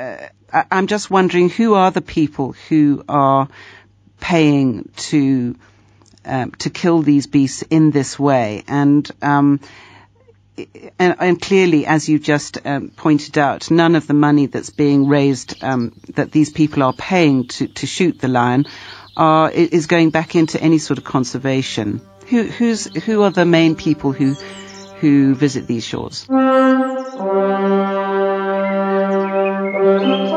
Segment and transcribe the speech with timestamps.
[0.00, 3.48] uh, I'm just wondering who are the people who are
[4.18, 5.56] paying to
[6.24, 9.60] um, to kill these beasts in this way, and um,
[10.98, 15.08] and, and, clearly, as you just um, pointed out, none of the money that's being
[15.08, 18.66] raised um, that these people are paying to, to shoot the lion
[19.16, 22.02] are, is going back into any sort of conservation.
[22.26, 24.36] Who, who's, who are the main people who
[25.00, 26.26] who visit these shores?
[29.98, 30.29] Thank you.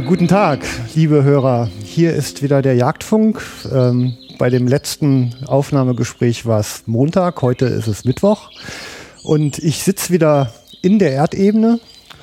[0.00, 1.70] Guten Tag, liebe Hörer.
[1.84, 3.40] Hier ist wieder der Jagdfunk.
[3.72, 8.50] Ähm, bei dem letzten Aufnahmegespräch war es Montag, heute ist es Mittwoch.
[9.22, 11.78] Und ich sitze wieder in der Erdebene,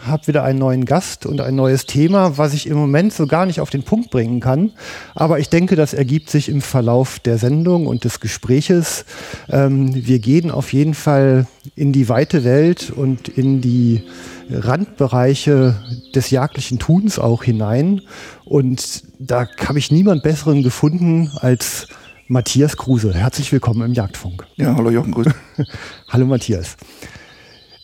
[0.06, 3.46] habe wieder einen neuen Gast und ein neues Thema, was ich im Moment so gar
[3.46, 4.72] nicht auf den Punkt bringen kann.
[5.16, 9.06] Aber ich denke, das ergibt sich im Verlauf der Sendung und des Gespräches.
[9.50, 14.04] Ähm, wir gehen auf jeden Fall in die weite Welt und in die
[14.50, 15.76] Randbereiche
[16.16, 18.02] des jagdlichen Tuns auch hinein.
[18.46, 21.88] Und da habe ich niemand Besseren gefunden als
[22.28, 23.14] Matthias Kruse.
[23.14, 24.48] Herzlich willkommen im Jagdfunk.
[24.56, 25.28] Ja, hallo Jochen, grüß.
[26.08, 26.78] hallo Matthias.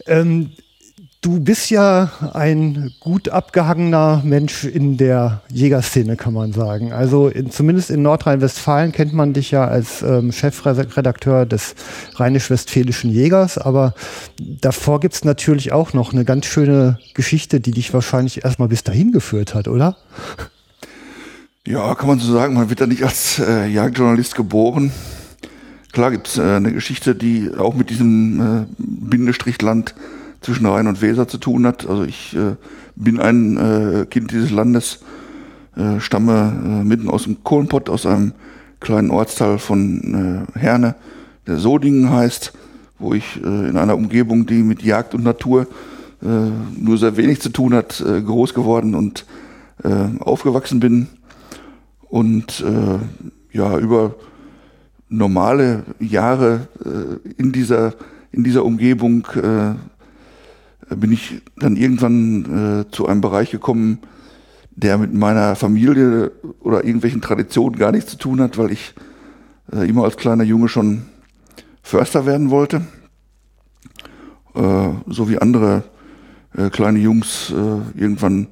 [0.06, 0.52] Ähm,
[1.22, 6.94] Du bist ja ein gut abgehangener Mensch in der Jägerszene, kann man sagen.
[6.94, 11.73] Also in, zumindest in Nordrhein-Westfalen kennt man dich ja als ähm, Chefredakteur des
[12.16, 13.95] Rheinisch-Westfälischen Jägers, aber
[14.40, 18.84] davor gibt es natürlich auch noch eine ganz schöne Geschichte, die dich wahrscheinlich erstmal bis
[18.84, 19.98] dahin geführt hat, oder?
[21.66, 22.54] Ja, kann man so sagen.
[22.54, 24.92] Man wird ja nicht als äh, Jagdjournalist geboren.
[25.92, 29.95] Klar gibt es äh, eine Geschichte, die auch mit diesem äh, Bindestrichland
[30.42, 31.87] zwischen Rhein und Weser zu tun hat.
[31.87, 32.55] Also ich äh,
[32.95, 34.99] bin ein äh, Kind dieses Landes,
[35.75, 38.33] äh, stamme äh, mitten aus dem Kohlenpott, aus einem
[38.80, 40.95] kleinen Ortsteil von äh, Herne,
[41.48, 42.53] der Sodingen heißt,
[42.99, 45.67] wo ich äh, in einer Umgebung, die mit Jagd und Natur
[46.20, 49.27] nur sehr wenig zu tun hat, groß geworden und
[50.19, 51.09] aufgewachsen bin.
[52.09, 52.65] Und
[53.52, 54.15] ja, über
[55.09, 56.69] normale Jahre
[57.37, 57.93] in dieser
[58.31, 59.73] in dieser Umgebung äh,
[60.89, 63.99] bin ich dann irgendwann äh, zu einem Bereich gekommen,
[64.71, 68.93] der mit meiner Familie oder irgendwelchen Traditionen gar nichts zu tun hat, weil ich
[69.71, 71.03] äh, immer als kleiner Junge schon
[71.81, 72.81] Förster werden wollte.
[74.53, 75.83] Äh, so wie andere
[76.55, 78.48] äh, kleine Jungs äh, irgendwann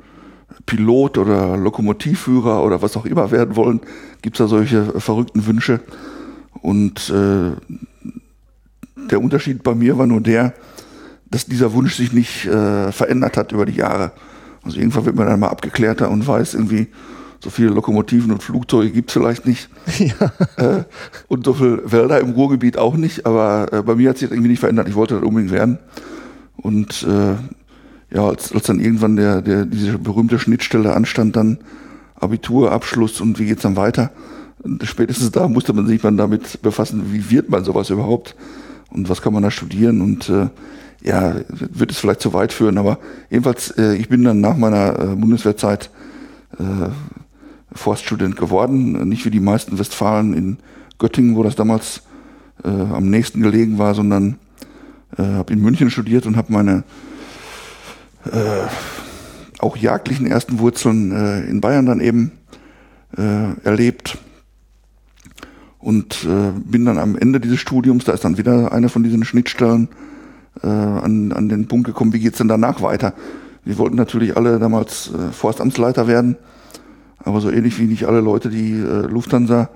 [0.66, 3.81] Pilot oder Lokomotivführer oder was auch immer werden wollen,
[4.22, 5.79] gibt's da solche verrückten Wünsche.
[6.62, 7.52] Und äh,
[9.09, 10.53] der Unterschied bei mir war nur der,
[11.30, 14.12] dass dieser Wunsch sich nicht äh, verändert hat über die Jahre.
[14.63, 16.88] Also irgendwann wird man dann mal abgeklärter und weiß irgendwie,
[17.40, 19.69] so viele Lokomotiven und Flugzeuge gibt es vielleicht nicht.
[20.00, 20.31] Ja.
[20.58, 20.84] Äh,
[21.28, 23.25] und so viele Wälder im Ruhrgebiet auch nicht.
[23.25, 24.88] Aber äh, bei mir hat sich das irgendwie nicht verändert.
[24.88, 25.78] Ich wollte das unbedingt werden.
[26.58, 27.35] Und äh,
[28.16, 31.59] ja, als, als dann irgendwann der, der, diese berühmte Schnittstelle anstand, dann
[32.16, 34.12] Abitur, Abschluss und wie geht's dann weiter,
[34.84, 38.35] spätestens da musste man sich dann damit befassen, wie wird man sowas überhaupt
[38.90, 40.01] und was kann man da studieren?
[40.01, 40.50] Und äh,
[41.03, 45.00] ja, wird es vielleicht zu weit führen, aber jedenfalls, äh, ich bin dann nach meiner
[45.00, 45.90] äh, Bundeswehrzeit
[46.57, 46.90] äh,
[47.72, 50.57] Forststudent geworden, nicht wie die meisten Westfalen in
[50.97, 52.01] Göttingen, wo das damals
[52.63, 54.38] äh, am nächsten gelegen war, sondern
[55.17, 56.84] äh, habe in München studiert und habe meine
[58.25, 58.67] äh,
[59.59, 62.31] auch jagdlichen ersten Wurzeln äh, in Bayern dann eben
[63.17, 64.17] äh, erlebt
[65.85, 69.23] und äh, bin dann am Ende dieses Studiums, da ist dann wieder eine von diesen
[69.23, 69.87] Schnittstellen,
[70.64, 73.14] äh, an, an den Punkt gekommen, wie geht's denn danach weiter?
[73.66, 76.37] Wir wollten natürlich alle damals äh, Forstamtsleiter werden,
[77.20, 79.70] aber so ähnlich wie nicht alle Leute, die äh, Lufthansa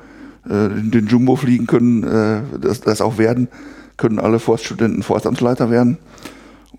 [0.45, 3.47] äh, den Jumbo fliegen können, äh, das, das auch werden,
[3.95, 5.99] können alle Forststudenten Forstamtsleiter werden.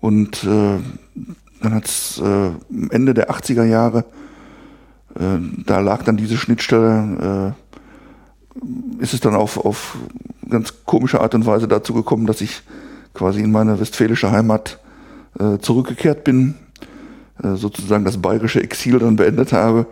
[0.01, 0.77] Und äh,
[1.61, 2.49] dann hat's äh,
[2.93, 3.99] Ende der 80er Jahre,
[5.15, 7.70] äh, da lag dann diese Schnittstelle, äh,
[8.99, 9.97] ist es dann auf, auf
[10.49, 12.61] ganz komische Art und Weise dazu gekommen, dass ich
[13.13, 14.79] quasi in meine westfälische Heimat
[15.39, 16.55] äh, zurückgekehrt bin,
[17.41, 19.87] äh, sozusagen das bayerische Exil dann beendet habe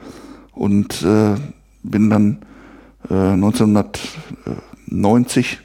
[0.53, 1.35] und äh,
[1.83, 2.39] bin dann
[3.09, 5.59] äh, 1990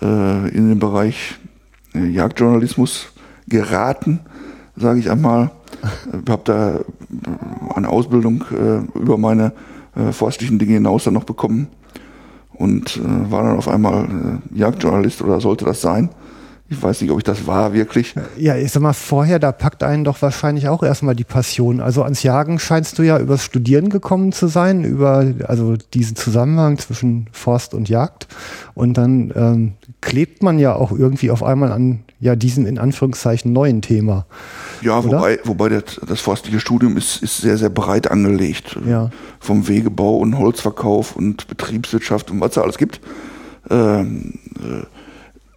[0.00, 1.40] äh, in den Bereich
[1.94, 3.06] äh, Jagdjournalismus
[3.48, 4.20] geraten,
[4.76, 5.50] sage ich einmal.
[6.24, 6.78] Ich habe da
[7.74, 9.52] eine Ausbildung äh, über meine
[9.96, 11.68] äh, forstlichen Dinge hinaus dann noch bekommen
[12.52, 16.10] und äh, war dann auf einmal äh, Jagdjournalist oder sollte das sein.
[16.72, 18.14] Ich weiß nicht, ob ich das war wirklich.
[18.38, 21.80] Ja, ich sag mal, vorher, da packt einen doch wahrscheinlich auch erstmal die Passion.
[21.80, 26.78] Also ans Jagen scheinst du ja übers Studieren gekommen zu sein, über also diesen Zusammenhang
[26.78, 28.26] zwischen Forst und Jagd.
[28.72, 33.52] Und dann ähm, klebt man ja auch irgendwie auf einmal an ja diesem in Anführungszeichen
[33.52, 34.24] neuen Thema.
[34.80, 35.18] Ja, Oder?
[35.18, 38.78] wobei, wobei das, das forstliche Studium ist, ist sehr, sehr breit angelegt.
[38.88, 39.10] Ja.
[39.40, 43.02] Vom Wegebau und Holzverkauf und Betriebswirtschaft und was es alles gibt.
[43.68, 44.86] Ähm, äh,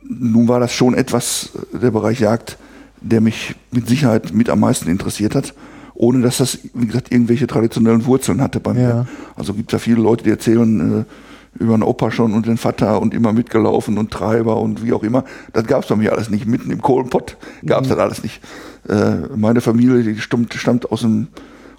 [0.07, 2.57] nun war das schon etwas, der Bereich Jagd,
[3.01, 5.53] der mich mit Sicherheit mit am meisten interessiert hat,
[5.93, 8.89] ohne dass das, wie gesagt, irgendwelche traditionellen Wurzeln hatte bei mir.
[8.89, 9.05] Ja.
[9.35, 12.57] Also gibt es ja viele Leute, die erzählen äh, über einen Opa schon und den
[12.57, 15.23] Vater und immer mitgelaufen und Treiber und wie auch immer.
[15.53, 16.45] Das gab es bei mir alles nicht.
[16.45, 17.93] Mitten im Kohlenpott gab es mhm.
[17.93, 18.41] das alles nicht.
[18.89, 21.27] Äh, meine Familie, die stammt, stammt aus, dem,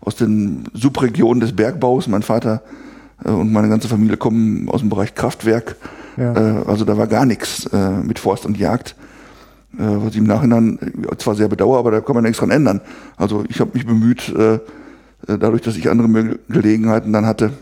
[0.00, 2.08] aus den Subregionen des Bergbaus.
[2.08, 2.62] Mein Vater
[3.24, 5.76] äh, und meine ganze Familie kommen aus dem Bereich Kraftwerk.
[6.16, 6.32] Ja.
[6.32, 8.96] Äh, also da war gar nichts äh, mit Forst und Jagd,
[9.74, 10.78] äh, was ich im Nachhinein
[11.18, 12.80] zwar sehr bedauere, aber da kann man nichts dran ändern.
[13.16, 14.32] Also ich habe mich bemüht,
[15.26, 17.52] dadurch, dass ich andere Gelegenheiten dann hatte,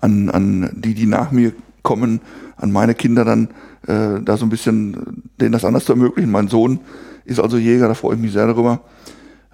[0.00, 2.20] an, an die, die nach mir kommen,
[2.56, 3.48] an meine Kinder dann
[3.86, 6.30] äh, da so ein bisschen denen das anders zu ermöglichen.
[6.30, 6.80] Mein Sohn
[7.24, 8.80] ist also Jäger, da freue ich mich sehr darüber.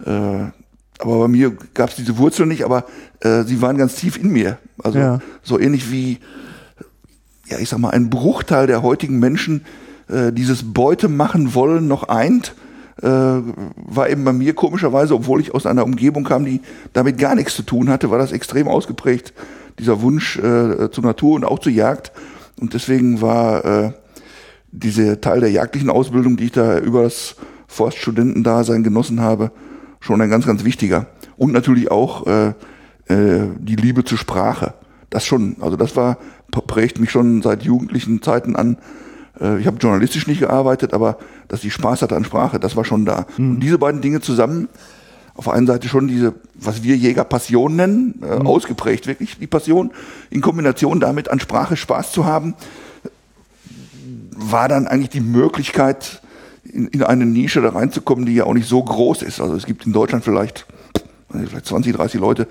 [0.04, 0.50] Äh,
[0.98, 2.84] aber bei mir gab es diese Wurzeln nicht, aber
[3.20, 4.58] äh, sie waren ganz tief in mir.
[4.82, 5.18] Also ja.
[5.42, 6.18] so ähnlich wie
[7.50, 9.64] ja, ich sag mal, ein Bruchteil der heutigen Menschen
[10.08, 12.54] äh, dieses Beute machen wollen noch eint,
[13.02, 16.60] äh, war eben bei mir komischerweise, obwohl ich aus einer Umgebung kam, die
[16.92, 19.32] damit gar nichts zu tun hatte, war das extrem ausgeprägt,
[19.78, 22.12] dieser Wunsch äh, zur Natur und auch zur Jagd.
[22.60, 23.92] Und deswegen war äh,
[24.70, 27.36] dieser Teil der jagdlichen Ausbildung, die ich da über das
[27.66, 29.52] Forststudentendasein genossen habe,
[30.00, 31.06] schon ein ganz, ganz wichtiger.
[31.36, 32.48] Und natürlich auch äh,
[33.06, 34.74] äh, die Liebe zur Sprache.
[35.08, 36.18] Das schon, also das war
[36.50, 38.78] prägt mich schon seit jugendlichen Zeiten an.
[39.40, 41.18] Äh, ich habe journalistisch nicht gearbeitet, aber
[41.48, 43.26] dass ich Spaß hatte an Sprache, das war schon da.
[43.36, 43.50] Mhm.
[43.52, 44.68] Und diese beiden Dinge zusammen,
[45.34, 48.46] auf der einen Seite schon diese, was wir Jäger Passion nennen, äh, mhm.
[48.46, 49.92] ausgeprägt wirklich die Passion,
[50.30, 52.54] in Kombination damit an Sprache Spaß zu haben,
[54.32, 56.20] war dann eigentlich die Möglichkeit,
[56.64, 59.40] in, in eine Nische da reinzukommen, die ja auch nicht so groß ist.
[59.40, 60.66] Also es gibt in Deutschland vielleicht,
[61.30, 62.46] vielleicht 20, 30 Leute,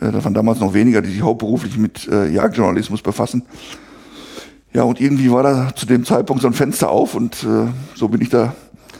[0.00, 3.42] äh, das waren damals noch weniger, die sich hauptberuflich mit äh, Jagdjournalismus befassen.
[4.72, 8.08] Ja, und irgendwie war da zu dem Zeitpunkt so ein Fenster auf und äh, so
[8.08, 8.54] bin ich da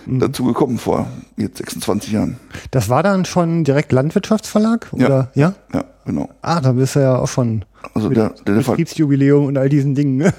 [0.06, 0.18] mhm.
[0.18, 1.06] dazu gekommen vor
[1.36, 2.36] jetzt 26 Jahren.
[2.70, 4.88] Das war dann schon direkt Landwirtschaftsverlag?
[4.92, 5.30] Oder?
[5.34, 6.30] Ja, ja, ja genau.
[6.40, 7.64] Ah, da bist du ja auch schon
[7.94, 10.20] also der, der Betriebsjubiläum und all diesen Dingen.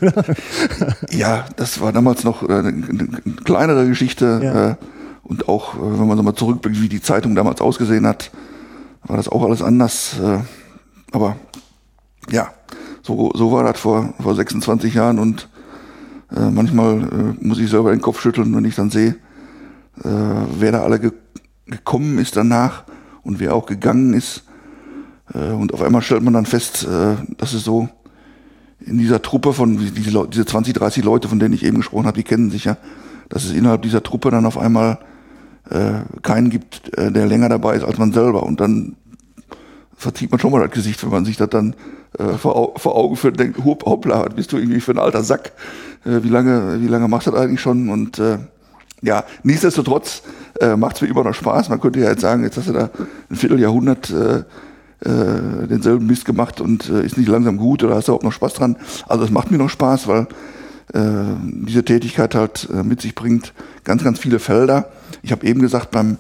[1.12, 3.08] ja, das war damals noch äh, eine, eine
[3.44, 4.70] kleinere Geschichte ja.
[4.72, 4.76] äh,
[5.24, 8.32] und auch, wenn man so mal zurückblickt, wie die Zeitung damals ausgesehen hat,
[9.04, 10.20] war das auch alles anders.
[10.20, 10.40] Äh,
[11.12, 11.36] aber
[12.30, 12.50] ja,
[13.02, 15.50] so, so war das vor, vor 26 Jahren und
[16.36, 19.16] äh, manchmal äh, muss ich selber den Kopf schütteln, wenn ich dann sehe,
[20.04, 20.10] äh,
[20.60, 21.12] wer da alle ge
[21.66, 22.86] gekommen ist danach
[23.22, 24.44] und wer auch gegangen ist.
[25.34, 27.90] Äh, und auf einmal stellt man dann fest, äh, dass es so
[28.80, 32.18] in dieser Truppe von, diese, diese 20, 30 Leute, von denen ich eben gesprochen habe,
[32.18, 32.78] die kennen sich ja,
[33.28, 34.98] dass es innerhalb dieser Truppe dann auf einmal
[35.70, 38.44] äh, keinen gibt, äh, der länger dabei ist als man selber.
[38.44, 38.96] Und dann
[39.96, 41.76] verzieht man schon mal das Gesicht, wenn man sich das dann
[42.18, 45.24] äh, vor, vor Augen führt und denkt, hoppla, was bist du irgendwie für ein alter
[45.24, 45.52] Sack?
[46.06, 47.90] Äh, wie lange, wie lange machst du das eigentlich schon?
[47.90, 48.38] Und äh,
[49.02, 50.24] ja, nichtsdestotrotz
[50.60, 51.70] äh, macht es mir immer noch Spaß.
[51.70, 52.90] Man könnte ja jetzt sagen, jetzt hast du da
[53.30, 54.44] ein Vierteljahrhundert äh,
[55.02, 58.34] äh, denselben Mist gemacht und äh, ist nicht langsam gut oder hast du auch noch
[58.34, 58.76] Spaß dran.
[59.08, 60.28] Also es macht mir noch Spaß, weil
[60.94, 63.54] diese Tätigkeit halt äh, mit sich bringt
[63.84, 64.92] ganz, ganz viele Felder.
[65.22, 66.18] Ich habe eben gesagt, beim,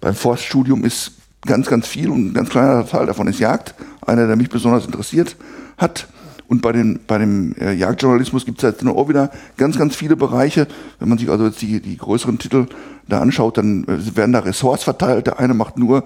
[0.00, 3.74] beim Forststudium ist ganz, ganz viel und ein ganz kleiner Teil davon ist Jagd,
[4.06, 5.36] einer, der mich besonders interessiert
[5.76, 6.08] hat.
[6.46, 10.14] Und bei, den, bei dem äh, Jagdjournalismus gibt es jetzt auch wieder ganz, ganz viele
[10.14, 10.68] Bereiche.
[10.98, 12.66] Wenn man sich also jetzt die, die größeren Titel
[13.08, 15.26] da anschaut, dann äh, werden da Ressorts verteilt.
[15.26, 16.04] Der eine macht nur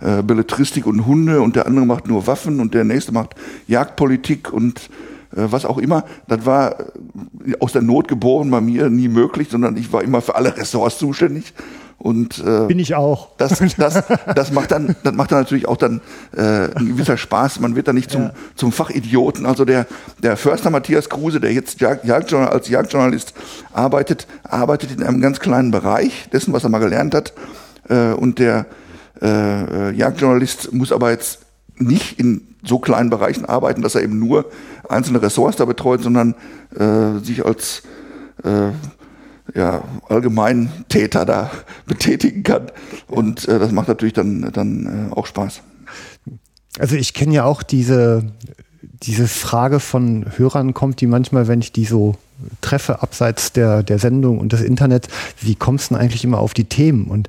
[0.00, 3.34] äh, Belletristik und Hunde und der andere macht nur Waffen und der nächste macht
[3.66, 6.04] Jagdpolitik und äh, was auch immer.
[6.28, 10.20] Das war äh, aus der Not geboren bei mir nie möglich, sondern ich war immer
[10.20, 11.54] für alle Ressorts zuständig.
[11.98, 13.36] Und äh, bin ich auch.
[13.36, 14.02] Das, das,
[14.34, 16.00] das macht dann, das macht dann natürlich auch dann
[16.34, 17.60] äh, ein gewisser Spaß.
[17.60, 18.32] Man wird dann nicht zum, ja.
[18.54, 19.44] zum Fachidioten.
[19.44, 19.86] Also der,
[20.22, 23.34] der Förster Matthias Kruse, der jetzt Jag, Jagdjournal, als Jagdjournalist
[23.74, 27.34] arbeitet, arbeitet in einem ganz kleinen Bereich dessen, was er mal gelernt hat.
[27.90, 28.64] Äh, und der
[29.20, 31.40] äh, Jagdjournalist muss aber jetzt
[31.80, 34.46] nicht in so kleinen Bereichen arbeiten, dass er eben nur
[34.88, 36.34] einzelne Ressorts da betreut, sondern
[36.76, 37.82] äh, sich als
[38.44, 38.70] äh,
[39.54, 41.50] ja, Allgemeintäter da
[41.86, 42.70] betätigen kann.
[43.06, 45.62] Und äh, das macht natürlich dann, dann äh, auch Spaß.
[46.78, 48.24] Also ich kenne ja auch diese,
[49.02, 52.16] diese Frage von Hörern kommt, die manchmal, wenn ich die so
[52.60, 55.08] treffe, abseits der, der Sendung und des Internets,
[55.40, 57.06] wie kommst du denn eigentlich immer auf die Themen?
[57.06, 57.28] Und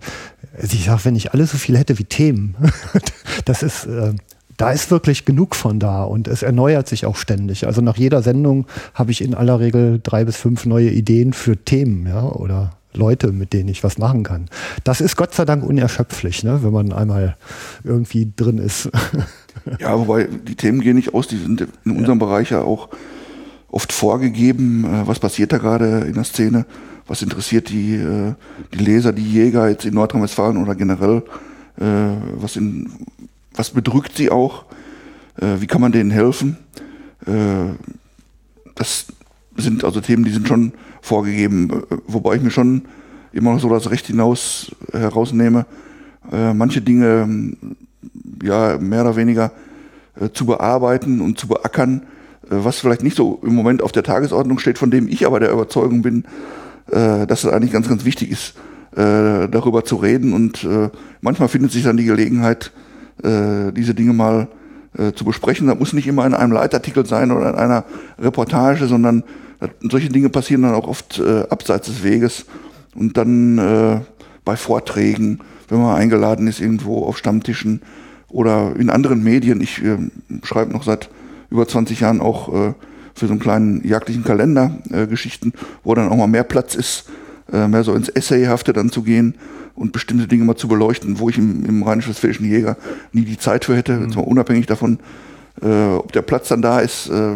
[0.62, 2.56] ich sage, wenn ich alles so viel hätte wie Themen,
[3.46, 4.14] das ist, äh,
[4.62, 7.66] da ist wirklich genug von da und es erneuert sich auch ständig.
[7.66, 11.58] Also nach jeder Sendung habe ich in aller Regel drei bis fünf neue Ideen für
[11.58, 14.50] Themen, ja, oder Leute, mit denen ich was machen kann.
[14.84, 17.38] Das ist Gott sei Dank unerschöpflich, ne, wenn man einmal
[17.84, 18.92] irgendwie drin ist.
[19.80, 22.26] ja, wobei die Themen gehen nicht aus, die sind in unserem ja.
[22.26, 22.90] Bereich ja auch
[23.68, 26.68] oft vorgegeben, äh, was passiert da gerade in der Szene,
[27.08, 28.36] was interessiert die, äh,
[28.76, 31.24] die Leser, die Jäger jetzt in Nordrhein-Westfalen oder generell,
[31.80, 31.84] äh,
[32.36, 32.92] was, in,
[33.54, 34.66] was bedrückt sie auch,
[35.38, 36.58] wie kann man denen helfen.
[38.76, 39.08] Das
[39.58, 42.84] sind also Themen, die sind schon vorgegeben, wobei ich mir schon
[43.34, 45.66] immer noch so das Recht hinaus herausnehme,
[46.32, 47.56] manche Dinge
[48.44, 49.52] ja mehr oder weniger
[50.34, 52.04] zu bearbeiten und zu beackern,
[52.52, 55.40] äh, was vielleicht nicht so im Moment auf der Tagesordnung steht, von dem ich aber
[55.40, 56.26] der Überzeugung bin,
[56.92, 58.56] äh, dass es eigentlich ganz, ganz wichtig ist,
[58.96, 60.34] äh, darüber zu reden.
[60.34, 60.68] Und
[61.22, 62.72] manchmal findet sich dann die Gelegenheit,
[63.24, 64.48] diese Dinge mal
[65.16, 65.68] zu besprechen.
[65.68, 67.86] Das muss nicht immer in einem Leitartikel sein oder in einer
[68.20, 69.24] Reportage, sondern
[69.82, 72.46] solche Dinge passieren dann auch oft abseits des Weges
[72.96, 74.04] und dann
[74.44, 75.40] bei Vorträgen,
[75.70, 77.82] wenn man eingeladen ist irgendwo auf Stammtischen
[78.28, 79.62] oder in anderen Medien.
[79.62, 79.82] Ich
[80.44, 81.10] schreibe noch seit
[81.52, 82.74] über 20 Jahren auch äh,
[83.14, 85.54] für so einen kleinen jagdlichen Kalender äh, Geschichten,
[85.84, 87.10] wo dann auch mal mehr Platz ist,
[87.52, 89.36] äh, mehr so ins Essayhafte dann zu gehen
[89.76, 92.78] und bestimmte Dinge mal zu beleuchten, wo ich im, im rheinisch-westfälischen Jäger
[93.12, 94.18] nie die Zeit für hätte, mhm.
[94.18, 95.00] unabhängig davon,
[95.62, 97.10] äh, ob der Platz dann da ist.
[97.10, 97.36] Äh,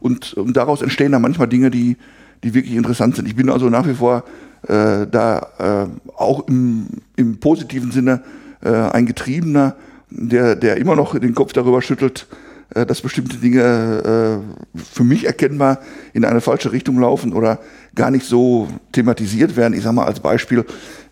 [0.00, 1.96] und, und daraus entstehen dann manchmal Dinge, die,
[2.42, 3.26] die wirklich interessant sind.
[3.26, 4.24] Ich bin also nach wie vor
[4.68, 8.22] äh, da äh, auch im, im positiven Sinne
[8.62, 9.76] äh, ein Getriebener,
[10.10, 12.26] der, der immer noch den Kopf darüber schüttelt,
[12.74, 14.42] äh, dass bestimmte Dinge
[14.74, 15.80] für mich erkennbar
[16.12, 17.58] in eine falsche Richtung laufen oder
[17.94, 19.74] gar nicht so thematisiert werden.
[19.74, 20.64] Ich sage mal als Beispiel,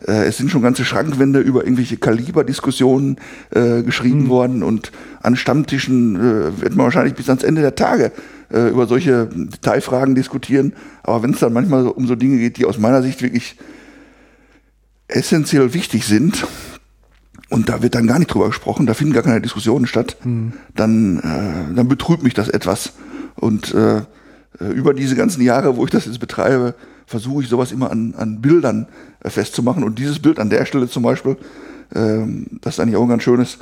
[0.06, 3.16] äh, es sind schon ganze Schrankwände über irgendwelche Kaliberdiskussionen
[3.50, 4.28] äh, geschrieben mhm.
[4.28, 8.12] worden und an Stammtischen äh, wird man wahrscheinlich bis ans Ende der Tage
[8.50, 10.74] äh, über solche Detailfragen diskutieren.
[11.02, 13.56] Aber wenn es dann manchmal um so Dinge geht, die aus meiner Sicht wirklich
[15.08, 16.46] essentiell wichtig sind,
[17.50, 20.54] und da wird dann gar nicht drüber gesprochen, da finden gar keine Diskussionen statt, mhm.
[20.74, 22.94] dann, äh, dann betrübt mich das etwas.
[23.34, 24.02] Und äh, äh,
[24.58, 26.74] über diese ganzen Jahre, wo ich das jetzt betreibe,
[27.06, 28.86] versuche ich sowas immer an, an Bildern
[29.20, 29.84] äh, festzumachen.
[29.84, 31.36] Und dieses Bild an der Stelle zum Beispiel,
[31.94, 32.20] äh,
[32.60, 33.58] das ist eigentlich auch ein ganz schönes.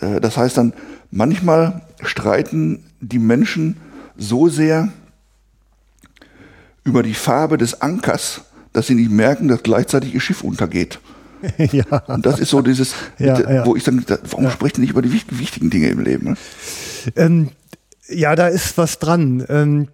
[0.00, 0.72] Äh, das heißt dann,
[1.10, 3.76] manchmal streiten die Menschen
[4.16, 4.88] so sehr
[6.84, 8.42] über die Farbe des Ankers,
[8.72, 11.00] dass sie nicht merken, dass gleichzeitig ihr Schiff untergeht.
[11.58, 11.84] ja.
[12.08, 13.66] Und das ist so dieses, ja, ja.
[13.66, 14.50] wo ich dann, warum ja.
[14.50, 16.30] spricht ihr nicht über die wichtigen Dinge im Leben?
[16.30, 16.36] Ne?
[17.14, 17.48] Ähm,
[18.08, 19.44] ja, da ist was dran.
[19.48, 19.88] Ähm,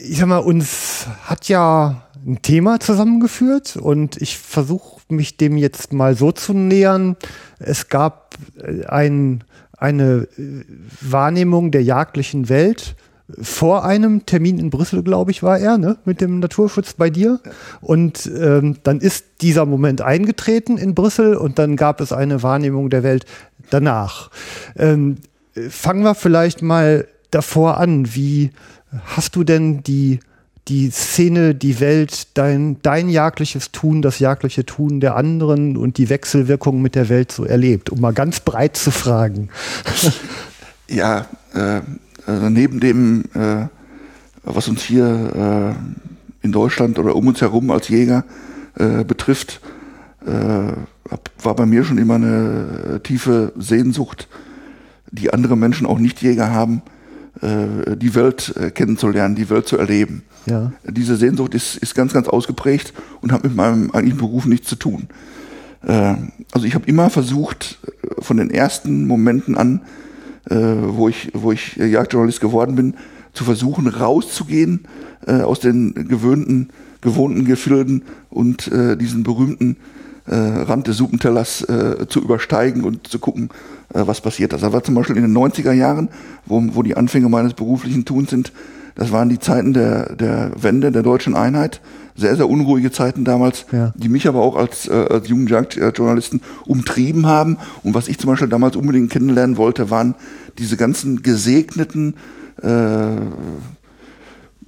[0.00, 5.92] ich sag mal, uns hat ja ein Thema zusammengeführt und ich versuche mich dem jetzt
[5.92, 7.16] mal so zu nähern.
[7.58, 9.44] Es gab äh, ein,
[9.76, 10.64] eine äh,
[11.00, 12.96] Wahrnehmung der jagdlichen Welt
[13.42, 17.40] vor einem Termin in Brüssel, glaube ich, war er, ne, mit dem Naturschutz bei dir.
[17.82, 22.88] Und ähm, dann ist dieser Moment eingetreten in Brüssel und dann gab es eine Wahrnehmung
[22.88, 23.26] der Welt
[23.68, 24.30] danach.
[24.76, 25.16] Ähm,
[25.68, 28.14] fangen wir vielleicht mal davor an.
[28.14, 28.50] Wie
[29.04, 30.20] hast du denn die
[30.68, 36.10] die Szene, die Welt, dein, dein jagliches Tun, das jagliche Tun der anderen und die
[36.10, 39.48] Wechselwirkung mit der Welt so erlebt, um mal ganz breit zu fragen.
[40.90, 41.82] Ja, äh,
[42.24, 43.66] also neben dem, äh,
[44.42, 45.76] was uns hier
[46.42, 48.24] äh, in Deutschland oder um uns herum als Jäger
[48.74, 49.60] äh, betrifft,
[50.24, 50.72] äh,
[51.42, 54.28] war bei mir schon immer eine tiefe Sehnsucht,
[55.10, 56.80] die andere Menschen auch nicht Jäger haben,
[57.40, 60.22] die Welt äh, kennenzulernen, die Welt zu erleben.
[60.46, 60.72] Ja.
[60.84, 64.76] Diese Sehnsucht ist, ist ganz, ganz ausgeprägt und hat mit meinem eigentlichen Beruf nichts zu
[64.76, 65.08] tun.
[65.82, 67.78] Also ich habe immer versucht,
[68.18, 69.82] von den ersten Momenten an
[70.50, 72.94] äh, wo ich, wo ich Jagdjournalist geworden bin,
[73.32, 74.86] zu versuchen, rauszugehen
[75.26, 79.76] äh, aus den gewöhnten, gewohnten Gefilden und äh, diesen berühmten
[80.28, 83.50] äh, Rand des Suppentellers äh, zu übersteigen und zu gucken,
[83.94, 84.52] äh, was passiert.
[84.52, 86.08] Das war zum Beispiel in den 90er Jahren,
[86.46, 88.52] wo, wo die Anfänge meines beruflichen Tuns sind,
[88.94, 91.80] Das waren die Zeiten der, der Wende der deutschen Einheit.
[92.16, 93.92] Sehr, sehr unruhige Zeiten damals, Ja.
[93.96, 97.58] die mich aber auch als, äh, als jungen Journalisten umtrieben haben.
[97.84, 100.16] Und was ich zum Beispiel damals unbedingt kennenlernen wollte, waren
[100.58, 102.14] diese ganzen gesegneten,
[102.60, 102.68] äh,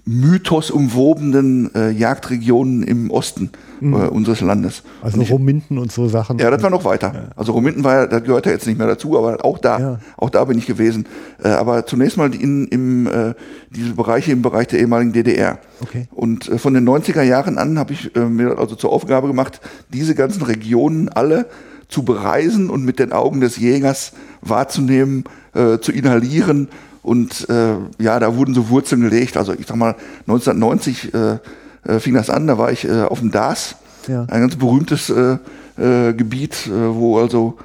[0.04, 3.50] mythos umwobenen äh, Jagdregionen im Osten
[3.82, 4.82] äh, unseres Landes.
[5.02, 6.38] Also ich- Rominten und so Sachen.
[6.38, 7.30] ja, das war noch weiter.
[7.36, 9.98] Also Rominten war ja, da gehört ja jetzt nicht mehr dazu, aber auch da, Ja.
[10.16, 11.06] auch da bin ich gewesen.
[11.42, 13.34] Äh, aber zunächst mal in, im, äh,
[13.70, 15.58] diese Bereiche im Bereich der ehemaligen DDR.
[15.82, 16.08] Okay.
[16.12, 19.60] Und äh, von den 90er Jahren an habe ich äh, mir also zur Aufgabe gemacht,
[19.92, 21.46] diese ganzen Regionen alle
[21.88, 26.68] zu bereisen und mit den Augen des Jägers wahrzunehmen, äh, zu inhalieren.
[27.02, 29.36] Und äh, ja, da wurden so Wurzeln gelegt.
[29.36, 29.94] Also ich sag mal,
[30.26, 31.38] 1990 äh,
[31.84, 33.76] äh, fing das an, da war ich äh, auf dem DAS,
[34.06, 34.26] Ja.
[34.28, 35.38] ein ganz berühmtes äh,
[35.78, 37.56] äh, Gebiet, äh, wo also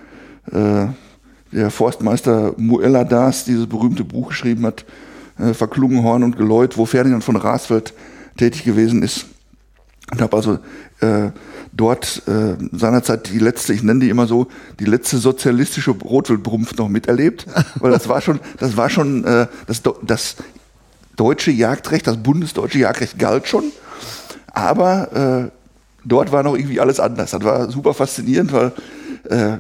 [0.51, 0.87] äh,
[1.51, 4.85] der Forstmeister Muella Das dieses berühmte Buch geschrieben hat,
[5.37, 7.93] äh, Verklungen, Horn und Geläut, wo Ferdinand von Rasfeld
[8.37, 9.25] tätig gewesen ist.
[10.11, 10.59] Und habe also
[11.01, 11.31] äh,
[11.75, 14.47] dort äh, seinerzeit die letzte, ich nenne die immer so,
[14.79, 17.45] die letzte sozialistische Rotwildbrumpf noch miterlebt,
[17.79, 20.35] weil das war schon, das war schon äh, das, das
[21.15, 23.65] deutsche Jagdrecht, das bundesdeutsche Jagdrecht galt schon,
[24.53, 25.51] aber äh,
[26.05, 27.31] dort war noch irgendwie alles anders.
[27.31, 28.71] Das war super faszinierend, weil
[29.29, 29.57] äh,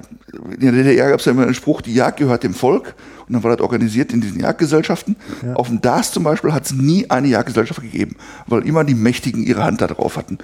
[0.53, 2.95] in der DDR gab es ja immer den Spruch, die Jagd gehört dem Volk.
[3.27, 5.15] Und dann war das organisiert in diesen Jagdgesellschaften.
[5.55, 9.43] Auf dem DAS zum Beispiel hat es nie eine Jagdgesellschaft gegeben, weil immer die Mächtigen
[9.43, 10.37] ihre Hand da drauf hatten.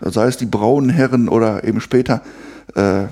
[0.00, 2.22] Sei es die braunen Herren oder eben später
[2.74, 3.04] äh,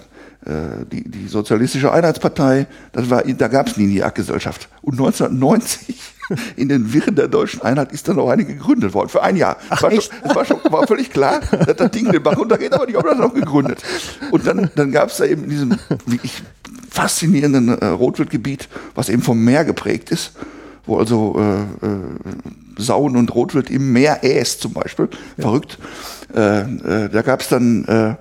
[0.47, 2.67] äh, die, die Sozialistische Einheitspartei.
[2.93, 4.69] Das war, da gab es nie eine Jagdgesellschaft.
[4.83, 5.99] Und 1990
[6.57, 9.57] in den Wirren der deutschen Einheit ist dann auch eine gegründet worden, für ein Jahr.
[9.71, 12.75] es war, schon, es war schon war völlig klar, dass das Ding den Bach runtergeht,
[12.75, 13.83] aber die haben das noch gegründet.
[14.31, 16.43] Und dann, dann gab es da eben in diesem wirklich
[16.91, 20.33] faszinierenden äh, Rotwildgebiet, was eben vom Meer geprägt ist,
[20.87, 21.99] wo also äh, äh,
[22.79, 25.09] Sauen und Rotwild im Meer äst zum Beispiel.
[25.39, 25.79] Verrückt.
[26.35, 28.15] Äh, äh, da gab es dann, äh,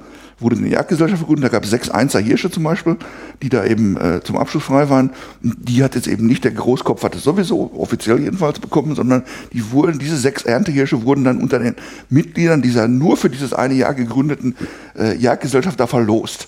[0.43, 2.97] wurde eine Jagdgesellschaft gegründet, da gab es sechs Einser Hirsche zum Beispiel,
[3.41, 5.11] die da eben äh, zum Abschluss frei waren.
[5.41, 9.23] Und die hat jetzt eben nicht der Großkopf hat es sowieso, offiziell jedenfalls bekommen, sondern
[9.51, 11.75] die wurden, diese sechs Erntehirsche wurden dann unter den
[12.09, 14.55] Mitgliedern dieser nur für dieses eine Jahr gegründeten
[14.97, 16.47] äh, Jagdgesellschaft da verlost.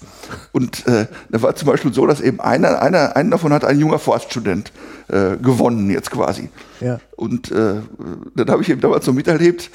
[0.51, 3.79] Und äh, da war zum Beispiel so, dass eben einer, einer, einen davon hat ein
[3.79, 4.71] junger Forststudent
[5.07, 6.49] äh, gewonnen jetzt quasi.
[6.81, 6.99] Ja.
[7.15, 7.75] Und äh,
[8.35, 9.69] dann habe ich eben damals so miterlebt,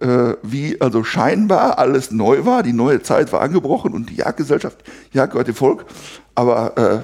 [0.00, 4.78] äh, wie also scheinbar alles neu war, die neue Zeit war angebrochen und die Jagdgesellschaft,
[5.12, 5.84] Jagd gehört dem Volk,
[6.34, 6.98] aber äh,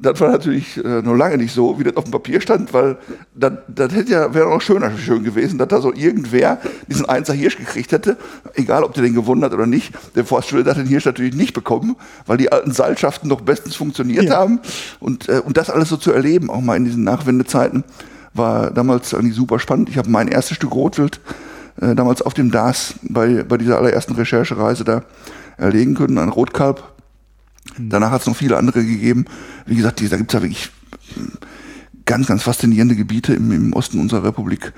[0.00, 2.98] das war natürlich äh, noch lange nicht so, wie das auf dem Papier stand, weil
[3.34, 7.34] das, das hätte ja, wäre noch schöner schön gewesen, dass da so irgendwer diesen Einser
[7.34, 8.16] Hirsch gekriegt hätte,
[8.54, 9.92] egal ob der den gewonnen hat oder nicht.
[10.14, 14.26] Der Forststudent hat den Hirsch natürlich nicht bekommen, weil die alten Seilschaften noch bestens funktioniert
[14.26, 14.36] Ja.
[14.36, 14.60] haben.
[15.00, 17.82] Und, äh, und das alles so zu erleben, auch mal in diesen Nachwendezeiten,
[18.34, 19.88] war damals eigentlich super spannend.
[19.88, 21.20] Ich habe mein erstes Stück Rotwild
[21.80, 25.02] äh, damals auf dem DAS bei, bei dieser allerersten Recherchereise da
[25.56, 26.82] erlegen können, ein Rotkalb.
[27.78, 29.26] Danach hat es noch viele andere gegeben.
[29.66, 30.70] Wie gesagt, die, da gibt es ja wirklich
[32.08, 34.72] ganz, ganz faszinierende Gebiete im, im Osten unserer Republik.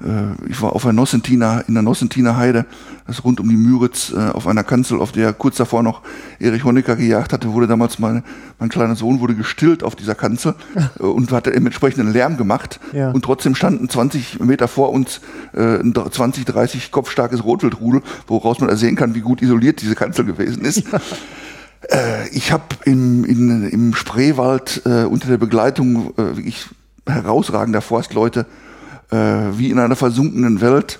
[0.00, 2.64] Äh, ich war auf der Nossentiner, in der Nossentiner Heide,
[3.08, 6.02] das ist rund um die Müritz, äh, auf einer Kanzel, auf der kurz davor noch
[6.38, 8.22] Erich Honecker gejagt hatte, wurde damals meine,
[8.60, 10.54] mein kleiner Sohn wurde gestillt auf dieser Kanzel
[11.00, 12.78] äh, und hatte entsprechenden Lärm gemacht.
[12.92, 13.10] Ja.
[13.10, 15.20] Und trotzdem standen 20 Meter vor uns
[15.54, 20.24] äh, ein 20, 30 kopfstarkes Rotwildrudel, woraus man ersehen kann, wie gut isoliert diese Kanzel
[20.24, 20.84] gewesen ist.
[21.82, 26.66] Äh, ich habe im, in, im Spreewald äh, unter der Begleitung äh, wirklich
[27.06, 28.46] herausragender Forstleute
[29.10, 30.98] äh, wie in einer versunkenen Welt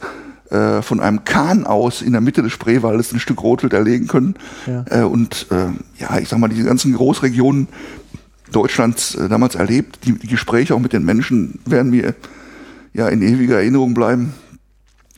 [0.50, 4.36] äh, von einem Kahn aus in der Mitte des Spreewaldes ein Stück Rotwild erlegen können.
[4.66, 4.84] Ja.
[4.90, 5.46] Äh, und
[5.98, 7.68] ja, ich sag mal, diese ganzen Großregionen
[8.52, 12.14] Deutschlands damals erlebt, die, die Gespräche auch mit den Menschen werden mir
[12.92, 14.34] ja in ewiger Erinnerung bleiben.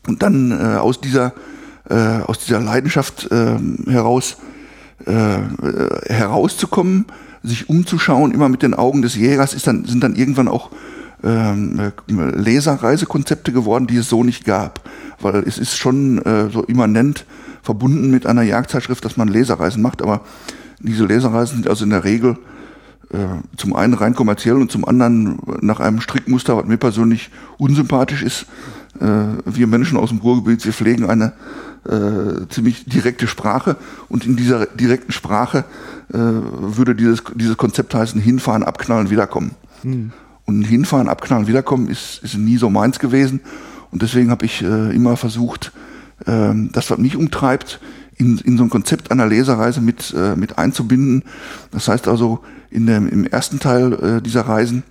[0.07, 1.35] Und dann äh, aus dieser
[1.89, 3.57] äh, aus dieser Leidenschaft äh,
[3.91, 4.37] heraus
[5.07, 7.07] äh, äh, herauszukommen,
[7.43, 10.71] sich umzuschauen, immer mit den Augen des Jägers, ist dann, sind dann irgendwann auch
[11.23, 14.89] ähm, äh, Leserreisekonzepte geworden, die es so nicht gab.
[15.21, 17.27] Weil es ist schon äh, so immanent
[17.63, 20.23] verbunden mit einer Jagdzeitschrift, dass man Leserreisen macht, aber
[20.81, 22.37] diese Leserreisen sind also in der Regel
[23.13, 23.17] äh,
[23.57, 28.47] zum einen rein kommerziell und zum anderen nach einem Strickmuster, was mir persönlich unsympathisch ist.
[29.01, 29.07] Äh,
[29.45, 31.33] wir Menschen aus dem Ruhrgebiet, wir pflegen eine
[31.89, 33.77] äh, ziemlich direkte Sprache
[34.09, 35.65] und in dieser direkten Sprache
[36.13, 39.53] äh, würde dieses, dieses Konzept heißen, hinfahren, abknallen, wiederkommen.
[40.45, 43.41] Und hinfahren, abknallen, wiederkommen ist, ist nie so meins gewesen
[43.91, 45.73] und deswegen habe ich äh, immer versucht,
[46.27, 47.81] ähm, das, was mich umtreibt,
[48.17, 51.23] in, in so ein Konzept einer Leserreise mit, äh, mit einzubinden.
[51.71, 54.83] Das heißt also, in dem, im ersten Teil äh, dieser Reisen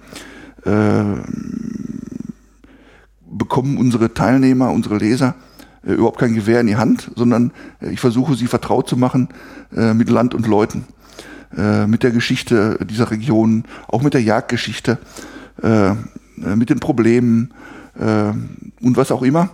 [3.29, 5.35] bekommen unsere Teilnehmer, unsere Leser
[5.85, 9.29] äh, überhaupt kein Gewehr in die Hand, sondern äh, ich versuche sie vertraut zu machen
[9.75, 10.85] äh, mit Land und Leuten,
[11.55, 14.97] äh, mit der Geschichte dieser Region, auch mit der Jagdgeschichte,
[15.61, 15.93] äh,
[16.55, 17.53] mit den Problemen
[17.99, 18.31] äh,
[18.81, 19.49] und was auch immer.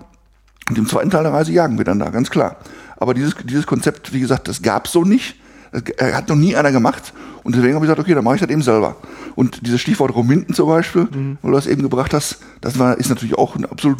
[0.69, 2.57] Und im zweiten Teil der Reise jagen wir dann da, ganz klar.
[2.97, 5.35] Aber dieses, dieses Konzept, wie gesagt, das gab es so nicht.
[5.73, 7.13] Das hat noch nie einer gemacht.
[7.43, 8.95] Und deswegen habe ich gesagt, okay, dann mache ich das eben selber.
[9.35, 11.37] Und dieses Stichwort Rominten zum Beispiel, mhm.
[11.41, 13.97] wo du das eben gebracht hast, das war, ist natürlich auch ein absolut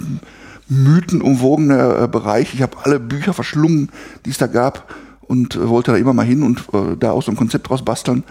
[0.70, 2.54] mythenumwogener äh, Bereich.
[2.54, 3.90] Ich habe alle Bücher verschlungen,
[4.26, 7.24] die es da gab und äh, wollte da immer mal hin und äh, da auch
[7.24, 8.24] so ein Konzept draus basteln.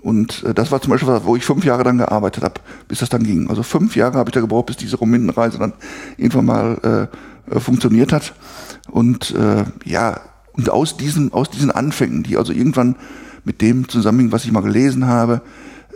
[0.00, 2.98] Und äh, das war zum Beispiel was, wo ich fünf Jahre dann gearbeitet habe, bis
[2.98, 3.48] das dann ging.
[3.48, 5.72] Also fünf Jahre habe ich da gebraucht, bis diese Rominenreise dann
[6.16, 7.08] irgendwann mal
[7.50, 8.34] äh, äh, funktioniert hat.
[8.90, 10.20] Und äh, ja,
[10.56, 12.96] und aus diesen, aus diesen Anfängen, die also irgendwann
[13.44, 15.42] mit dem zusammenhängen, was ich mal gelesen habe,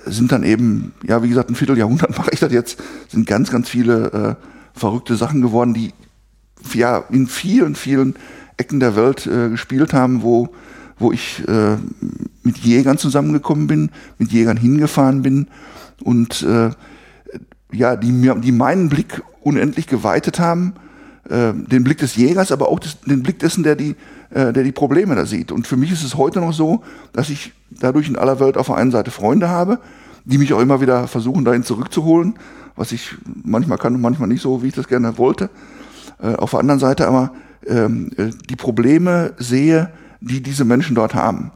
[0.04, 3.68] sind dann eben, ja, wie gesagt, ein Vierteljahrhundert mache ich das jetzt, sind ganz, ganz
[3.68, 5.92] viele äh, verrückte Sachen geworden, die
[6.74, 8.14] ja in vielen, vielen
[8.56, 10.48] Ecken der Welt äh, gespielt haben, wo,
[10.98, 11.76] wo ich äh,
[12.42, 15.46] mit Jägern zusammengekommen bin, mit Jägern hingefahren bin
[16.02, 16.70] und äh,
[17.72, 20.74] ja, die mir, die meinen Blick unendlich geweitet haben,
[21.28, 23.94] äh, den Blick des Jägers, aber auch des, den Blick dessen, der die,
[24.30, 25.52] der die Probleme da sieht.
[25.52, 26.82] Und für mich ist es heute noch so,
[27.14, 29.78] dass ich dadurch in aller Welt auf der einen Seite Freunde habe,
[30.24, 32.34] die mich auch immer wieder versuchen, dahin zurückzuholen,
[32.76, 35.48] was ich manchmal kann und manchmal nicht so, wie ich das gerne wollte.
[36.22, 37.32] Äh, auf der anderen Seite aber
[37.66, 41.50] ähm, äh, die Probleme sehe, die diese Menschen dort haben.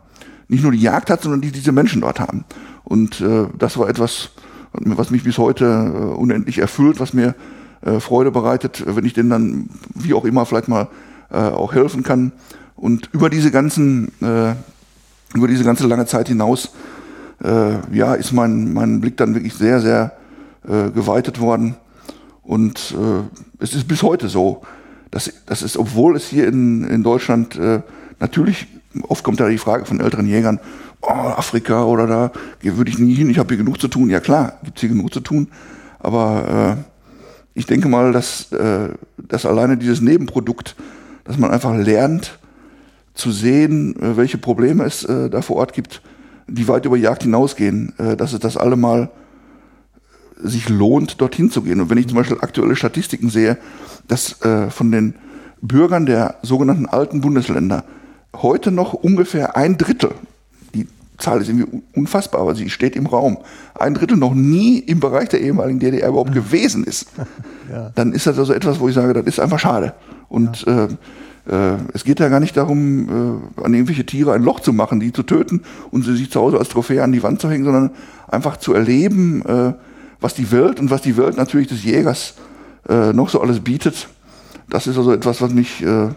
[0.48, 2.44] Nicht nur die Jagd hat, sondern die diese Menschen dort haben.
[2.84, 4.30] Und äh, das war etwas,
[4.72, 7.34] was mich bis heute äh, unendlich erfüllt, was mir
[7.82, 10.88] äh, Freude bereitet, wenn ich denen dann, wie auch immer, vielleicht mal
[11.30, 12.32] äh, auch helfen kann.
[12.82, 14.56] Und über diese ganzen, äh,
[15.34, 16.70] über diese ganze lange Zeit hinaus,
[17.40, 20.16] äh, ja, ist mein, mein Blick dann wirklich sehr, sehr
[20.66, 21.76] äh, geweitet worden.
[22.42, 24.62] Und äh, es ist bis heute so.
[25.12, 27.82] dass das ist, obwohl es hier in, in Deutschland äh,
[28.18, 28.66] natürlich,
[29.02, 30.58] oft kommt da die Frage von älteren Jägern,
[31.02, 34.10] oh, Afrika oder da würde ich nie hin, ich habe hier genug zu tun.
[34.10, 35.52] Ja klar, gibt hier genug zu tun.
[36.00, 36.82] Aber äh,
[37.54, 38.48] ich denke mal, dass,
[39.18, 40.74] dass alleine dieses Nebenprodukt,
[41.24, 42.40] dass man einfach lernt
[43.14, 46.02] zu sehen, äh, welche Probleme es äh, da vor Ort gibt,
[46.46, 49.10] die weit über Jagd hinausgehen, äh, dass es das allemal
[50.36, 51.80] sich lohnt, dorthin zu gehen.
[51.80, 53.58] Und wenn ich zum Beispiel aktuelle Statistiken sehe,
[54.08, 55.14] dass äh, von den
[55.60, 57.84] Bürgern der sogenannten alten Bundesländer
[58.34, 60.10] heute noch ungefähr ein Drittel,
[61.22, 63.38] Zahl ist irgendwie unfassbar, aber sie steht im Raum.
[63.74, 67.06] Ein Drittel noch nie im Bereich der ehemaligen DDR überhaupt gewesen ist.
[67.70, 67.90] Ja.
[67.94, 69.94] Dann ist das also etwas, wo ich sage, das ist einfach schade.
[70.28, 70.84] Und ja.
[70.84, 70.88] äh,
[71.44, 73.08] es geht ja gar nicht darum,
[73.58, 76.40] äh, an irgendwelche Tiere ein Loch zu machen, die zu töten und sie sich zu
[76.40, 77.90] Hause als Trophäe an die Wand zu hängen, sondern
[78.28, 79.72] einfach zu erleben, äh,
[80.20, 82.34] was die Welt und was die Welt natürlich des Jägers
[82.88, 84.08] äh, noch so alles bietet.
[84.68, 86.08] Das ist also etwas, was mich äh,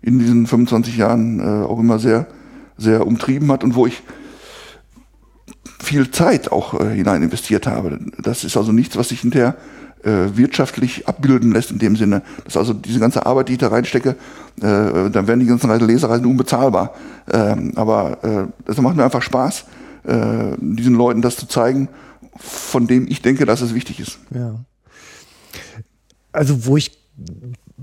[0.00, 2.26] in diesen 25 Jahren äh, auch immer sehr,
[2.76, 4.02] sehr umtrieben hat und wo ich
[5.80, 7.98] viel Zeit auch äh, hinein investiert habe.
[8.22, 9.56] Das ist also nichts, was sich hinterher
[10.04, 12.22] äh, wirtschaftlich abbilden lässt in dem Sinne.
[12.44, 15.70] Das ist also diese ganze Arbeit, die ich da reinstecke, äh, dann werden die ganzen
[15.86, 16.94] Lesereisen unbezahlbar.
[17.30, 19.64] Ähm, aber äh, das macht mir einfach Spaß,
[20.04, 21.88] äh, diesen Leuten das zu zeigen,
[22.36, 24.18] von dem ich denke, dass es wichtig ist.
[24.34, 24.54] Ja.
[26.32, 26.98] Also wo ich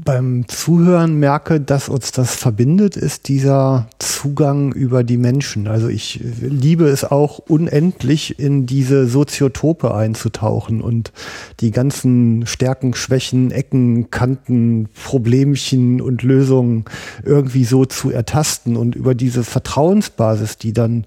[0.03, 5.67] beim Zuhören merke, dass uns das verbindet, ist dieser Zugang über die Menschen.
[5.67, 11.13] Also ich liebe es auch unendlich in diese Soziotope einzutauchen und
[11.62, 16.84] die ganzen Stärken, Schwächen, Ecken, Kanten, Problemchen und Lösungen
[17.23, 21.05] irgendwie so zu ertasten und über diese Vertrauensbasis, die dann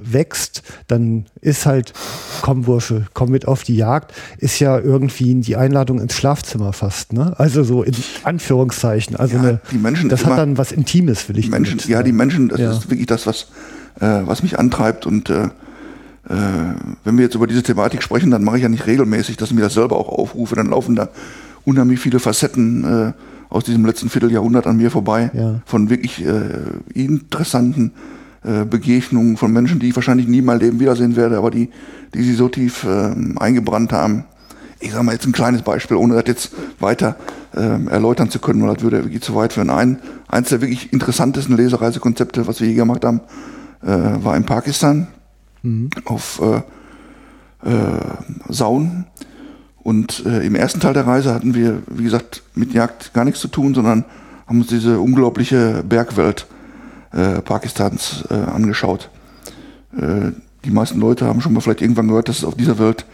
[0.00, 1.92] wächst, dann ist halt,
[2.42, 7.12] komm Bursche, komm mit auf die Jagd, ist ja irgendwie die Einladung ins Schlafzimmer fast,
[7.12, 7.38] ne?
[7.38, 9.16] Also so in Anführungszeichen.
[9.16, 12.12] Also ja, eine, die Menschen das hat dann was Intimes, will ich Menschen, Ja, die
[12.12, 12.72] Menschen, das ja.
[12.72, 13.48] ist wirklich das, was,
[14.00, 15.44] äh, was mich antreibt und äh,
[16.28, 16.34] äh,
[17.04, 19.54] wenn wir jetzt über diese Thematik sprechen, dann mache ich ja nicht regelmäßig, dass ich
[19.54, 21.08] mir das selber auch aufrufe, dann laufen da
[21.64, 23.12] unheimlich viele Facetten äh,
[23.50, 25.62] aus diesem letzten Vierteljahrhundert an mir vorbei, ja.
[25.64, 26.42] von wirklich äh,
[26.94, 27.92] interessanten
[28.48, 31.68] äh, Begegnungen von Menschen, die ich wahrscheinlich nie mal Leben wiedersehen werde, aber die,
[32.14, 34.24] die sie so tief äh, eingebrannt haben.
[34.80, 37.16] Ich sage mal jetzt ein kleines Beispiel, ohne das jetzt weiter
[37.54, 39.68] äh, erläutern zu können, weil das würde wirklich zu weit führen.
[39.68, 43.20] Ein, eins der wirklich interessantesten Lesereisekonzepte, was wir hier gemacht haben,
[43.82, 45.08] äh, war in Pakistan
[45.62, 45.90] mhm.
[46.06, 47.70] auf äh,
[48.48, 49.04] Sauen.
[49.82, 53.48] Und im ersten Teil der Reise hatten wir, wie gesagt, mit Jagd gar nichts zu
[53.48, 54.04] tun, sondern
[54.46, 56.57] haben uns diese unglaubliche Bergwelt äh,
[57.42, 59.10] Pakistans äh, angeschaut.
[59.96, 60.32] Äh,
[60.64, 63.06] die meisten Leute haben schon mal vielleicht irgendwann gehört, dass es auf dieser Welt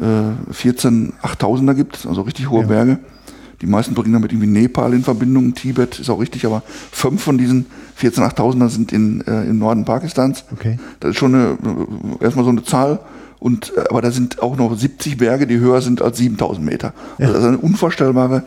[0.00, 2.66] äh, 14 8000er gibt, also richtig hohe ja.
[2.66, 2.98] Berge.
[3.60, 7.38] Die meisten bringen damit irgendwie Nepal in Verbindung, Tibet ist auch richtig, aber fünf von
[7.38, 7.66] diesen
[7.98, 10.44] 14.800er sind in, äh, im Norden Pakistans.
[10.52, 10.78] Okay.
[11.00, 11.58] Das ist schon eine,
[12.20, 13.00] erstmal so eine Zahl.
[13.38, 16.92] Und, äh, aber da sind auch noch 70 Berge, die höher sind als 7000 Meter.
[17.18, 17.26] Ja.
[17.26, 18.42] Also das ist eine unvorstellbare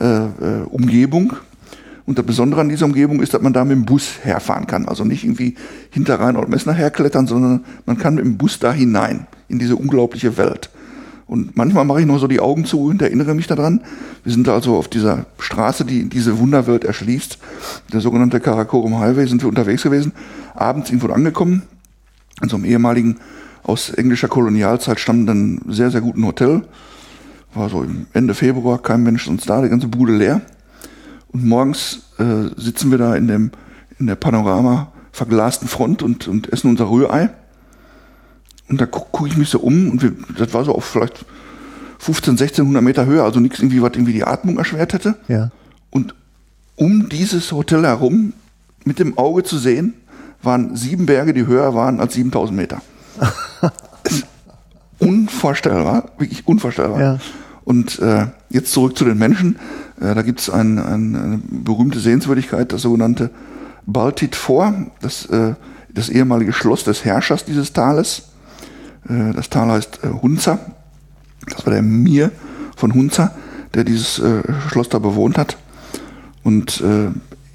[0.00, 0.28] äh, äh,
[0.70, 1.34] Umgebung.
[2.06, 4.86] Und das Besondere an dieser Umgebung ist, dass man da mit dem Bus herfahren kann.
[4.86, 5.56] Also nicht irgendwie
[5.90, 9.74] hinter Rhein oder Messner herklettern, sondern man kann mit dem Bus da hinein, in diese
[9.74, 10.70] unglaubliche Welt.
[11.26, 13.80] Und manchmal mache ich noch so die Augen zu und erinnere mich daran.
[14.22, 17.38] Wir sind also auf dieser Straße, die diese Wunderwelt erschließt.
[17.92, 20.12] Der sogenannte Karakorum Highway sind wir unterwegs gewesen.
[20.54, 21.62] Abends irgendwo angekommen.
[22.40, 23.16] In so einem ehemaligen,
[23.64, 26.62] aus englischer Kolonialzeit stammenden, sehr, sehr guten Hotel.
[27.54, 30.42] War so Ende Februar, kein Mensch sonst da, die ganze Bude leer.
[31.28, 33.50] Und morgens äh, sitzen wir da in, dem,
[33.98, 37.30] in der Panorama verglasten Front und, und essen unser Rührei.
[38.68, 41.24] Und da gucke guck ich mich so um und wir, das war so auf vielleicht
[41.98, 45.16] 15, 1600 Meter Höhe, also nichts irgendwie, was irgendwie die Atmung erschwert hätte.
[45.28, 45.50] Ja.
[45.90, 46.14] Und
[46.74, 48.32] um dieses Hotel herum,
[48.84, 49.94] mit dem Auge zu sehen,
[50.42, 52.82] waren sieben Berge, die höher waren als 7000 Meter.
[54.98, 57.00] unvorstellbar, wirklich unvorstellbar.
[57.00, 57.18] Ja.
[57.66, 59.58] Und äh, jetzt zurück zu den Menschen.
[60.00, 63.30] Äh, da gibt es ein, ein, eine berühmte Sehenswürdigkeit, das sogenannte
[63.86, 65.54] Baltit Fort, das, äh,
[65.92, 68.28] das ehemalige Schloss des Herrschers dieses Tales.
[69.08, 70.60] Äh, das Tal heißt äh, Hunza.
[71.48, 72.30] Das war der Mir
[72.76, 73.32] von Hunza,
[73.74, 75.56] der dieses äh, Schloss da bewohnt hat.
[76.44, 76.80] Und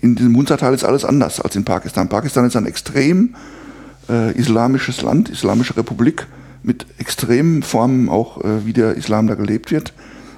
[0.02, 2.10] in diesem Hunza-Tal ist alles anders als in Pakistan.
[2.10, 3.36] Pakistan ist ein extrem
[4.36, 6.28] islamisches Land, islamische Republik,
[6.63, 9.93] mit extremen Formen auch, äh, wie der Islam da gelebt wird.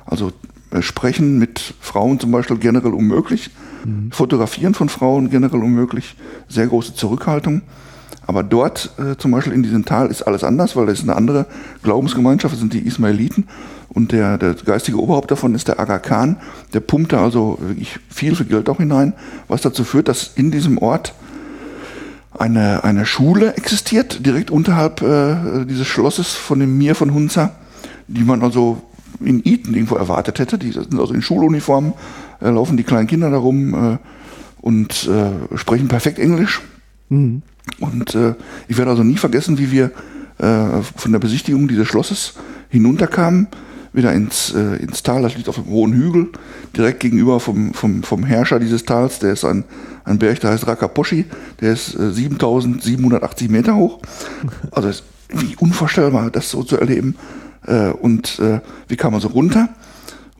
[0.06, 0.32] Also
[0.72, 3.50] äh, Sprechen mit Frauen zum Beispiel generell unmöglich.
[4.12, 6.16] Fotografieren von Frauen generell unmöglich.
[6.48, 7.64] Sehr große Zurückhaltung.
[8.26, 11.16] Aber dort äh, zum Beispiel in diesem Tal ist alles anders, weil das ist eine
[11.18, 11.46] andere
[11.84, 13.48] Glaubensgemeinschaft, das sind die Ismailiten.
[13.90, 16.38] Und der, der geistige Oberhaupt davon ist der Aga Khan.
[16.74, 19.14] Der pumpt da also wirklich viel, viel Geld auch hinein,
[19.48, 21.14] was dazu führt, dass in diesem Ort
[22.38, 27.56] eine, eine Schule existiert, direkt unterhalb äh, dieses Schlosses von dem Mir von Hunza,
[28.08, 28.82] die man also
[29.20, 30.58] in Eton irgendwo erwartet hätte.
[30.58, 31.94] Die sind also in Schuluniformen,
[32.42, 33.98] äh, laufen die kleinen Kinder da rum äh,
[34.62, 36.62] und äh, sprechen perfekt Englisch.
[37.80, 38.36] Und äh,
[38.68, 39.92] ich werde also nie vergessen, wie wir
[40.40, 42.34] äh, von der Besichtigung dieses Schlosses
[42.70, 43.48] hinunterkamen,
[43.94, 46.30] wieder ins, äh, ins Tal, das liegt auf einem hohen Hügel,
[46.76, 49.64] direkt gegenüber vom, vom, vom Herrscher dieses Tals, der ist ein,
[50.04, 51.26] ein Berg, der heißt Rakaposhi,
[51.62, 54.00] der ist äh, 7780 Meter hoch.
[54.72, 57.16] Also es ist irgendwie unvorstellbar, das so zu erleben.
[57.66, 59.70] Äh, und äh, wir kamen also runter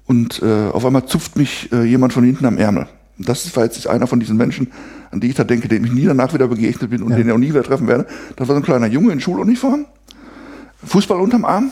[0.06, 2.88] und äh, auf einmal zupft mich äh, jemand von hinten am Ärmel.
[3.20, 4.72] Das war jetzt einer von diesen Menschen,
[5.12, 7.18] an die ich da denke, dem ich nie danach wieder begegnet bin und Ja.
[7.18, 8.08] den ich auch nie wieder treffen werde.
[8.36, 9.86] Das war so ein kleiner Junge in Schuluniform,
[10.86, 11.72] Fußball unterm Arm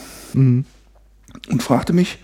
[1.49, 2.19] und fragte mich,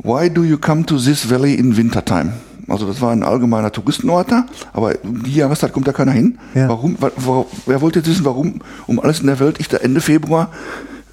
[0.00, 2.32] Why do you come to this valley in wintertime?
[2.68, 6.38] Also das war ein allgemeiner Touristenort da, aber die Jahreszeit kommt da keiner hin.
[6.54, 6.68] Ja.
[6.68, 6.96] Warum?
[7.00, 10.00] Wa wa wer wollte jetzt wissen, warum um alles in der Welt ich da Ende
[10.00, 10.50] Februar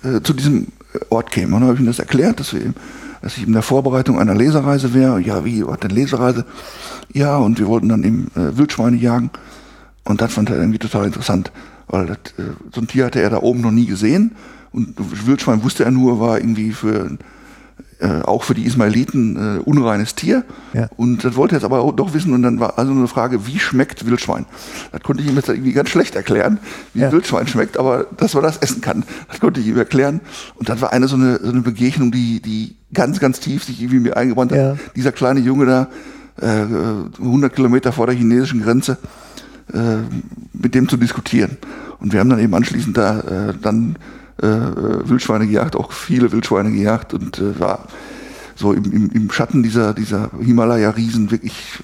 [0.03, 1.55] äh, zu diesem äh, Ort käme?
[1.55, 2.73] Und dann habe ich ihm das erklärt, dass, wir,
[3.21, 5.19] dass ich in der Vorbereitung einer Lesereise wäre.
[5.21, 6.45] Ja, wie, was denn Lesereise?
[7.13, 9.31] Ja, und wir wollten dann eben äh, Wildschweine jagen.
[10.03, 11.51] Und das fand er irgendwie total interessant,
[11.87, 14.35] weil das, äh, so ein Tier hatte er da oben noch nie gesehen.
[14.75, 17.17] Und Wildschwein wusste er nur, war irgendwie für
[17.99, 20.43] äh, auch für die Ismailiten äh, unreines Tier.
[20.73, 20.89] Ja.
[20.97, 22.33] Und das wollte er jetzt aber auch doch wissen.
[22.33, 24.45] Und dann war also eine Frage, wie schmeckt Wildschwein?
[24.91, 26.59] Das konnte ich ihm jetzt irgendwie ganz schlecht erklären,
[26.93, 27.11] wie Ja.
[27.13, 30.19] Wildschwein schmeckt, aber dass man das essen kann, das konnte ich ihm erklären.
[30.55, 33.81] Und dann war eine so eine, so eine Begegnung, die, die ganz, ganz tief sich
[33.81, 34.57] irgendwie mir eingebrannt hat.
[34.57, 34.75] Ja.
[34.97, 35.87] Dieser kleine Junge da,
[36.41, 36.65] äh,
[37.21, 38.97] 100 Kilometer vor der chinesischen Grenze,
[39.73, 39.99] äh,
[40.51, 41.57] mit dem zu diskutieren.
[41.99, 43.95] Und wir haben dann eben anschließend da äh, dann
[44.41, 47.87] äh, äh, Wildschweine gejagt, auch viele Wildschweine gejagt und äh, war
[48.55, 51.79] so im, im, im Schatten dieser, dieser Himalaya-Riesen wirklich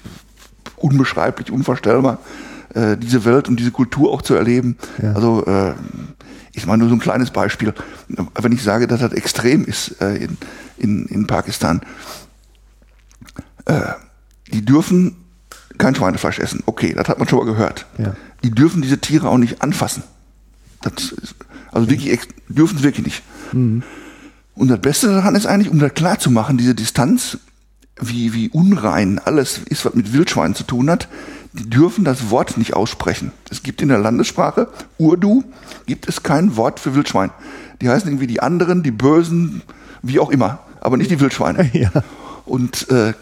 [0.76, 2.18] unbeschreiblich, unvorstellbar,
[2.74, 4.76] äh, diese Welt und diese Kultur auch zu erleben.
[5.02, 5.12] Ja.
[5.12, 5.74] Also äh,
[6.52, 7.72] ich meine nur so ein kleines Beispiel.
[8.08, 10.36] Wenn ich sage, dass das extrem ist äh, in,
[10.76, 11.80] in, in Pakistan,
[13.64, 13.80] äh,
[14.52, 15.16] die dürfen
[15.78, 16.62] kein Schweinefleisch essen.
[16.66, 17.86] Okay, das hat man schon mal gehört.
[17.98, 18.14] Ja.
[18.44, 20.02] Die dürfen diese Tiere auch nicht anfassen.
[20.82, 21.34] Das ist,
[21.72, 23.22] also wirklich, dürfen sie wirklich nicht.
[24.54, 27.38] Und das Beste daran ist eigentlich, um das klar zu machen, diese Distanz,
[28.00, 31.08] wie, wie unrein alles ist, was mit Wildschweinen zu tun hat,
[31.52, 33.32] die dürfen das Wort nicht aussprechen.
[33.50, 35.44] Es gibt in der Landessprache, Urdu,
[35.86, 37.30] gibt es kein Wort für Wildschwein.
[37.80, 39.62] Die heißen irgendwie die anderen, die Bösen,
[40.02, 41.70] wie auch immer, aber nicht die Wildschweine.
[41.74, 41.90] Ja.
[42.44, 43.14] Und äh, äh,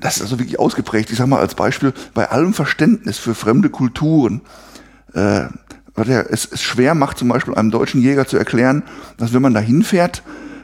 [0.00, 1.10] das ist also wirklich ausgeprägt.
[1.10, 4.40] Ich sag mal als Beispiel, bei allem Verständnis für fremde Kulturen,
[5.14, 5.44] äh,
[5.94, 8.82] was er es, es schwer macht, zum Beispiel einem deutschen Jäger zu erklären,
[9.16, 10.22] dass wenn man da hinfährt,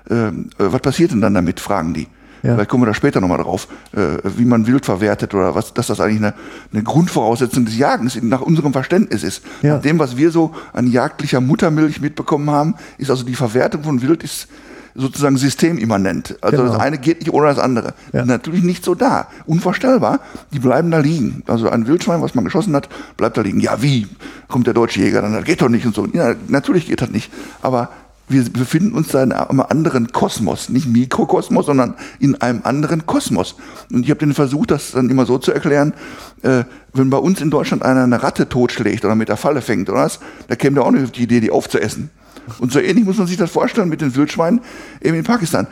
[0.08, 2.08] äh, äh, was passiert denn dann damit, fragen die.
[2.42, 2.54] Ja.
[2.54, 5.88] Vielleicht kommen wir da später nochmal drauf, äh, wie man Wild verwertet oder was, dass
[5.88, 6.34] das eigentlich eine,
[6.72, 9.42] eine Grundvoraussetzung des Jagens nach unserem Verständnis ist.
[9.62, 9.74] Ja.
[9.74, 14.00] Nach dem, was wir so an jagdlicher Muttermilch mitbekommen haben, ist also die Verwertung von
[14.00, 14.48] Wild ist
[14.94, 16.36] sozusagen systemimmanent.
[16.40, 16.72] Also genau.
[16.72, 17.94] das eine geht nicht ohne das andere.
[18.12, 18.24] Ja.
[18.24, 19.28] Natürlich nicht so da.
[19.46, 20.20] Unvorstellbar.
[20.52, 21.42] Die bleiben da liegen.
[21.46, 23.60] Also ein Wildschwein, was man geschossen hat, bleibt da liegen.
[23.60, 24.06] Ja, wie?
[24.48, 25.32] Kommt der deutsche Jäger dann?
[25.32, 26.06] Das geht doch nicht und so.
[26.06, 27.30] Ja, natürlich geht das nicht.
[27.62, 27.90] Aber
[28.30, 33.56] wir befinden uns da in einem anderen Kosmos, nicht Mikrokosmos, sondern in einem anderen Kosmos.
[33.92, 35.94] Und ich habe den versucht, das dann immer so zu erklären,
[36.42, 36.62] äh,
[36.94, 40.04] wenn bei uns in Deutschland einer eine Ratte totschlägt oder mit der Falle fängt oder
[40.04, 42.10] was, da käme der auch nicht auf die Idee, die aufzuessen.
[42.58, 44.60] Und so ähnlich muss man sich das vorstellen mit den Wildschweinen
[45.00, 45.66] eben in Pakistan.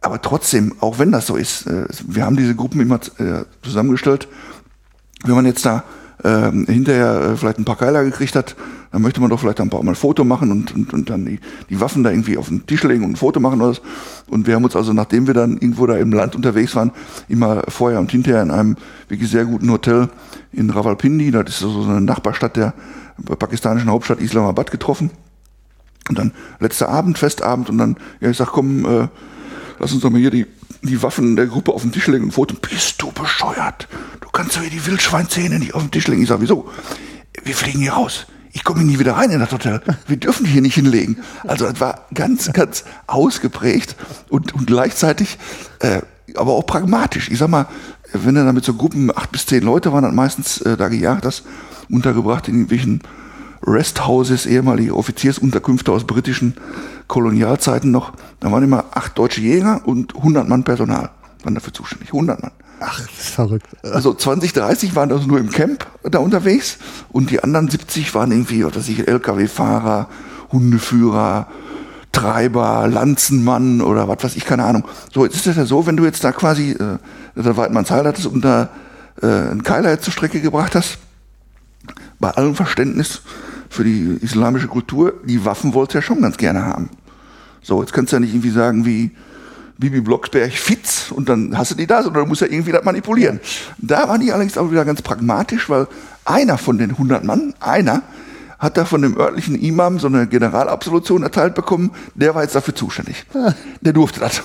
[0.00, 4.28] Aber trotzdem, auch wenn das so ist, äh, wir haben diese Gruppen immer äh, zusammengestellt.
[5.24, 5.84] Wenn man jetzt da
[6.22, 8.56] äh, hinterher äh, vielleicht ein paar Keiler gekriegt hat,
[8.92, 11.24] dann möchte man doch vielleicht ein paar Mal ein Foto machen und, und, und dann
[11.24, 13.82] die, die Waffen da irgendwie auf den Tisch legen und ein Foto machen oder so.
[14.28, 16.92] Und wir haben uns also, nachdem wir dann irgendwo da im Land unterwegs waren,
[17.28, 18.76] immer vorher und hinterher in einem
[19.08, 20.08] wirklich sehr guten Hotel
[20.52, 22.74] in Rawalpindi, das ist so eine Nachbarstadt der
[23.38, 25.10] pakistanischen Hauptstadt Islamabad getroffen.
[26.08, 29.08] Und dann letzter Abend, Festabend und dann, ja, ich sag, komm, äh,
[29.78, 30.46] lass uns doch mal hier die,
[30.82, 32.54] die Waffen der Gruppe auf den Tisch legen und Foto.
[32.54, 33.88] Bist du bescheuert?
[34.20, 36.22] Du kannst doch hier die Wildschweinzähne nicht auf den Tisch legen.
[36.22, 36.70] Ich sag, wieso?
[37.42, 38.26] Wir fliegen hier raus.
[38.52, 39.82] Ich komme nie wieder rein in das Hotel.
[40.06, 41.18] Wir dürfen hier nicht hinlegen.
[41.46, 43.96] Also das war ganz, ganz ausgeprägt
[44.30, 45.36] und, und gleichzeitig
[45.80, 46.00] äh,
[46.34, 47.30] aber auch pragmatisch.
[47.30, 47.66] Ich sag mal,
[48.12, 50.88] wenn er da mit so Gruppen, acht bis zehn Leute waren, dann meistens äh, da
[50.88, 51.44] gejagt hast,
[51.88, 53.02] untergebracht in irgendwelchen
[53.66, 56.54] Resthouses, ehemalige Offiziersunterkünfte aus britischen
[57.08, 58.12] Kolonialzeiten noch.
[58.40, 61.10] Da waren immer acht deutsche Jäger und 100 Mann Personal
[61.42, 62.08] waren dafür zuständig.
[62.08, 62.52] 100 Mann.
[62.80, 63.66] Ach, das ist verrückt.
[63.82, 68.32] Also 20, 30 waren also nur im Camp da unterwegs und die anderen 70 waren
[68.32, 70.08] irgendwie, was weiß ich, LKW-Fahrer,
[70.52, 71.48] Hundeführer,
[72.12, 74.84] Treiber, Lanzenmann oder was weiß ich, keine Ahnung.
[75.12, 76.98] So, jetzt ist es ja so, wenn du jetzt da quasi, äh,
[77.34, 78.68] da Weidmanns Heil hattest und da
[79.22, 80.98] äh, einen Keiler jetzt zur Strecke gebracht hast,
[82.18, 83.22] bei allem Verständnis
[83.68, 86.90] für die islamische Kultur, die Waffen wollt ihr ja schon ganz gerne haben.
[87.62, 89.10] So, jetzt kannst du ja nicht irgendwie sagen wie
[89.78, 92.84] Bibi Blocksberg Fitz und dann hast du die da, sondern du musst ja irgendwie das
[92.84, 93.40] manipulieren.
[93.78, 95.86] Da waren die allerdings auch wieder ganz pragmatisch, weil
[96.24, 98.02] einer von den 100 Mann, einer,
[98.58, 102.74] hat da von dem örtlichen Imam so eine Generalabsolution erteilt bekommen, der war jetzt dafür
[102.74, 103.26] zuständig.
[103.82, 104.42] Der durfte das.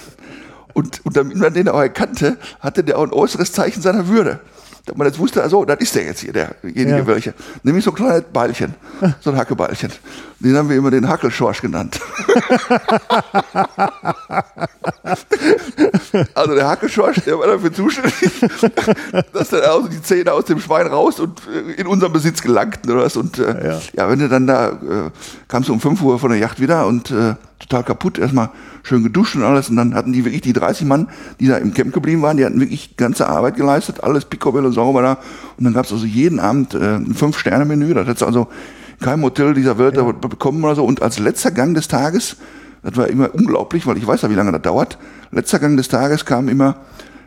[0.74, 4.40] Und, und damit man den auch erkannte, hatte der auch ein äußeres Zeichen seiner Würde
[4.86, 7.08] dass man jetzt wusste, also, das ist der jetzt hier, derjenige ja.
[7.08, 7.36] welche.
[7.64, 8.74] Nämlich so ein kleines Beilchen,
[9.20, 9.92] so ein Hackebeilchen.
[10.40, 12.00] Den haben wir immer den Hackelschorsch genannt.
[16.34, 18.14] also der Hackelschorsch, der war dafür zuständig,
[19.34, 22.92] dass dann also die Zähne aus dem Schwein raus und äh, in unseren Besitz gelangten
[22.92, 23.18] oder was.
[23.18, 23.80] Und äh, ja.
[23.94, 24.10] ja.
[24.10, 25.12] wenn du dann da, äh,
[25.48, 28.50] kamst du um 5 Uhr von der Yacht wieder und äh, total kaputt, erstmal
[28.84, 29.70] schön geduscht und alles.
[29.70, 31.08] Und dann hatten die wirklich die 30 Mann,
[31.40, 35.02] die da im Camp geblieben waren, die hatten wirklich ganze Arbeit geleistet, alles picobello sauber
[35.02, 35.18] da.
[35.58, 37.94] Und dann gab es also jeden Abend äh, ein Fünf-Sterne-Menü.
[37.94, 38.48] Das hättest du also
[39.00, 40.04] kein Hotel dieser Welt ja.
[40.04, 40.86] bekommen oder so.
[40.86, 42.38] Und als letzter Gang des Tages,
[42.84, 44.98] das war immer unglaublich, weil ich weiß ja, wie lange das dauert,
[45.32, 46.78] letzter Gang des Tages kam immer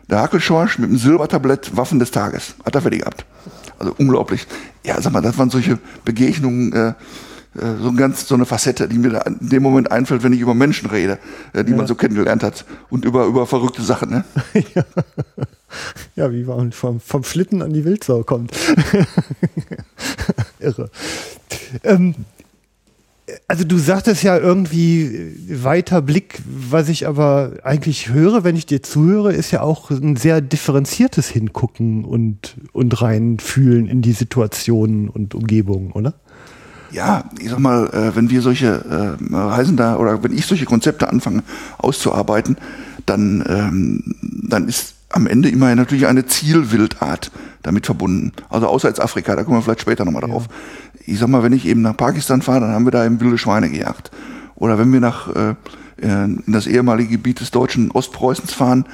[0.09, 2.55] der Hakelschorsch mit einem Silbertablett Waffen des Tages.
[2.65, 3.25] Hat er fertig gehabt.
[3.79, 4.47] Also unglaublich.
[4.83, 6.93] Ja, sag mal, das waren solche Begegnungen, äh,
[7.55, 10.41] so, ein ganz, so eine Facette, die mir da in dem Moment einfällt, wenn ich
[10.41, 11.19] über Menschen rede,
[11.53, 11.77] äh, die ja.
[11.77, 14.09] man so kennengelernt hat und über, über verrückte Sachen.
[14.09, 14.25] Ne?
[14.75, 14.83] ja.
[16.15, 18.51] ja, wie man vom, vom Schlitten an die Wildsau kommt.
[20.59, 20.89] Irre.
[21.83, 22.15] Ähm,
[23.47, 28.83] also du sagtest ja irgendwie weiter Blick, was ich aber eigentlich höre, wenn ich dir
[28.83, 35.33] zuhöre, ist ja auch ein sehr differenziertes Hingucken und, und reinfühlen in die Situationen und
[35.33, 36.13] Umgebungen, oder?
[36.95, 40.65] Ja, ich sag mal, äh, wenn wir solche äh, Reisen da oder wenn ich solche
[40.65, 41.43] Konzepte anfange
[41.77, 42.57] auszuarbeiten,
[43.05, 47.31] dann, ähm, dann ist am Ende immer natürlich eine Zielwildart
[47.63, 48.31] damit verbunden.
[48.49, 50.47] Also außer als Afrika, da kommen wir vielleicht später nochmal drauf.
[50.47, 51.01] Ja.
[51.05, 53.37] Ich sag mal, wenn ich eben nach Pakistan fahre, dann haben wir da eben wilde
[53.37, 54.11] Schweine gejagt.
[54.55, 55.55] Oder wenn wir nach äh,
[55.97, 58.85] in das ehemalige Gebiet des deutschen Ostpreußens fahren,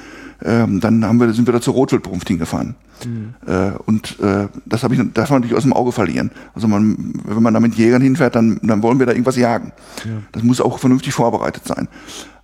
[0.44, 2.74] ähm, dann haben wir, sind wir da zur Rotwildbrunft hingefahren.
[3.04, 3.34] Mhm.
[3.46, 6.30] Äh, und äh, das habe ich, darf man natürlich aus dem Auge verlieren.
[6.54, 9.72] Also man, wenn man da mit Jägern hinfährt, dann, dann wollen wir da irgendwas jagen.
[10.04, 10.10] Ja.
[10.32, 11.88] Das muss auch vernünftig vorbereitet sein.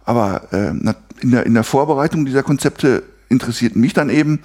[0.05, 0.71] Aber äh,
[1.21, 4.41] in, der, in der Vorbereitung dieser Konzepte interessiert mich dann eben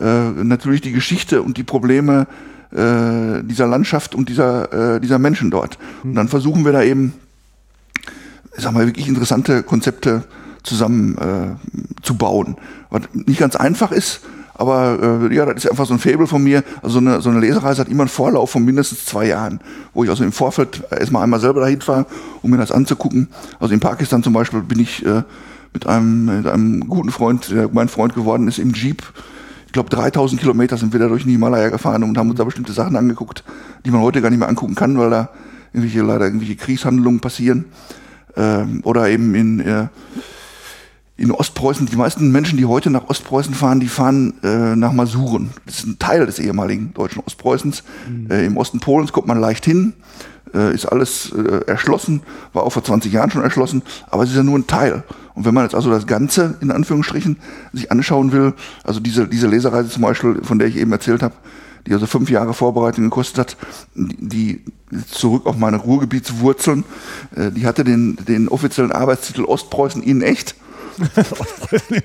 [0.00, 2.26] äh, natürlich die Geschichte und die Probleme
[2.72, 5.78] äh, dieser Landschaft und dieser, äh, dieser Menschen dort.
[6.02, 6.10] Mhm.
[6.10, 7.14] Und dann versuchen wir da eben,
[8.62, 10.24] sag mal, wirklich interessante Konzepte
[10.62, 12.56] zusammen äh, zu bauen.
[12.90, 14.20] Was nicht ganz einfach ist,
[14.58, 16.64] aber äh, ja, das ist einfach so ein Faible von mir.
[16.82, 19.60] Also so eine, so eine Lesereise hat immer einen Vorlauf von mindestens zwei Jahren,
[19.92, 22.06] wo ich also im Vorfeld erstmal einmal selber dahin fahre,
[22.42, 23.28] um mir das anzugucken.
[23.60, 25.22] Also in Pakistan zum Beispiel bin ich äh,
[25.74, 29.02] mit einem, mit einem guten Freund, der mein Freund geworden ist, im Jeep.
[29.66, 32.44] Ich glaube, 3000 Kilometer sind wir da durch den Himalaya gefahren und haben uns da
[32.44, 33.44] bestimmte Sachen angeguckt,
[33.84, 35.28] die man heute gar nicht mehr angucken kann, weil da
[35.74, 37.66] irgendwelche, leider irgendwelche Kriegshandlungen passieren.
[38.36, 39.88] Ähm, oder eben in, äh,
[41.16, 45.50] in Ostpreußen, die meisten Menschen, die heute nach Ostpreußen fahren, die fahren äh, nach Masuren.
[45.64, 47.82] Das ist ein Teil des ehemaligen deutschen Ostpreußens.
[48.08, 48.30] Mhm.
[48.30, 49.94] Äh, Im Osten Polens kommt man leicht hin,
[50.54, 52.22] äh, ist alles äh, erschlossen,
[52.52, 55.04] war auch vor 20 Jahren schon erschlossen, aber es ist ja nur ein Teil.
[55.34, 57.38] Und wenn man jetzt also das Ganze in Anführungsstrichen
[57.72, 61.34] sich anschauen will, also diese, diese Lesereise zum Beispiel, von der ich eben erzählt habe,
[61.86, 63.56] die also fünf Jahre Vorbereitung gekostet hat,
[63.94, 64.62] die
[65.10, 66.84] zurück auf meine Ruhrgebietswurzeln,
[67.34, 70.54] äh, die hatte den, den offiziellen Arbeitstitel Ostpreußen in echt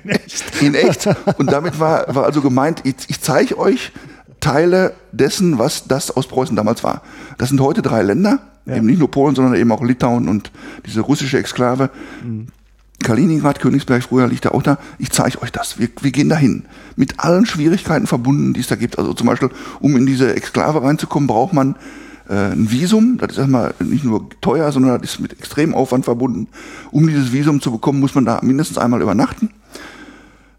[0.04, 0.44] in echt.
[0.62, 1.08] In echt.
[1.38, 3.92] Und damit war, war also gemeint, ich, ich zeige euch
[4.40, 7.02] Teile dessen, was das aus Preußen damals war.
[7.38, 8.76] Das sind heute drei Länder, ja.
[8.76, 10.52] eben nicht nur Polen, sondern eben auch Litauen und
[10.86, 11.90] diese russische Exklave.
[12.24, 12.48] Mhm.
[13.02, 14.78] Kaliningrad, Königsberg, früher liegt er auch da.
[14.98, 15.80] Ich zeige euch das.
[15.80, 16.64] Wir, wir gehen dahin.
[16.96, 18.98] Mit allen Schwierigkeiten verbunden, die es da gibt.
[18.98, 19.50] Also zum Beispiel,
[19.80, 21.76] um in diese Exklave reinzukommen, braucht man
[22.30, 23.18] äh, ein Visum.
[23.18, 26.48] Das ist erstmal nicht nur teuer, sondern das ist mit extremem Aufwand verbunden.
[26.92, 29.50] Um dieses Visum zu bekommen, muss man da mindestens einmal übernachten.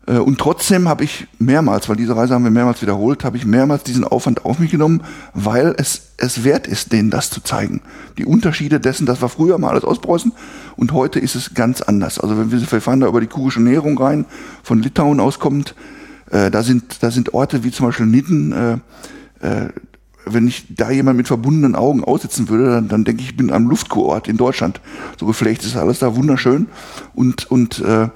[0.07, 3.45] Äh, und trotzdem habe ich mehrmals, weil diese Reise haben wir mehrmals wiederholt, habe ich
[3.45, 5.03] mehrmals diesen Aufwand auf mich genommen,
[5.35, 7.81] weil es, es wert ist, denen das zu zeigen.
[8.19, 10.33] Die Unterschiede dessen, das war früher mal alles Ostpreußen
[10.77, 12.19] und heute ist es ganz anders.
[12.19, 14.25] Also wenn wir, wir fahren da über die kurische Näherung rein,
[14.63, 15.75] von Litauen aus kommt,
[16.31, 19.69] äh, da, sind, da sind Orte wie zum Beispiel Nidden, äh, äh,
[20.25, 23.51] wenn ich da jemand mit verbundenen Augen aussitzen würde, dann, dann denke ich, ich bin
[23.51, 24.81] am Luftkurort in Deutschland.
[25.19, 26.69] So geflecht ist alles da wunderschön.
[27.13, 28.09] Und, und äh,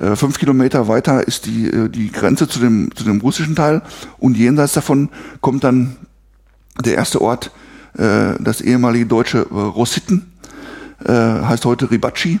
[0.00, 3.82] äh, fünf Kilometer weiter ist die, äh, die Grenze zu dem, zu dem russischen Teil.
[4.18, 5.08] Und jenseits davon
[5.40, 5.96] kommt dann
[6.84, 7.50] der erste Ort,
[7.96, 10.32] äh, das ehemalige deutsche äh, Rossitten,
[11.04, 12.40] äh, heißt heute Ribaci.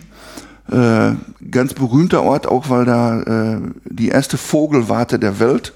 [0.70, 1.12] Äh,
[1.50, 5.72] ganz berühmter Ort, auch weil da äh, die erste Vogelwarte der Welt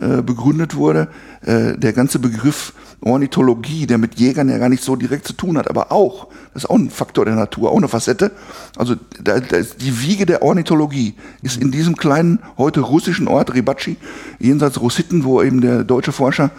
[0.00, 1.08] äh, begründet wurde.
[1.42, 5.58] Äh, der ganze Begriff Ornithologie, der mit Jägern ja gar nicht so direkt zu tun
[5.58, 8.30] hat, aber auch, das ist auch ein Faktor der Natur, auch eine Facette.
[8.76, 13.54] Also da, da ist die Wiege der Ornithologie ist in diesem kleinen, heute russischen Ort
[13.54, 13.96] Ribaci,
[14.38, 16.50] jenseits Russitten, wo eben der deutsche Forscher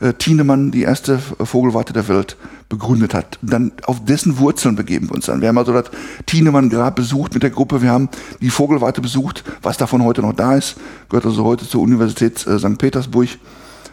[0.00, 2.36] äh, Thienemann die erste Vogelwarte der Welt
[2.68, 3.38] begründet hat.
[3.42, 5.40] Dann auf dessen Wurzeln begeben wir uns dann.
[5.40, 5.86] Wir haben also das
[6.26, 8.08] Thienemann-Grab besucht mit der Gruppe, wir haben
[8.40, 10.76] die Vogelwarte besucht, was davon heute noch da ist,
[11.08, 12.78] gehört also heute zur Universität äh, St.
[12.78, 13.28] Petersburg,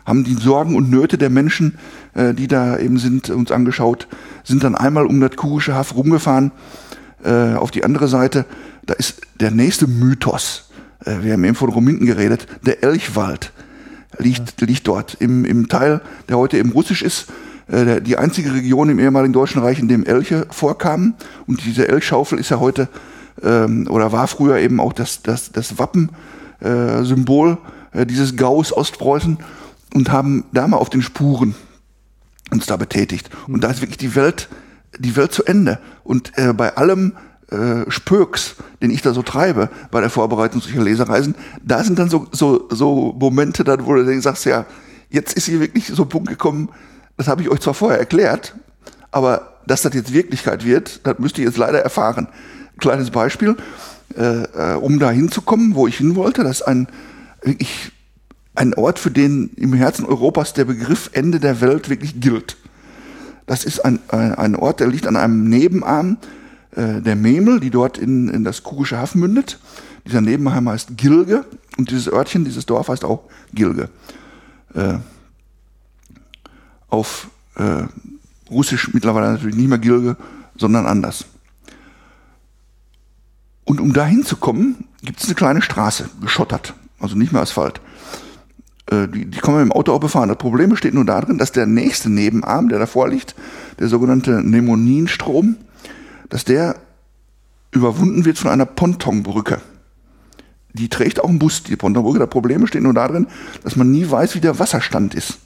[0.05, 1.77] haben die Sorgen und Nöte der Menschen,
[2.13, 4.07] äh, die da eben sind, uns angeschaut,
[4.43, 6.51] sind dann einmal um das kurische Haff rumgefahren,
[7.23, 8.45] äh, auf die andere Seite,
[8.85, 10.69] da ist der nächste Mythos,
[11.05, 13.51] äh, wir haben eben von Rominten geredet, der Elchwald
[14.19, 14.67] liegt, ja.
[14.67, 17.27] liegt dort im, im Teil, der heute eben russisch ist,
[17.67, 21.15] äh, die einzige Region im ehemaligen Deutschen Reich, in dem Elche vorkamen.
[21.47, 22.87] Und diese Elchschaufel ist ja heute
[23.41, 27.57] ähm, oder war früher eben auch das, das, das Wappensymbol
[27.93, 29.37] äh, äh, dieses Gaus Ostpreußen
[29.95, 31.55] und haben da mal auf den Spuren
[32.51, 33.29] uns da betätigt.
[33.47, 34.49] Und da ist wirklich die Welt,
[34.99, 35.79] die Welt zu Ende.
[36.03, 37.13] Und äh, bei allem
[37.49, 41.33] äh, Spöks, den ich da so treibe bei der Vorbereitung solcher Lesereisen,
[41.63, 44.65] da sind dann so, so, so Momente, dann, wo du sagst, ja,
[45.09, 46.69] jetzt ist hier wirklich so ein Punkt gekommen,
[47.15, 48.53] das habe ich euch zwar vorher erklärt,
[49.11, 52.27] aber dass das jetzt Wirklichkeit wird, das müsst ihr jetzt leider erfahren.
[52.79, 53.55] Kleines Beispiel,
[54.17, 56.89] äh, äh, um da hinzukommen, wo ich hin wollte, das ist ein,
[57.41, 57.93] wirklich
[58.55, 62.57] ein Ort, für den im Herzen Europas der Begriff Ende der Welt wirklich gilt.
[63.45, 66.17] Das ist ein, ein, Ort, der liegt an einem Nebenarm
[66.71, 69.59] äh, der Memel, die dort in, in das Kurische Haff mündet.
[70.07, 71.45] Dieser Nebenheim heißt Gilge
[71.77, 73.89] und dieses Örtchen, dieses Dorf heißt auch Gilge.
[74.73, 74.95] Äh,
[76.89, 77.83] auf äh,
[78.49, 80.17] Russisch mittlerweile natürlich nicht mehr Gilge,
[80.55, 81.25] sondern anders.
[83.63, 87.81] Und um da hinzukommen, gibt es eine kleine Straße, geschottert, also nicht mehr Asphalt.
[88.89, 90.29] Äh, die, die kann man mit dem Auto auch befahren.
[90.29, 93.35] Das Problem besteht nur darin, dass der nächste Nebenarm, der davor liegt,
[93.79, 95.57] der sogenannte Nemoninstrom,
[96.29, 96.75] dass der
[97.71, 99.59] überwunden wird von einer Pontonbrücke.
[100.73, 102.19] Die trägt auch ein Bus, die Pontonbrücke.
[102.19, 103.27] Das Problem besteht nur darin,
[103.63, 105.39] dass man nie weiß, wie der Wasserstand ist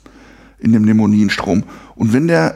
[0.59, 1.63] in dem Nemonienstrom.
[1.95, 2.55] Und wenn der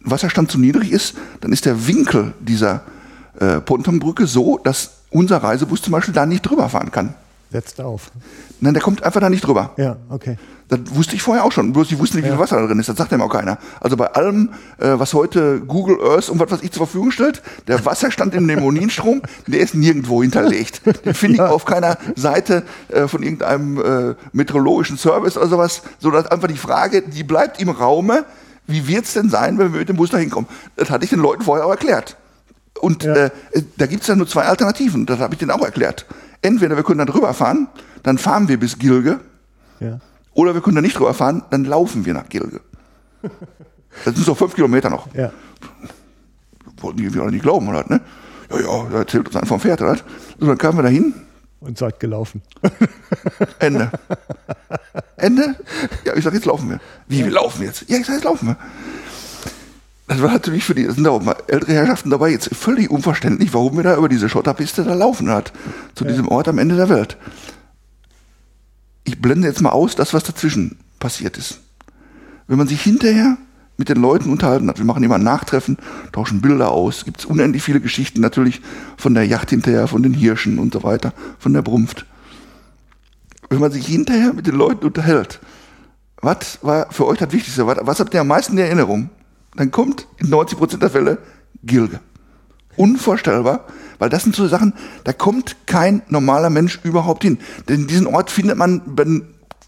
[0.00, 2.82] Wasserstand zu niedrig ist, dann ist der Winkel dieser
[3.38, 7.14] äh, Pontonbrücke so, dass unser Reisebus zum Beispiel da nicht drüber fahren kann.
[7.50, 8.10] Setzt auf.
[8.60, 9.72] Nein, der kommt einfach da nicht drüber.
[9.76, 10.36] Ja, okay.
[10.68, 12.80] Das wusste ich vorher auch schon, bloß ich wusste nicht, wie viel Wasser da drin
[12.80, 12.88] ist.
[12.88, 13.58] Das sagt ja auch keiner.
[13.80, 17.40] Also bei allem, äh, was heute Google Earth und was was ich zur Verfügung stellt,
[17.68, 20.82] der Wasserstand im Nemoninstrom, der ist nirgendwo hinterlegt.
[21.04, 21.50] Den finde ich ja.
[21.50, 23.78] auf keiner Seite äh, von irgendeinem
[24.10, 28.24] äh, meteorologischen Service oder sowas, sodass einfach die Frage, die bleibt im Raume,
[28.66, 30.48] wie wird's denn sein, wenn wir mit dem Bus da hinkommen?
[30.74, 32.16] Das hatte ich den Leuten vorher auch erklärt.
[32.80, 33.14] Und Ja.
[33.14, 33.30] äh,
[33.76, 35.06] da gibt's ja nur zwei Alternativen.
[35.06, 36.06] Das habe ich denen auch erklärt.
[36.42, 37.68] Entweder wir können da drüber fahren,
[38.02, 39.20] dann fahren wir bis Gilge,
[39.80, 39.98] Ja.
[40.34, 42.60] oder wir können da nicht drüber fahren, dann laufen wir nach Gilge.
[44.04, 45.08] Das sind so fünf Kilometer noch.
[45.14, 45.32] Ja.
[46.82, 47.82] Wollten die irgendwie alle nicht glauben, oder?
[47.88, 48.02] Ne?
[48.50, 49.96] Ja, ja, da erzählt uns einer vom Pferd, oder?
[50.38, 51.14] So, dann kamen wir da hin,
[51.60, 52.42] Und seid gelaufen.
[53.58, 53.90] Ende.
[55.16, 55.56] Ende?
[56.04, 56.80] Ja, ich sag, jetzt laufen wir.
[57.08, 57.88] Wie, wir laufen jetzt?
[57.88, 58.56] Ja, ich sag, jetzt laufen wir.
[60.08, 63.52] Das war natürlich für die, sind da auch mal ältere Herrschaften dabei, jetzt völlig unverständlich,
[63.54, 65.52] warum wir da über diese Schotterpiste da laufen hat.
[65.94, 67.16] Zu diesem Ort am Ende der Welt.
[69.04, 71.60] Ich blende jetzt mal aus, das, was dazwischen passiert ist.
[72.46, 73.36] Wenn man sich hinterher
[73.76, 75.76] mit den Leuten unterhalten hat, wir machen immer ein Nachtreffen,
[76.12, 78.62] tauschen Bilder aus, gibt es unendlich viele Geschichten natürlich
[78.96, 82.06] von der Yacht hinterher, von den Hirschen und so weiter, von der Brunft
[83.48, 85.40] wenn man sich hinterher mit den Leuten unterhält,
[86.20, 87.66] was war für euch das Wichtigste?
[87.66, 89.10] Was habt ihr am meisten in Erinnerung?
[89.56, 91.18] Dann kommt in 90% der Fälle
[91.64, 92.00] Gilge.
[92.76, 93.64] Unvorstellbar,
[93.98, 97.38] weil das sind so Sachen, da kommt kein normaler Mensch überhaupt hin.
[97.68, 99.06] Denn diesen Ort findet man bei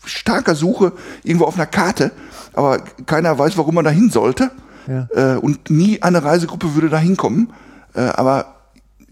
[0.04, 2.12] starker Suche irgendwo auf einer Karte,
[2.52, 4.50] aber keiner weiß, warum man da hin sollte.
[4.86, 5.08] Ja.
[5.14, 7.52] Äh, und nie eine Reisegruppe würde da hinkommen.
[7.94, 8.56] Äh, aber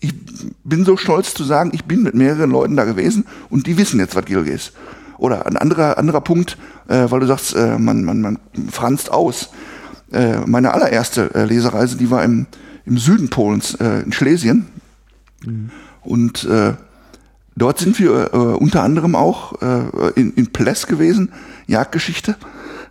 [0.01, 0.14] ich
[0.64, 3.99] bin so stolz zu sagen, ich bin mit mehreren Leuten da gewesen und die wissen
[3.99, 4.72] jetzt, was Gilge ist.
[5.18, 6.59] Oder ein anderer, anderer Punkt,
[6.89, 8.39] äh, weil du sagst, man, man, man
[8.70, 9.51] franzt aus.
[10.13, 12.47] Äh, meine allererste äh, Lesereise, die war im,
[12.85, 14.67] im Süden Polens, äh, in Schlesien.
[16.03, 16.75] Und äh,
[17.57, 21.33] dort sind wir äh, unter anderem auch äh, in, in Pless gewesen,
[21.67, 22.37] Jagdgeschichte.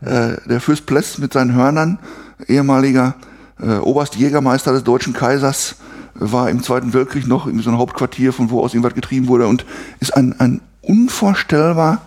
[0.02, 2.00] Der Fürst Pless mit seinen Hörnern,
[2.48, 3.16] ehemaliger
[3.58, 5.78] Oberstjägermeister des Deutschen Kaisers,
[6.14, 9.48] war im Zweiten Weltkrieg noch in so einem Hauptquartier, von wo aus irgendwas getrieben wurde
[9.48, 9.66] und
[10.02, 12.02] ist ein, ein unvorstellbar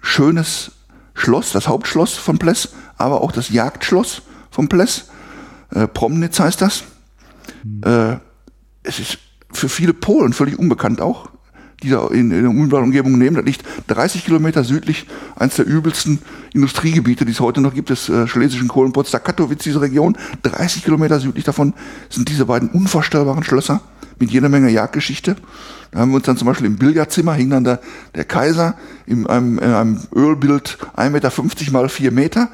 [0.00, 0.72] schönes
[1.14, 2.70] Schloss, das Hauptschloss von Pless,
[3.02, 5.10] aber auch das Jagdschloss von Pless.
[5.70, 6.84] Äh, Promnitz heißt das.
[7.84, 8.16] Äh,
[8.82, 9.18] es ist
[9.52, 11.28] für viele Polen völlig unbekannt auch,
[11.82, 13.36] die da in, in der unmittelbaren Umgebung nehmen.
[13.36, 16.20] Das liegt 30 Kilometer südlich, eines der übelsten
[16.52, 20.16] Industriegebiete, die es heute noch gibt, des äh, schlesischen Kohlenpots, der Katowice, diese Region.
[20.42, 21.74] 30 Kilometer südlich davon
[22.08, 23.80] sind diese beiden unvorstellbaren Schlösser
[24.18, 25.36] mit jeder Menge Jagdgeschichte.
[25.90, 27.80] Da haben wir uns dann zum Beispiel im Billardzimmer hing dann der,
[28.14, 28.76] der Kaiser
[29.06, 32.48] in einem, in einem Ölbild 1,50 Meter mal 4 Meter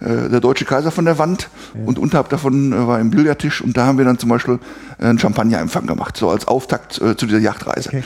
[0.00, 1.50] der deutsche Kaiser von der Wand
[1.84, 4.58] und unterhalb davon äh, war ein Billardtisch und da haben wir dann zum Beispiel
[4.98, 7.88] äh, einen Champagnerempfang gemacht, so als Auftakt äh, zu dieser Yachtreise.
[7.88, 8.04] Okay.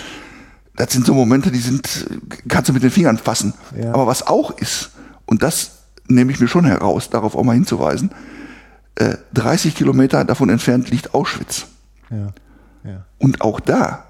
[0.76, 2.06] Das sind so Momente, die sind,
[2.48, 3.54] kannst du mit den Fingern fassen.
[3.80, 3.94] Ja.
[3.94, 4.90] Aber was auch ist,
[5.24, 5.70] und das
[6.08, 8.10] nehme ich mir schon heraus, darauf auch mal hinzuweisen,
[8.96, 11.66] äh, 30 Kilometer davon entfernt liegt Auschwitz.
[12.10, 12.32] Ja.
[12.84, 13.04] Ja.
[13.18, 14.04] Und auch da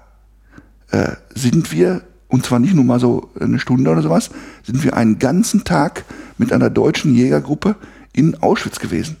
[0.91, 2.01] äh, sind wir,
[2.35, 4.29] und zwar nicht nur mal so eine Stunde oder sowas,
[4.61, 6.03] sind wir einen ganzen Tag
[6.37, 7.77] mit einer deutschen Jägergruppe
[8.11, 9.15] in Auschwitz gewesen.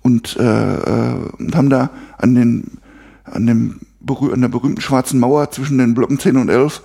[0.00, 2.78] Und, äh, äh, und haben da an, den,
[3.24, 6.80] an, dem, an der berühmten schwarzen Mauer zwischen den Blöcken 10 und 11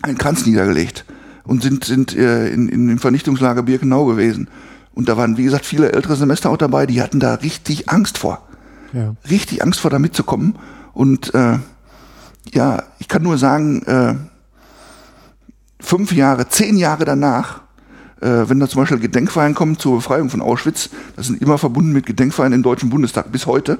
[0.00, 1.04] einen Kranz niedergelegt
[1.44, 4.48] und sind, sind äh, in, in dem Vernichtungslager Birkenau gewesen.
[4.94, 8.16] Und da waren, wie gesagt, viele ältere Semester auch dabei, die hatten da richtig Angst
[8.16, 8.48] vor
[8.94, 9.14] Ja.
[9.28, 10.54] richtig Angst vor, da mitzukommen.
[10.94, 11.58] Und äh,
[12.54, 14.14] ja, ich kann nur sagen, äh,
[15.80, 17.60] fünf Jahre, zehn Jahre danach,
[18.20, 21.92] äh, wenn da zum Beispiel Gedenkfeiern kommen zur Befreiung von Auschwitz, das sind immer verbunden
[21.92, 23.78] mit Gedenkfeiern im Deutschen Bundestag bis heute,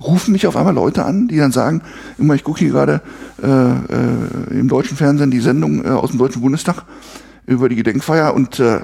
[0.00, 1.82] rufen mich auf einmal Leute an, die dann sagen,
[2.18, 3.02] immer ich gucke hier gerade
[3.42, 6.84] äh, äh, im deutschen Fernsehen die Sendung äh, aus dem Deutschen Bundestag
[7.46, 8.80] über die Gedenkfeier und äh,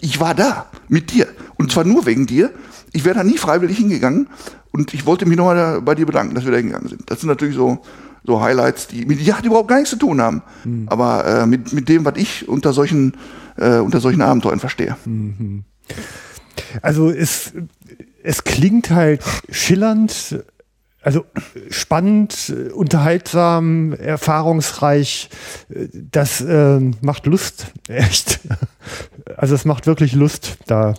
[0.00, 1.28] ich war da mit dir.
[1.56, 2.50] Und zwar nur wegen dir.
[2.92, 4.28] Ich wäre da nie freiwillig hingegangen.
[4.72, 7.10] Und ich wollte mich nochmal bei dir bedanken, dass wir da hingegangen sind.
[7.10, 7.78] Das sind natürlich so,
[8.26, 10.42] so Highlights, die mit Yacht überhaupt gar nichts zu tun haben.
[10.86, 13.14] Aber äh, mit, mit dem, was ich unter solchen,
[13.56, 14.96] äh, unter solchen Abenteuern verstehe.
[16.82, 17.52] Also es,
[18.22, 20.42] es klingt halt schillernd,
[21.02, 21.24] also
[21.70, 25.30] spannend, unterhaltsam, erfahrungsreich.
[25.92, 28.40] Das äh, macht Lust, echt.
[29.36, 30.94] Also es macht wirklich Lust, da,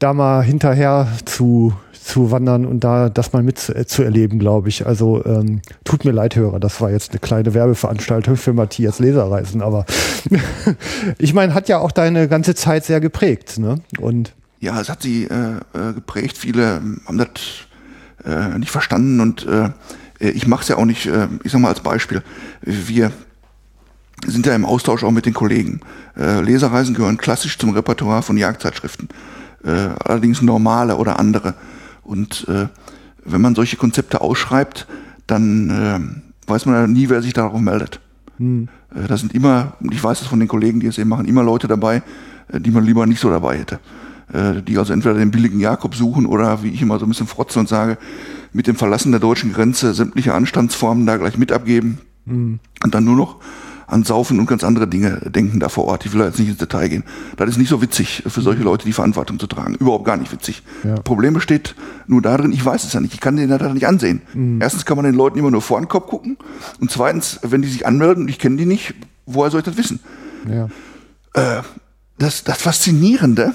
[0.00, 1.72] da mal hinterher zu,
[2.02, 4.86] zu wandern und da das mal mit zu, äh, zu erleben, glaube ich.
[4.86, 9.62] Also ähm, tut mir leid, Hörer, das war jetzt eine kleine Werbeveranstaltung für Matthias Leserreisen,
[9.62, 9.86] aber
[11.18, 13.80] ich meine, hat ja auch deine ganze Zeit sehr geprägt, ne?
[14.00, 16.36] Und Ja, es hat sie äh, äh, geprägt.
[16.36, 17.28] Viele ähm, haben das
[18.24, 19.70] äh, nicht verstanden und äh,
[20.18, 22.22] ich mache es ja auch nicht, äh, ich sag mal als Beispiel.
[22.62, 23.12] Wir
[24.26, 25.80] sind ja im Austausch auch mit den Kollegen.
[26.16, 29.08] Äh, Leserreisen gehören klassisch zum Repertoire von Jagdzeitschriften.
[29.64, 29.70] Äh,
[30.04, 31.54] allerdings normale oder andere.
[32.02, 32.68] Und äh,
[33.24, 34.86] wenn man solche Konzepte ausschreibt,
[35.26, 38.00] dann äh, weiß man ja nie, wer sich darauf meldet.
[38.94, 41.26] Äh, Da sind immer, und ich weiß es von den Kollegen, die es eben machen,
[41.26, 42.02] immer Leute dabei,
[42.48, 43.78] äh, die man lieber nicht so dabei hätte.
[44.32, 47.26] äh, die also entweder den billigen Jakob suchen oder, wie ich immer so ein bisschen
[47.26, 47.98] frotze und sage,
[48.52, 52.58] mit dem Verlassen der deutschen Grenze sämtliche Anstandsformen da gleich mit abgeben mhm.
[52.82, 53.36] und dann nur noch
[53.92, 56.06] an Saufen und ganz andere Dinge denken da vor Ort.
[56.06, 57.04] Ich will da jetzt nicht ins Detail gehen.
[57.36, 59.74] Das ist nicht so witzig für solche Leute, die Verantwortung zu tragen.
[59.74, 60.62] Überhaupt gar nicht witzig.
[60.82, 60.96] Ja.
[60.96, 61.74] Problem besteht
[62.06, 63.14] nur darin, ich weiß es ja nicht.
[63.14, 64.22] Ich kann den da nicht ansehen.
[64.34, 64.60] Mhm.
[64.60, 66.38] Erstens kann man den Leuten immer nur vor den Kopf gucken.
[66.80, 68.94] Und zweitens, wenn die sich anmelden und ich kenne die nicht,
[69.26, 70.00] woher soll ich das wissen?
[70.48, 70.68] Ja.
[71.34, 71.62] Äh,
[72.18, 73.54] das, das Faszinierende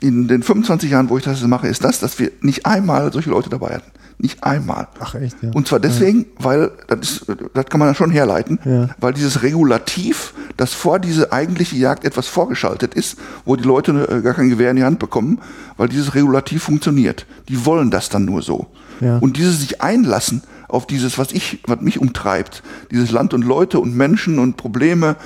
[0.00, 3.30] in den 25 Jahren, wo ich das mache, ist das, dass wir nicht einmal solche
[3.30, 3.90] Leute dabei hatten.
[4.18, 4.88] Nicht einmal.
[5.00, 5.50] Ach echt, ja.
[5.52, 6.44] Und zwar deswegen, ja.
[6.44, 8.88] weil, das, ist, das kann man ja schon herleiten, ja.
[8.98, 14.22] weil dieses Regulativ, das vor diese eigentliche Jagd etwas vorgeschaltet ist, wo die Leute äh,
[14.22, 15.40] gar kein Gewehr in die Hand bekommen,
[15.76, 17.26] weil dieses Regulativ funktioniert.
[17.48, 18.68] Die wollen das dann nur so.
[19.00, 19.18] Ja.
[19.18, 23.80] Und dieses sich einlassen auf dieses, was ich, was mich umtreibt, dieses Land und Leute
[23.80, 25.16] und Menschen und Probleme,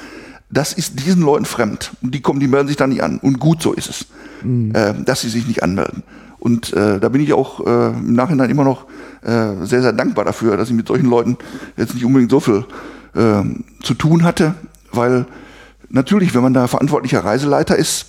[0.51, 1.93] das ist diesen Leuten fremd.
[2.03, 3.19] Und die kommen, die melden sich da nicht an.
[3.19, 4.07] Und gut so ist es,
[4.43, 4.75] mhm.
[4.75, 6.03] äh, dass sie sich nicht anmelden.
[6.39, 8.87] Und äh, da bin ich auch äh, im Nachhinein immer noch
[9.23, 11.37] äh, sehr, sehr dankbar dafür, dass ich mit solchen Leuten
[11.77, 12.65] jetzt nicht unbedingt so viel
[13.15, 13.43] äh,
[13.83, 14.55] zu tun hatte,
[14.93, 15.27] weil
[15.89, 18.07] natürlich, wenn man da verantwortlicher Reiseleiter ist,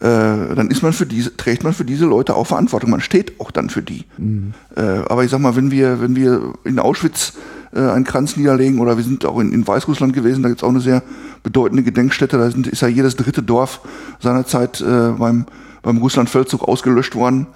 [0.00, 2.90] äh, dann ist man für diese, trägt man für diese Leute auch Verantwortung.
[2.90, 4.06] Man steht auch dann für die.
[4.16, 4.54] Mhm.
[4.74, 7.34] Äh, aber ich sag mal, wenn wir, wenn wir in Auschwitz
[7.74, 10.64] äh, einen Kranz niederlegen oder wir sind auch in, in Weißrussland gewesen, da gibt es
[10.64, 11.02] auch eine sehr
[11.42, 13.80] bedeutende Gedenkstätte, da sind, ist ja jedes dritte Dorf
[14.20, 15.44] seinerzeit äh, beim
[15.82, 17.46] beim Russlandfeldzug ausgelöscht worden,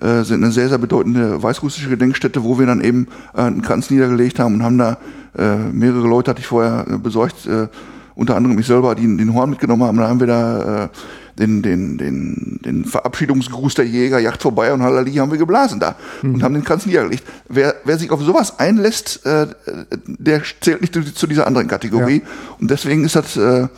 [0.00, 3.90] äh, sind eine sehr, sehr bedeutende weißrussische Gedenkstätte, wo wir dann eben äh, einen Kranz
[3.90, 4.98] niedergelegt haben und haben da
[5.36, 7.68] äh, mehrere Leute, hatte ich vorher äh, besorgt, äh,
[8.14, 9.96] unter anderem ich selber, die den Horn mitgenommen haben.
[9.96, 10.88] Da haben wir da äh,
[11.38, 15.96] den, den, den, den Verabschiedungsgruß der Jäger, Yacht vorbei und Halali haben wir geblasen da
[16.22, 16.34] mhm.
[16.34, 17.24] und haben den Kranz niedergelegt.
[17.48, 19.46] Wer, wer sich auf sowas einlässt, äh,
[20.04, 22.22] der zählt nicht zu dieser anderen Kategorie.
[22.22, 22.56] Ja.
[22.58, 23.68] Und deswegen ist das äh,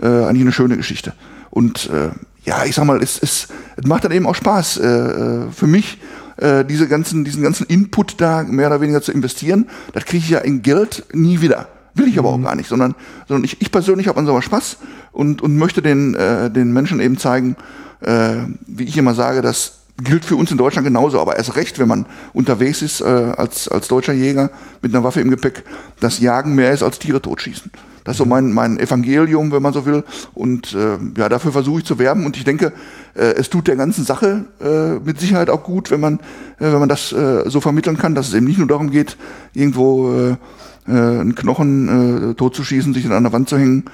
[0.00, 1.12] äh, eigentlich eine schöne Geschichte.
[1.50, 2.10] Und äh,
[2.44, 5.66] ja, ich sag mal, es, es, es macht dann eben auch Spaß äh, äh, für
[5.66, 5.98] mich,
[6.36, 9.68] äh, diese ganzen, diesen ganzen Input da mehr oder weniger zu investieren.
[9.92, 11.68] Das kriege ich ja in Geld nie wieder.
[11.94, 12.44] Will ich aber auch mhm.
[12.44, 12.94] gar nicht, sondern,
[13.28, 14.78] sondern ich, ich persönlich habe an sowas Spaß
[15.12, 17.56] und, und möchte den, äh, den Menschen eben zeigen,
[18.00, 18.36] äh,
[18.66, 21.86] wie ich immer sage, das gilt für uns in Deutschland genauso, aber erst recht, wenn
[21.86, 25.64] man unterwegs ist äh, als, als deutscher Jäger mit einer Waffe im Gepäck,
[26.00, 27.70] dass Jagen mehr ist als Tiere totschießen.
[28.04, 30.04] Das ist so mein, mein Evangelium, wenn man so will.
[30.34, 32.26] Und äh, ja, dafür versuche ich zu werben.
[32.26, 32.72] Und ich denke,
[33.14, 36.14] äh, es tut der ganzen Sache äh, mit Sicherheit auch gut, wenn man,
[36.58, 39.16] äh, wenn man das äh, so vermitteln kann, dass es eben nicht nur darum geht,
[39.54, 40.36] irgendwo äh,
[40.84, 43.84] einen Knochen totzuschießen, sich an der Wand zu hängen,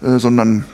[0.00, 0.64] sondern,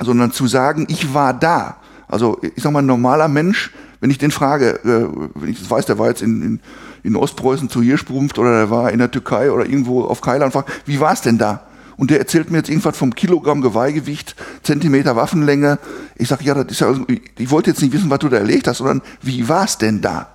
[0.00, 1.76] sondern zu sagen, ich war da.
[2.08, 5.70] Also ich sag mal, ein normaler Mensch, wenn ich den frage, äh, wenn ich das
[5.70, 6.60] weiß, der war jetzt in, in,
[7.02, 10.70] in Ostpreußen zu Hirschbrunft oder der war in der Türkei oder irgendwo auf Keiland, fragt,
[10.86, 11.62] wie war es denn da?
[11.98, 15.78] Und der erzählt mir jetzt irgendwas vom Kilogramm Geweihgewicht, Zentimeter Waffenlänge.
[16.16, 18.38] Ich sage, ja, das ist ja, also, ich wollte jetzt nicht wissen, was du da
[18.38, 20.28] erlegt hast, sondern wie war es denn da?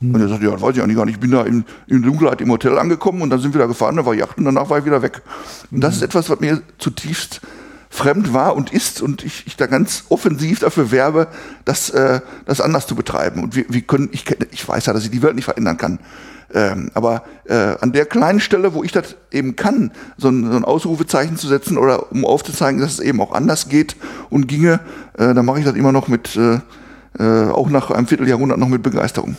[0.00, 0.14] Hm.
[0.14, 1.16] Und er sagt, ja, das weiß ich eigentlich gar nicht.
[1.16, 3.96] Ich bin da in, in Dunkelheit im Hotel angekommen und dann sind wir da gefahren,
[3.96, 5.22] da war Yacht und danach war ich wieder weg.
[5.72, 7.40] Und das ist etwas, was mir zutiefst
[7.90, 11.28] fremd war und ist und ich, ich da ganz offensiv dafür werbe,
[11.64, 13.42] das, äh, das anders zu betreiben.
[13.42, 15.98] Und wir, wir können, ich, ich weiß ja, dass ich die Welt nicht verändern kann.
[16.54, 20.56] Ähm, aber äh, an der kleinen Stelle, wo ich das eben kann, so ein, so
[20.56, 23.96] ein Ausrufezeichen zu setzen oder um aufzuzeigen, dass es eben auch anders geht
[24.30, 24.80] und ginge,
[25.18, 26.60] äh, dann mache ich das immer noch mit, äh,
[27.18, 29.36] äh auch nach einem Vierteljahrhundert noch mit Begeisterung.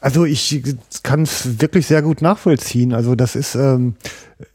[0.00, 0.62] Also ich
[1.02, 2.92] kann es wirklich sehr gut nachvollziehen.
[2.92, 3.94] Also das ist, ähm,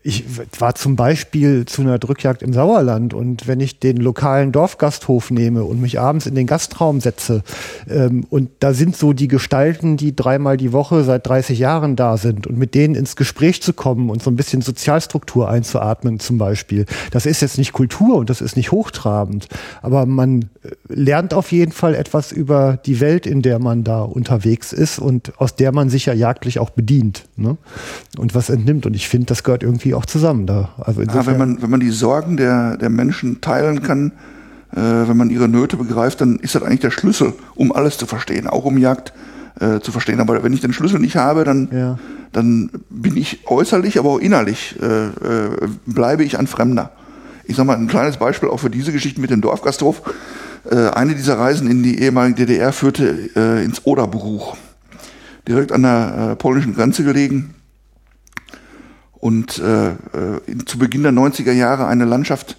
[0.07, 0.23] ich
[0.59, 5.63] war zum Beispiel zu einer Drückjagd im Sauerland und wenn ich den lokalen Dorfgasthof nehme
[5.63, 7.41] und mich abends in den Gastraum setze
[7.89, 12.17] ähm, und da sind so die Gestalten, die dreimal die Woche seit 30 Jahren da
[12.17, 16.37] sind und mit denen ins Gespräch zu kommen und so ein bisschen Sozialstruktur einzuatmen zum
[16.37, 16.85] Beispiel.
[17.09, 19.47] Das ist jetzt nicht Kultur und das ist nicht hochtrabend,
[19.81, 24.03] aber man äh, lernt auf jeden Fall etwas über die Welt, in der man da
[24.03, 27.57] unterwegs ist und aus der man sich ja jagdlich auch bedient ne?
[28.19, 28.85] und was entnimmt.
[28.85, 30.45] Und ich finde, das gehört irgendwie auch zusammen.
[30.45, 30.69] Da.
[30.77, 34.11] Also ja, wenn, man, wenn man die Sorgen der, der Menschen teilen kann,
[34.71, 38.05] äh, wenn man ihre Nöte begreift, dann ist das eigentlich der Schlüssel, um alles zu
[38.05, 39.13] verstehen, auch um Jagd
[39.59, 40.19] äh, zu verstehen.
[40.19, 41.99] Aber wenn ich den Schlüssel nicht habe, dann, ja.
[42.31, 45.11] dann bin ich äußerlich, aber auch innerlich, äh, äh,
[45.85, 46.91] bleibe ich ein Fremder.
[47.45, 50.01] Ich sage mal ein kleines Beispiel auch für diese Geschichte mit dem Dorfgasthof.
[50.69, 54.57] Äh, eine dieser Reisen in die ehemalige DDR führte äh, ins Oderbruch,
[55.47, 57.53] direkt an der polnischen Grenze gelegen
[59.25, 59.95] und äh, äh,
[60.67, 62.57] zu Beginn der 90er Jahre eine Landschaft,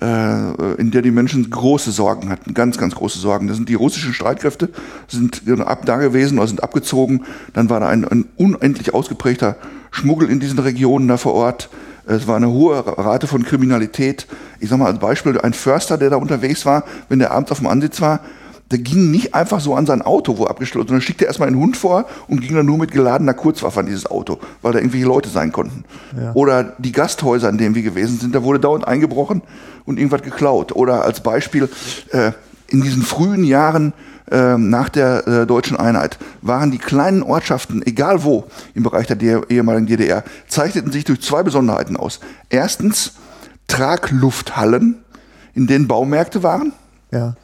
[0.00, 3.48] äh, in der die Menschen große Sorgen hatten, ganz, ganz große Sorgen.
[3.48, 4.68] Das sind die russischen Streitkräfte,
[5.08, 7.24] sind ab da gewesen oder sind abgezogen.
[7.54, 9.56] Dann war da ein, ein unendlich ausgeprägter
[9.90, 11.70] Schmuggel in diesen Regionen da vor Ort.
[12.06, 14.28] Es war eine hohe Rate von Kriminalität.
[14.60, 17.58] ich sag mal als Beispiel, ein Förster, der da unterwegs war, wenn der abends auf
[17.58, 18.20] dem Ansitz war,
[18.70, 21.58] der ging nicht einfach so an sein Auto, wo er abgestellt sondern schickte erstmal einen
[21.58, 25.06] Hund vor und ging dann nur mit geladener Kurzwaffe an dieses Auto, weil da irgendwelche
[25.06, 25.84] Leute sein konnten.
[26.18, 26.32] Ja.
[26.34, 29.42] Oder die Gasthäuser, in denen wir gewesen sind, da wurde dauernd eingebrochen
[29.84, 30.72] und irgendwas geklaut.
[30.72, 31.68] Oder als Beispiel,
[32.10, 32.32] äh,
[32.68, 33.92] in diesen frühen Jahren
[34.30, 38.44] äh, nach der äh, deutschen Einheit waren die kleinen Ortschaften, egal wo
[38.74, 42.20] im Bereich der D ehemaligen DDR, zeichneten sich durch zwei Besonderheiten aus.
[42.48, 43.12] Erstens
[43.68, 44.96] Traglufthallen,
[45.54, 46.72] in denen Baumärkte waren.
[47.10, 47.34] Ja.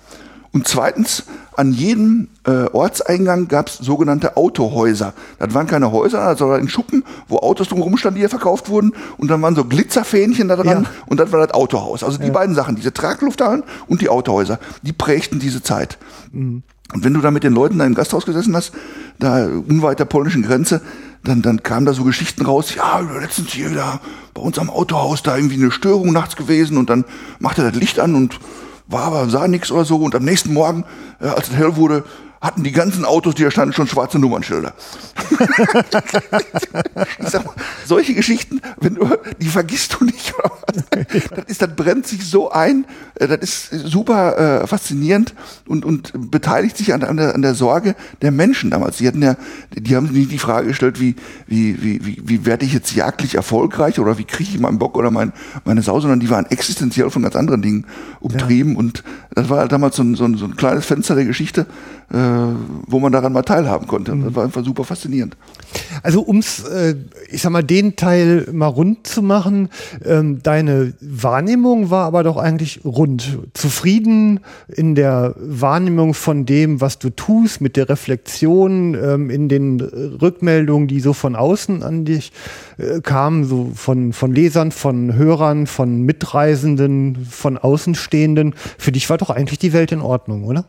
[0.53, 1.25] Und zweitens,
[1.57, 5.15] an jedem äh, Ortseingang gab es sogenannte Autohäuser.
[5.39, 8.93] Das waren keine Häuser, sondern Schuppen, wo Autos drumherum standen, die hier verkauft wurden.
[9.17, 10.85] Und dann waren so Glitzerfähnchen da dran.
[10.85, 10.91] Ja.
[11.07, 12.03] Und das war das Autohaus.
[12.03, 12.33] Also die ja.
[12.33, 15.99] beiden Sachen, diese Traglufthallen und die Autohäuser, die prägten diese Zeit.
[16.33, 16.65] Mhm.
[16.93, 18.73] Und wenn du da mit den Leuten da im Gasthaus gesessen hast,
[19.21, 20.81] da unweit der polnischen Grenze,
[21.23, 24.01] dann, dann kamen da so Geschichten raus, ja, letztens hier da
[24.35, 27.05] bei uns am Autohaus da irgendwie eine Störung nachts gewesen und dann
[27.39, 28.41] macht er das Licht an und
[28.91, 29.97] war aber, sah nichts oder so.
[29.97, 30.85] Und am nächsten Morgen,
[31.21, 32.05] äh, als es hell wurde,
[32.41, 34.73] hatten die ganzen Autos, die da standen, schon schwarze Nummernschilder.
[37.21, 39.11] sag mal, solche Geschichten, wenn du,
[39.41, 40.33] die vergisst du nicht.
[40.91, 42.87] das, ist, das brennt sich so ein,
[43.17, 45.35] äh, das ist super äh, faszinierend
[45.67, 48.97] und, und beteiligt sich an, an, der, an der Sorge der Menschen damals.
[48.97, 49.37] Die hatten ja,
[49.75, 51.17] die haben sich die Frage gestellt, wie,
[51.47, 54.97] wie, wie, wie, wie werde ich jetzt jagdlich erfolgreich oder wie kriege ich meinen Bock
[54.97, 55.33] oder mein,
[55.67, 57.87] meine Sau, sondern die waren existenziell von ganz anderen Dingen
[58.21, 58.79] umtrieben ja.
[58.79, 61.67] und das war damals so ein, so, ein, so ein kleines Fenster der Geschichte,
[62.13, 62.30] äh,
[62.87, 64.17] wo man daran mal teilhaben konnte.
[64.17, 65.37] Das war einfach super faszinierend.
[66.03, 66.95] Also ums, äh,
[67.31, 69.69] ich sag mal, den Teil mal rund zu machen,
[70.05, 73.39] ähm, deine Wahrnehmung war aber doch eigentlich rund.
[73.55, 79.81] Zufrieden in der Wahrnehmung von dem, was du tust, mit der Reflexion, ähm, in den
[79.81, 82.33] Rückmeldungen, die so von außen an dich
[82.79, 88.55] äh, kamen, so von, von Lesern, von Hörern, von Mitreisenden, von Außenstehenden.
[88.79, 90.65] Für dich war doch eigentlich die Welt in Ordnung, oder?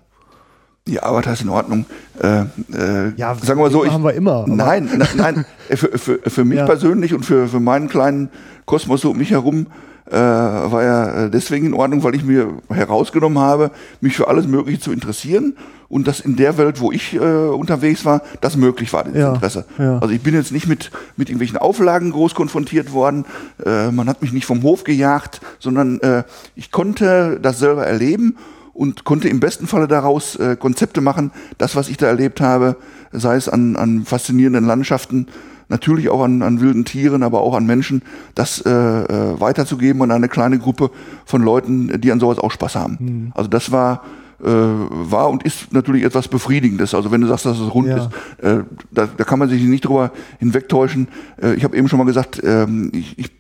[0.88, 1.86] Ja, aber das ist in Ordnung.
[2.21, 2.41] Äh,
[2.73, 4.45] äh, ja, sagen wir mal so, ich, haben wir immer.
[4.47, 6.65] Nein, nein, nein für, für, für mich ja.
[6.65, 8.29] persönlich und für, für meinen kleinen
[8.65, 9.67] Kosmos so um mich herum
[10.09, 13.71] äh, war ja deswegen in Ordnung, weil ich mir herausgenommen habe,
[14.01, 15.55] mich für alles Mögliche zu interessieren
[15.88, 19.34] und dass in der Welt, wo ich äh, unterwegs war, das möglich war, das ja,
[19.34, 19.65] Interesse.
[19.77, 19.99] Ja.
[19.99, 23.25] Also ich bin jetzt nicht mit, mit irgendwelchen Auflagen groß konfrontiert worden,
[23.65, 26.23] äh, man hat mich nicht vom Hof gejagt, sondern äh,
[26.55, 28.36] ich konnte das selber erleben
[28.82, 31.29] und konnte im besten Falle daraus äh, Konzepte machen.
[31.59, 32.77] Das, was ich da erlebt habe,
[33.11, 35.27] sei es an, an faszinierenden Landschaften,
[35.69, 38.01] natürlich auch an, an wilden Tieren, aber auch an Menschen,
[38.34, 40.89] das äh, äh, weiterzugeben an eine kleine Gruppe
[41.25, 42.97] von Leuten, die an sowas auch Spaß haben.
[42.99, 43.32] Mhm.
[43.36, 44.01] Also das war
[44.43, 46.95] äh, war und ist natürlich etwas Befriedigendes.
[46.95, 47.97] Also wenn du sagst, dass es rund ja.
[47.97, 48.09] ist,
[48.41, 51.07] äh, da, da kann man sich nicht drüber hinwegtäuschen.
[51.39, 53.32] Äh, ich habe eben schon mal gesagt, ähm, ich, ich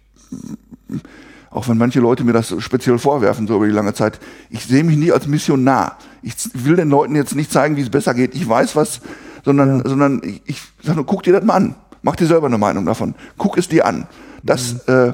[1.51, 4.83] auch wenn manche Leute mir das speziell vorwerfen, so über die lange Zeit, ich sehe
[4.83, 5.97] mich nie als Missionar.
[6.21, 8.33] Ich will den Leuten jetzt nicht zeigen, wie es besser geht.
[8.33, 9.01] Ich weiß was,
[9.43, 9.89] sondern, ja.
[9.89, 11.75] sondern ich, ich sage nur, guck dir das mal an.
[12.03, 13.15] Mach dir selber eine Meinung davon.
[13.37, 14.07] Guck es dir an.
[14.43, 15.13] Das, mhm.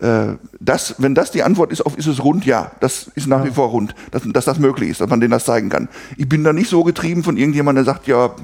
[0.00, 3.26] äh, äh, das, wenn das die Antwort ist auf ist es rund, ja, das ist
[3.26, 3.46] nach ja.
[3.46, 5.88] wie vor rund, dass, dass das möglich ist, dass man denen das zeigen kann.
[6.16, 8.34] Ich bin da nicht so getrieben von irgendjemandem, der sagt, ja,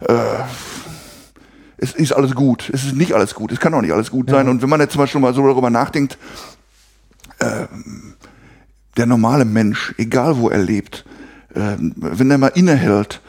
[0.00, 0.14] äh,
[1.78, 2.70] es ist alles gut.
[2.72, 3.52] Es ist nicht alles gut.
[3.52, 4.34] Es kann auch nicht alles gut ja.
[4.36, 4.48] sein.
[4.48, 6.18] Und wenn man jetzt zum Beispiel mal so darüber nachdenkt,
[7.38, 7.66] äh,
[8.96, 11.04] der normale Mensch, egal wo er lebt,
[11.54, 13.20] äh, wenn er mal innehält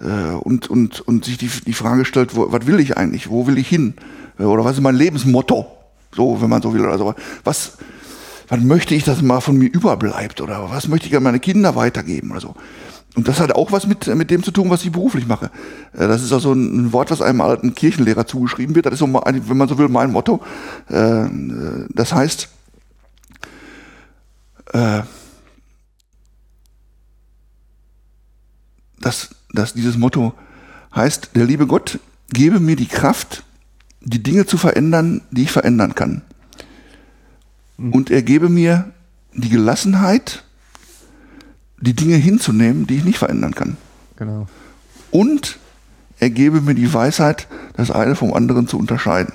[0.00, 3.28] äh, und, und, und sich die, die Frage stellt, wo, was will ich eigentlich?
[3.28, 3.94] Wo will ich hin?
[4.38, 5.66] Äh, oder was ist mein Lebensmotto?
[6.14, 7.14] So, wenn man so will oder so.
[7.44, 7.76] Was,
[8.48, 10.40] was möchte ich, dass mal von mir überbleibt?
[10.40, 12.54] Oder was möchte ich an meine Kinder weitergeben oder so?
[13.18, 15.46] Und das hat auch was mit, mit dem zu tun, was ich beruflich mache.
[15.92, 18.86] Äh, das ist also ein Wort, was einem alten Kirchenlehrer zugeschrieben wird.
[18.86, 20.40] Das ist so, wenn man so will, mein Motto.
[20.88, 21.24] Äh,
[21.88, 22.48] das heißt,
[24.72, 25.02] äh,
[29.00, 30.32] dass, dass dieses Motto
[30.94, 31.98] heißt, der liebe Gott
[32.30, 33.42] gebe mir die Kraft,
[34.00, 36.22] die Dinge zu verändern, die ich verändern kann.
[37.78, 37.92] Mhm.
[37.94, 38.92] Und er gebe mir
[39.34, 40.44] die Gelassenheit,
[41.80, 43.76] die Dinge hinzunehmen, die ich nicht verändern kann.
[44.16, 44.46] Genau.
[45.10, 45.58] Und
[46.18, 49.32] er gebe mir die Weisheit, das eine vom anderen zu unterscheiden.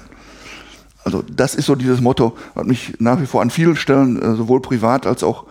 [1.04, 4.36] Also das ist so dieses Motto, was mich nach wie vor an vielen Stellen äh,
[4.36, 5.46] sowohl privat als auch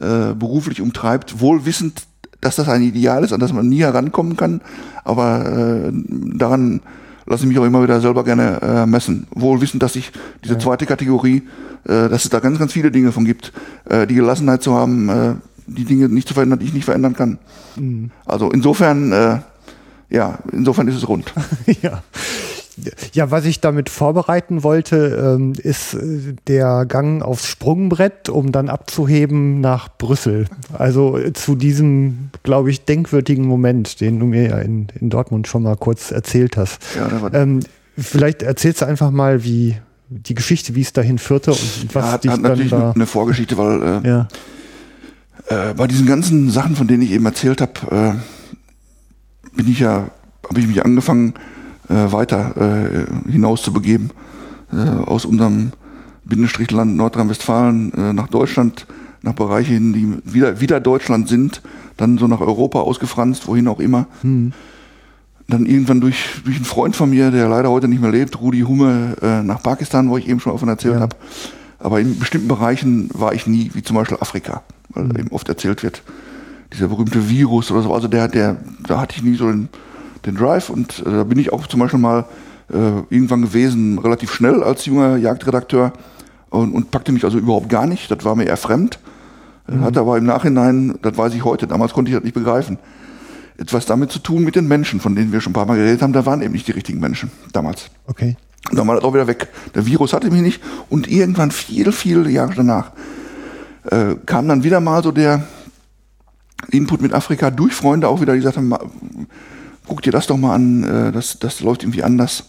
[0.00, 2.06] äh, beruflich umtreibt, wohl wissend,
[2.40, 4.60] dass das ein Ideal ist, an das man nie herankommen kann,
[5.04, 6.80] aber äh, daran
[7.26, 9.26] lasse ich mich auch immer wieder selber gerne äh, messen.
[9.30, 10.10] Wohl wissend, dass ich
[10.42, 11.42] diese zweite Kategorie,
[11.84, 13.52] äh, dass es da ganz, ganz viele Dinge von gibt,
[13.84, 15.40] äh, die Gelassenheit zu haben,
[15.70, 17.38] die Dinge nicht zu verändern, die ich nicht verändern kann.
[17.76, 18.10] Mhm.
[18.26, 19.38] Also insofern, äh,
[20.10, 21.32] ja, insofern ist es rund.
[21.82, 22.02] ja.
[23.12, 28.68] Ja, was ich damit vorbereiten wollte, ähm, ist äh, der Gang aufs Sprungbrett, um dann
[28.68, 30.46] abzuheben nach Brüssel.
[30.72, 35.46] Also äh, zu diesem, glaube ich, denkwürdigen Moment, den du mir ja in, in Dortmund
[35.46, 36.80] schon mal kurz erzählt hast.
[36.96, 37.60] Ja, ähm,
[37.98, 39.76] vielleicht erzählst du einfach mal, wie
[40.08, 43.06] die Geschichte, wie es dahin führte und was ja, hat, dich hat natürlich da eine
[43.06, 44.28] Vorgeschichte, weil äh, ja.
[45.48, 50.10] Äh, bei diesen ganzen Sachen, von denen ich eben erzählt habe, äh, bin ich ja,
[50.48, 51.34] habe ich mich angefangen,
[51.88, 54.10] äh, weiter äh, hinaus zu begeben
[54.72, 55.72] äh, aus unserem
[56.24, 58.86] Bindestrichland Nordrhein-Westfalen äh, nach Deutschland,
[59.22, 61.62] nach Bereichen, die wieder, wieder Deutschland sind,
[61.96, 64.06] dann so nach Europa ausgefranst, wohin auch immer.
[64.22, 64.52] Hm.
[65.48, 68.60] Dann irgendwann durch, durch einen Freund von mir, der leider heute nicht mehr lebt, Rudi
[68.60, 71.00] Humme, nach Pakistan, wo ich eben schon davon erzählt ja.
[71.00, 71.16] habe.
[71.80, 75.16] Aber in bestimmten Bereichen war ich nie, wie zum Beispiel Afrika, weil hm.
[75.16, 76.02] eben oft erzählt wird,
[76.72, 77.94] dieser berühmte Virus oder so.
[77.94, 79.68] Also der, der, da hatte ich nie so den,
[80.26, 82.26] den Drive und äh, da bin ich auch zum Beispiel mal
[82.72, 85.92] äh, irgendwann gewesen, relativ schnell als junger Jagdredakteur
[86.50, 88.10] und, und packte mich also überhaupt gar nicht.
[88.10, 88.98] Das war mir eher fremd.
[89.68, 89.80] Äh, mhm.
[89.82, 92.78] Hatte aber im Nachhinein, das weiß ich heute, damals konnte ich das nicht begreifen,
[93.58, 96.02] etwas damit zu tun mit den Menschen, von denen wir schon ein paar Mal geredet
[96.02, 96.12] haben.
[96.12, 97.90] Da waren eben nicht die richtigen Menschen damals.
[98.06, 98.36] Okay.
[98.70, 99.48] Und dann war das auch wieder weg.
[99.74, 102.92] Der Virus hatte mich nicht und irgendwann viele, viele Jahre danach
[103.90, 105.42] äh, kam dann wieder mal so der
[106.70, 108.74] Input mit Afrika durch Freunde auch wieder, die sagten,
[109.86, 112.44] guck dir das doch mal an, äh, das, das läuft irgendwie anders.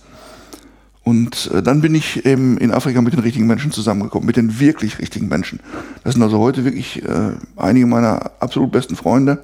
[1.04, 4.60] Und äh, dann bin ich eben in Afrika mit den richtigen Menschen zusammengekommen, mit den
[4.60, 5.60] wirklich richtigen Menschen.
[6.04, 9.40] Das sind also heute wirklich äh, einige meiner absolut besten Freunde,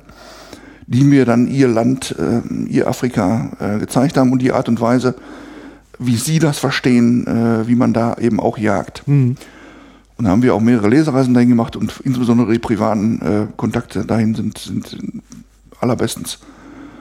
[0.85, 4.79] die mir dann ihr Land, äh, ihr Afrika äh, gezeigt haben und die Art und
[4.79, 5.15] Weise,
[5.97, 9.07] wie sie das verstehen, äh, wie man da eben auch jagt.
[9.07, 9.35] Mhm.
[10.18, 14.03] Und da haben wir auch mehrere Lesereisen dahin gemacht und insbesondere die privaten äh, Kontakte
[14.03, 14.97] dahin sind, sind
[15.80, 16.39] allerbestens.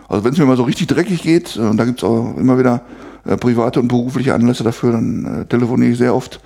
[0.08, 2.36] Also wenn es mir mal so richtig dreckig geht, äh, und da gibt es auch
[2.36, 2.82] immer wieder
[3.24, 6.40] äh, private und berufliche Anlässe dafür, dann äh, telefoniere ich sehr oft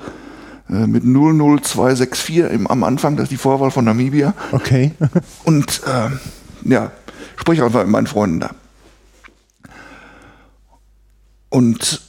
[0.68, 4.35] äh, mit 00264 im, am Anfang, das ist die Vorwahl von Namibia.
[4.53, 4.93] Okay.
[5.45, 6.93] und äh, ja,
[7.37, 8.51] spreche einfach mit meinen Freunden da.
[11.49, 12.01] Und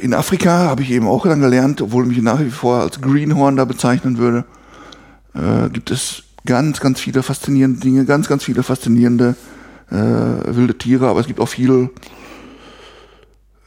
[0.00, 3.00] in Afrika habe ich eben auch dann gelernt, obwohl ich mich nach wie vor als
[3.00, 4.44] Greenhorn da bezeichnen würde,
[5.34, 9.36] äh, gibt es ganz, ganz viele faszinierende Dinge, ganz, ganz viele faszinierende
[9.90, 11.90] äh, wilde Tiere, aber es gibt auch viel,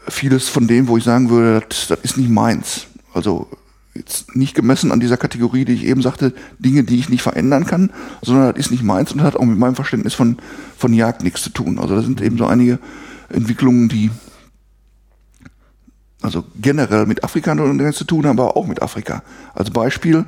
[0.07, 2.87] vieles von dem, wo ich sagen würde, das, das ist nicht meins.
[3.13, 3.47] Also
[3.93, 7.65] jetzt nicht gemessen an dieser Kategorie, die ich eben sagte, Dinge, die ich nicht verändern
[7.65, 7.91] kann,
[8.23, 10.37] sondern das ist nicht meins und hat auch mit meinem Verständnis von,
[10.77, 11.77] von Jagd nichts zu tun.
[11.77, 12.79] Also da sind eben so einige
[13.29, 14.09] Entwicklungen, die
[16.21, 19.23] also generell mit Afrika nichts zu tun haben, aber auch mit Afrika.
[19.53, 20.25] Als Beispiel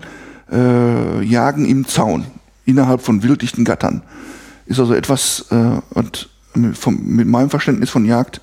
[0.51, 2.25] äh, Jagen im Zaun
[2.65, 4.01] innerhalb von wilddichten Gattern
[4.65, 6.29] ist also etwas, äh, und
[6.73, 8.41] vom, mit meinem Verständnis von Jagd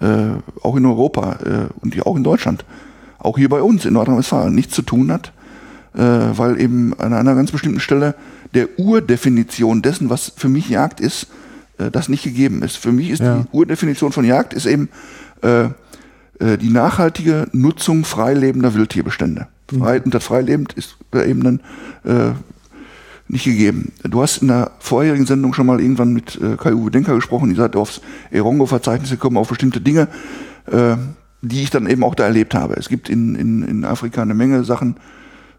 [0.00, 0.30] äh,
[0.62, 2.64] auch in Europa äh, und auch in Deutschland,
[3.18, 5.32] auch hier bei uns in Nordrhein-Westfalen nichts zu tun hat,
[5.94, 8.14] äh, weil eben an einer ganz bestimmten Stelle
[8.54, 11.26] der Urdefinition dessen, was für mich Jagd ist,
[11.78, 12.76] äh, das nicht gegeben ist.
[12.76, 13.40] Für mich ist ja.
[13.40, 14.88] die Urdefinition von Jagd ist eben
[15.42, 15.68] äh,
[16.40, 19.46] die nachhaltige Nutzung freilebender Wildtierbestände.
[19.70, 19.78] Mhm.
[19.78, 21.60] Frei, und das freilebend ist eben dann
[22.04, 22.32] äh,
[23.28, 23.92] nicht gegeben.
[24.02, 27.56] Du hast in der vorherigen Sendung schon mal irgendwann mit äh, Kai-Uwe Denker gesprochen, ihr
[27.56, 30.08] seid aufs Erongo-Verzeichnis gekommen, auf bestimmte Dinge,
[30.70, 30.96] äh,
[31.42, 32.74] die ich dann eben auch da erlebt habe.
[32.74, 34.96] Es gibt in, in, in Afrika eine Menge Sachen,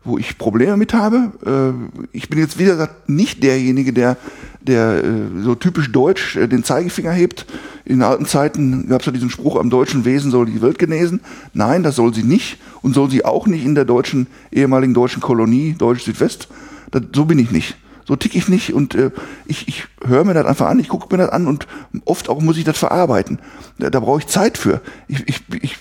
[0.04, 1.32] wo ich Probleme mit habe.
[1.46, 4.18] Äh, ich bin jetzt wieder nicht derjenige, der,
[4.62, 7.46] der äh, so typisch deutsch äh, den Zeigefinger hebt.
[7.86, 11.22] In alten Zeiten gab es ja diesen Spruch, am deutschen Wesen soll die Welt genesen.
[11.54, 15.22] Nein, das soll sie nicht und soll sie auch nicht in der deutschen, ehemaligen deutschen
[15.22, 16.48] Kolonie, Deutsch Südwest
[16.92, 17.78] das, so bin ich nicht.
[18.06, 19.12] So tick ich nicht und äh,
[19.46, 21.68] ich, ich höre mir das einfach an, ich gucke mir das an und
[22.06, 23.40] oft auch muss ich das verarbeiten.
[23.80, 24.82] Da, da brauche ich Zeit für.
[25.08, 25.78] Ich, ich, ich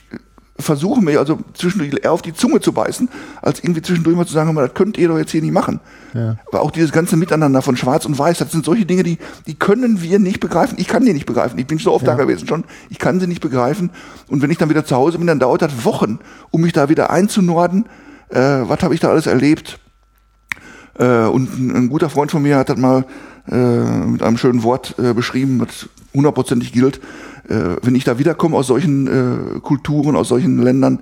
[0.60, 3.08] versuche mir also zwischendurch eher auf die Zunge zu beißen,
[3.42, 5.80] als irgendwie zwischendurch mal zu sagen, das könnt ihr doch jetzt hier nicht machen.
[6.14, 6.36] Ja.
[6.48, 9.54] Aber auch dieses ganze Miteinander von Schwarz und Weiß, das sind solche Dinge, die, die
[9.54, 10.78] können wir nicht begreifen.
[10.78, 11.58] Ich kann die nicht begreifen.
[11.58, 12.12] Ich bin so oft ja.
[12.12, 12.64] da gewesen schon.
[12.88, 13.90] Ich kann sie nicht begreifen.
[14.28, 16.18] Und wenn ich dann wieder zu Hause bin, dann dauert das Wochen,
[16.50, 17.86] um mich da wieder einzunorden.
[18.28, 19.78] Äh, was habe ich da alles erlebt?
[20.98, 23.04] Äh, und ein, ein, guter Freund von mir hat das mal
[23.50, 27.00] äh, mit einem schönen Wort äh, beschrieben, das hundertprozentig gilt.
[27.50, 31.00] Äh, wenn ich da wiederkomme aus solchen äh, Kulturen, aus solchen Ländern,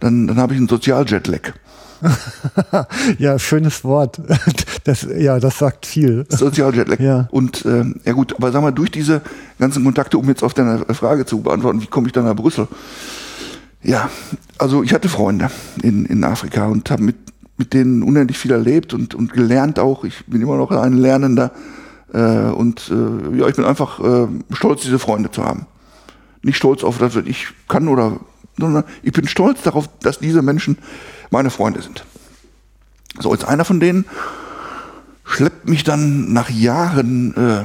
[0.00, 1.54] dann, dann habe ich einen Sozialjetlag.
[3.18, 4.20] ja, schönes Wort.
[4.84, 6.26] Das, ja, das sagt viel.
[6.28, 7.00] Sozialjetlag.
[7.00, 7.26] Ja.
[7.32, 9.20] Und äh, ja gut, aber sag mal, durch diese
[9.58, 12.68] ganzen Kontakte, um jetzt auf deine Frage zu beantworten, wie komme ich dann nach Brüssel?
[13.82, 14.08] Ja,
[14.58, 15.50] also ich hatte Freunde
[15.82, 17.16] in, in Afrika und habe mit
[17.58, 20.04] mit denen unendlich viel erlebt und, und gelernt auch.
[20.04, 21.52] Ich bin immer noch ein Lernender.
[22.12, 25.66] Äh, und äh, ja, ich bin einfach äh, stolz, diese Freunde zu haben.
[26.42, 28.20] Nicht stolz auf das, was ich kann oder,
[28.58, 30.78] sondern ich bin stolz darauf, dass diese Menschen
[31.30, 32.04] meine Freunde sind.
[33.18, 34.04] So, jetzt einer von denen
[35.24, 37.64] schleppt mich dann nach Jahren äh,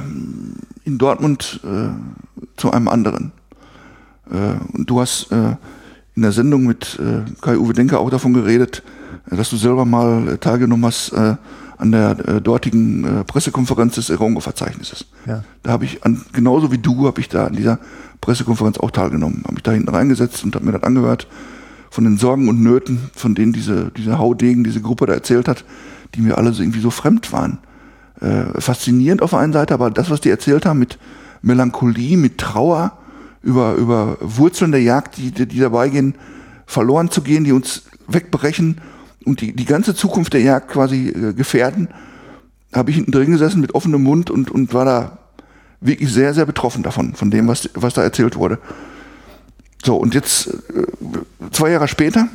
[0.84, 1.90] in Dortmund äh,
[2.56, 3.32] zu einem anderen.
[4.30, 5.56] Äh, und du hast äh,
[6.14, 8.82] in der Sendung mit äh, Kai-Uwe Denker auch davon geredet,
[9.26, 11.14] dass du selber mal äh, teilgenommen hast
[11.82, 15.04] an der äh, dortigen äh, Pressekonferenz des Erongo-Verzeichnisses.
[15.26, 15.42] Ja.
[15.64, 17.80] Da habe ich, an, genauso wie du, habe ich da an dieser
[18.20, 19.42] Pressekonferenz auch teilgenommen.
[19.42, 21.26] Habe mich da hinten reingesetzt und habe mir das angehört
[21.90, 25.64] von den Sorgen und Nöten, von denen diese, diese Haudegen, diese Gruppe da erzählt hat,
[26.14, 27.58] die mir alle so irgendwie so fremd waren.
[28.20, 31.00] Äh, faszinierend auf der einen Seite, aber das, was die erzählt haben mit
[31.42, 32.96] Melancholie, mit Trauer,
[33.42, 36.14] über, über Wurzeln der Jagd, die, die dabei gehen,
[36.64, 38.80] verloren zu gehen, die uns wegbrechen
[39.24, 41.88] und die, die ganze Zukunft der Jagd quasi äh, gefährden,
[42.72, 45.18] habe ich hinten drin gesessen mit offenem Mund und, und war da
[45.80, 48.58] wirklich sehr, sehr betroffen davon, von dem, was, was da erzählt wurde.
[49.84, 52.28] So, und jetzt, äh, zwei Jahre später,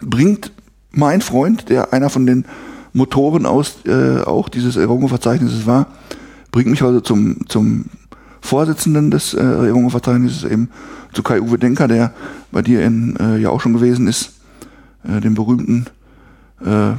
[0.00, 0.52] bringt
[0.90, 2.44] mein Freund, der einer von den
[2.92, 5.86] Motoren aus äh, auch dieses Erongo-Verzeichnisses war,
[6.50, 7.84] bringt mich also zum, zum
[8.40, 10.70] Vorsitzenden des äh, Erongo-Verzeichnisses, eben
[11.12, 12.12] zu Kai-Uwe Denker, der
[12.50, 14.39] bei dir in, äh, ja auch schon gewesen ist,
[15.04, 15.86] äh, dem berühmten
[16.60, 16.92] äh,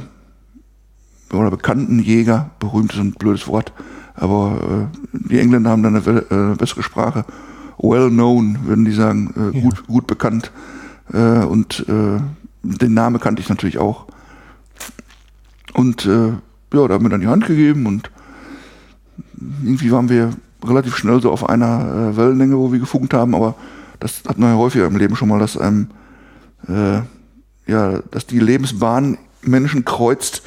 [1.34, 3.72] oder bekannten Jäger, berühmt ist ein blödes Wort,
[4.14, 7.24] aber äh, die Engländer haben da eine äh, bessere Sprache.
[7.78, 9.62] Well known, würden die sagen, äh, ja.
[9.62, 10.52] gut, gut bekannt.
[11.12, 12.20] Äh, und äh,
[12.62, 14.06] den Namen kannte ich natürlich auch.
[15.74, 18.10] Und äh, ja, da haben wir dann die Hand gegeben und
[19.62, 20.30] irgendwie waren wir
[20.64, 23.54] relativ schnell so auf einer äh, Wellenlänge, wo wir gefunkt haben, aber
[23.98, 25.88] das hat man ja häufiger im Leben schon mal, dass einem
[26.68, 27.00] äh,
[27.66, 30.42] ja, dass die Lebensbahn Menschen kreuzt,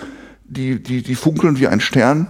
[0.46, 2.28] die, die, die funkeln wie ein Stern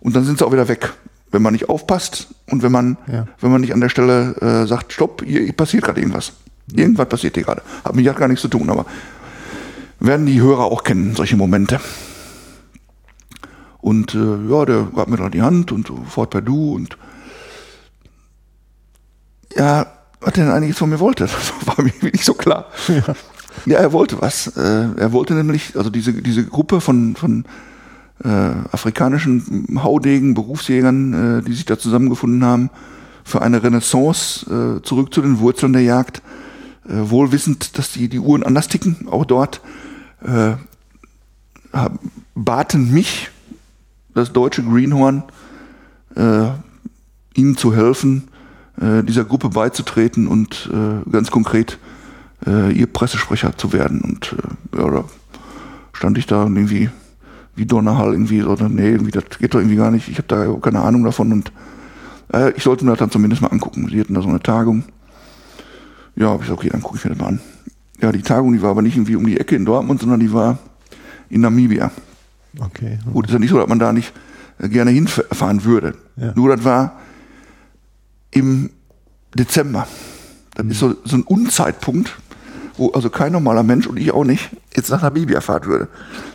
[0.00, 0.92] und dann sind sie auch wieder weg,
[1.30, 3.26] wenn man nicht aufpasst und wenn man, ja.
[3.40, 6.32] wenn man nicht an der Stelle äh, sagt, stopp, hier, hier passiert gerade irgendwas.
[6.72, 7.62] Irgendwas passiert hier gerade.
[7.84, 8.84] Hat mich ja gar nichts zu tun, aber
[10.00, 11.80] werden die Hörer auch kennen, solche Momente.
[13.80, 16.98] Und äh, ja, der gab mir dann die Hand und sofort per Du und
[19.56, 19.86] ja,
[20.20, 22.66] was er denn eigentlich von mir wollte, das war mir nicht so klar.
[22.88, 23.14] Ja,
[23.66, 24.48] ja er wollte was.
[24.56, 27.44] Äh, er wollte nämlich, also diese, diese Gruppe von, von
[28.24, 32.70] äh, afrikanischen Haudegen, Berufsjägern, äh, die sich da zusammengefunden haben,
[33.24, 36.22] für eine Renaissance äh, zurück zu den Wurzeln der Jagd,
[36.88, 39.60] äh, wohl wissend, dass die, die Uhren anders ticken, auch dort,
[40.24, 40.54] äh,
[42.34, 43.30] baten mich,
[44.14, 45.22] das deutsche Greenhorn,
[46.16, 48.28] ihnen zu helfen,
[48.76, 50.70] dieser Gruppe beizutreten und
[51.12, 51.78] ganz konkret
[52.46, 54.00] äh, ihr Pressesprecher zu werden.
[54.00, 54.36] Und
[54.72, 55.04] äh, ja, da
[55.92, 56.90] stand ich da und irgendwie
[57.56, 60.46] wie Donnerhall irgendwie so, nee, irgendwie, das geht doch irgendwie gar nicht, ich habe da
[60.62, 61.52] keine Ahnung davon und
[62.32, 63.88] äh, ich sollte mir das dann zumindest mal angucken.
[63.90, 64.84] Sie hatten da so eine Tagung.
[66.14, 67.40] Ja, habe ich gesagt, okay, dann gucke ich mir das mal an.
[68.00, 70.32] Ja, die Tagung, die war aber nicht irgendwie um die Ecke in Dortmund, sondern die
[70.32, 70.58] war
[71.30, 71.90] in Namibia.
[72.58, 72.98] Okay.
[73.12, 74.12] Gut, ist ja nicht so, dass man da nicht
[74.58, 75.94] äh, gerne hinfahren würde.
[76.16, 76.32] Ja.
[76.34, 77.00] Nur das war
[78.30, 78.70] im
[79.34, 79.86] Dezember.
[80.54, 80.70] Das mhm.
[80.70, 82.16] ist so, so ein Unzeitpunkt,
[82.78, 85.88] wo also kein normaler Mensch und ich auch nicht jetzt nach Namibia fahren würde.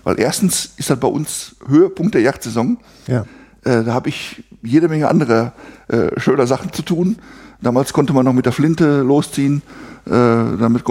[0.03, 2.77] Weil erstens ist das bei uns Höhepunkt der Jagdsaison.
[3.07, 3.25] Ja.
[3.63, 5.53] Äh, da habe ich jede Menge andere
[5.87, 7.17] äh, schöner Sachen zu tun.
[7.61, 9.61] Damals konnte man noch mit der Flinte losziehen.
[10.05, 10.83] Äh, damit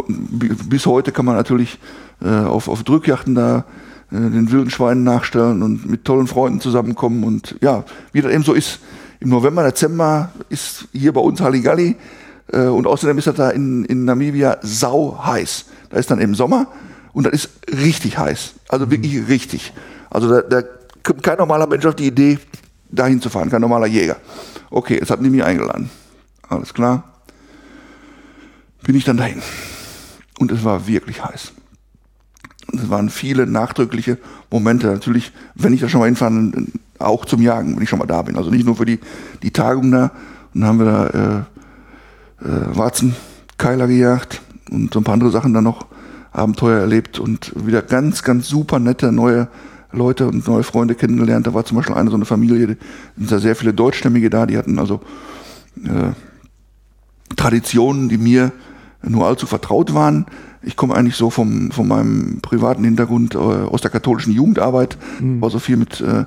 [0.69, 1.79] bis heute kann man natürlich
[2.23, 3.65] äh, auf, auf Drückjachten da
[4.11, 8.43] äh, den wilden Schweinen nachstellen und mit tollen Freunden zusammenkommen und ja, wie das eben
[8.43, 8.81] so ist.
[9.21, 11.97] Im November, Dezember ist hier bei uns Halligalli
[12.49, 15.67] äh, und außerdem ist das da in, in Namibia sau heiß.
[15.91, 16.69] Da ist dann eben Sommer
[17.13, 18.55] und das ist richtig heiß.
[18.69, 19.73] Also wirklich richtig.
[20.11, 20.63] Also da, da
[21.03, 22.39] kommt kein normaler Mensch auf die Idee,
[22.91, 24.17] dahin zu fahren, kein normaler Jäger.
[24.71, 25.91] Okay, jetzt die mich eingeladen.
[26.49, 27.05] Alles klar.
[28.85, 29.43] Bin ich dann dahin.
[30.39, 31.53] Und es war wirklich heiß.
[32.75, 34.19] Es waren viele nachdrückliche
[34.51, 34.87] Momente.
[34.89, 36.53] Natürlich, wenn ich da schon mal hinfahre,
[36.99, 38.37] auch zum Jagen, wenn ich schon mal da bin.
[38.37, 38.99] Also nicht nur für die,
[39.43, 40.11] die Tagung da.
[40.55, 41.43] Und dann haben wir da äh, äh,
[42.45, 45.87] Warzenkeiler gejagt und so ein paar andere Sachen dann noch
[46.33, 49.49] Abenteuer erlebt und wieder ganz, ganz super nette neue
[49.93, 51.47] Leute und neue Freunde kennengelernt.
[51.47, 52.77] Da war zum Beispiel eine so eine Familie,
[53.17, 55.01] sind da sehr viele Deutschstämmige da, die hatten also
[55.85, 56.13] äh,
[57.37, 58.53] Traditionen, die mir
[59.03, 60.27] nur allzu vertraut waren.
[60.63, 65.41] Ich komme eigentlich so vom, von meinem privaten Hintergrund äh, aus der katholischen Jugendarbeit, mhm.
[65.41, 66.25] war so viel mit, äh,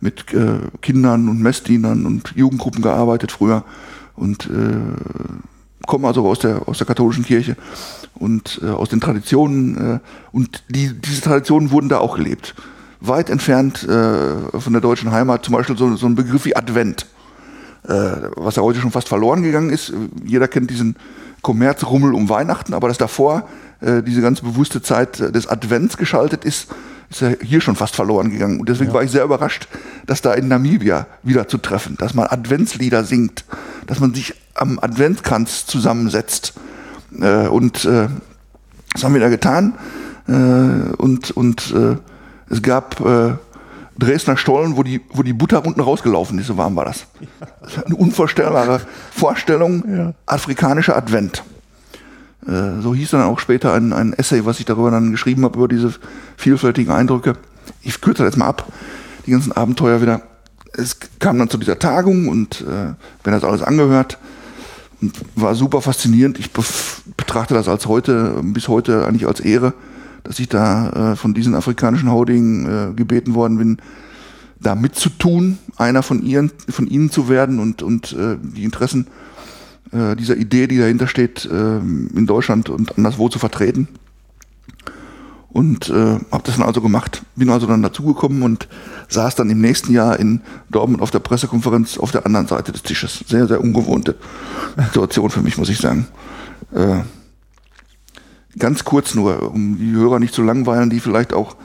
[0.00, 3.64] mit äh, Kindern und Messdienern und Jugendgruppen gearbeitet früher
[4.14, 4.78] und äh,
[5.88, 7.56] komme also aus der, aus der katholischen Kirche
[8.14, 9.98] und äh, aus den Traditionen äh,
[10.30, 12.54] und die, diese Traditionen wurden da auch gelebt.
[13.00, 17.06] Weit entfernt äh, von der deutschen Heimat zum Beispiel so, so ein Begriff wie Advent
[17.88, 17.92] äh,
[18.36, 19.92] was ja heute schon fast verloren gegangen ist.
[20.24, 20.96] Jeder kennt diesen
[21.42, 23.48] Kommerzrummel um Weihnachten, aber dass davor
[23.80, 26.68] äh, diese ganz bewusste Zeit des Advents geschaltet ist,
[27.10, 28.60] ist ja hier schon fast verloren gegangen.
[28.60, 28.94] Und deswegen ja.
[28.94, 29.68] war ich sehr überrascht,
[30.06, 33.44] dass da in Namibia wieder zu treffen, dass man Adventslieder singt,
[33.86, 36.54] dass man sich am Adventkranz zusammensetzt.
[37.20, 38.08] Äh, und äh,
[38.92, 39.74] das haben wir da getan.
[40.26, 41.96] Äh, und und äh,
[42.50, 43.34] es gab äh,
[43.98, 47.06] Dresdner Stollen, wo die, wo die Butter unten rausgelaufen ist, so warm war das.
[47.60, 48.80] das eine unvorstellbare
[49.10, 50.14] Vorstellung, ja.
[50.26, 51.42] afrikanischer Advent.
[52.46, 55.58] Äh, so hieß dann auch später ein, ein Essay, was ich darüber dann geschrieben habe,
[55.58, 55.92] über diese
[56.36, 57.34] vielfältigen Eindrücke.
[57.82, 58.72] Ich kürze das jetzt mal ab,
[59.26, 60.22] die ganzen Abenteuer wieder.
[60.74, 62.94] Es kam dann zu dieser Tagung und äh,
[63.24, 64.18] wenn das alles angehört,
[65.36, 66.38] war super faszinierend.
[66.38, 69.74] Ich betrachte das als heute, bis heute eigentlich als Ehre,
[70.24, 73.78] dass ich da äh, von diesen afrikanischen Holding äh, gebeten worden bin,
[74.60, 79.06] da mitzutun, einer von ihren, von ihnen zu werden und, und äh, die Interessen
[79.92, 83.88] äh, dieser Idee, die dahinter steht, äh, in Deutschland und anderswo zu vertreten.
[85.50, 85.94] Und äh,
[86.30, 88.68] habe das dann also gemacht, bin also dann dazugekommen und
[89.08, 92.82] saß dann im nächsten Jahr in Dortmund auf der Pressekonferenz auf der anderen Seite des
[92.82, 93.24] Tisches.
[93.26, 94.16] Sehr, sehr ungewohnte
[94.76, 96.06] Situation für mich, muss ich sagen.
[96.74, 97.00] Äh,
[98.58, 101.56] ganz kurz nur, um die Hörer nicht zu langweilen, die vielleicht auch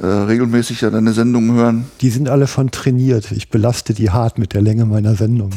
[0.00, 1.86] äh, regelmäßig ja deine Sendungen hören.
[2.02, 3.32] Die sind alle von trainiert.
[3.32, 5.52] Ich belaste die hart mit der Länge meiner Sendung.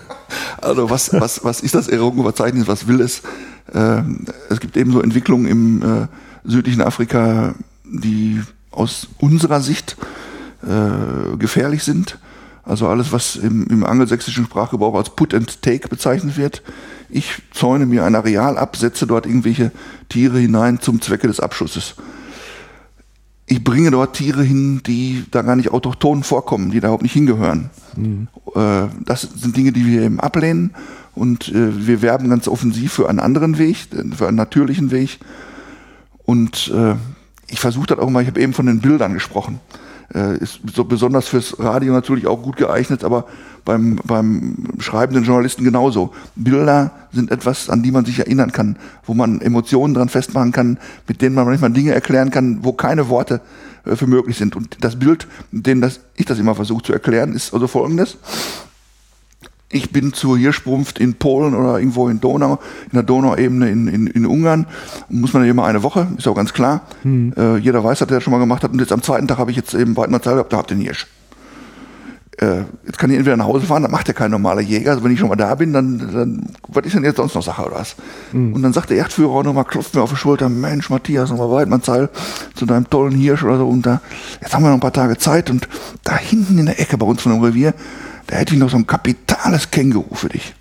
[0.62, 2.66] also was, was, was ist das Erogenverzeichnis?
[2.66, 3.20] Was will es?
[3.74, 4.02] Äh,
[4.48, 6.06] es gibt eben so Entwicklungen im äh,
[6.44, 8.40] südlichen Afrika, die
[8.70, 9.96] aus unserer Sicht
[10.62, 12.18] äh, gefährlich sind.
[12.62, 16.62] Also alles, was im, im angelsächsischen Sprachgebrauch als Put and Take bezeichnet wird.
[17.10, 19.70] Ich zäune mir ein Areal ab, setze dort irgendwelche
[20.08, 21.94] Tiere hinein zum Zwecke des Abschusses
[23.46, 27.12] ich bringe dort Tiere hin, die da gar nicht autochton vorkommen, die da überhaupt nicht
[27.12, 27.70] hingehören.
[27.96, 28.28] Mhm.
[28.54, 30.74] Äh, das sind Dinge, die wir eben ablehnen
[31.14, 35.18] und äh, wir werben ganz offensiv für einen anderen Weg, für einen natürlichen Weg.
[36.24, 36.94] Und äh,
[37.48, 39.60] ich versuche das auch mal, ich habe eben von den Bildern gesprochen.
[40.38, 43.26] Ist so besonders fürs Radio natürlich auch gut geeignet, aber
[43.64, 46.12] beim, beim schreibenden Journalisten genauso.
[46.36, 50.78] Bilder sind etwas, an die man sich erinnern kann, wo man Emotionen dran festmachen kann,
[51.08, 53.40] mit denen man manchmal Dinge erklären kann, wo keine Worte
[53.84, 54.56] äh, für möglich sind.
[54.56, 58.18] Und das Bild, dem das, ich das immer versuche zu erklären, ist also folgendes.
[59.70, 64.06] Ich bin zur Hirschbrunft in Polen oder irgendwo in Donau, in der Donauebene in, in,
[64.06, 64.66] in Ungarn.
[65.08, 66.82] Muss man ja immer eine Woche, ist auch ganz klar.
[67.02, 67.32] Hm.
[67.36, 68.72] Äh, jeder weiß, dass er das schon mal gemacht hat.
[68.72, 70.76] Und jetzt am zweiten Tag habe ich jetzt eben weiter Zeit gehabt, da habt ihr
[70.76, 71.06] den Hirsch
[72.40, 74.92] äh, jetzt kann ich entweder nach Hause fahren, dann macht ja kein normaler Jäger.
[74.92, 77.42] Also wenn ich schon mal da bin, dann, dann was ist denn jetzt sonst noch
[77.42, 77.96] Sache oder was?
[78.32, 78.54] Mhm.
[78.54, 81.50] Und dann sagt der Erdführer auch nochmal, klopft mir auf die Schulter, Mensch, Matthias, nochmal
[81.50, 82.08] Weidmannsheil
[82.54, 83.68] zu deinem tollen Hirsch oder so.
[83.68, 84.00] Und da,
[84.40, 85.68] jetzt haben wir noch ein paar Tage Zeit und
[86.02, 87.74] da hinten in der Ecke bei uns von dem Revier,
[88.26, 90.54] da hätte ich noch so ein kapitales Känguru für dich.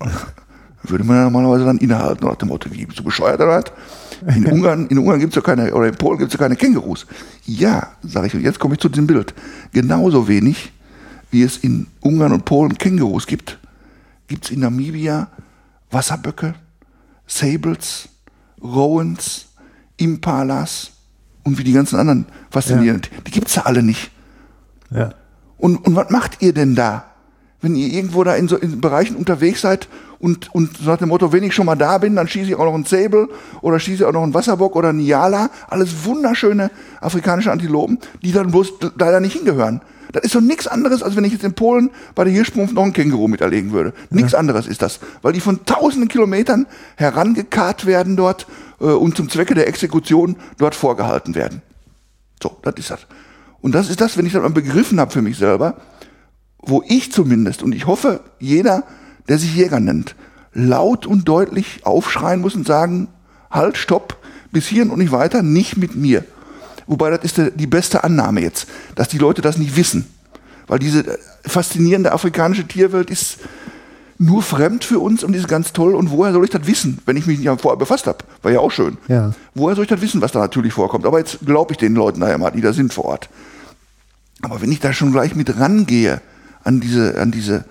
[0.84, 3.64] Würde man ja normalerweise dann innehalten nach dem Motto, wie, bist du bescheuert oder was?
[4.34, 6.56] In Ungarn, in Ungarn gibt es ja keine, oder in Polen gibt es ja keine
[6.56, 7.06] Kängurus.
[7.44, 9.34] Ja, sage ich, und jetzt komme ich zu diesem Bild.
[9.72, 10.72] Genauso wenig,
[11.30, 13.58] wie es in Ungarn und Polen Kängurus gibt,
[14.28, 15.28] gibt es in Namibia
[15.90, 16.54] Wasserböcke,
[17.26, 18.08] Sables,
[18.62, 19.46] Rowans,
[19.96, 20.92] Impalas
[21.44, 23.10] und wie die ganzen anderen faszinierend.
[23.12, 23.20] Ja.
[23.26, 24.10] Die gibt es ja alle nicht.
[24.90, 25.14] Ja.
[25.58, 27.08] Und, und was macht ihr denn da?
[27.60, 29.88] wenn ihr irgendwo da in so in Bereichen unterwegs seid
[30.20, 32.64] und, und nach dem Motto, wenn ich schon mal da bin, dann schieße ich auch
[32.64, 33.28] noch einen Säbel
[33.62, 35.50] oder schieße ich auch noch einen Wasserbock oder einen Niala.
[35.68, 39.80] Alles wunderschöne afrikanische Antilopen, die dann bloß leider nicht hingehören.
[40.12, 42.84] Das ist so nichts anderes, als wenn ich jetzt in Polen bei der Hirschsprung noch
[42.84, 43.92] einen Känguru miterlegen würde.
[44.08, 44.38] Nichts ja.
[44.38, 45.00] anderes ist das.
[45.20, 48.46] Weil die von tausenden Kilometern herangekarrt werden dort
[48.80, 51.60] äh, und zum Zwecke der Exekution dort vorgehalten werden.
[52.42, 53.00] So, das ist das.
[53.60, 55.76] Und das ist das, wenn ich das mal begriffen habe für mich selber,
[56.58, 58.84] wo ich zumindest, und ich hoffe, jeder,
[59.28, 60.14] der sich Jäger nennt,
[60.52, 63.08] laut und deutlich aufschreien muss und sagen,
[63.50, 64.16] halt, stopp,
[64.50, 66.24] bis hierhin und nicht weiter, nicht mit mir.
[66.86, 70.06] Wobei das ist die beste Annahme jetzt, dass die Leute das nicht wissen.
[70.66, 73.38] Weil diese faszinierende afrikanische Tierwelt ist
[74.18, 75.94] nur fremd für uns und ist ganz toll.
[75.94, 78.18] Und woher soll ich das wissen, wenn ich mich nicht vorher befasst habe?
[78.42, 78.98] War ja auch schön.
[79.08, 79.32] Ja.
[79.54, 81.06] Woher soll ich das wissen, was da natürlich vorkommt?
[81.06, 83.28] Aber jetzt glaube ich den Leuten da ja mal, die da sind vor Ort.
[84.42, 86.20] Aber wenn ich da schon gleich mit rangehe,
[86.64, 87.64] an diese, an diese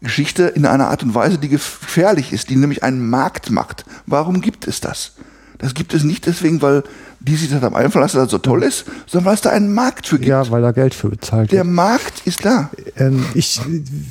[0.00, 3.84] Geschichte in einer Art und Weise, die gefährlich ist, die nämlich einen Markt macht.
[4.06, 5.12] Warum gibt es das?
[5.58, 6.82] Das gibt es nicht deswegen, weil
[7.26, 9.50] die sich das haben einfallen lassen, dass das so toll ist, sondern weil es da
[9.50, 10.28] einen Markt für gibt.
[10.28, 11.74] Ja, weil da Geld für bezahlt Der wird.
[11.74, 12.70] Markt ist da.
[12.96, 13.60] Ähm, ich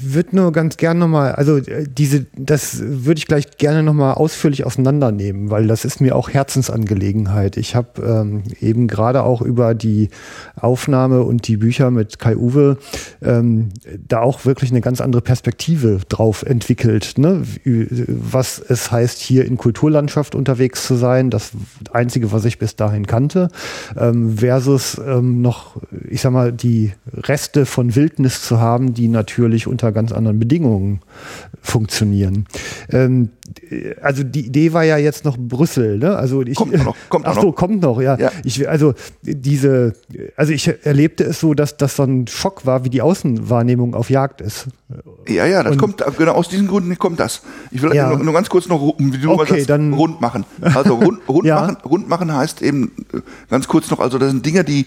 [0.03, 4.65] würde nur ganz gern nochmal, also äh, diese, das würde ich gleich gerne nochmal ausführlich
[4.65, 7.57] auseinandernehmen, weil das ist mir auch Herzensangelegenheit.
[7.57, 10.09] Ich habe ähm, eben gerade auch über die
[10.55, 12.77] Aufnahme und die Bücher mit Kai Uwe
[13.21, 13.69] ähm,
[14.07, 17.43] da auch wirklich eine ganz andere Perspektive drauf entwickelt, ne?
[18.07, 21.29] Was es heißt, hier in Kulturlandschaft unterwegs zu sein.
[21.29, 21.51] Das
[21.91, 23.49] Einzige, was ich bis dahin kannte,
[23.97, 25.77] ähm, versus ähm, noch,
[26.09, 31.01] ich sag mal, die Reste von Wildnis zu haben, die natürlich unter ganz anderen Bedingungen
[31.61, 32.45] funktionieren.
[32.89, 33.29] Ähm,
[34.01, 36.15] also die Idee war ja jetzt noch Brüssel, ne?
[36.15, 37.41] Also ich, Kommt noch, kommt ach noch.
[37.41, 38.17] so, kommt noch, ja.
[38.17, 38.31] Ja.
[38.43, 39.93] Ich, also diese,
[40.35, 44.09] also ich erlebte es so, dass das so ein Schock war, wie die Außenwahrnehmung auf
[44.09, 44.67] Jagd ist.
[45.27, 47.41] Ja, ja, das Und- kommt, genau aus diesen Gründen kommt das.
[47.71, 48.09] Ich will Ja.
[48.09, 50.45] nur, nur ganz kurz noch, Okay, sagst, dann- rund machen.
[50.61, 51.61] Also rund, rund, Ja.
[51.61, 53.19] machen, rund machen heißt eben, äh,
[53.49, 54.85] ganz kurz noch, also das sind Dinge, die,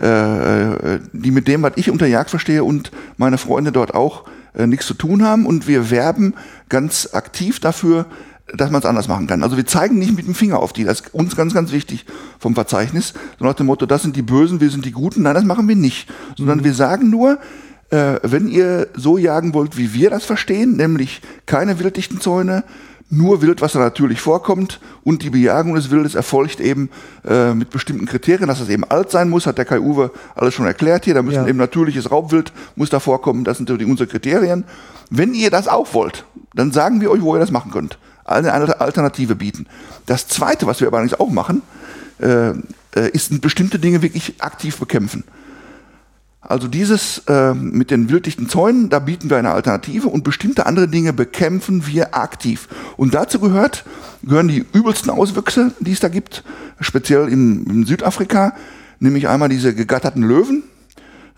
[0.00, 4.24] äh, die mit dem, was ich unter Jagd verstehe und meine Freunde dort auch,
[4.56, 6.34] äh, nichts zu tun haben und wir werben
[6.68, 8.06] ganz aktiv dafür,
[8.54, 9.42] dass man es anders machen kann.
[9.42, 12.06] Also wir zeigen nicht mit dem Finger auf die, das ist uns ganz, ganz wichtig
[12.38, 15.22] vom Verzeichnis, so nach dem Motto, das sind die Bösen, wir sind die Guten.
[15.22, 17.38] Nein, das machen wir nicht, sondern wir sagen nur,
[17.90, 22.64] äh, wenn ihr so jagen wollt, wie wir das verstehen, nämlich keine wilddichten Zäune,
[23.08, 26.90] nur Wild, was da natürlich vorkommt und die Bejagung des Wildes erfolgt eben
[27.24, 30.54] äh, mit bestimmten Kriterien, dass es eben alt sein muss, hat der Kai Uwe alles
[30.54, 31.46] schon erklärt hier, da müssen Ja.
[31.46, 34.64] eben natürliches Raubwild muss da vorkommen, das sind natürlich unsere Kriterien.
[35.08, 36.24] Wenn ihr das auch wollt,
[36.54, 37.98] dann sagen wir euch, wo ihr das machen könnt.
[38.24, 39.66] Eine, eine Alternative bieten.
[40.06, 41.62] Das zweite, was wir aber allerdings auch machen,
[42.18, 45.22] äh, äh, ist bestimmte Dinge wirklich aktiv bekämpfen.
[46.48, 50.86] Also dieses äh, mit den wilddichten Zäunen, da bieten wir eine Alternative und bestimmte andere
[50.86, 52.68] Dinge bekämpfen wir aktiv.
[52.96, 53.84] Und dazu gehört,
[54.22, 56.44] gehören die übelsten Auswüchse, die es da gibt,
[56.80, 58.54] speziell in, in Südafrika,
[59.00, 60.62] nämlich einmal diese gegatterten Löwen,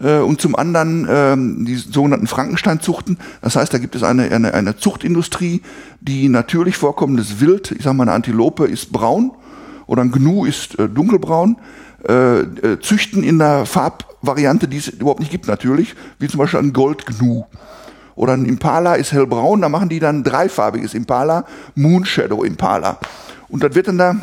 [0.00, 3.18] äh, und zum anderen ähm, die sogenannten Frankensteinzuchten.
[3.40, 5.62] Das heißt, da gibt es eine, eine, eine Zuchtindustrie,
[6.00, 9.32] die natürlich vorkommendes Wild, ich sage mal, eine Antilope ist braun
[9.86, 11.56] oder ein Gnu ist äh, dunkelbraun,
[12.06, 16.60] äh, äh, züchten in der Farbvariante, die es überhaupt nicht gibt natürlich, wie zum Beispiel
[16.60, 17.44] ein Goldgnu.
[18.14, 21.44] Oder ein Impala ist hellbraun, da machen die dann dreifarbiges Impala,
[21.74, 22.98] Moonshadow Impala.
[23.48, 24.16] Und das wird dann da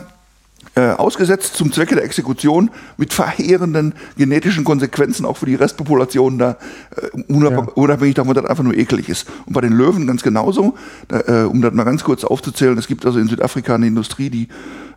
[0.76, 6.58] äh, ausgesetzt zum Zwecke der Exekution mit verheerenden genetischen Konsequenzen auch für die Restpopulation da,
[6.96, 7.60] äh, unab Ja.
[7.76, 9.28] unabhängig davon, dass das einfach nur eklig ist.
[9.46, 10.76] Und bei den Löwen ganz genauso,
[11.08, 14.30] da, äh, um das mal ganz kurz aufzuzählen, es gibt also in Südafrika eine Industrie,
[14.30, 14.48] die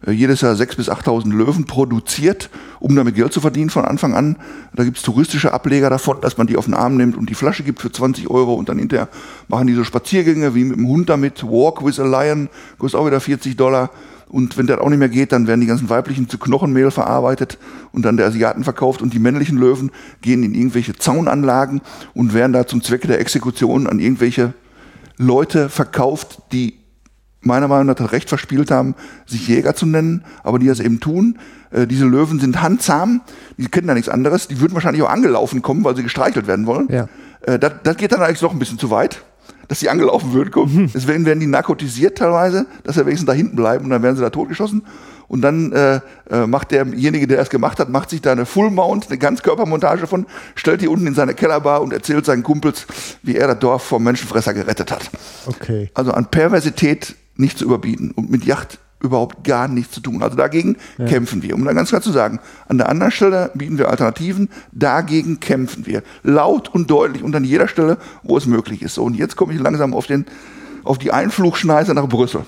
[0.07, 2.51] äh, jedes Jahr 6.000 bis 8.000 Löwen produziert,
[2.81, 4.37] um damit Geld zu verdienen von Anfang an.
[4.75, 7.35] Da gibt es touristische Ableger davon, dass man die auf den Arm nimmt und die
[7.35, 9.09] Flasche gibt für 20 Euro und dann hinterher
[9.49, 13.07] machen die so Spaziergänge wie mit dem Hund damit, Walk with a Lion, kostet auch
[13.07, 13.91] wieder 40 Dollar.
[14.29, 17.59] Und wenn das auch nicht mehr geht, dann werden die ganzen weiblichen zu Knochenmehl verarbeitet
[17.93, 19.91] und dann der Asiaten verkauft und die männlichen Löwen
[20.21, 21.81] gehen in irgendwelche Zaunanlagen
[22.15, 24.53] und werden da zum Zwecke der Exekution an irgendwelche
[25.17, 26.75] Leute verkauft, die
[27.41, 28.95] meiner Meinung nach das Recht verspielt haben,
[29.27, 31.39] sich Jäger zu nennen, aber die das eben tun.
[31.71, 33.23] Äh, diese Löwen sind handzahm,
[33.57, 36.67] die kennen da nichts anderes, die würden wahrscheinlich auch angelaufen kommen, weil sie gestreichelt werden
[36.67, 36.89] wollen.
[36.91, 37.09] Ja.
[37.43, 39.23] Äh, das, das geht dann eigentlich noch ein bisschen zu weit,
[39.69, 40.91] dass sie angelaufen würden kommen.
[40.95, 44.23] Deswegen werden die narkotisiert teilweise, dass sie wenigstens da hinten bleiben und dann werden sie
[44.23, 44.83] da totgeschossen.
[45.29, 46.01] Und dann äh,
[46.31, 50.07] äh, macht derjenige, der das gemacht hat, macht sich da eine Full Mount, eine Ganzkörpermontage
[50.07, 52.87] von, stellt die unten in seine Kellerbar und erzählt seinen Kumpels,
[53.23, 55.11] wie er das Dorf vom Menschenfresser gerettet hat.
[55.45, 55.91] Okay.
[55.93, 60.23] Also an Perversität nicht zu überbieten und mit Yacht überhaupt gar nichts zu tun.
[60.23, 60.77] Also dagegen
[61.07, 61.55] kämpfen wir.
[61.55, 65.87] Um dann ganz klar zu sagen, an der anderen Stelle bieten wir Alternativen, dagegen kämpfen
[65.87, 66.03] wir.
[66.23, 68.95] Laut und deutlich und an jeder Stelle, wo es möglich ist.
[68.95, 70.27] So, und jetzt komme ich langsam auf, den,
[70.83, 72.45] auf die Einflugschneise nach Brüssel.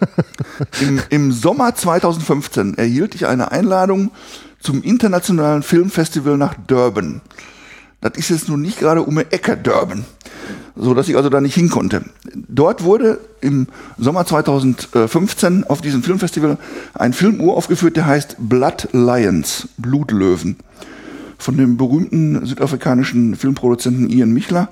[0.80, 4.10] Im, Im Sommer 2015 erhielt ich eine Einladung
[4.60, 7.20] zum internationalen Filmfestival nach Durban.
[8.00, 10.04] Das ist jetzt nun nicht gerade um die Ecke Durban,
[10.76, 12.02] so dass ich also da nicht hin konnte.
[12.34, 13.68] Dort wurde im
[13.98, 16.58] Sommer 2015 auf diesem Filmfestival
[16.94, 20.56] ein Film uraufgeführt, der heißt Blood Lions, Blutlöwen,
[21.38, 24.68] von dem berühmten südafrikanischen Filmproduzenten Ian Michler,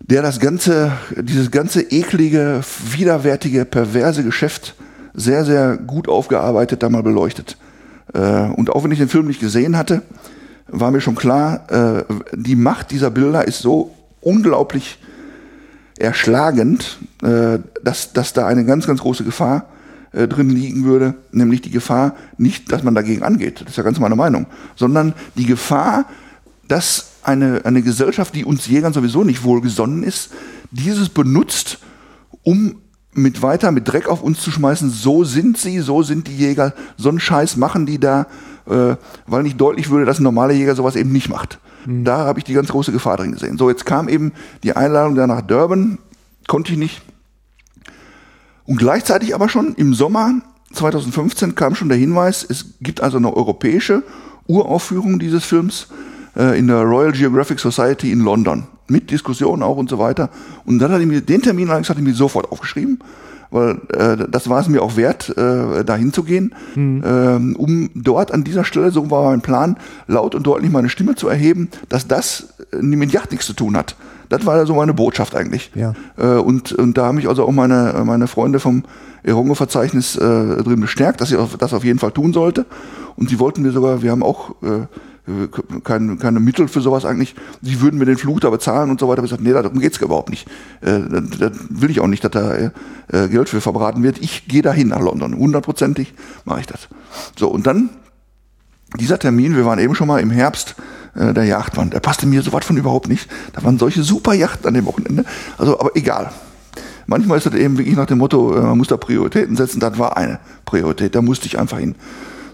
[0.00, 4.74] der das ganze, dieses ganze eklige, widerwärtige, perverse Geschäft
[5.12, 7.56] sehr, sehr gut aufgearbeitet da mal beleuchtet.
[8.14, 10.02] Äh, Und auch wenn ich den Film nicht gesehen hatte,
[10.68, 12.04] war mir schon klar, äh,
[12.34, 14.98] die Macht dieser Bilder ist so unglaublich
[15.98, 19.66] erschlagend, äh, dass, dass da eine ganz, ganz große Gefahr
[20.12, 23.82] äh, drin liegen würde, nämlich die Gefahr nicht, dass man dagegen angeht, das ist ja
[23.82, 26.06] ganz meine Meinung, sondern die Gefahr,
[26.68, 30.30] dass eine, eine Gesellschaft, die uns Jägern sowieso nicht wohlgesonnen ist,
[30.70, 31.78] dieses benutzt,
[32.42, 32.76] um
[33.12, 36.74] mit weiter mit Dreck auf uns zu schmeißen, so sind sie, so sind die Jäger,
[36.96, 38.26] so einen Scheiß machen die da,
[38.66, 41.58] äh, weil nicht deutlich würde, dass ein normaler Jäger sowas eben nicht macht.
[41.86, 42.04] Mhm.
[42.04, 43.58] Da habe ich die ganz große Gefahr drin gesehen.
[43.58, 44.32] So, jetzt kam eben
[44.62, 45.98] die Einladung da nach Durban,
[46.46, 47.02] konnte ich nicht.
[48.64, 50.42] Und gleichzeitig aber schon im Sommer
[50.72, 54.02] 2015 kam schon der Hinweis, es gibt also eine europäische
[54.46, 55.88] Uraufführung dieses Films
[56.36, 58.64] äh, in der Royal Geographic Society in London.
[58.88, 60.30] Mit Diskussionen auch und so weiter.
[60.64, 62.98] Und dann hat er mir den Termin allerdings hat er mir sofort aufgeschrieben,
[63.50, 67.02] weil äh, das war es mir auch wert, äh, da hinzugehen, mhm.
[67.04, 71.14] ähm, um dort an dieser Stelle, so war mein Plan, laut und deutlich meine Stimme
[71.14, 73.96] zu erheben, dass das äh, mit Yacht nichts zu tun hat.
[74.28, 75.72] Das war so meine Botschaft eigentlich.
[75.74, 75.94] Ja.
[76.16, 78.84] Äh, und, und da haben mich also auch meine, meine Freunde vom
[79.24, 82.64] Erongo-Verzeichnis äh, drin bestärkt, dass ich das auf jeden Fall tun sollte.
[83.16, 84.86] Und sie wollten mir sogar, wir haben auch äh,
[85.84, 87.34] keine, keine Mittel für sowas eigentlich.
[87.62, 89.22] Sie würden mir den Fluch da bezahlen und so weiter.
[89.22, 90.48] Ich gesagt, nee, darum geht's überhaupt nicht.
[90.80, 91.00] Äh,
[91.38, 92.70] da, will ich auch nicht, dass da äh,
[93.28, 94.18] Geld für verbraten wird.
[94.18, 95.36] Ich gehe dahin nach London.
[95.36, 96.88] Hundertprozentig mache ich das.
[97.38, 97.90] So, und dann
[98.98, 100.74] dieser Termin, wir waren eben schon mal im Herbst
[101.14, 103.28] äh, der Yachtwand, der passte mir so was von überhaupt nicht.
[103.52, 105.24] Da waren solche super Yachten an dem Wochenende.
[105.58, 106.32] Also, aber egal.
[107.06, 109.80] Manchmal ist das eben wirklich nach dem Motto, äh, man muss da Prioritäten setzen.
[109.80, 111.94] Das war eine Priorität, da musste ich einfach hin.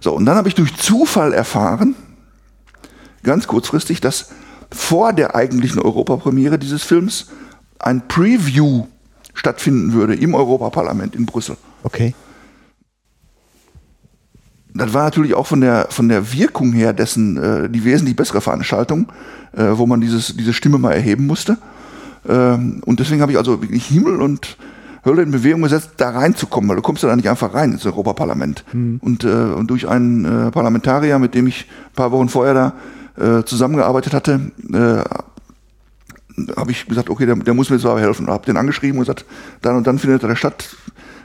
[0.01, 1.95] So, und dann habe ich durch Zufall erfahren,
[3.27, 4.31] ganz kurzfristig, dass
[4.71, 7.27] vor der eigentlichen Europapremiere dieses Films
[7.79, 8.87] ein Preview
[9.35, 11.57] stattfinden würde im Europaparlament in Brüssel.
[11.83, 12.15] Okay.
[14.75, 18.41] Das war natürlich auch von der, von der Wirkung her dessen äh, die wesentlich bessere
[18.41, 19.11] Veranstaltung,
[19.53, 21.59] äh, wo man dieses, diese Stimme mal erheben musste.
[22.29, 24.57] Ähm, und deswegen habe ich also wirklich Himmel und
[25.05, 27.87] Hölle in Bewegung gesetzt, da reinzukommen, weil du kommst ja da nicht einfach rein ins
[27.87, 28.65] Europaparlament.
[28.73, 28.99] Mhm.
[29.01, 32.73] Und, äh, und durch einen äh, Parlamentarier, mit dem ich ein paar Wochen vorher da
[33.17, 35.05] äh, zusammengearbeitet hatte, äh,
[36.57, 38.29] habe ich gesagt, okay, der, der muss mir jetzt aber helfen.
[38.29, 39.25] Habe den angeschrieben und gesagt,
[39.63, 40.77] dann und dann findet er statt.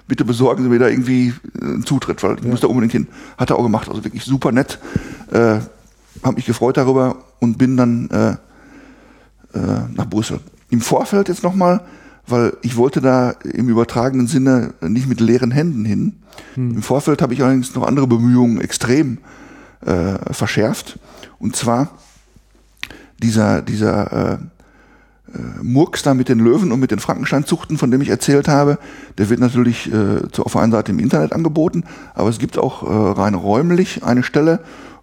[0.07, 2.49] Bitte besorgen Sie mir da irgendwie äh, einen Zutritt, weil ich ja.
[2.49, 3.07] muss da unbedingt hin.
[3.38, 4.80] Hat er auch gemacht, also wirklich super nett.
[5.31, 5.59] Äh,
[6.23, 8.31] habe mich gefreut darüber und bin dann äh,
[9.57, 10.39] äh, nach Brüssel.
[10.69, 11.81] Im Vorfeld jetzt nochmal,
[12.27, 16.13] weil ich wollte da im übertragenen Sinne nicht mit leeren Händen hin.
[16.55, 16.76] Hm.
[16.76, 19.18] Im Vorfeld habe ich allerdings noch andere Bemühungen extrem
[19.85, 20.99] äh, verschärft.
[21.39, 21.89] Und zwar
[23.21, 24.37] dieser, dieser äh,
[25.33, 28.77] äh, Murks da mit den Löwen und mit den Frankensteinzuchten, von dem ich erzählt habe,
[29.17, 31.83] der wird natürlich äh, auf der einen Seite im Internet angeboten,
[32.13, 34.59] aber es gibt auch äh, rein räumlich eine Stelle,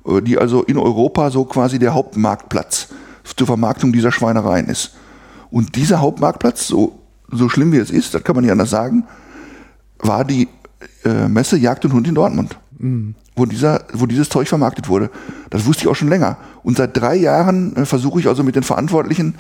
[0.06, 2.88] äh, die also in Europa so quasi der Hauptmarktplatz
[3.36, 4.96] zur Vermarktung dieser Schweinereien ist.
[5.50, 6.98] Und dieser Hauptmarktplatz, so,
[7.30, 9.04] so schlimm wie es ist, das kann man nicht anders sagen,
[9.98, 10.48] war die
[11.04, 12.58] äh, Messe Jagd und Hund in Dortmund.
[12.78, 15.10] Mhm wo, dieser, wo dieses Zeug vermarktet wurde.
[15.48, 16.36] Das wusste ich auch schon länger.
[16.62, 19.36] Und seit drei Jahren äh, versuche ich also mit den Verantwortlichen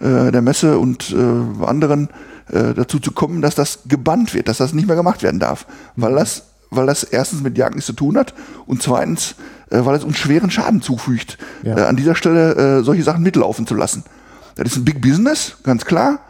[0.00, 2.08] äh, der Messe und äh, anderen
[2.48, 5.66] äh, dazu zu kommen, dass das gebannt wird, dass das nicht mehr gemacht werden darf.
[5.94, 8.34] Weil das, weil das erstens mit Jagd nichts zu tun hat
[8.66, 9.36] und zweitens,
[9.70, 11.76] äh, weil es uns schweren Schaden zufügt, ja.
[11.76, 14.02] äh, an dieser Stelle äh, solche Sachen mitlaufen zu lassen.
[14.56, 16.20] Das ist ein Big Business, ganz klar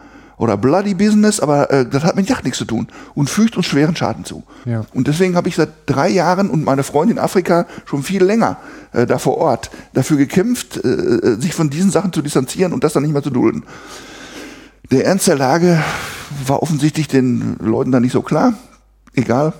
[0.43, 3.65] oder Bloody Business, aber äh, das hat mit Yacht nichts zu tun und fügt uns
[3.65, 4.43] schweren Schaden zu.
[4.65, 4.85] Ja.
[4.93, 8.57] Und deswegen habe ich seit drei Jahren und meine Freundin in Afrika schon viel länger
[8.91, 12.83] äh, da vor Ort dafür gekämpft, äh, äh, sich von diesen Sachen zu distanzieren und
[12.83, 13.63] das dann nicht mehr zu dulden.
[14.91, 15.81] Der Ernst der Lage
[16.45, 18.53] war offensichtlich den Leuten da nicht so klar.
[19.13, 19.53] Egal.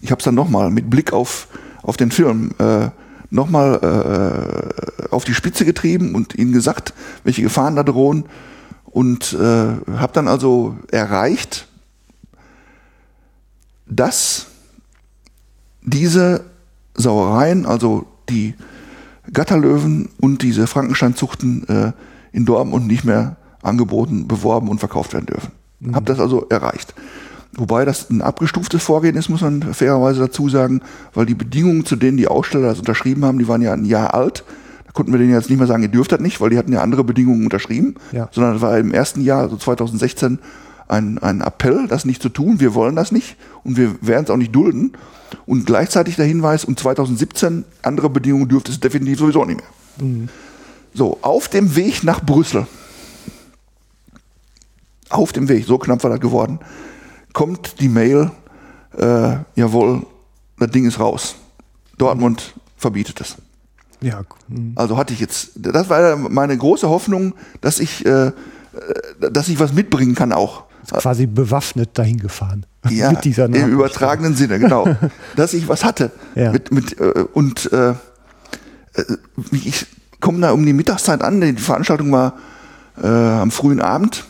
[0.00, 1.48] Ich habe es dann nochmal mit Blick auf,
[1.82, 2.90] auf den Film äh,
[3.30, 3.80] nochmal
[5.02, 6.94] äh, auf die Spitze getrieben und ihnen gesagt,
[7.24, 8.24] welche Gefahren da drohen
[8.90, 11.66] und äh, habe dann also erreicht,
[13.86, 14.46] dass
[15.82, 16.44] diese
[16.94, 18.54] Sauereien, also die
[19.32, 21.92] Gatterlöwen und diese Frankensteinzuchten äh,
[22.32, 25.52] in Dortmund nicht mehr angeboten, beworben und verkauft werden dürfen.
[25.80, 25.94] Mhm.
[25.94, 26.94] Habe das also erreicht.
[27.54, 30.82] Wobei das ein abgestuftes Vorgehen ist, muss man fairerweise dazu sagen,
[31.14, 34.14] weil die Bedingungen, zu denen die Aussteller das unterschrieben haben, die waren ja ein Jahr
[34.14, 34.44] alt
[34.98, 36.82] konnten wir denen jetzt nicht mehr sagen, ihr dürft das nicht, weil die hatten ja
[36.82, 38.28] andere Bedingungen unterschrieben, ja.
[38.32, 40.40] sondern es war im ersten Jahr, also 2016,
[40.88, 42.58] ein, ein Appell, das nicht zu tun.
[42.58, 44.94] Wir wollen das nicht und wir werden es auch nicht dulden.
[45.46, 50.08] Und gleichzeitig der Hinweis, und 2017 andere Bedingungen dürfte es definitiv sowieso nicht mehr.
[50.08, 50.28] Mhm.
[50.94, 52.66] So, auf dem Weg nach Brüssel,
[55.10, 56.58] auf dem Weg, so knapp war das geworden,
[57.34, 58.32] kommt die Mail,
[58.96, 60.04] äh, jawohl,
[60.58, 61.36] das Ding ist raus.
[61.98, 63.36] Dortmund verbietet es.
[64.00, 64.22] Ja.
[64.48, 64.72] Mhm.
[64.76, 68.32] Also hatte ich jetzt, das war meine große Hoffnung, dass ich, äh,
[69.18, 70.64] dass ich was mitbringen kann auch.
[70.90, 72.64] quasi bewaffnet dahin gefahren.
[72.90, 74.88] Ja, mit dieser im übertragenen Sinne, genau.
[75.36, 76.10] dass ich was hatte.
[76.34, 76.52] Ja.
[76.52, 77.96] Mit, mit, äh, und äh, äh
[79.52, 79.86] ich
[80.20, 82.34] komme da um die Mittagszeit an, die Veranstaltung war
[83.02, 84.24] äh, am frühen Abend.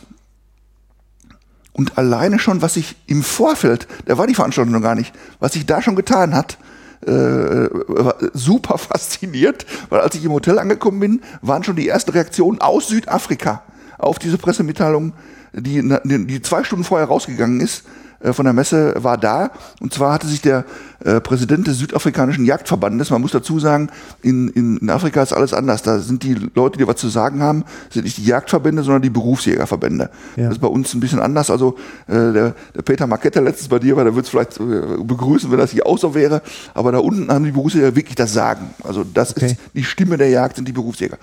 [1.73, 5.53] Und alleine schon, was sich im Vorfeld, da war die Veranstaltung noch gar nicht, was
[5.53, 6.57] sich da schon getan hat,
[7.05, 12.11] äh, war super fasziniert, weil als ich im Hotel angekommen bin, waren schon die ersten
[12.11, 13.63] Reaktionen aus Südafrika
[13.97, 15.13] auf diese Pressemitteilung,
[15.53, 19.51] die, die zwei Stunden vorher rausgegangen ist, äh, von der Messe war da.
[19.79, 20.65] Und zwar hatte sich der
[21.05, 23.89] äh, Präsident des südafrikanischen Jagdverbandes, man muss dazu sagen,
[24.21, 25.81] in, in, in Afrika ist alles anders.
[25.81, 29.09] Da sind die Leute, die was zu sagen haben, sind nicht die Jagdverbände, sondern die
[29.09, 30.09] Berufsjägerverbände.
[30.35, 30.43] Ja.
[30.43, 31.49] Das ist bei uns ein bisschen anders.
[31.49, 31.75] Also
[32.07, 35.49] äh, der, der Peter Markette letztens bei dir war, der würde es vielleicht äh, begrüßen,
[35.51, 36.41] wenn das hier auch so wäre.
[36.73, 38.73] Aber da unten haben die Berufsjäger wirklich das Sagen.
[38.83, 39.45] Also das okay.
[39.45, 41.17] ist die Stimme der Jagd, sind die Berufsjäger.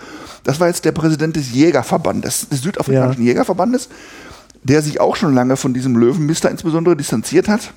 [0.44, 3.28] Das war jetzt der Präsident des Jägerverbandes, des südafrikanischen ja.
[3.28, 3.90] Jägerverbandes
[4.68, 7.72] der sich auch schon lange von diesem Löwenmister insbesondere distanziert hat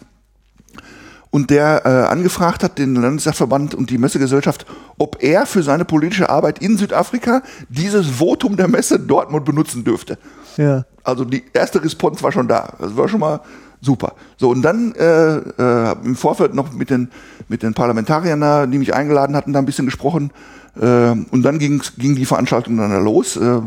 [1.32, 4.66] und der äh, angefragt hat, den Landesverband und die Messegesellschaft,
[4.98, 10.18] ob er für seine politische Arbeit in Südafrika dieses Votum der Messe Dortmund benutzen dürfte.
[10.58, 10.86] Ja.
[11.04, 12.74] Also die erste Response war schon da.
[12.80, 13.42] Das war schon mal
[13.82, 14.14] super.
[14.38, 17.10] So, und dann äh, äh, im Vorfeld noch mit den,
[17.48, 20.32] mit den Parlamentariern da, die mich eingeladen hatten, da ein bisschen gesprochen.
[20.80, 23.38] Äh, und dann ging die Veranstaltung dann los.
[23.38, 23.62] Äh,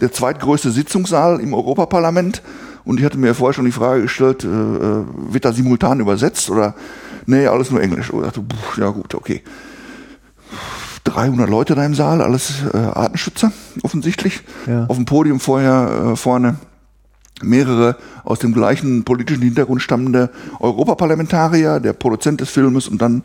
[0.00, 2.42] der zweitgrößte Sitzungssaal im Europaparlament
[2.88, 6.48] und ich hatte mir vorher schon die Frage gestellt, äh, äh wird da simultan übersetzt
[6.48, 6.74] oder
[7.26, 8.08] nee, alles nur Englisch.
[8.08, 9.42] Und ich dachte, pff, ja gut, okay.
[11.04, 13.52] 300 Leute da im Saal, alles äh, Artenschützer
[13.82, 14.40] offensichtlich.
[14.66, 14.86] Ja.
[14.86, 16.56] Auf dem Podium vorher äh, vorne
[17.42, 23.22] mehrere aus dem gleichen politischen Hintergrund stammende Europaparlamentarier, der Produzent des Filmes und dann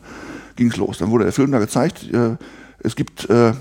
[0.56, 0.98] ging es los.
[0.98, 2.12] Dann wurde der Film da gezeigt.
[2.12, 2.36] Äh,
[2.80, 3.54] es gibt äh,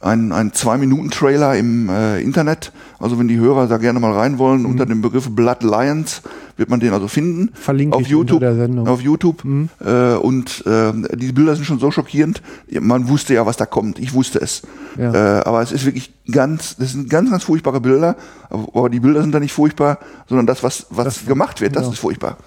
[0.00, 2.72] ein, ein Zwei-Minuten-Trailer im äh, Internet.
[2.98, 4.70] Also wenn die Hörer da gerne mal rein wollen, mhm.
[4.70, 6.22] unter dem Begriff Blood Lions
[6.56, 7.50] wird man den also finden.
[7.54, 8.42] Verlinke auf YouTube.
[8.42, 9.44] Auf YouTube.
[9.44, 9.68] Mhm.
[9.84, 12.42] Äh, und äh, die Bilder sind schon so schockierend.
[12.80, 13.98] Man wusste ja, was da kommt.
[13.98, 14.62] Ich wusste es.
[14.98, 15.12] Ja.
[15.12, 18.16] Äh, aber es ist wirklich ganz, das sind ganz, ganz furchtbare Bilder.
[18.48, 19.98] Aber die Bilder sind da nicht furchtbar,
[20.28, 21.92] sondern das, was, was das, gemacht wird, das ja.
[21.92, 22.38] ist furchtbar.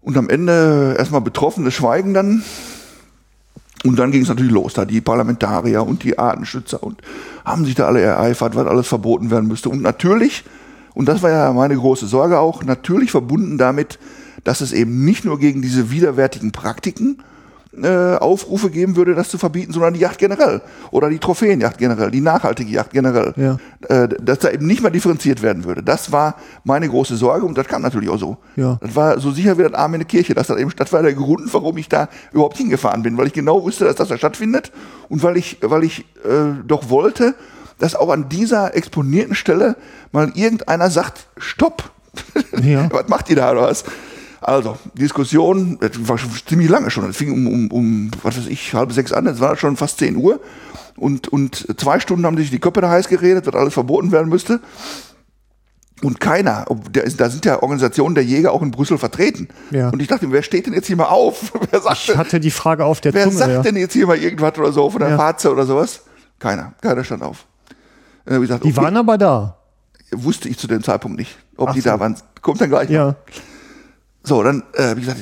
[0.00, 2.42] Und am Ende erstmal betroffenes Schweigen dann
[3.84, 7.00] und dann ging es natürlich los, da die Parlamentarier und die Artenschützer und
[7.44, 9.68] haben sich da alle ereifert, was alles verboten werden müsste.
[9.68, 10.44] Und natürlich,
[10.94, 13.98] und das war ja meine große Sorge auch, natürlich verbunden damit,
[14.44, 17.18] dass es eben nicht nur gegen diese widerwärtigen Praktiken
[17.82, 22.10] äh, Aufrufe geben würde, das zu verbieten, sondern die Yacht generell oder die Trophäenjacht generell,
[22.10, 23.58] die nachhaltige Yacht generell, ja.
[23.88, 25.82] äh, dass da eben nicht mehr differenziert werden würde.
[25.82, 28.38] Das war meine große Sorge und das kam natürlich auch so.
[28.56, 28.78] Ja.
[28.80, 31.02] Das war so sicher wie das Arm in der Kirche, dass das eben das war
[31.02, 34.16] der Grund, warum ich da überhaupt hingefahren bin, weil ich genau wusste, dass das da
[34.16, 34.72] stattfindet
[35.08, 37.34] und weil ich, weil ich äh, doch wollte,
[37.78, 39.76] dass auch an dieser exponierten Stelle
[40.12, 41.90] mal irgendeiner sagt, stopp.
[42.62, 42.88] Ja.
[42.92, 43.84] was macht ihr da oder was?
[44.40, 47.08] Also, Diskussion, das war schon ziemlich lange schon.
[47.10, 49.98] Es fing um, um, um, was weiß ich, halb sechs an, es war schon fast
[49.98, 50.40] zehn Uhr.
[50.96, 54.28] Und, und zwei Stunden haben sich die Köpfe da heiß geredet, was alles verboten werden
[54.28, 54.60] müsste.
[56.02, 59.48] Und keiner, da sind ja Organisationen der Jäger auch in Brüssel vertreten.
[59.70, 59.88] Ja.
[59.88, 61.52] Und ich dachte, wer steht denn jetzt hier mal auf?
[61.70, 63.34] Wer sagt, ich hatte die Frage auf der wer Zunge.
[63.34, 63.62] Wer sagt ja.
[63.62, 65.16] denn jetzt hier mal irgendwas oder so von der ja.
[65.16, 66.02] Fahrt oder sowas?
[66.38, 66.72] Keiner.
[66.80, 67.46] Keiner stand auf.
[68.24, 69.56] Gesagt, die okay, waren aber da.
[70.12, 71.90] Wusste ich zu dem Zeitpunkt nicht, ob Ach die so.
[71.90, 72.16] da waren.
[72.42, 72.90] Kommt dann gleich.
[72.90, 73.04] Ja.
[73.06, 73.16] Mal.
[74.28, 75.20] So, dann äh, habe ich gesagt,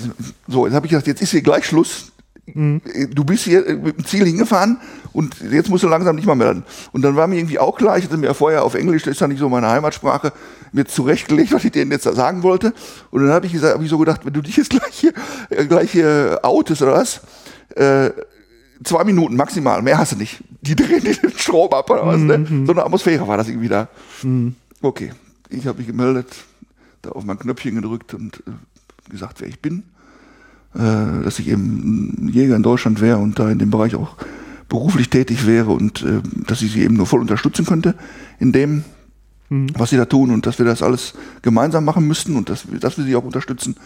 [0.48, 2.10] so, jetzt habe ich gesagt, jetzt ist hier gleich Schluss.
[2.52, 2.80] Mhm.
[3.12, 4.78] Du bist hier mit dem Ziel hingefahren
[5.12, 6.64] und jetzt musst du langsam nicht mal melden.
[6.92, 9.12] Und dann war mir irgendwie auch klar, ich hatte mir ja vorher auf Englisch, das
[9.12, 10.32] ist ja nicht so meine Heimatsprache,
[10.72, 12.74] mir zurechtgelegt, was ich denen jetzt da sagen wollte.
[13.12, 15.12] Und dann habe ich gesagt, habe ich so gedacht, wenn du dich jetzt gleich hier,
[15.50, 17.20] äh, gleich hier outest oder was,
[17.76, 18.10] äh,
[18.82, 20.42] zwei Minuten maximal, mehr hast du nicht.
[20.62, 22.38] Die drehen den Strom ab oder was, ne?
[22.38, 22.60] mhm.
[22.60, 22.66] ne?
[22.66, 23.88] So eine Atmosphäre war das irgendwie da.
[24.24, 24.56] Mhm.
[24.82, 25.12] Okay,
[25.48, 26.26] ich habe mich gemeldet,
[27.02, 28.50] da auf mein Knöpfchen gedrückt und äh,
[29.10, 29.84] gesagt, wer ich bin,
[30.74, 34.16] äh, dass ich eben ein Jäger in Deutschland wäre und da in dem Bereich auch
[34.68, 37.94] beruflich tätig wäre und äh, dass ich sie eben nur voll unterstützen könnte
[38.38, 38.84] in dem,
[39.48, 39.68] mhm.
[39.74, 42.98] was sie da tun und dass wir das alles gemeinsam machen müssten und dass, dass
[42.98, 43.76] wir sie auch unterstützen.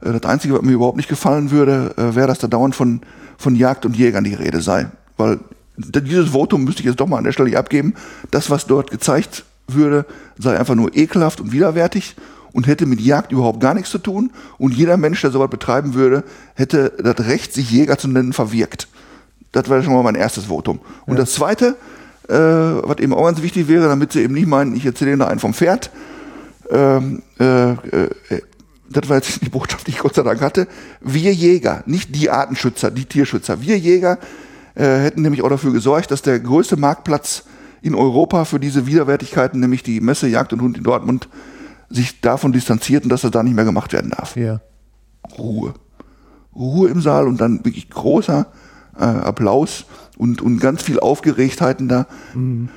[0.00, 3.00] Äh, das Einzige, was mir überhaupt nicht gefallen würde, äh, wäre, dass da dauernd von,
[3.36, 4.88] von Jagd und Jägern die Rede sei.
[5.16, 5.40] Weil
[5.76, 7.94] dieses Votum müsste ich jetzt doch mal an der Stelle abgeben.
[8.30, 10.06] Das, was dort gezeigt würde,
[10.38, 12.16] sei einfach nur ekelhaft und widerwärtig
[12.52, 14.30] und hätte mit Jagd überhaupt gar nichts zu tun.
[14.58, 18.88] Und jeder Mensch, der sowas betreiben würde, hätte das Recht, sich Jäger zu nennen, verwirkt.
[19.52, 20.80] Das wäre schon mal mein erstes Votum.
[21.06, 21.20] Und ja.
[21.20, 21.76] das zweite,
[22.28, 25.20] äh, was eben auch ganz wichtig wäre, damit sie eben nicht meinen, ich erzähle ihnen
[25.20, 25.90] da einen vom Pferd,
[26.70, 27.76] ähm, äh, äh,
[28.90, 30.66] das war jetzt die Botschaft, die ich Gott sei Dank hatte.
[31.00, 34.18] Wir Jäger, nicht die Artenschützer, die Tierschützer, wir Jäger
[34.74, 37.44] äh, hätten nämlich auch dafür gesorgt, dass der größte Marktplatz
[37.80, 41.28] in Europa für diese Widerwärtigkeiten, nämlich die Messe Jagd und Hund in Dortmund,
[41.90, 44.36] sich davon distanzierten, dass das da nicht mehr gemacht werden darf.
[44.36, 44.60] Ja.
[45.38, 45.74] Ruhe.
[46.54, 48.46] Ruhe im Saal und dann wirklich großer
[48.98, 49.84] äh, Applaus
[50.16, 52.06] und, und ganz viel Aufgeregtheiten da.
[52.34, 52.68] Mhm.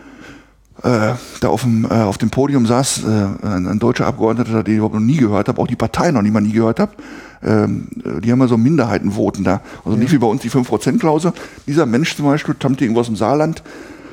[0.84, 4.74] äh, da auf dem, äh, auf dem Podium saß äh, ein, ein deutscher Abgeordneter, den
[4.74, 6.92] ich überhaupt noch nie gehört habe, auch die Partei noch nie mal nie gehört habe.
[7.44, 7.88] Ähm,
[8.24, 9.62] die haben ja so Minderheitenvoten da.
[9.84, 11.34] Also nicht wie bei uns die 5%-Klausel.
[11.66, 13.64] Dieser Mensch zum Beispiel, Tamte irgendwo aus dem Saarland,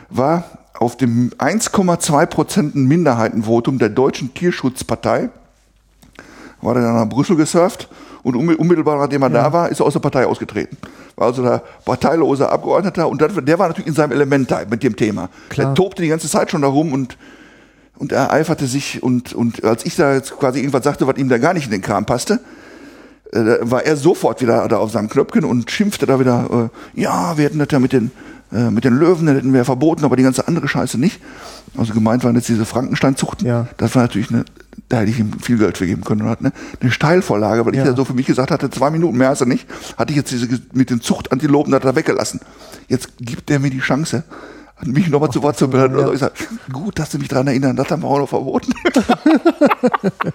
[0.09, 5.31] war auf dem 1,2% Minderheitenvotum der deutschen Tierschutzpartei,
[6.61, 7.89] war er dann nach Brüssel gesurft
[8.23, 9.43] und unmittelbar nachdem er ja.
[9.45, 10.77] da war, ist er aus der Partei ausgetreten.
[11.17, 14.97] War also der parteilose Abgeordneter und der war natürlich in seinem Element da mit dem
[14.97, 15.29] Thema.
[15.49, 15.69] Klar.
[15.69, 17.17] Der tobte die ganze Zeit schon darum und
[17.99, 21.29] und er eiferte sich und, und als ich da jetzt quasi irgendwas sagte, was ihm
[21.29, 22.41] da gar nicht in den Kram passte,
[23.33, 27.37] äh, war er sofort wieder da auf seinem Knöpfchen und schimpfte da wieder, äh, ja,
[27.37, 28.11] wir hätten das ja mit den,
[28.53, 31.21] äh, mit den Löwen, hätten wir ja verboten, aber die ganze andere Scheiße nicht.
[31.77, 33.47] Also gemeint waren jetzt diese Frankenstein-Zuchten.
[33.47, 33.69] Ja.
[33.77, 34.45] Das war natürlich eine
[34.89, 36.23] da hätte ich ihm viel Geld für geben können.
[36.23, 39.19] Und hat eine, eine Steilvorlage, weil ich ja so für mich gesagt hatte, zwei Minuten
[39.19, 39.67] mehr als er nicht,
[39.97, 42.41] hatte ich jetzt diese mit den Zuchtantilopen da weggelassen.
[42.89, 44.25] Jetzt gibt er mir die Chance,
[44.85, 45.95] mich nochmal zu Wort zu melden.
[45.99, 46.03] Ja.
[46.03, 46.35] Also ich sage,
[46.73, 48.73] gut, dass du mich daran erinnern, das haben wir auch noch verboten.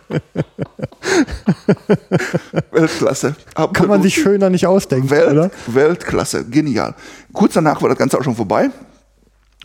[2.72, 3.36] Weltklasse.
[3.74, 5.52] Kann man sich schöner nicht ausdenken, Welt, oder?
[5.68, 6.96] Weltklasse, genial.
[7.32, 8.70] Kurz danach war das Ganze auch schon vorbei.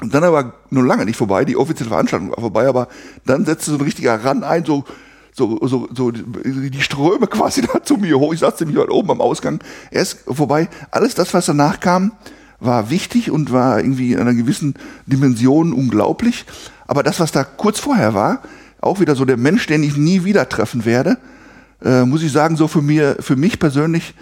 [0.00, 2.88] Und dann aber nur lange nicht vorbei, die offizielle Veranstaltung war vorbei, aber
[3.26, 4.84] dann setzte so ein richtiger Ran ein, so,
[5.32, 8.32] so, so, so die Ströme quasi da zu mir hoch.
[8.32, 9.60] Ich saß nämlich halt oben am Ausgang.
[9.90, 10.68] Er ist vorbei.
[10.90, 12.12] Alles das, was danach kam,
[12.60, 14.74] war wichtig und war irgendwie in einer gewissen
[15.06, 16.44] Dimension unglaublich.
[16.86, 18.42] Aber das, was da kurz vorher war,
[18.80, 21.18] auch wieder so der Mensch, den ich nie wieder treffen werde,
[21.84, 24.14] äh, muss ich sagen, so für mir, für mich persönlich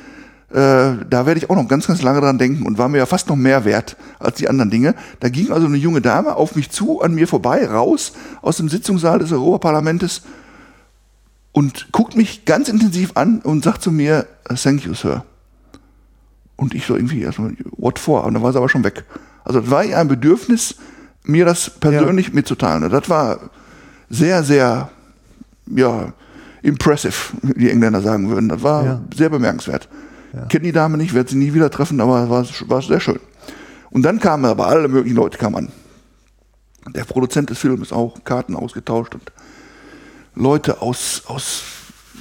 [0.51, 3.07] äh, da werde ich auch noch ganz, ganz lange dran denken und war mir ja
[3.07, 4.95] fast noch mehr wert als die anderen Dinge.
[5.19, 8.13] Da ging also eine junge Dame auf mich zu, an mir vorbei, raus
[8.43, 10.23] aus dem Sitzungssaal des Europaparlamentes
[11.51, 14.27] und guckt mich ganz intensiv an und sagt zu mir,
[14.63, 15.25] thank you, Sir.
[16.55, 18.25] Und ich so irgendwie erstmal, what for?
[18.25, 19.05] Und dann war sie aber schon weg.
[19.45, 20.77] Also das war ihr ein Bedürfnis,
[21.25, 22.35] mir das persönlich ja.
[22.35, 22.85] mitzuteilen.
[22.85, 23.51] Und das war
[24.11, 24.91] sehr, sehr,
[25.67, 26.13] ja,
[26.63, 28.49] impressive, wie die Engländer sagen würden.
[28.49, 29.01] Das war ja.
[29.15, 29.89] sehr bemerkenswert.
[30.33, 30.45] Ja.
[30.47, 33.21] Kenne die Dame nicht, werde sie nie wieder treffen, aber war, war sehr schön.
[33.91, 35.73] Und dann kamen aber alle möglichen Leute kamen an.
[36.93, 39.33] Der Produzent des Films auch Karten ausgetauscht und
[40.35, 41.63] Leute aus, aus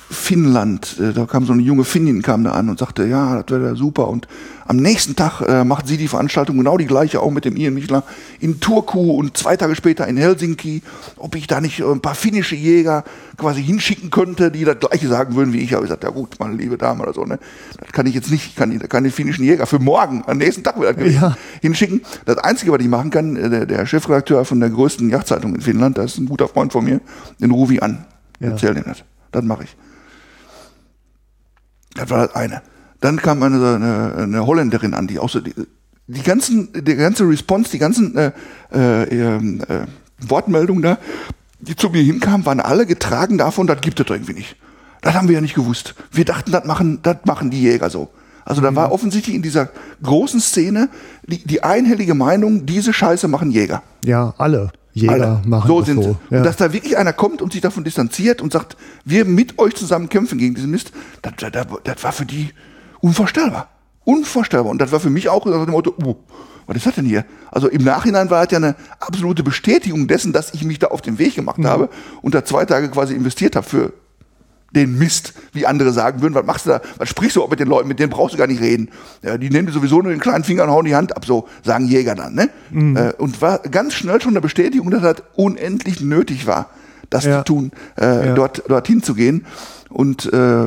[0.09, 0.97] Finnland.
[0.99, 3.75] Äh, da kam so eine junge Finnin kam da an und sagte, ja, das wäre
[3.75, 4.07] super.
[4.07, 4.27] Und
[4.67, 7.73] am nächsten Tag äh, macht sie die Veranstaltung genau die gleiche, auch mit dem Ian
[7.73, 8.03] Michler,
[8.39, 10.81] in Turku und zwei Tage später in Helsinki.
[11.17, 13.03] Ob ich da nicht äh, ein paar finnische Jäger
[13.37, 15.75] quasi hinschicken könnte, die das gleiche sagen würden wie ich.
[15.75, 17.39] Aber ich sagte, ja gut, meine liebe Dame oder so, ne?
[17.79, 20.63] Das kann ich jetzt nicht, ich kann, kann den finnischen Jäger für morgen, am nächsten
[20.63, 21.37] Tag wieder ja.
[21.61, 22.01] hinschicken.
[22.25, 25.61] Das Einzige, was ich machen kann, äh, der, der Chefredakteur von der größten Yachtzeitung in
[25.61, 27.01] Finnland, das ist ein guter Freund von mir,
[27.39, 28.05] den rufe ich an.
[28.39, 28.49] Ja.
[28.49, 29.03] Erzähl dir das.
[29.31, 29.75] Das mache ich.
[31.95, 32.61] Das war das eine.
[33.01, 35.53] Dann kam eine, eine, eine Holländerin an, die auch so die,
[36.07, 38.31] die ganzen, die ganze Response, die ganzen äh,
[38.71, 39.85] äh, ähm, äh,
[40.19, 40.97] Wortmeldungen da,
[41.59, 44.55] die zu mir hinkamen, waren alle getragen davon, das gibt es irgendwie nicht.
[45.01, 45.95] Das haben wir ja nicht gewusst.
[46.11, 48.09] Wir dachten, das machen, das machen die Jäger so.
[48.43, 48.93] Also da war mhm.
[48.93, 49.69] offensichtlich in dieser
[50.03, 50.89] großen Szene
[51.25, 53.81] die, die einhellige Meinung, diese Scheiße machen Jäger.
[54.03, 54.71] Ja, alle.
[54.95, 55.41] Jäger Alle.
[55.45, 56.15] machen so sind so.
[56.29, 56.37] Ja.
[56.37, 59.75] Und dass da wirklich einer kommt und sich davon distanziert und sagt, wir mit euch
[59.75, 62.51] zusammen kämpfen gegen diesen Mist, das, das, das war für die
[63.01, 63.67] unvorstellbar.
[64.05, 64.71] Unvorstellbar.
[64.71, 66.15] Und das war für mich auch nach dem Motto, uh,
[66.65, 67.25] was ist das denn hier?
[67.51, 71.01] Also im Nachhinein war es ja eine absolute Bestätigung dessen, dass ich mich da auf
[71.01, 71.67] den Weg gemacht mhm.
[71.67, 71.89] habe
[72.21, 73.91] und da zwei Tage quasi investiert habe für
[74.75, 76.35] den Mist, wie andere sagen würden.
[76.35, 76.81] Was machst du da?
[76.97, 77.87] Was sprichst du auch mit den Leuten?
[77.87, 78.89] Mit denen brauchst du gar nicht reden.
[79.21, 81.47] Ja, die nehmen dir sowieso nur den kleinen Finger und hauen die Hand ab, so
[81.63, 82.35] sagen Jäger dann.
[82.35, 82.49] Ne?
[82.71, 82.97] Mhm.
[82.97, 86.69] Äh, und war ganz schnell schon eine Bestätigung, dass das unendlich nötig war,
[87.09, 87.39] das ja.
[87.39, 88.33] zu tun, äh, ja.
[88.33, 89.45] dort dorthin zu gehen.
[89.89, 90.65] Und äh,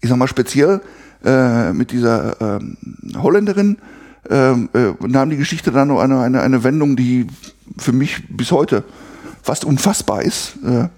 [0.00, 0.80] ich sag mal speziell
[1.24, 2.76] äh, mit dieser ähm,
[3.16, 3.78] Holländerin
[4.28, 7.26] ähm, äh, nahm die Geschichte dann noch eine, eine, eine Wendung, die
[7.78, 8.84] für mich bis heute
[9.42, 10.56] fast unfassbar ist.
[10.64, 10.88] Äh,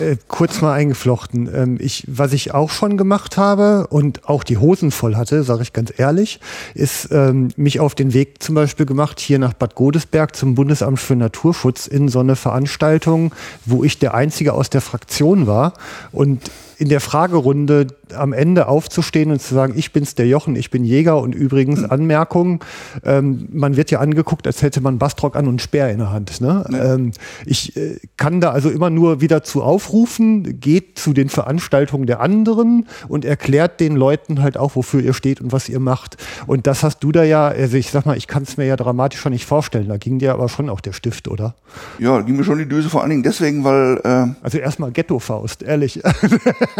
[0.00, 1.48] äh, kurz mal eingeflochten.
[1.54, 5.62] Ähm, ich, was ich auch schon gemacht habe und auch die Hosen voll hatte, sage
[5.62, 6.40] ich ganz ehrlich,
[6.74, 11.00] ist ähm, mich auf den Weg zum Beispiel gemacht hier nach Bad Godesberg zum Bundesamt
[11.00, 13.34] für Naturschutz in so eine Veranstaltung,
[13.64, 15.74] wo ich der Einzige aus der Fraktion war
[16.12, 16.50] und
[16.82, 20.84] in der Fragerunde am Ende aufzustehen und zu sagen, ich bin's der Jochen, ich bin
[20.84, 21.92] Jäger und übrigens hm.
[21.92, 22.64] Anmerkung,
[23.04, 26.40] ähm, man wird ja angeguckt, als hätte man Bastrock an und Speer in der Hand.
[26.40, 26.64] Ne?
[26.72, 26.94] Ja.
[26.94, 27.12] Ähm,
[27.46, 32.20] ich äh, kann da also immer nur wieder zu aufrufen, geht zu den Veranstaltungen der
[32.20, 36.16] anderen und erklärt den Leuten halt auch, wofür ihr steht und was ihr macht.
[36.48, 38.74] Und das hast du da ja, also ich sag mal, ich kann es mir ja
[38.74, 39.86] dramatischer nicht vorstellen.
[39.86, 41.54] Da ging dir aber schon auch der Stift, oder?
[42.00, 44.00] Ja, da ging mir schon die Düse vor allen Dingen deswegen, weil...
[44.02, 46.02] Äh also erstmal Ghetto-Faust, ehrlich.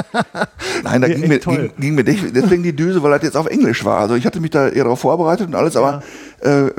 [0.82, 3.85] Nein, da ging mir, ging, ging, mir deswegen die Düse, weil das jetzt auf Englisch
[3.85, 3.98] war.
[3.98, 6.02] Also ich hatte mich da eher darauf vorbereitet und alles, aber
[6.40, 6.70] äh,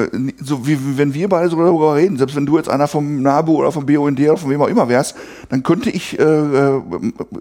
[0.41, 3.55] so wie wenn wir beide so darüber reden, selbst wenn du jetzt einer vom NABU
[3.55, 5.15] oder vom BUND oder von wem auch immer wärst,
[5.49, 6.81] dann könnte ich äh, äh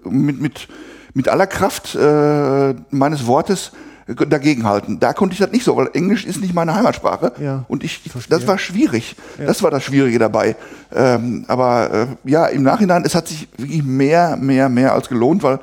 [0.08, 0.68] mit, mit,
[1.14, 3.72] mit aller Kraft äh, meines Wortes
[4.06, 4.98] dagegenhalten.
[5.00, 7.32] Da konnte ich das nicht so, weil Englisch ist nicht meine Heimatsprache.
[7.40, 9.16] Ja, und ich, das war schwierig.
[9.38, 9.46] Ja.
[9.46, 10.56] Das war das Schwierige dabei.
[10.94, 15.42] Ähm, aber äh, ja, im Nachhinein, es hat sich wirklich mehr, mehr, mehr als gelohnt,
[15.42, 15.60] weil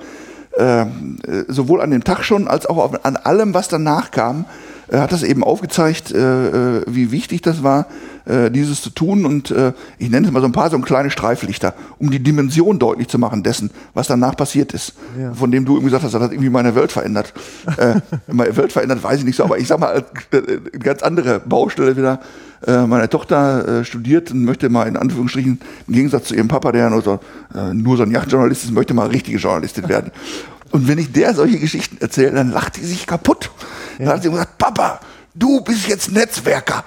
[0.57, 4.45] ähm, äh, sowohl an dem Tag schon als auch an allem, was danach kam,
[4.91, 7.87] hat das eben aufgezeigt, äh, äh wie wichtig das war,
[8.25, 9.25] äh, dieses zu tun.
[9.25, 12.79] Und äh, ich nenne es mal so ein paar so kleine Streiflichter, um die Dimension
[12.79, 14.93] deutlich zu machen dessen, was danach passiert ist.
[15.19, 15.33] Ja.
[15.33, 17.33] Von dem du irgendwie gesagt hast, das hat irgendwie meine Welt verändert.
[17.77, 17.95] äh,
[18.27, 21.39] meine Welt verändert, weiß ich nicht so, aber ich sag mal, äh, eine ganz andere
[21.39, 22.19] Baustelle wieder.
[22.65, 26.71] Äh, meine Tochter äh, studiert und möchte mal in Anführungsstrichen, im Gegensatz zu ihrem Papa,
[26.71, 27.19] der nur so,
[27.55, 30.11] äh, nur so ein Yachtjournalist ist, möchte mal richtige Journalistin werden.
[30.71, 33.51] Und wenn ich der solche Geschichten erzähle, dann lacht die sich kaputt.
[33.97, 34.05] Ja.
[34.05, 34.99] Dann hat sie gesagt, Papa,
[35.33, 36.83] du bist jetzt Netzwerker.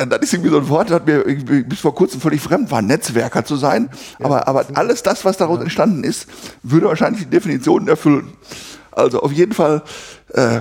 [0.00, 1.24] Und das ist irgendwie so ein Wort, das mir
[1.64, 3.90] bis vor kurzem völlig fremd war, Netzwerker zu sein.
[4.18, 6.26] Ja, aber, aber alles das, was daraus entstanden ist,
[6.62, 8.32] würde wahrscheinlich die Definition erfüllen.
[8.90, 9.82] Also auf jeden Fall,
[10.32, 10.60] äh,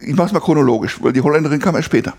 [0.00, 2.14] ich mache es mal chronologisch, weil die Holländerin kam erst später.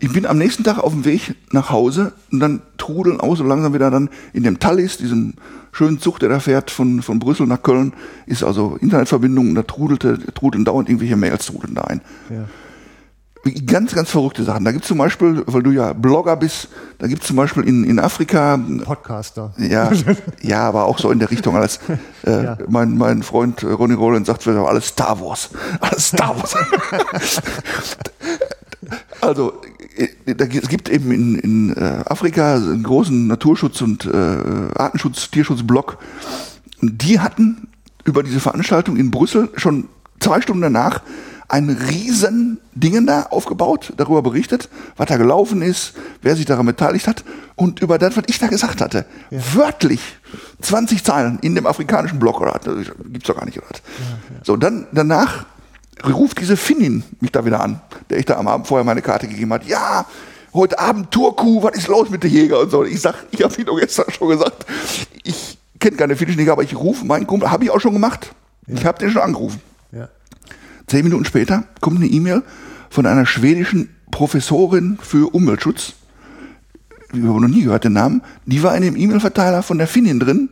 [0.00, 3.44] Ich bin am nächsten Tag auf dem Weg nach Hause und dann trudeln auch so
[3.44, 5.34] langsam wieder dann in dem Tallis, diesem
[5.72, 7.92] schönen Zug, der da fährt von, von Brüssel nach Köln,
[8.26, 12.00] ist also Internetverbindung und da trudelte, trudeln dauernd irgendwelche Mails trudeln da ein.
[12.30, 12.44] Ja.
[13.64, 14.66] Ganz, ganz verrückte Sachen.
[14.66, 16.68] Da gibt es zum Beispiel, weil du ja Blogger bist,
[16.98, 18.58] da gibt es zum Beispiel in, in Afrika.
[18.84, 19.54] Podcaster.
[19.56, 19.90] Ja,
[20.42, 21.56] ja, aber auch so in der Richtung.
[21.56, 21.80] Alles,
[22.26, 22.58] äh, ja.
[22.68, 25.50] mein, mein Freund Ronny Roland sagt, wir alles Star Wars.
[25.80, 26.54] Alles Star Wars.
[29.22, 29.79] also äh,
[30.26, 35.98] es gibt eben in, in äh, Afrika einen großen Naturschutz- und äh, Artenschutz-, Tierschutzblock.
[36.80, 37.68] Die hatten
[38.04, 41.02] über diese Veranstaltung in Brüssel schon zwei Stunden danach
[41.50, 47.08] ein riesen Dingen da aufgebaut, darüber berichtet, was da gelaufen ist, wer sich daran beteiligt
[47.08, 47.24] hat
[47.56, 49.04] und über das, was ich da gesagt hatte.
[49.30, 49.40] Ja.
[49.54, 50.00] Wörtlich
[50.62, 52.58] 20 Zeilen in dem afrikanischen Block, oder
[53.12, 53.66] gibt's doch gar nicht, oder?
[53.66, 54.40] Ja, ja.
[54.44, 55.46] So, dann danach
[56.04, 59.28] ruft diese Finnin mich da wieder an, der ich da am Abend vorher meine Karte
[59.28, 59.66] gegeben hat.
[59.66, 60.06] Ja,
[60.52, 62.84] heute Abend Turku, was ist los mit der Jäger und so.
[62.84, 64.66] Ich sag, ich habe Ihnen gestern schon gesagt,
[65.22, 68.32] ich kenne keine finnischen Jäger, aber ich rufe meinen Kumpel, habe ich auch schon gemacht.
[68.66, 68.74] Ja.
[68.74, 69.60] Ich habe den schon angerufen.
[69.92, 70.08] Ja.
[70.86, 72.42] Zehn Minuten später kommt eine E-Mail
[72.88, 75.94] von einer schwedischen Professorin für Umweltschutz.
[77.12, 78.22] Ich habe noch nie gehört den Namen.
[78.46, 80.50] Die war in dem E-Mail-Verteiler von der Finnin drin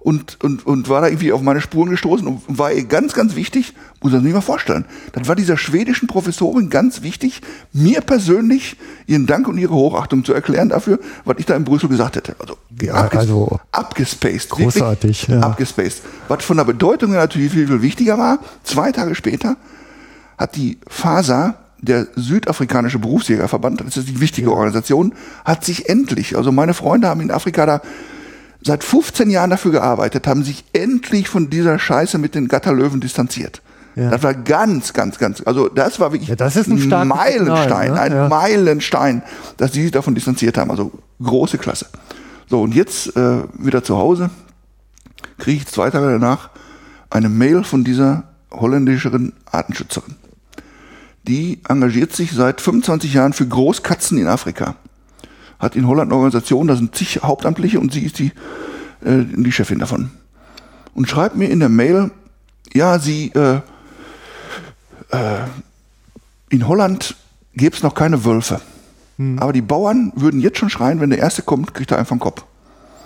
[0.00, 3.36] und, und, und war da irgendwie auf meine Spuren gestoßen und war ihr ganz, ganz
[3.36, 4.86] wichtig, muss man sich mal vorstellen.
[5.12, 7.42] Das war dieser schwedischen Professorin ganz wichtig,
[7.74, 11.90] mir persönlich ihren Dank und ihre Hochachtung zu erklären dafür, was ich da in Brüssel
[11.90, 12.34] gesagt hätte.
[12.38, 14.48] Also, ja, abges also abgespaced.
[14.50, 15.28] Großartig.
[15.28, 15.40] Ja.
[15.40, 16.02] Abgespaced.
[16.28, 19.56] Was von der Bedeutung natürlich viel, viel wichtiger war, zwei Tage später
[20.38, 24.54] hat die FASA, der südafrikanische Berufsjägerverband, das ist die wichtige ja.
[24.54, 25.14] Organisation,
[25.44, 27.82] hat sich endlich, also meine Freunde haben in Afrika da
[28.62, 33.62] seit 15 Jahren dafür gearbeitet, haben sich endlich von dieser Scheiße mit den Gatterlöwen distanziert.
[33.96, 34.10] Ja.
[34.10, 37.92] Das war ganz, ganz, ganz, also das war wirklich ja, das ist ein, ein Meilenstein,
[37.92, 38.00] ne?
[38.00, 38.28] ein ja.
[38.28, 39.22] Meilenstein,
[39.56, 40.70] dass die sich davon distanziert haben.
[40.70, 40.92] Also
[41.22, 41.86] große Klasse.
[42.48, 44.30] So, und jetzt äh, wieder zu Hause
[45.38, 46.50] kriege ich zwei Tage danach
[47.10, 50.16] eine Mail von dieser holländischen Artenschützerin.
[51.24, 54.76] Die engagiert sich seit 25 Jahren für Großkatzen in Afrika
[55.60, 58.32] hat in Holland eine Organisation, da sind zig Hauptamtliche und sie ist die,
[59.04, 60.10] äh, die Chefin davon.
[60.94, 62.10] Und schreibt mir in der Mail,
[62.72, 63.60] ja, sie, äh,
[65.10, 65.40] äh,
[66.48, 67.16] in Holland
[67.54, 68.60] gäbe es noch keine Wölfe.
[69.18, 69.38] Mhm.
[69.38, 72.20] Aber die Bauern würden jetzt schon schreien, wenn der Erste kommt, kriegt er einfach einen
[72.20, 72.44] Kopf.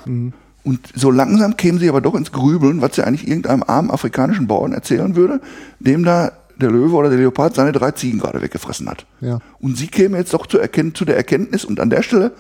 [0.07, 0.33] Mhm.
[0.63, 4.47] Und so langsam kämen sie aber doch ins Grübeln, was sie eigentlich irgendeinem armen afrikanischen
[4.47, 5.41] Bauern erzählen würde,
[5.79, 9.07] dem da der Löwe oder der Leopard seine drei Ziegen gerade weggefressen hat.
[9.21, 9.41] Ja.
[9.59, 12.33] Und sie käme jetzt doch zu, erkennen, zu der Erkenntnis und an der Stelle,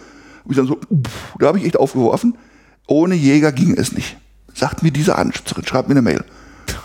[0.48, 2.36] ich dann so, pff, da habe ich echt aufgeworfen,
[2.86, 4.16] ohne Jäger ging es nicht.
[4.52, 6.24] Sagt mir diese Anschützerin, schreibt mir eine Mail.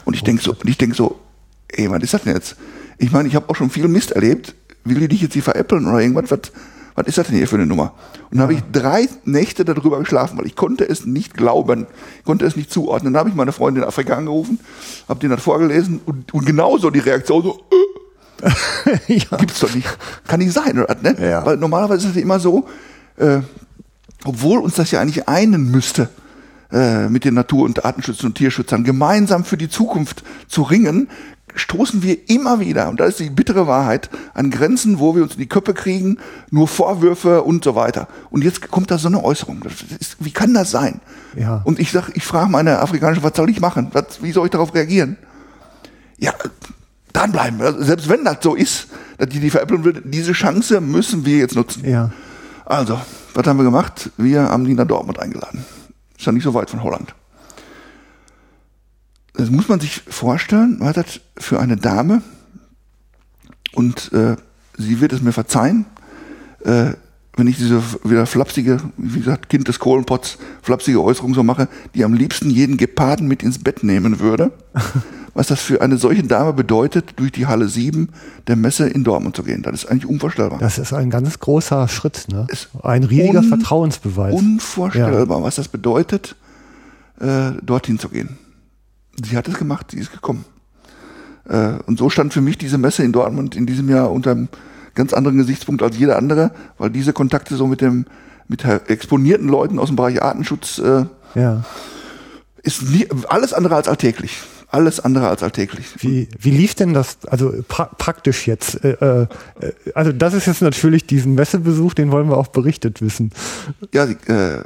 [0.05, 1.19] Und ich denke so, und ich denke so,
[1.67, 2.55] ey, was ist das denn jetzt?
[2.97, 4.55] Ich meine, ich habe auch schon viel Mist erlebt.
[4.85, 6.31] Will die dich jetzt hier veräppeln oder irgendwas?
[6.31, 6.51] Was,
[6.99, 7.93] was ist das denn hier für eine Nummer?
[8.29, 12.25] Und dann habe ich drei Nächte darüber geschlafen, weil ich konnte es nicht glauben, ich
[12.25, 13.13] konnte es nicht zuordnen.
[13.13, 14.59] Dann habe ich meine Freundin in Afrika angerufen,
[15.07, 17.61] habe denen das vorgelesen und, und genauso die Reaktion so,
[18.41, 18.49] äh,
[19.15, 19.37] ja.
[19.37, 19.87] gibt's doch nicht.
[20.27, 20.93] Kann nicht sein, oder?
[21.01, 21.15] Ne?
[21.21, 21.45] Ja.
[21.45, 22.67] Weil normalerweise ist es immer so,
[23.15, 23.39] äh,
[24.25, 26.09] obwohl uns das ja eigentlich einen müsste,
[26.69, 31.07] äh, mit den Natur- und Artenschützern und Tierschützern gemeinsam für die Zukunft zu ringen,
[31.55, 35.33] stoßen wir immer wieder, und das ist die bittere Wahrheit, an Grenzen, wo wir uns
[35.33, 36.17] in die Köpfe kriegen,
[36.51, 38.07] nur Vorwürfe und so weiter.
[38.29, 39.61] Und jetzt kommt da so eine Äußerung.
[39.99, 41.01] Ist, wie kann das sein?
[41.35, 41.61] Ja.
[41.63, 43.89] Und ich sag, ich frage meine afrikanische, was soll ich machen?
[43.93, 45.17] Was, wie soll ich darauf reagieren?
[46.17, 46.33] Ja,
[47.13, 47.61] dranbleiben.
[47.61, 48.87] Also selbst wenn das so ist,
[49.19, 50.01] die die veräppeln würde.
[50.03, 51.87] Diese Chance müssen wir jetzt nutzen.
[51.87, 52.11] Ja.
[52.65, 52.99] Also,
[53.33, 54.11] was haben wir gemacht?
[54.17, 55.65] Wir haben die nach Dortmund eingeladen.
[56.17, 57.13] Ist ja nicht so weit von Holland.
[59.39, 62.21] Das muss man sich vorstellen, was das für eine Dame,
[63.73, 64.35] und äh,
[64.77, 65.85] sie wird es mir verzeihen,
[66.65, 66.91] äh,
[67.37, 72.03] wenn ich diese wieder flapsige, wie gesagt, Kind des Kohlenpots, flapsige Äußerung so mache, die
[72.03, 74.51] am liebsten jeden Geparden mit ins Bett nehmen würde.
[75.33, 78.09] was das für eine solche Dame bedeutet, durch die Halle 7
[78.47, 79.61] der Messe in Dortmund zu gehen.
[79.61, 80.59] Das ist eigentlich unvorstellbar.
[80.59, 82.45] Das ist ein ganz großer Schritt, ne?
[82.83, 84.33] Ein riesiger un Vertrauensbeweis.
[84.33, 85.43] Unvorstellbar, ja.
[85.43, 86.35] was das bedeutet,
[87.21, 88.37] äh, dorthin zu gehen.
[89.23, 90.45] Sie hat es gemacht, sie ist gekommen.
[91.47, 94.49] Äh, und so stand für mich diese Messe in Dortmund in diesem Jahr unter einem
[94.95, 98.05] ganz anderen Gesichtspunkt als jeder andere, weil diese Kontakte so mit dem
[98.47, 101.05] mit exponierten Leuten aus dem Bereich Artenschutz äh,
[101.35, 101.63] ja.
[102.63, 104.41] ist nie, alles andere als alltäglich
[104.71, 105.87] alles andere als alltäglich.
[105.97, 108.83] Wie, wie lief denn das, also pra praktisch jetzt?
[108.83, 109.27] Äh, äh,
[109.95, 113.31] also das ist jetzt natürlich diesen Messebesuch, den wollen wir auch berichtet wissen.
[113.93, 114.63] Ja, äh, äh,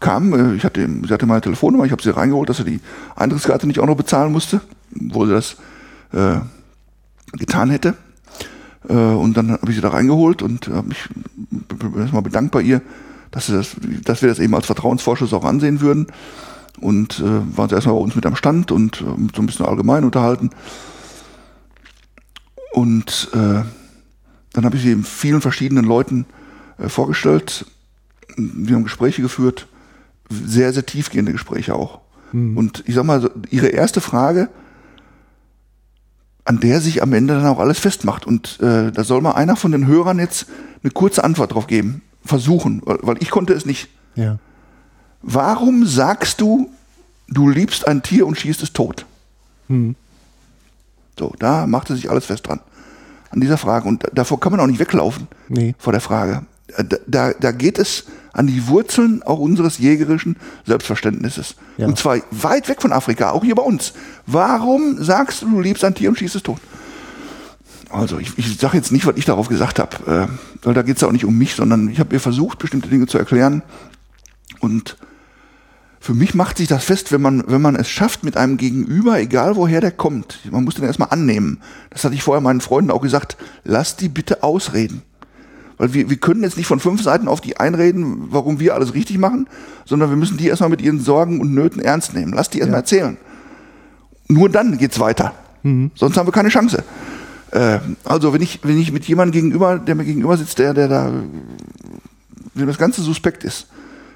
[0.00, 2.80] kam, äh, ich hatte, sie hatte meine Telefonnummer, ich habe sie reingeholt, dass sie die
[3.16, 4.60] Eintrittskarte nicht auch noch bezahlen musste,
[4.90, 5.56] wo sie das
[6.12, 6.40] äh,
[7.36, 7.94] getan hätte.
[8.88, 11.08] Äh, und dann habe ich sie da reingeholt und habe mich
[11.98, 12.82] erstmal bedankt bei ihr,
[13.30, 16.06] dass, sie das, dass wir das eben als Vertrauensvorschuss auch ansehen würden
[16.80, 19.04] und äh, waren sie erstmal bei uns mit am Stand und äh,
[19.34, 20.50] so ein bisschen allgemein unterhalten.
[22.72, 23.62] Und äh,
[24.52, 26.26] dann habe ich sie eben vielen verschiedenen Leuten
[26.78, 27.66] äh, vorgestellt.
[28.36, 29.68] Wir haben Gespräche geführt,
[30.30, 32.00] sehr, sehr tiefgehende Gespräche auch.
[32.32, 32.56] Mhm.
[32.56, 34.48] Und ich sag mal, ihre erste Frage,
[36.44, 38.26] an der sich am Ende dann auch alles festmacht.
[38.26, 40.46] Und äh, da soll mal einer von den Hörern jetzt
[40.82, 42.02] eine kurze Antwort drauf geben.
[42.24, 43.88] Versuchen, weil, ich konnte es nicht.
[44.14, 44.38] Ja.
[45.22, 46.70] Warum sagst du,
[47.28, 49.06] du liebst ein Tier und schießt es tot?
[49.68, 49.94] Hm.
[51.18, 52.60] So, da machte sich alles fest dran.
[53.30, 53.88] An dieser Frage.
[53.88, 55.28] Und davor kann man auch nicht weglaufen.
[55.48, 55.74] Nee.
[55.78, 56.44] Vor der Frage.
[56.76, 60.36] Da, da, da geht es an die Wurzeln auch unseres jägerischen
[60.66, 61.54] Selbstverständnisses.
[61.78, 61.86] Ja.
[61.86, 63.94] Und zwar weit weg von Afrika, auch hier bei uns.
[64.26, 66.58] Warum sagst du, du liebst ein Tier und schießt es tot?
[67.90, 70.96] Also ich, ich sage jetzt nicht, was ich darauf gesagt habe, äh, weil da geht
[70.96, 73.62] es auch nicht um mich, sondern ich habe mir versucht, bestimmte Dinge zu erklären.
[74.58, 74.96] Und
[76.00, 79.20] für mich macht sich das fest, wenn man, wenn man es schafft mit einem Gegenüber,
[79.20, 80.40] egal woher der kommt.
[80.50, 81.60] Man muss den erstmal annehmen.
[81.90, 83.36] Das hatte ich vorher meinen Freunden auch gesagt.
[83.62, 85.02] Lass die bitte ausreden.
[85.76, 88.94] Weil wir, wir können jetzt nicht von fünf Seiten auf die einreden, warum wir alles
[88.94, 89.48] richtig machen,
[89.84, 92.32] sondern wir müssen die erstmal mit ihren Sorgen und Nöten ernst nehmen.
[92.32, 92.82] Lass die erstmal ja.
[92.82, 93.16] erzählen.
[94.28, 95.34] Nur dann geht's weiter.
[95.62, 95.90] Mhm.
[95.94, 96.84] Sonst haben wir keine Chance.
[97.50, 100.88] Äh, also wenn ich, wenn ich mit jemandem gegenüber, der mir gegenüber sitzt, der, der
[100.88, 101.12] da,
[102.54, 103.66] dem das Ganze suspekt ist,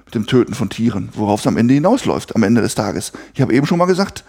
[0.05, 3.13] mit dem Töten von Tieren, worauf es am Ende hinausläuft, am Ende des Tages.
[3.35, 4.25] Ich habe eben schon mal gesagt,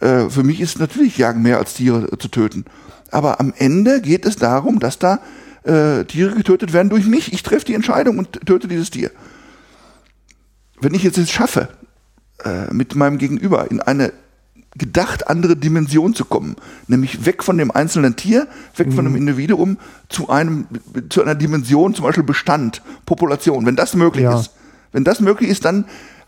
[0.00, 2.64] äh, für mich ist natürlich Jagen mehr als Tiere äh, zu töten.
[3.10, 5.20] Aber am Ende geht es darum, dass da
[5.64, 7.32] äh, Tiere getötet werden durch mich.
[7.32, 9.10] Ich treffe die Entscheidung und töte dieses Tier.
[10.80, 11.68] Wenn ich jetzt es schaffe,
[12.44, 14.12] äh, mit meinem Gegenüber in eine
[14.76, 16.56] gedacht andere Dimension zu kommen,
[16.86, 18.46] nämlich weg von dem einzelnen Tier,
[18.76, 18.92] weg mhm.
[18.92, 19.18] von dem mhm.
[19.18, 19.78] Individuum
[20.08, 20.66] zu einem
[21.08, 23.66] zu einer Dimension, zum Beispiel Bestand, Population.
[23.66, 24.38] Wenn das möglich ja.
[24.38, 24.52] ist,
[24.92, 25.86] wenn das möglich ist, dann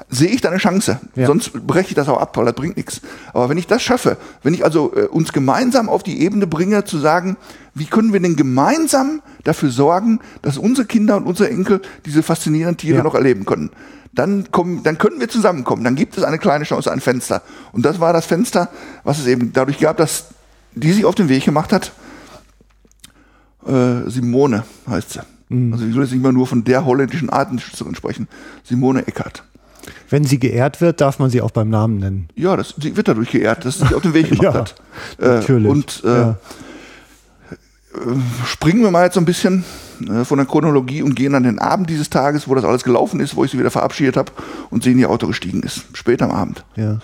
[0.08, 1.00] sehe ich da eine Chance.
[1.14, 1.26] Ja.
[1.26, 3.00] Sonst breche ich das auch ab, weil das bringt nichts.
[3.32, 6.84] Aber wenn ich das schaffe, wenn ich also äh, uns gemeinsam auf die Ebene bringe,
[6.84, 7.36] zu sagen,
[7.74, 12.76] wie können wir denn gemeinsam dafür sorgen, dass unsere Kinder und unsere Enkel diese faszinierenden
[12.76, 13.02] Tiere ja.
[13.02, 13.70] noch erleben können,
[14.14, 15.84] dann, kommen, dann können wir zusammenkommen.
[15.84, 17.42] Dann gibt es eine kleine Chance, ein Fenster.
[17.72, 18.68] Und das war das Fenster,
[19.04, 20.26] was es eben dadurch gab, dass
[20.74, 21.92] die sich auf den Weg gemacht hat.
[23.66, 25.20] Äh, Simone heißt sie.
[25.48, 25.72] Mhm.
[25.72, 28.28] Also ich soll jetzt nicht mal nur von der holländischen Artenschützerin sprechen.
[28.64, 29.44] Simone Eckert.
[30.08, 32.28] Wenn sie geehrt wird, darf man sie auch beim Namen nennen.
[32.34, 34.74] Ja, das, sie wird dadurch geehrt, dass sie sich auf den Weg gemacht ja, hat.
[35.18, 35.70] Äh, natürlich.
[35.70, 36.30] Und äh, ja.
[37.94, 39.64] Äh, springen wir mal jetzt so ein bisschen
[40.08, 43.20] äh, von der Chronologie und gehen an den Abend dieses Tages, wo das alles gelaufen
[43.20, 44.32] ist, wo ich sie wieder verabschiedet habe
[44.70, 45.84] und sie in ihr Auto gestiegen ist.
[45.92, 46.64] Spät am Abend.
[46.76, 46.98] Ja.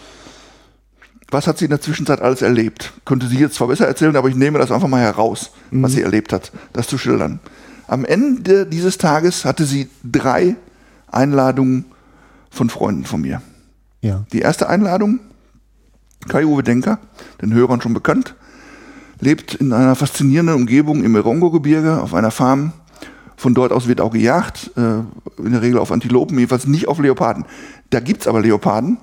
[1.30, 2.92] Was hat sie in der Zwischenzeit alles erlebt?
[3.04, 5.82] Könnte sie jetzt zwar besser erzählen, aber ich nehme das einfach mal heraus, mhm.
[5.82, 7.40] was sie erlebt hat, das zu schildern.
[7.86, 10.56] Am Ende dieses Tages hatte sie drei
[11.10, 11.84] Einladungen
[12.50, 13.42] von Freunden von mir.
[14.00, 14.24] Ja.
[14.32, 15.20] Die erste Einladung,
[16.28, 16.98] Kai-Uwe Denker,
[17.42, 18.34] den Hörern schon bekannt,
[19.20, 22.72] lebt in einer faszinierenden Umgebung im Erongo-Gebirge auf einer Farm.
[23.36, 25.00] Von dort aus wird auch gejagt, äh,
[25.40, 27.44] in der Regel auf Antilopen, jedenfalls nicht auf Leoparden.
[27.90, 28.98] Da gibt es aber Leoparden.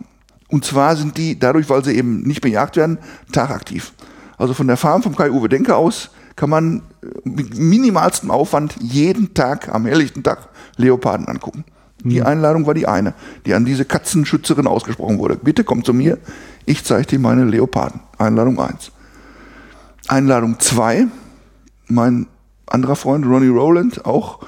[0.49, 2.99] Und zwar sind die, dadurch, weil sie eben nicht bejagt werden,
[3.31, 3.93] tagaktiv.
[4.37, 6.81] Also von der Farm vom Kai-Uwe Denker aus kann man
[7.23, 11.63] mit minimalstem Aufwand jeden Tag am helllichten Tag Leoparden angucken.
[12.09, 12.25] Die mhm.
[12.25, 13.13] Einladung war die eine,
[13.45, 15.35] die an diese Katzenschützerin ausgesprochen wurde.
[15.35, 16.17] Bitte komm zu mir,
[16.65, 18.01] ich zeige dir meine Leoparden.
[18.17, 18.91] Einladung eins.
[20.07, 21.07] Einladung zwei,
[21.87, 22.27] mein
[22.67, 24.39] anderer Freund, Ronnie Rowland, auch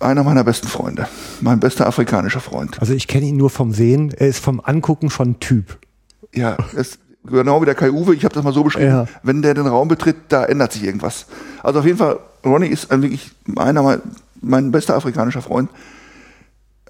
[0.00, 1.06] einer meiner besten Freunde.
[1.40, 2.80] Mein bester afrikanischer Freund.
[2.80, 4.12] Also ich kenne ihn nur vom Sehen.
[4.16, 5.78] Er ist vom Angucken schon Typ.
[6.34, 9.06] Ja, es, genau wie der Kai Uwe, ich habe das mal so beschrieben, ja.
[9.22, 11.26] wenn der den Raum betritt, da ändert sich irgendwas.
[11.62, 14.00] Also auf jeden Fall, Ronnie ist wirklich einer mein,
[14.40, 15.70] mein bester afrikanischer Freund.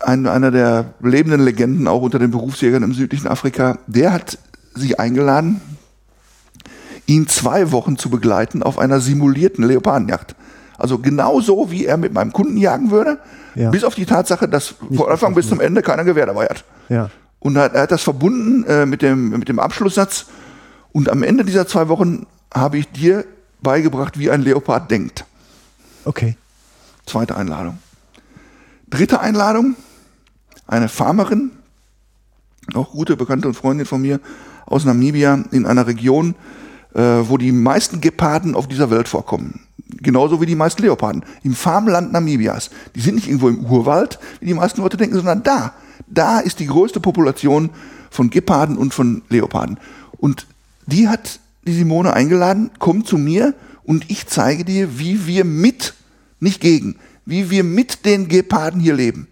[0.01, 3.79] Ein, einer der lebenden Legenden auch unter den Berufsjägern im südlichen Afrika.
[3.87, 4.39] Der hat
[4.75, 5.61] sich eingeladen,
[7.07, 10.37] ihn zwei Wochen zu begleiten auf einer simulierten Leopardenjagd.
[10.77, 13.19] Also genauso, wie er mit meinem Kunden jagen würde,
[13.57, 13.71] ja.
[13.71, 16.65] bis auf die Tatsache, dass Nicht von Anfang bis zum Ende keiner Gewehr dabei hat.
[16.89, 17.11] Ja.
[17.41, 20.27] Und er, er hat das verbunden äh, mit, dem, mit dem Abschlusssatz.
[20.93, 23.25] Und am Ende dieser zwei Wochen habe ich dir
[23.61, 25.25] beigebracht, wie ein Leopard denkt.
[26.05, 26.37] Okay.
[27.09, 27.79] Zweite Einladung.
[28.91, 29.77] Dritte Einladung,
[30.67, 31.51] eine Farmerin,
[32.75, 34.21] auch gute Bekannte und Freundin von mir
[34.67, 36.35] aus Namibia in einer Region,
[36.95, 39.61] äh, wo die meisten Geparden auf dieser Welt vorkommen.
[40.01, 41.25] Genauso wie die meisten Leoparden.
[41.43, 42.71] Im Farmland Namibias.
[42.95, 45.73] Die sind nicht irgendwo im Urwald, wie die meisten Leute denken, sondern da.
[46.07, 47.71] Da ist die größte Population
[48.11, 49.79] von Geparden und von Leoparden.
[50.19, 50.47] Und
[50.87, 53.55] die hat die Simone eingeladen, komm zu mir
[53.85, 55.95] und ich zeige dir, wie wir mit,
[56.41, 56.97] nicht gegen,
[57.27, 59.29] wie wir mit den Geparden hier leben.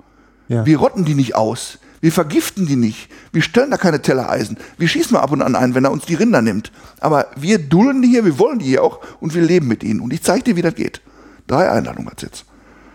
[0.49, 0.67] Ja.
[0.67, 1.79] Wir rotten die nicht aus.
[2.01, 3.09] Wir vergiften die nicht.
[3.33, 4.59] Wir stellen da keine Tellereisen.
[4.79, 6.71] Wir schießen mal ab und an ein, wenn er uns die Rinder nimmt.
[7.01, 10.01] Aber wir dulden die hier, wir wollen die hier auch und wir leben mit ihnen.
[10.01, 11.01] Und ich zeige dir, wie das geht.
[11.47, 12.45] Drei Einladungen hat jetzt.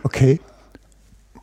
[0.03, 0.39] Okay.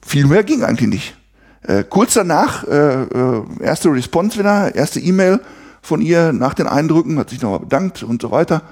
[0.07, 1.16] Viel mehr ging eigentlich nicht.
[1.62, 5.40] Äh, kurz danach, äh, äh, erste Response wieder, erste E-Mail
[5.82, 8.62] von ihr nach den Eindrücken, hat sich nochmal bedankt und so weiter.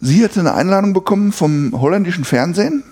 [0.00, 2.84] Sie hatte eine Einladung bekommen vom holländischen Fernsehen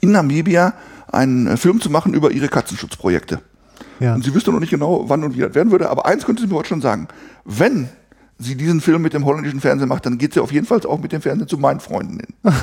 [0.00, 0.74] in Namibia,
[1.08, 3.40] einen äh, Film zu machen über ihre Katzenschutzprojekte.
[3.98, 4.14] Ja.
[4.14, 6.42] Und sie wüsste noch nicht genau, wann und wie das werden würde, aber eins könnte
[6.42, 7.08] sie mir heute schon sagen.
[7.44, 7.88] Wenn
[8.38, 10.98] sie diesen Film mit dem holländischen Fernsehen macht, dann geht sie auf jeden Fall auch
[10.98, 12.54] mit dem Fernsehen zu meinen Freunden hin.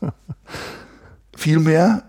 [1.36, 2.02] Viel mehr,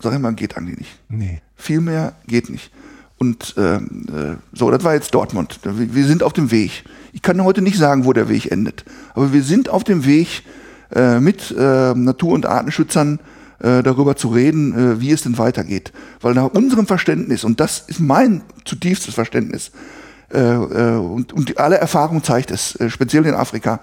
[0.00, 0.98] sag ich mal, geht eigentlich nicht.
[1.08, 1.42] Nee.
[1.56, 2.70] Viel mehr geht nicht.
[3.18, 5.60] Und ähm, äh, so, das war jetzt Dortmund.
[5.64, 6.84] Wir sind auf dem Weg.
[7.12, 8.84] Ich kann heute nicht sagen, wo der Weg endet.
[9.14, 10.42] Aber wir sind auf dem Weg
[10.96, 13.20] äh, mit äh, Natur- und Artenschützern
[13.58, 15.92] äh, darüber zu reden, äh, wie es denn weitergeht.
[16.20, 19.72] Weil nach unserem Verständnis, und das ist mein zutiefstes Verständnis,
[20.32, 23.80] äh, äh, und, und alle Erfahrung zeigt es, äh, speziell in Afrika,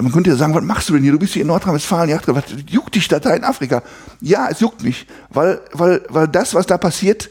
[0.00, 1.12] man könnte ja sagen, was machst du denn hier?
[1.12, 3.82] Du bist hier in Nordrhein-Westfalen, ja, was juckt dich da, da in Afrika?
[4.20, 7.30] Ja, es juckt mich, weil, weil, weil das, was da passiert,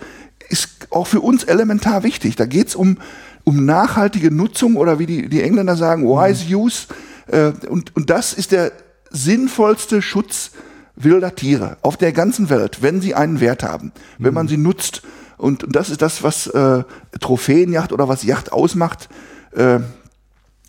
[0.49, 2.35] ist auch für uns elementar wichtig.
[2.35, 2.97] Da geht's um,
[3.43, 6.55] um nachhaltige Nutzung oder wie die, die Engländer sagen, wise mhm.
[6.55, 6.87] use.
[7.27, 8.71] Äh, und, und das ist der
[9.11, 10.51] sinnvollste Schutz
[10.95, 14.49] wilder Tiere auf der ganzen Welt, wenn sie einen Wert haben, wenn man mhm.
[14.49, 15.03] sie nutzt.
[15.37, 16.83] Und, das ist das, was äh,
[17.19, 19.07] Trophäenjacht oder was Yacht ausmacht.
[19.51, 19.79] Äh,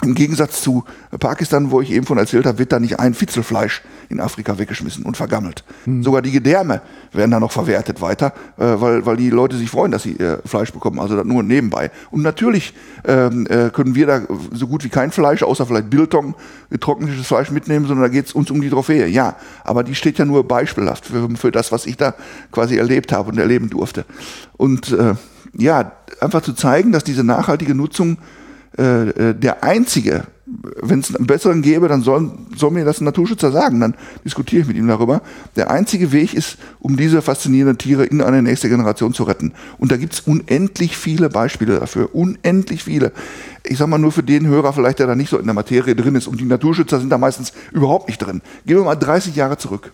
[0.02, 0.85] im Gegensatz zu
[1.19, 5.05] Pakistan, wo ich eben von erzählt habe, wird da nicht ein Fitzelfleisch in Afrika weggeschmissen
[5.05, 5.65] und vergammelt.
[5.87, 6.03] Mhm.
[6.03, 6.81] Sogar die Gedärme
[7.13, 10.39] werden da noch verwertet weiter, äh, weil, weil die Leute sich freuen, dass sie äh,
[10.45, 11.91] Fleisch bekommen, also nur nebenbei.
[12.11, 12.75] Und natürlich
[13.05, 14.23] ähm, äh, können wir da
[14.53, 16.35] so gut wie kein Fleisch, außer vielleicht Biltong,
[16.71, 19.07] getrocknetes Fleisch mitnehmen, sondern da geht es uns um die Trophäe.
[19.07, 22.15] Ja, aber die steht ja nur beispielhaft für, für das, was ich da
[22.51, 24.05] quasi erlebt habe und erleben durfte.
[24.57, 25.15] Und äh,
[25.55, 28.19] ja, einfach zu zeigen, dass diese nachhaltige Nutzung
[28.79, 30.25] äh, äh, der einzige,
[30.81, 33.95] wenn es einen besseren gäbe, dann soll, soll mir das ein Naturschützer sagen, dann
[34.25, 35.20] diskutiere ich mit ihm darüber.
[35.57, 39.53] Der einzige Weg ist, um diese faszinierenden Tiere in eine nächste Generation zu retten.
[39.79, 43.12] Und da gibt es unendlich viele Beispiele dafür, unendlich viele.
[43.62, 45.95] Ich sag mal nur für den Hörer vielleicht, der da nicht so in der Materie
[45.95, 48.41] drin ist und die Naturschützer sind da meistens überhaupt nicht drin.
[48.65, 49.93] Gehen wir mal 30 Jahre zurück.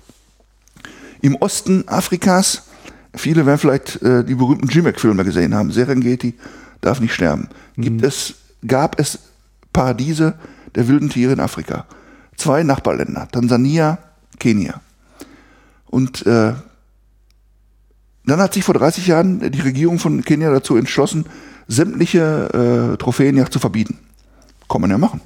[1.20, 2.64] Im Osten Afrikas,
[3.14, 6.34] viele werden vielleicht äh, die berühmten Jimek-Filme gesehen haben, Serengeti
[6.80, 8.06] darf nicht sterben, gibt mhm.
[8.06, 8.34] es
[8.66, 9.18] gab es
[9.74, 10.34] Paradiese
[10.74, 11.84] der wilden Tiere in Afrika.
[12.36, 13.98] Zwei Nachbarländer, Tansania,
[14.38, 14.80] Kenia.
[15.86, 16.54] Und äh,
[18.24, 21.26] dann hat sich vor 30 Jahren die Regierung von Kenia dazu entschlossen,
[21.68, 23.98] sämtliche äh, Trophäenjagd zu verbieten.
[24.68, 25.20] Kann man ja machen.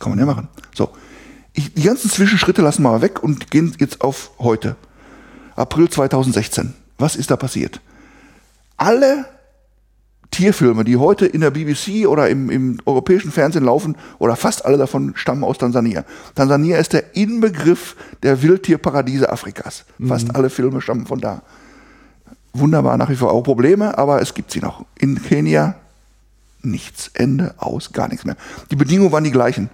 [0.00, 0.48] Kann man ja machen.
[0.74, 0.90] So.
[1.52, 4.76] Ich, die ganzen Zwischenschritte lassen wir mal weg und gehen jetzt auf heute.
[5.56, 6.74] April 2016.
[6.98, 7.80] Was ist da passiert?
[8.76, 9.26] Alle
[10.30, 14.78] Tierfilme, die heute in der BBC oder im, im europäischen Fernsehen laufen, oder fast alle
[14.78, 16.04] davon stammen aus Tansania.
[16.34, 19.84] Tansania ist der Inbegriff der Wildtierparadiese Afrikas.
[20.06, 20.36] Fast mhm.
[20.36, 21.42] alle Filme stammen von da.
[22.52, 24.84] Wunderbar, nach wie vor auch Probleme, aber es gibt sie noch.
[24.98, 25.76] In Kenia
[26.62, 27.10] nichts.
[27.14, 28.36] Ende aus, gar nichts mehr.
[28.70, 29.70] Die Bedingungen waren die gleichen.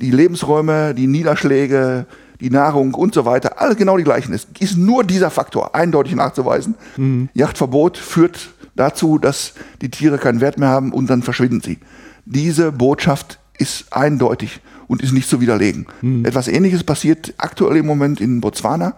[0.00, 2.06] Die Lebensräume, die Niederschläge,
[2.40, 4.32] die Nahrung und so weiter, alles genau die gleichen.
[4.32, 6.74] Es ist nur dieser Faktor eindeutig nachzuweisen.
[6.96, 7.28] Mhm.
[7.34, 11.78] Yachtverbot führt dazu, dass die Tiere keinen Wert mehr haben und dann verschwinden sie.
[12.24, 15.86] Diese Botschaft ist eindeutig und ist nicht zu widerlegen.
[16.00, 16.24] Mhm.
[16.24, 18.94] Etwas Ähnliches passiert aktuell im Moment in Botswana,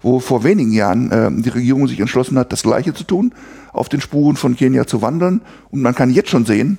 [0.00, 3.32] wo vor wenigen Jahren äh, die Regierung sich entschlossen hat, das Gleiche zu tun,
[3.72, 5.40] auf den Spuren von Kenia zu wandeln.
[5.70, 6.78] Und man kann jetzt schon sehen,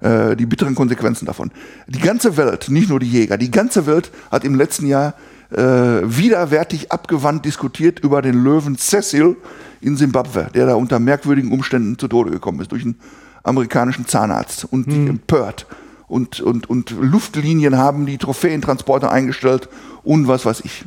[0.00, 1.50] äh, die bitteren Konsequenzen davon.
[1.86, 5.14] Die ganze Welt, nicht nur die Jäger, die ganze Welt hat im letzten Jahr
[5.50, 9.36] äh, widerwärtig abgewandt diskutiert über den Löwen Cecil
[9.80, 12.98] in Simbabwe, der da unter merkwürdigen Umständen zu Tode gekommen ist durch einen
[13.42, 15.08] amerikanischen Zahnarzt und hm.
[15.08, 15.66] empört
[16.08, 19.68] und, und, und Luftlinien haben die Trophäentransporter eingestellt
[20.02, 20.84] und was weiß ich.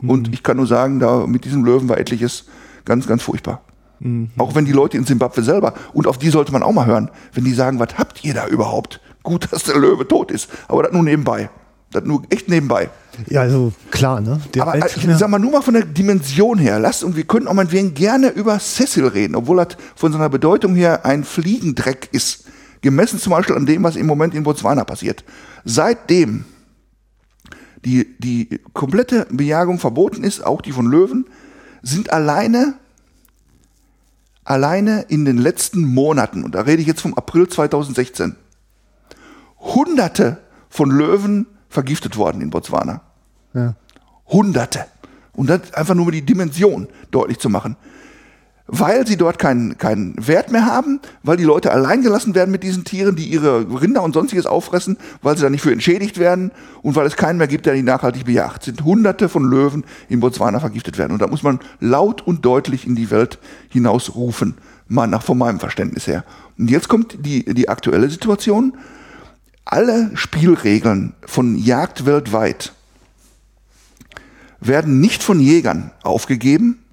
[0.00, 0.10] Mhm.
[0.10, 2.46] Und ich kann nur sagen, da mit diesem Löwen war etliches
[2.84, 3.62] ganz, ganz furchtbar.
[4.00, 4.30] Mhm.
[4.38, 7.10] Auch wenn die Leute in Simbabwe selber, und auf die sollte man auch mal hören,
[7.32, 9.00] wenn die sagen, was habt ihr da überhaupt?
[9.22, 11.50] Gut, dass der Löwe tot ist, aber das nur nebenbei.
[11.90, 12.90] Das nur echt nebenbei.
[13.28, 14.40] Ja, also klar, ne?
[14.54, 17.46] Der aber ich sag mal, nur mal von der Dimension her, lasst und wir können
[17.46, 22.44] auch meinetwegen gerne über Cecil reden, obwohl das von seiner Bedeutung her ein Fliegendreck ist.
[22.80, 25.24] Gemessen zum Beispiel an dem, was im Moment in Botswana passiert.
[25.64, 26.44] Seitdem
[27.84, 31.26] die, die komplette Bejagung verboten ist, auch die von Löwen,
[31.82, 32.74] sind alleine
[34.44, 38.36] alleine in den letzten Monaten, und da rede ich jetzt vom April 2016,
[39.60, 43.00] Hunderte von Löwen vergiftet worden in Botswana.
[43.54, 43.74] Ja.
[44.26, 44.84] Hunderte.
[45.34, 47.76] Und das einfach nur um die Dimension deutlich zu machen
[48.74, 52.62] weil sie dort keinen, keinen Wert mehr haben, weil die Leute allein gelassen werden mit
[52.62, 56.52] diesen Tieren, die ihre Rinder und sonstiges auffressen, weil sie da nicht für entschädigt werden
[56.80, 58.62] und weil es keinen mehr gibt, der die nachhaltig bejagt.
[58.62, 61.12] Sind hunderte von Löwen in Botswana vergiftet werden.
[61.12, 63.38] Und da muss man laut und deutlich in die Welt
[63.68, 64.54] hinaus rufen,
[64.88, 66.24] mal nach von meinem Verständnis her.
[66.56, 68.74] Und jetzt kommt die, die aktuelle Situation.
[69.72, 72.74] Alle Spielregeln von Jagd weltweit
[74.60, 76.84] werden nicht von Jägern aufgegeben,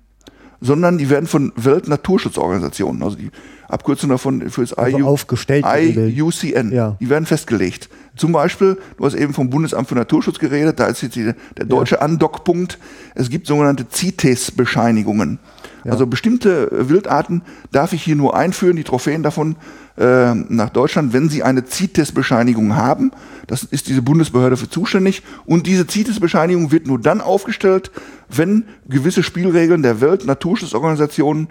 [0.61, 3.31] sondern die werden von Weltnaturschutzorganisationen, also die
[3.67, 6.95] Abkürzung davon für das also IU, aufgestellt, IUCN, ja.
[7.01, 7.89] die werden festgelegt.
[8.15, 11.65] Zum Beispiel, du hast eben vom Bundesamt für Naturschutz geredet, da ist jetzt die, der
[11.65, 12.01] deutsche ja.
[12.01, 12.79] Andockpunkt.
[13.13, 15.39] Es gibt sogenannte CITES-Bescheinigungen.
[15.83, 15.91] Ja.
[15.93, 17.41] Also bestimmte Wildarten
[17.71, 19.55] darf ich hier nur einführen, die Trophäen davon
[19.97, 23.11] äh, nach Deutschland, wenn sie eine CITES-Bescheinigung haben.
[23.47, 25.23] Das ist diese Bundesbehörde für zuständig.
[25.45, 27.91] Und diese CITES-Bescheinigung wird nur dann aufgestellt,
[28.29, 31.47] wenn gewisse Spielregeln der Welt-Naturschutzorganisation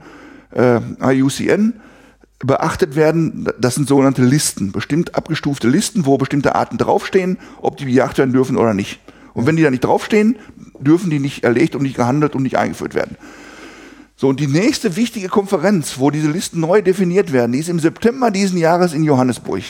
[0.50, 1.74] äh, IUCN
[2.40, 7.84] beachtet werden, das sind sogenannte Listen, bestimmt abgestufte Listen, wo bestimmte Arten draufstehen, ob die
[7.84, 9.00] bejagt werden dürfen oder nicht.
[9.34, 10.36] Und wenn die da nicht draufstehen,
[10.80, 13.16] dürfen die nicht erlegt und nicht gehandelt und nicht eingeführt werden.
[14.20, 17.78] So, und die nächste wichtige Konferenz, wo diese Listen neu definiert werden, die ist im
[17.78, 19.62] September diesen Jahres in Johannesburg.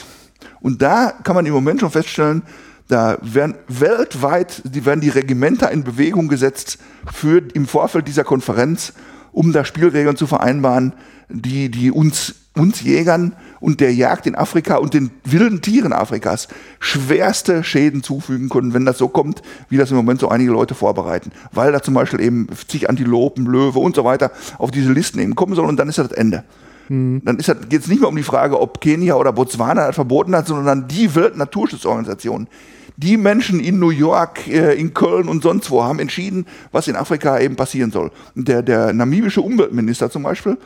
[0.61, 2.43] Und da kann man im Moment schon feststellen,
[2.89, 6.79] da werden weltweit, die werden die Regimenter in Bewegung gesetzt
[7.12, 8.95] für im Vorfeld dieser Konferenz,
[9.33, 10.95] um da Spielregeln zu vereinbaren,
[11.29, 16.48] die, die uns, uns Jägern und der Jagd in Afrika und den wilden Tieren Afrikas
[16.80, 20.74] schwerste Schäden zufügen können, wenn das so kommt, wie das im Moment so einige Leute
[20.74, 21.32] vorbereiten.
[21.52, 25.35] Weil da zum Beispiel eben zig Antilopen, Löwe und so weiter auf diese Listen eben
[25.35, 26.44] kommen sollen und dann ist das, das Ende.
[26.89, 27.22] Mhm.
[27.24, 30.47] Dann geht es nicht mehr um die Frage, ob Kenia oder Botswana das verboten hat,
[30.47, 32.48] sondern die Weltnaturschutzorganisationen.
[32.97, 36.97] Die Menschen in New York, äh, in Köln und sonst wo haben entschieden, was in
[36.97, 38.10] Afrika eben passieren soll.
[38.35, 40.59] Der, der namibische Umweltminister zum Beispiel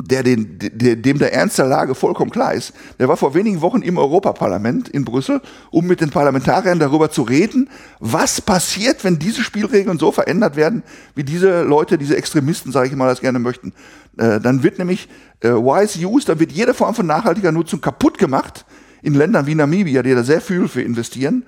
[0.00, 2.72] der, den, der, dem der Ernst der Lage vollkommen klar ist.
[2.98, 7.22] Der war vor wenigen Wochen im Europaparlament in Brüssel, um mit den Parlamentariern darüber zu
[7.22, 7.68] reden,
[7.98, 10.82] was passiert, wenn diese Spielregeln so verändert werden,
[11.14, 13.72] wie diese Leute, diese Extremisten, sage ich mal, das gerne möchten.
[14.16, 15.08] Äh, dann wird nämlich
[15.40, 18.64] äh, wise use, dann wird jede Form von nachhaltiger Nutzung kaputt gemacht
[19.02, 21.44] in Ländern wie Namibia, die da sehr viel für investieren.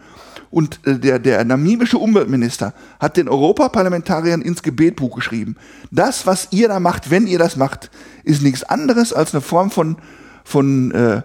[0.50, 5.56] Und äh, der, der namibische Umweltminister hat den Europaparlamentariern ins Gebetbuch geschrieben.
[5.90, 7.90] Das, was ihr da macht, wenn ihr das macht,
[8.24, 9.96] ist nichts anderes als eine Form von,
[10.44, 11.22] von äh,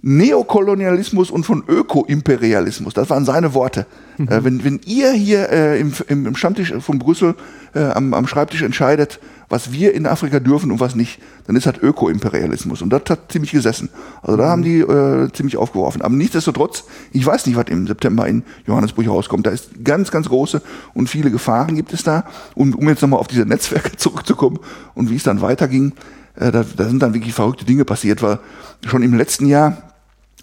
[0.00, 2.94] Neokolonialismus und von Ökoimperialismus.
[2.94, 3.86] Das waren seine Worte.
[4.18, 4.28] Mhm.
[4.28, 7.34] Äh, wenn, wenn ihr hier äh, im, im Stammtisch von Brüssel
[7.74, 11.66] äh, am, am Schreibtisch entscheidet, was wir in Afrika dürfen und was nicht, dann ist
[11.66, 12.82] das Ökoimperialismus.
[12.82, 13.88] Und das hat ziemlich gesessen.
[14.22, 16.02] Also da haben die äh, ziemlich aufgeworfen.
[16.02, 19.46] Aber nichtsdestotrotz, ich weiß nicht, was im September in Johannesburg rauskommt.
[19.46, 20.62] Da ist ganz, ganz große
[20.94, 22.24] und viele Gefahren gibt es da.
[22.54, 24.58] Und um jetzt nochmal auf diese Netzwerke zurückzukommen
[24.94, 25.92] und wie es dann weiterging,
[26.36, 28.38] äh, da, da sind dann wirklich verrückte Dinge passiert, weil
[28.86, 29.76] schon im letzten Jahr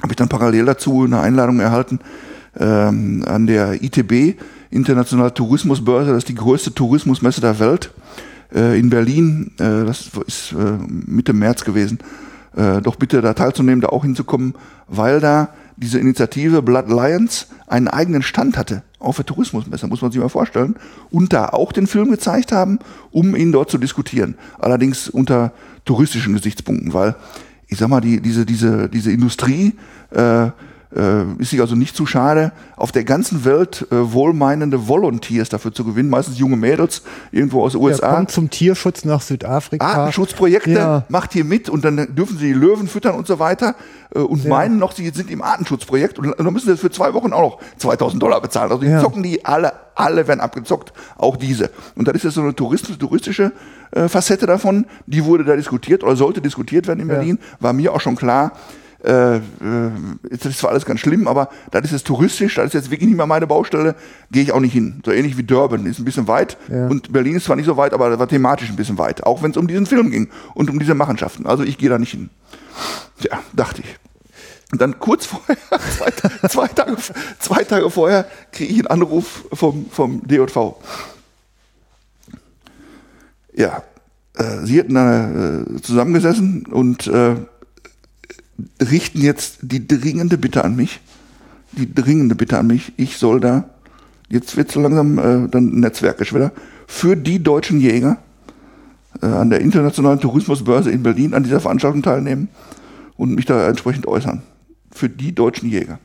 [0.02, 2.00] habe ich dann parallel dazu eine Einladung erhalten
[2.60, 7.92] ähm, an der ITB, Internationale Tourismusbörse, das ist die größte Tourismusmesse der Welt
[8.54, 12.00] äh, in Berlin, äh, das ist äh, Mitte März gewesen,
[12.56, 14.56] äh, doch bitte da teilzunehmen, da auch hinzukommen,
[14.88, 20.12] weil da diese Initiative Blood Lions einen eigenen Stand hatte auf der Tourismusmesse, muss man
[20.12, 20.76] sich mal vorstellen,
[21.10, 22.80] und da auch den Film gezeigt haben,
[23.10, 24.36] um ihn dort zu diskutieren.
[24.60, 25.54] Allerdings unter
[25.86, 27.16] touristischen Gesichtspunkten, weil
[27.68, 29.74] ich sag mal, die, diese, diese, diese Industrie
[30.12, 30.50] äh,
[30.96, 35.74] äh, ist sich also nicht zu schade, auf der ganzen Welt äh, wohlmeinende Volunteers dafür
[35.74, 37.02] zu gewinnen, meistens junge Mädels
[37.32, 38.08] irgendwo aus den USA.
[38.08, 39.86] Der kommt zum Tierschutz nach Südafrika.
[39.86, 41.06] Artenschutzprojekte, ja.
[41.10, 43.76] macht hier mit und dann dürfen sie die Löwen füttern und so weiter
[44.14, 44.50] äh, und ja.
[44.50, 47.42] meinen noch, sie sind im Artenschutzprojekt und dann müssen sie das für zwei Wochen auch
[47.42, 48.72] noch 2000 Dollar bezahlen.
[48.72, 49.02] Also die ja.
[49.02, 51.70] zocken die alle, alle werden abgezockt, auch diese.
[51.96, 53.52] Und dann ist das so eine touristische, touristische
[53.92, 57.94] äh, Facette davon, die wurde da diskutiert oder sollte diskutiert werden in Berlin, war mir
[57.94, 58.54] auch schon klar,
[59.04, 59.42] äh, äh,
[60.30, 63.08] das ist zwar alles ganz schlimm, aber das ist jetzt touristisch, das ist jetzt wirklich
[63.08, 63.96] nicht mehr meine Baustelle,
[64.32, 65.02] gehe ich auch nicht hin.
[65.06, 66.88] So ähnlich wie Durban, ist ein bisschen weit ja.
[66.88, 69.42] und Berlin ist zwar nicht so weit, aber das war thematisch ein bisschen weit, auch
[69.44, 71.46] wenn es um diesen Film ging und um diese Machenschaften.
[71.46, 72.30] Also ich gehe da nicht hin.
[73.20, 73.96] Ja, dachte ich.
[74.72, 75.58] Und dann kurz vorher,
[75.98, 76.98] zwei, zwei, Tage,
[77.40, 80.76] zwei Tage vorher, kriege ich einen Anruf vom, vom DJV.
[83.54, 83.84] Ja,
[84.36, 87.36] äh, sie hatten da äh, zusammengesessen und äh,
[88.82, 91.00] richten jetzt die dringende Bitte an mich,
[91.72, 93.70] die dringende Bitte an mich, ich soll da,
[94.30, 96.52] jetzt wird so langsam äh, dann netzwerkisch wieder,
[96.88, 98.18] für die deutschen Jäger
[99.22, 102.50] äh, an der internationalen Tourismusbörse in Berlin an dieser Veranstaltung teilnehmen
[103.18, 104.42] und mich da entsprechend äußern.
[104.92, 106.00] Für die deutschen Jäger.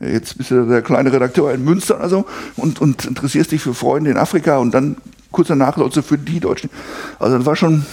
[0.00, 2.24] Jetzt bist du der kleine Redakteur in Münster also
[2.56, 4.96] und, und interessierst dich für Freunde in Afrika und dann
[5.30, 6.70] kurz danach sollst du für die Deutschen.
[7.18, 7.84] Also das war schon,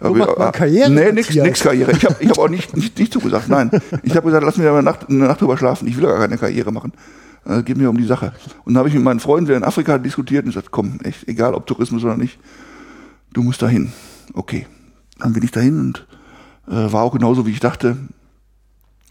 [0.00, 0.90] wo macht man Karriere?
[0.90, 1.92] Nee, nix, nix Karriere.
[1.92, 3.48] Ich habe ich hab auch nicht, nicht, nicht zugesagt.
[3.48, 3.70] Nein.
[4.02, 5.88] Ich habe gesagt, lass mich eine Nacht, eine Nacht drüber schlafen.
[5.88, 6.92] Ich will gar keine Karriere machen.
[7.44, 8.32] Es geht mir um die Sache.
[8.64, 11.54] Und dann habe ich mit meinen Freunden in Afrika diskutiert und gesagt, komm, echt, egal
[11.54, 12.38] ob Tourismus oder nicht,
[13.32, 13.92] du musst dahin.
[14.34, 14.66] Okay.
[15.18, 16.06] Dann bin ich dahin und
[16.68, 17.96] äh, war auch genauso, wie ich dachte.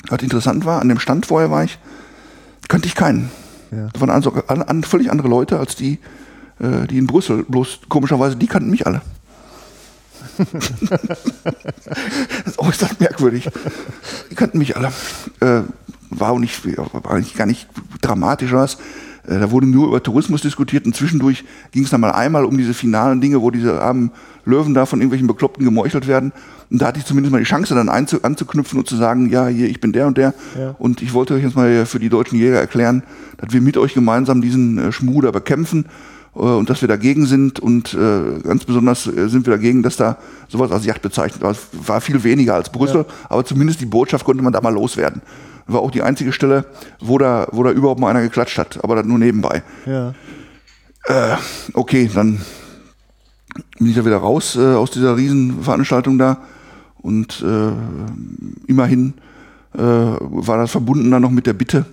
[0.10, 1.80] Was interessant war, an dem Stand vorher war ich,
[2.68, 3.32] kannte ich keinen.
[3.72, 3.88] Ja.
[3.92, 6.00] Das waren also an, an, völlig andere Leute als die,
[6.60, 7.44] äh, die in Brüssel.
[7.44, 9.02] Bloß komischerweise, die kannten mich alle.
[10.90, 13.50] das ist äußerst merkwürdig.
[14.32, 14.92] Die kannten mich alle.
[15.40, 15.62] Äh,
[16.10, 17.68] war auch nicht, war eigentlich gar nicht
[18.02, 18.78] dramatisch was.
[19.28, 22.58] Äh, da wurde nur über Tourismus diskutiert und zwischendurch ging es dann mal einmal um
[22.58, 24.12] diese finalen Dinge, wo diese armen
[24.46, 26.32] Löwen da von irgendwelchen Bekloppten gemeuchelt werden.
[26.70, 29.70] Und da hatte ich zumindest mal die Chance, dann anzuknüpfen und zu sagen, ja, hier,
[29.70, 30.34] ich bin der und der.
[30.58, 30.76] Ja.
[30.80, 33.04] Und ich wollte euch jetzt mal für die deutschen Jäger erklären,
[33.38, 35.86] dass wir mit euch gemeinsam diesen äh, Schmuder bekämpfen
[36.36, 40.18] und dass wir dagegen sind und äh, ganz besonders äh, sind wir dagegen, dass da
[40.50, 41.56] sowas als Yacht bezeichnet war.
[41.72, 43.14] War viel weniger als Brüssel, ja.
[43.30, 45.22] aber zumindest die Botschaft konnte man da mal loswerden.
[45.66, 46.66] War auch die einzige Stelle,
[47.00, 49.64] wo da, wo da überhaupt mal einer geklatscht hat, aber dann nur nebenbei.
[49.86, 50.14] Ja.
[51.06, 51.38] Äh,
[51.74, 52.42] okay, dann
[53.80, 56.42] bin ich da wieder raus äh, aus dieser Riesenveranstaltung da
[56.98, 57.72] und äh,
[58.68, 59.14] immerhin
[59.74, 61.86] äh, war das verbunden dann noch mit der Bitte,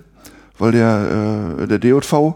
[0.58, 2.34] weil der, äh, der DJV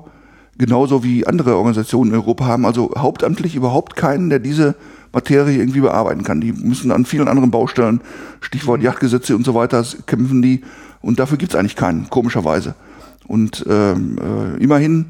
[0.58, 4.74] genauso wie andere Organisationen in Europa haben also hauptamtlich überhaupt keinen, der diese
[5.12, 6.40] Materie irgendwie bearbeiten kann.
[6.40, 8.00] Die müssen an vielen anderen Baustellen,
[8.40, 10.62] Stichwort Yachtgesetze und so weiter, kämpfen die.
[11.00, 12.74] Und dafür gibt es eigentlich keinen, komischerweise.
[13.26, 15.06] Und ähm, äh, immerhin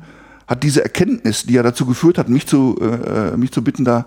[0.47, 3.85] hat diese Erkenntnis, die ja dazu geführt hat, mich zu, äh, äh mich zu bitten,
[3.85, 4.07] da,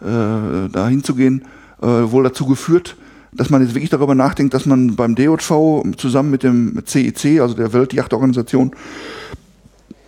[0.00, 1.44] äh, da hinzugehen,
[1.82, 2.96] äh, wohl dazu geführt,
[3.32, 7.54] dass man jetzt wirklich darüber nachdenkt, dass man beim DJV zusammen mit dem CIC, also
[7.54, 8.72] der Weltjachtorganisation,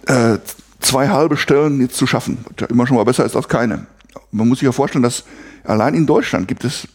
[0.06, 0.38] äh,
[0.82, 2.44] zwei halbe Stellen jetzt zu schaffen.
[2.68, 3.86] Immer schon mal besser ist als keine.
[4.30, 5.24] Man muss sich ja vorstellen, dass
[5.64, 6.88] allein in Deutschland gibt es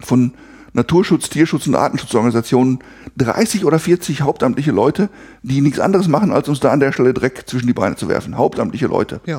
[0.00, 0.34] von
[0.78, 2.78] Naturschutz, Tierschutz und Artenschutzorganisationen
[3.16, 5.10] 30 oder 40 hauptamtliche Leute,
[5.42, 8.08] die nichts anderes machen, als uns da an der Stelle Dreck zwischen die Beine zu
[8.08, 8.38] werfen.
[8.38, 9.20] Hauptamtliche Leute.
[9.26, 9.38] Ja.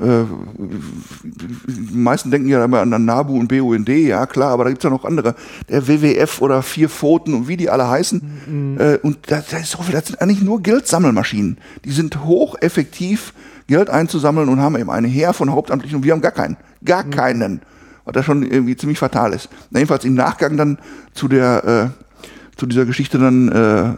[0.00, 0.24] Äh,
[0.56, 4.90] die meisten denken ja immer an NABU und BUND, ja klar, aber da gibt's ja
[4.90, 5.34] noch andere.
[5.68, 8.22] Der WWF oder Vier Pfoten und wie die alle heißen.
[8.46, 8.80] Mhm.
[8.80, 11.58] Äh, und das, das, ist so viel, das sind eigentlich nur Geldsammelmaschinen.
[11.84, 13.34] Die sind hocheffektiv,
[13.66, 16.56] Geld einzusammeln und haben eben eine Heer von Hauptamtlichen und wir haben gar keinen.
[16.82, 17.10] Gar mhm.
[17.10, 17.60] keinen
[18.08, 19.50] was das schon irgendwie ziemlich fatal ist.
[19.70, 20.78] Na, jedenfalls im Nachgang dann
[21.12, 23.88] zu der, äh, zu dieser Geschichte dann äh,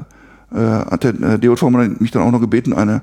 [0.53, 1.63] äh, hat der äh, DJV
[2.01, 3.03] mich dann auch noch gebeten, eine,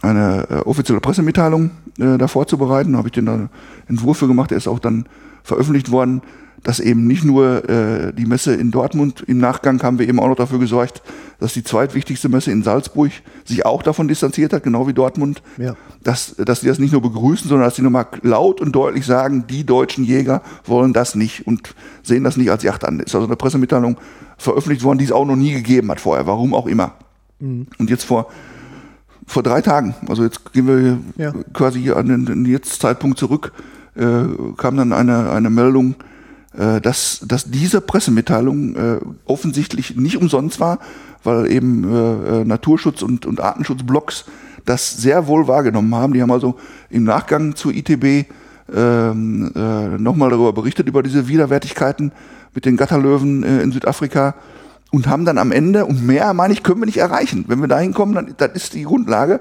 [0.00, 2.92] eine äh, offizielle Pressemitteilung äh, da vorzubereiten.
[2.92, 3.48] Da habe ich den da
[3.88, 5.06] Entwurf für gemacht, der ist auch dann
[5.42, 6.22] veröffentlicht worden
[6.62, 10.28] dass eben nicht nur äh, die Messe in Dortmund, im Nachgang haben wir eben auch
[10.28, 11.02] noch dafür gesorgt,
[11.38, 13.12] dass die zweitwichtigste Messe in Salzburg
[13.44, 15.76] sich auch davon distanziert hat, genau wie Dortmund, ja.
[16.02, 19.46] dass, dass die das nicht nur begrüßen, sondern dass sie nochmal laut und deutlich sagen,
[19.48, 23.00] die deutschen Jäger wollen das nicht und sehen das nicht als Yacht an.
[23.00, 23.96] Ist also eine Pressemitteilung
[24.36, 26.94] veröffentlicht worden, die es auch noch nie gegeben hat vorher, warum auch immer.
[27.38, 27.66] Mhm.
[27.78, 28.28] Und jetzt vor
[29.28, 31.32] vor drei Tagen, also jetzt gehen wir ja.
[31.52, 33.52] quasi an den, den jetzt Zeitpunkt zurück,
[33.94, 34.24] äh,
[34.56, 35.96] kam dann eine, eine Meldung,
[36.52, 40.78] dass, dass diese Pressemitteilung äh, offensichtlich nicht umsonst war,
[41.22, 44.24] weil eben äh, äh, Naturschutz und, und Artenschutzblocks
[44.64, 46.12] das sehr wohl wahrgenommen haben.
[46.12, 46.56] Die haben also
[46.90, 48.30] im Nachgang zur ITB
[48.74, 52.12] ähm, äh, nochmal darüber berichtet, über diese Widerwärtigkeiten
[52.54, 54.34] mit den Gatterlöwen äh, in Südafrika
[54.90, 57.44] und haben dann am Ende, und mehr meine ich, können wir nicht erreichen.
[57.48, 59.40] Wenn wir dahin kommen, dann das ist die Grundlage,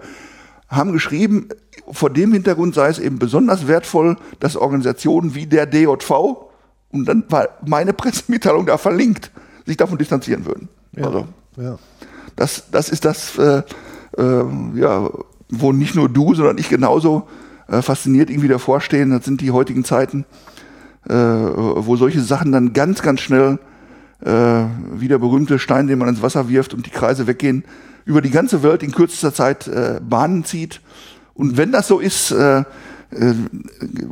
[0.69, 1.47] haben geschrieben,
[1.89, 6.46] vor dem Hintergrund sei es eben besonders wertvoll, dass Organisationen wie der DJV,
[6.91, 9.31] und dann war meine Pressemitteilung da verlinkt,
[9.65, 10.69] sich davon distanzieren würden.
[10.95, 11.27] Ja, Also
[11.57, 11.77] ja.
[12.35, 13.63] das, das ist das, äh,
[14.17, 14.45] äh,
[14.75, 15.09] ja,
[15.49, 17.27] wo nicht nur du, sondern ich genauso
[17.67, 19.11] äh, fasziniert irgendwie davor stehen.
[19.11, 20.25] Das sind die heutigen Zeiten,
[21.07, 23.59] äh, wo solche Sachen dann ganz, ganz schnell
[24.23, 27.63] äh, wie der berühmte Stein, den man ins Wasser wirft und die Kreise weggehen,
[28.05, 30.81] über die ganze Welt in kürzester Zeit äh, Bahnen zieht.
[31.33, 32.33] Und wenn das so ist,
[33.11, 33.33] äh,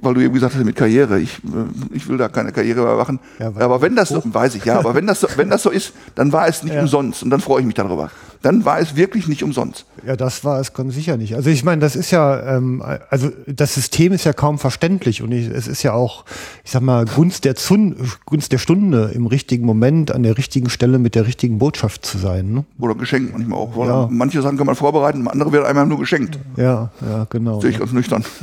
[0.01, 2.95] weil du eben gesagt hast mit Karriere, ich, äh, ich will da keine Karriere mehr
[2.95, 3.19] machen.
[3.39, 5.69] Ja, aber wenn das so, weiß ich, ja, aber wenn das so, wenn das so
[5.69, 6.81] ist, dann war es nicht Ja.
[6.81, 8.09] umsonst und dann freue ich mich darüber.
[8.45, 9.87] Dann war es wirklich nicht umsonst.
[10.05, 11.33] Ja, das war es ganz sicher nicht.
[11.33, 15.31] Also ich meine, das ist ja, ähm, also das System ist ja kaum verständlich und
[15.31, 16.25] ich, es ist ja auch,
[16.63, 17.95] ich sag mal, Gunst der, Zun
[18.27, 22.19] Gunst der Stunde im richtigen Moment an der richtigen Stelle mit der richtigen Botschaft zu
[22.19, 22.53] sein.
[22.53, 22.65] Ne?
[22.77, 23.75] Oder geschenkt manchmal auch.
[23.83, 24.07] Ja.
[24.11, 26.37] Manche Sachen kann man vorbereiten, andere werden einem nur geschenkt.
[26.55, 27.61] Ja, ja, genau.
[27.61, 28.23] Sehe ich ganz nüchtern.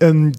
[0.00, 0.32] Ähm,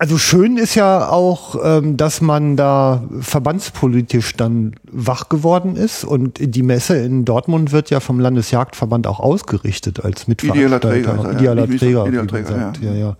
[0.00, 6.38] also schön ist ja auch, ähm, dass man da verbandspolitisch dann wach geworden ist und
[6.40, 10.88] die Messe in Dortmund wird ja vom Landesjagdverband auch ausgerichtet als Idealer Mitveranstalter.
[10.88, 11.38] Träger ist er, ja.
[11.38, 12.06] Idealer Nicht Träger.
[12.06, 12.72] idealer Träger, ja.
[12.80, 13.16] ja, ja.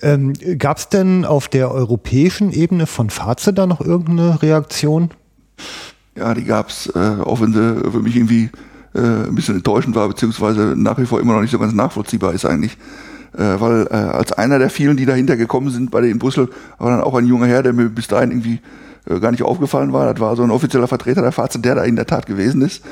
[0.00, 5.10] Ähm, Gab es denn auf der europäischen Ebene von Faze da noch irgendeine Reaktion?
[6.16, 8.48] Ja, die gab's, äh, auch wenn sie für mich irgendwie
[8.94, 12.32] äh, ein bisschen enttäuschend war, beziehungsweise nach wie vor immer noch nicht so ganz nachvollziehbar
[12.32, 12.78] ist eigentlich.
[13.34, 16.48] Äh, weil äh, als einer der vielen, die dahinter gekommen sind bei der in Brüssel,
[16.78, 18.60] war dann auch ein junger Herr, der mir bis dahin irgendwie
[19.08, 20.12] äh, gar nicht aufgefallen war.
[20.12, 22.82] Das war so ein offizieller Vertreter der Fazit, der da in der Tat gewesen ist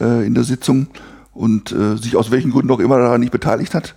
[0.00, 0.88] äh, in der Sitzung
[1.32, 3.94] und äh, sich aus welchen Gründen auch immer daran nicht beteiligt hat.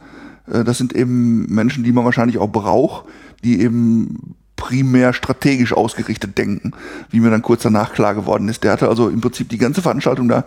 [0.51, 3.05] Äh, das sind eben Menschen, die man wahrscheinlich auch braucht,
[3.43, 6.73] die eben primär strategisch ausgerichtet denken,
[7.09, 8.63] wie mir dann kurz danach klar geworden ist.
[8.63, 10.45] Der hatte also im Prinzip die ganze Veranstaltung da,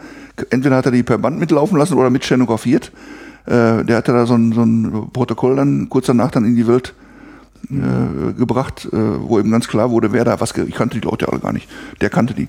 [0.50, 2.92] entweder hat er die per Band mitlaufen lassen oder mit stenografiert.
[3.46, 6.66] Äh, der hatte da so ein, so ein Protokoll dann kurz danach dann in die
[6.66, 6.94] Welt
[7.70, 11.28] äh, gebracht, äh, wo eben ganz klar wurde, wer da was, ich kannte die Leute
[11.28, 11.68] alle gar nicht,
[12.00, 12.48] der kannte die.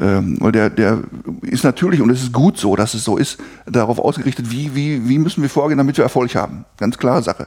[0.00, 1.00] Ähm, weil der, der
[1.42, 5.06] ist natürlich, und es ist gut so, dass es so ist, darauf ausgerichtet, wie, wie,
[5.08, 6.64] wie müssen wir vorgehen, damit wir Erfolg haben.
[6.78, 7.46] Ganz klare Sache.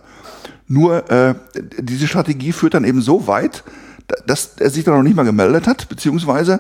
[0.68, 1.34] Nur äh,
[1.80, 3.64] diese Strategie führt dann eben so weit,
[4.08, 6.60] da- dass er sich dann noch nicht mal gemeldet hat, beziehungsweise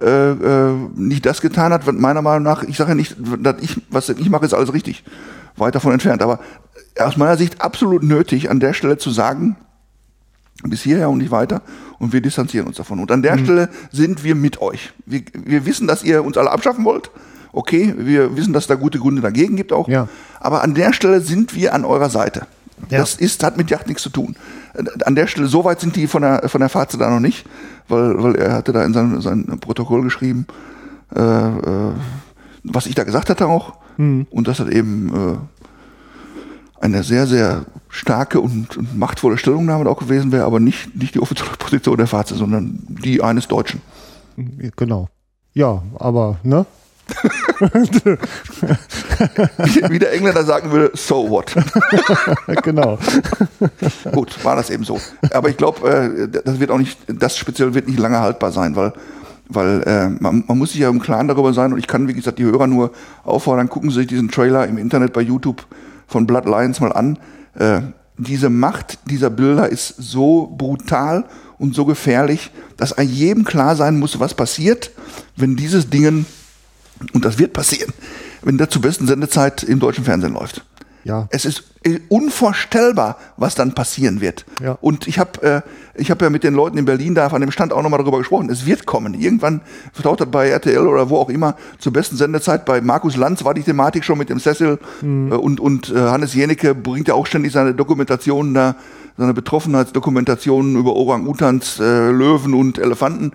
[0.00, 3.56] äh, äh, nicht das getan hat, was meiner Meinung nach, ich sage ja nicht, dass
[3.60, 5.04] ich, was ich mache, ist alles richtig,
[5.56, 6.40] weit davon entfernt, aber
[6.98, 9.56] aus meiner Sicht absolut nötig, an der Stelle zu sagen,
[10.62, 11.62] bis hierher und nicht weiter
[11.98, 12.98] und wir distanzieren uns davon.
[12.98, 14.92] Und an der Stelle sind wir mit euch.
[15.04, 17.10] Wir, wir wissen, dass ihr uns alle abschaffen wollt.
[17.52, 19.88] Okay, wir wissen, dass es da gute Gründe dagegen gibt auch.
[19.88, 20.08] Ja.
[20.40, 22.46] Aber an der Stelle sind wir an eurer Seite.
[22.90, 22.98] Ja.
[22.98, 24.36] Das ist, hat mit Yacht nichts zu tun.
[25.04, 27.46] An der Stelle, so weit sind die von der, von der Fazit da noch nicht,
[27.88, 30.46] weil, weil er hatte da in sein, sein Protokoll geschrieben,
[31.14, 31.92] äh, äh,
[32.62, 33.78] was ich da gesagt hatte auch.
[34.30, 40.32] Und das hat eben äh, eine sehr, sehr starke und, und machtvolle Stellungnahme auch gewesen
[40.32, 43.80] wäre, aber nicht, nicht die offizielle Position der Fazit, sondern die eines Deutschen.
[44.76, 45.08] Genau.
[45.54, 46.66] Ja, aber, ne?
[49.58, 51.54] Wie, wie der Engländer sagen würde, so what.
[52.62, 52.98] genau.
[54.12, 55.00] Gut, war das eben so.
[55.30, 58.76] Aber ich glaube, äh, das wird auch nicht, das speziell wird nicht lange haltbar sein,
[58.76, 58.92] weil,
[59.48, 62.14] weil äh, man, man muss sich ja im Klaren darüber sein und ich kann, wie
[62.14, 62.92] gesagt, die Hörer nur
[63.24, 65.66] auffordern, gucken Sie sich diesen Trailer im Internet bei YouTube
[66.06, 67.18] von Blood Lions mal an.
[67.54, 67.80] Äh,
[68.18, 71.24] diese Macht dieser Bilder ist so brutal
[71.58, 74.90] und so gefährlich, dass jedem klar sein muss, was passiert,
[75.36, 76.26] wenn dieses Dingen,
[77.12, 77.92] und das wird passieren,
[78.42, 80.64] wenn das zur besten Sendezeit im deutschen Fernsehen läuft.
[81.06, 81.28] Ja.
[81.30, 84.44] Es ist äh, unvorstellbar, was dann passieren wird.
[84.60, 84.76] Ja.
[84.80, 85.62] Und ich habe äh,
[85.94, 88.18] ich hab ja mit den Leuten in Berlin da an dem Stand auch nochmal darüber
[88.18, 88.50] gesprochen.
[88.50, 89.14] Es wird kommen.
[89.14, 89.60] Irgendwann
[90.02, 92.64] das bei RTL oder wo auch immer zur besten Sendezeit.
[92.64, 96.34] Bei Markus Lanz war die Thematik schon mit dem Sessel äh, und, und äh, Hannes
[96.34, 98.74] Jenecke bringt ja auch ständig seine Dokumentationen da,
[99.16, 103.32] seine Betroffenheitsdokumentationen über Orang-Utans, äh, Löwen und Elefanten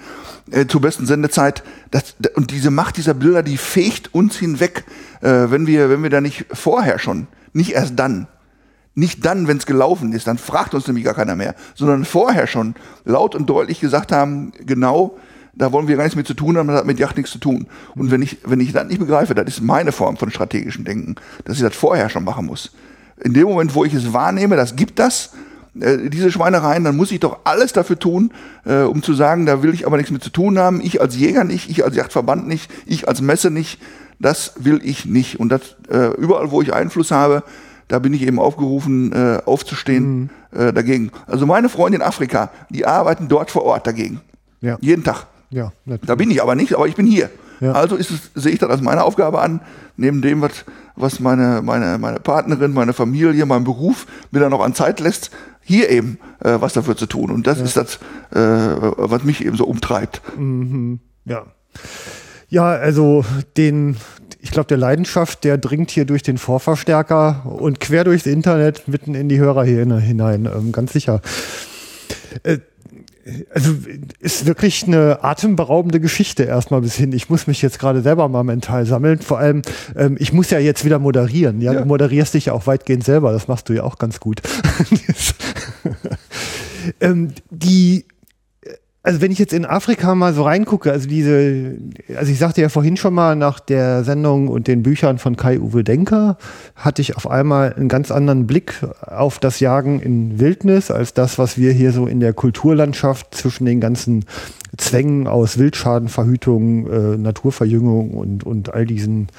[0.51, 1.63] äh, zur besten Sendezeit.
[1.89, 4.83] Das, da- und diese Macht dieser Bilder, die fegt uns hinweg,
[5.21, 8.27] äh, wenn wir, wenn wir da nicht vorher schon, nicht erst dann,
[8.93, 12.47] nicht dann, wenn es gelaufen ist, dann fragt uns nämlich gar keiner mehr, sondern vorher
[12.47, 12.75] schon
[13.05, 15.17] laut und deutlich gesagt haben, genau,
[15.53, 17.39] da wollen wir gar nichts mit zu tun haben, das hat mit Yacht nichts zu
[17.39, 17.67] tun.
[17.95, 21.15] Und wenn ich, wenn ich das nicht begreife, das ist meine Form von strategischem Denken,
[21.45, 22.71] dass ich das vorher schon machen muss.
[23.23, 25.31] In dem Moment, wo ich es wahrnehme, das gibt das,
[25.79, 28.33] äh, diese Schweinereien, dann muss ich doch alles dafür tun,
[28.65, 30.81] äh, um zu sagen, da will ich aber nichts mit zu tun haben.
[30.81, 33.79] Ich als Jäger nicht, ich als Yachtverband nicht, ich als Messe nicht.
[34.21, 35.39] Das will ich nicht.
[35.39, 37.43] Und das äh, überall, wo ich Einfluss habe,
[37.87, 41.11] da bin ich eben aufgerufen, äh, aufzustehen äh, dagegen.
[41.27, 44.21] Also meine Freunde in Afrika, die arbeiten dort vor Ort dagegen.
[44.61, 44.77] Ja.
[44.79, 45.27] Jeden Tag.
[45.49, 46.07] Ja, natürlich.
[46.07, 47.29] Da bin ich aber nicht, aber ich bin hier.
[47.59, 47.73] Ja.
[47.73, 49.61] Also ist es, sehe ich das als meine Aufgabe an,
[49.97, 50.65] neben dem, was,
[50.95, 55.29] was meine, meine, meine Partnerin, meine Familie, mein Beruf mir dann noch an Zeit lässt,
[55.61, 57.29] hier eben äh, was dafür zu tun.
[57.29, 57.65] Und das ja.
[57.65, 57.95] ist das,
[58.31, 58.39] äh,
[58.97, 60.21] was mich eben so umtreibt.
[60.37, 60.99] Mhm.
[61.25, 61.45] Ja.
[62.51, 63.23] Ja, also
[63.55, 63.95] den,
[64.41, 69.15] ich glaube, der Leidenschaft, der dringt hier durch den Vorverstärker und quer durchs Internet mitten
[69.15, 71.21] in die Hörer hier hinein, ähm, ganz sicher.
[72.43, 72.57] Äh,
[73.53, 73.73] also
[74.19, 77.13] ist wirklich eine atemberaubende Geschichte erstmal bis hin.
[77.13, 79.19] Ich muss mich jetzt gerade selber mal mental sammeln.
[79.19, 79.61] Vor allem,
[79.95, 81.61] ähm, ich muss ja jetzt wieder moderieren.
[81.61, 81.71] Ja?
[81.71, 81.79] ja?
[81.79, 83.31] Du moderierst dich ja auch weitgehend selber.
[83.31, 84.41] Das machst du ja auch ganz gut.
[86.99, 88.03] ähm, die
[89.03, 91.75] also wenn ich jetzt in Afrika mal so reingucke, also diese,
[92.15, 95.83] also ich sagte ja vorhin schon mal nach der Sendung und den Büchern von Kai-Uwe
[95.83, 96.37] Denker,
[96.75, 101.39] hatte ich auf einmal einen ganz anderen Blick auf das Jagen in Wildnis als das,
[101.39, 104.25] was wir hier so in der Kulturlandschaft zwischen den ganzen
[104.77, 109.29] Zwängen aus Wildschadenverhütung, äh, Naturverjüngung und, und all diesen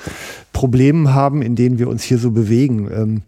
[0.53, 2.91] Problemen haben, in denen wir uns hier so bewegen.
[2.93, 3.23] Ähm,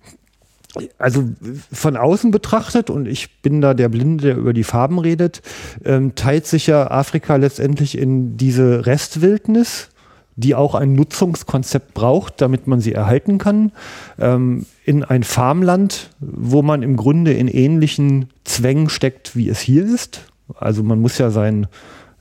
[0.98, 1.24] also
[1.72, 5.42] von außen betrachtet, und ich bin da der Blinde, der über die Farben redet,
[5.84, 9.90] ähm, teilt sich ja Afrika letztendlich in diese Restwildnis,
[10.36, 13.72] die auch ein Nutzungskonzept braucht, damit man sie erhalten kann,
[14.18, 19.84] ähm, in ein Farmland, wo man im Grunde in ähnlichen Zwängen steckt, wie es hier
[19.84, 20.22] ist.
[20.56, 21.68] Also man muss ja sein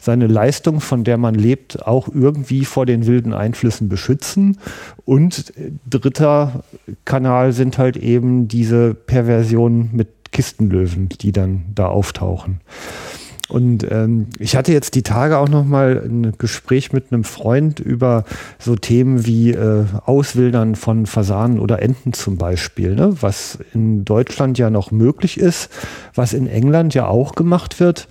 [0.03, 4.57] seine Leistung, von der man lebt, auch irgendwie vor den wilden Einflüssen beschützen.
[5.05, 5.53] Und
[5.89, 6.63] dritter
[7.05, 12.59] Kanal sind halt eben diese Perversionen mit Kistenlöwen, die dann da auftauchen.
[13.47, 17.79] Und ähm, ich hatte jetzt die Tage auch noch mal ein Gespräch mit einem Freund
[17.79, 18.25] über
[18.57, 23.15] so Themen wie äh, Auswildern von Fasanen oder Enten zum Beispiel, ne?
[23.21, 25.69] was in Deutschland ja noch möglich ist,
[26.15, 28.07] was in England ja auch gemacht wird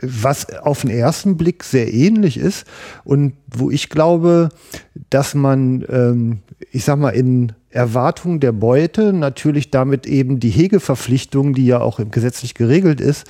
[0.00, 2.66] was auf den ersten Blick sehr ähnlich ist
[3.04, 4.48] und wo ich glaube,
[5.10, 6.38] dass man, ähm,
[6.70, 12.00] ich sag mal, in Erwartung der Beute natürlich damit eben die Hegeverpflichtung, die ja auch
[12.10, 13.24] gesetzlich geregelt ist,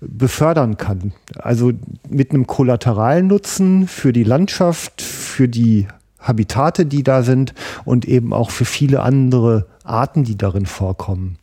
[0.00, 1.12] befördern kann.
[1.36, 1.72] Also
[2.08, 5.86] mit einem Kollateralnutzen für die Landschaft, für die
[6.18, 7.54] Habitate, die da sind
[7.84, 11.38] und eben auch für viele andere Arten, die darin vorkommen.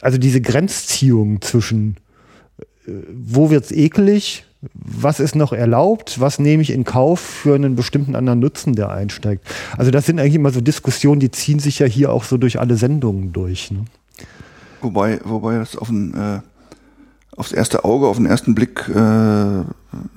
[0.00, 1.96] Also diese Grenzziehung zwischen
[2.86, 8.16] wo wird's ekelig, was ist noch erlaubt, was nehme ich in Kauf für einen bestimmten
[8.16, 9.46] anderen Nutzen, der einsteigt.
[9.76, 12.60] Also das sind eigentlich immer so Diskussionen, die ziehen sich ja hier auch so durch
[12.60, 13.70] alle Sendungen durch.
[13.70, 13.84] Ne?
[14.80, 16.40] Wobei, wobei das auf ein, äh,
[17.36, 19.62] aufs erste Auge, auf den ersten Blick äh,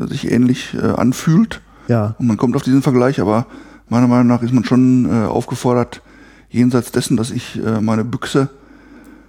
[0.08, 1.62] sich ähnlich äh, anfühlt.
[1.88, 2.16] Ja.
[2.20, 3.48] Und man kommt auf diesen Vergleich, aber
[3.90, 6.02] meiner Meinung nach ist man schon äh, aufgefordert,
[6.50, 8.50] jenseits dessen, dass ich äh, meine Büchse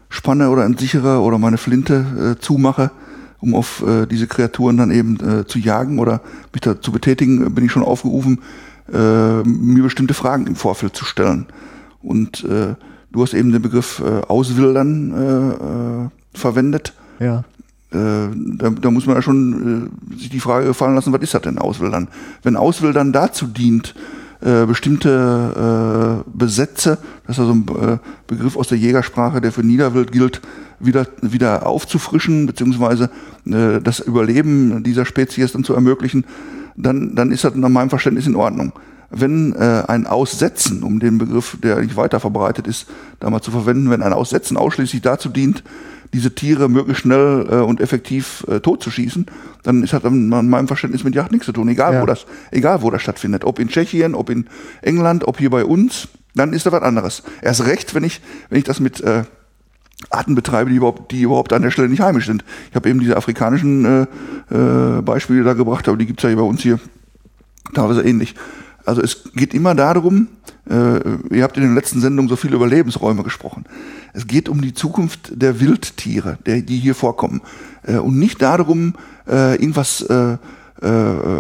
[0.09, 2.91] spanne oder entsichere oder meine Flinte äh, zumache,
[3.41, 6.21] um auf äh, diese Kreaturen dann eben äh, zu jagen oder
[6.53, 8.41] mich da zu betätigen, bin ich schon aufgerufen,
[8.93, 11.47] äh, mir bestimmte Fragen im Vorfeld zu stellen.
[12.03, 12.75] Und äh,
[13.13, 16.95] du hast eben den Begriff äh, Auswildern äh, äh, verwendet.
[17.21, 17.45] Ja.
[17.91, 21.35] Äh, da, da muss man ja schon äh, sich die Frage gefallen lassen, was ist
[21.35, 22.09] das denn Auswildern?
[22.43, 23.95] Wenn Auswildern dazu dient,
[24.41, 27.99] äh, bestimmte äh, Besätze, das ist also ein äh,
[28.29, 30.41] Begriff aus der Jägersprache, der für Niederwild gilt,
[30.79, 33.11] wieder, wieder aufzufrischen, beziehungsweise
[33.47, 36.25] äh, das Überleben dieser Spezies dann zu ermöglichen,
[36.77, 38.73] dann, dann ist das nach meinem Verständnis in Ordnung.
[39.11, 42.87] Wenn ein Aussetzen, um den Begriff, der nicht weiter verbreitet ist,
[43.21, 45.65] da mal zu verwenden, wenn ein Aussetzen ausschließlich dazu dient,
[46.13, 49.27] diese Tiere möglichst schnell äh, und effektiv äh, totzuschießen,
[49.63, 52.03] dann ist das in meinem Verständnis mit Jagd nichts zu tun, egal ja.
[52.03, 54.47] wo das, egal wo das stattfindet, ob in Tschechien, ob in
[54.83, 57.23] England, ob hier bei uns, dann ist da was anderes.
[57.43, 59.25] Erst recht, wenn ich, wenn ich das mit äh,
[60.11, 62.45] Arten betreibe, die überhaupt, die überhaupt an der Stelle nicht heimisch sind.
[62.71, 66.39] Ich habe eben diese afrikanischen äh, äh, Beispiele da gebracht, aber die gibt's ja hier
[66.39, 66.79] bei uns hier
[67.75, 68.35] teilweise ähnlich.
[68.89, 70.29] Also es geht immer darum,
[70.69, 73.65] äh, ihr habt in den letzten Sendungen so viel über Lebensräume gesprochen.
[74.15, 77.43] Es geht um die Zukunft der Wildtiere, der, die hier vorkommen.
[77.83, 78.95] Äh, und nicht darum,
[79.29, 80.39] äh, irgendwas äh,
[80.81, 80.87] äh,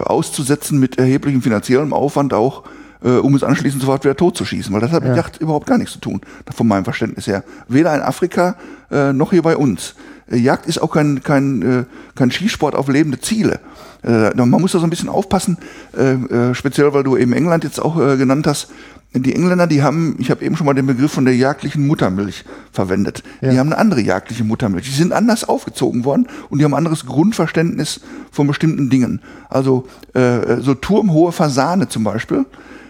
[0.04, 2.64] auszusetzen mit erheblichem finanziellem Aufwand auch,
[3.02, 5.16] äh, um es anschließend sofort wieder totzuschießen, weil das hat mit ja.
[5.16, 6.20] Jagd überhaupt gar nichts zu tun,
[6.54, 7.44] von meinem Verständnis her.
[7.66, 8.56] Weder in Afrika
[8.90, 9.94] noch hier bei uns.
[10.30, 11.84] Jagd ist auch kein, kein,
[12.14, 13.60] kein Skisport auf lebende Ziele.
[14.02, 15.58] Äh, man muss da so ein bisschen aufpassen,
[15.96, 18.68] äh, äh, speziell weil du eben England jetzt auch äh, genannt hast.
[19.14, 22.44] Die Engländer, die haben, ich habe eben schon mal den Begriff von der jagdlichen Muttermilch
[22.72, 23.22] verwendet.
[23.40, 23.50] Ja.
[23.50, 24.84] Die haben eine andere jagdliche Muttermilch.
[24.84, 29.22] Die sind anders aufgezogen worden und die haben ein anderes Grundverständnis von bestimmten Dingen.
[29.48, 32.44] Also äh, so turmhohe Fasane zum Beispiel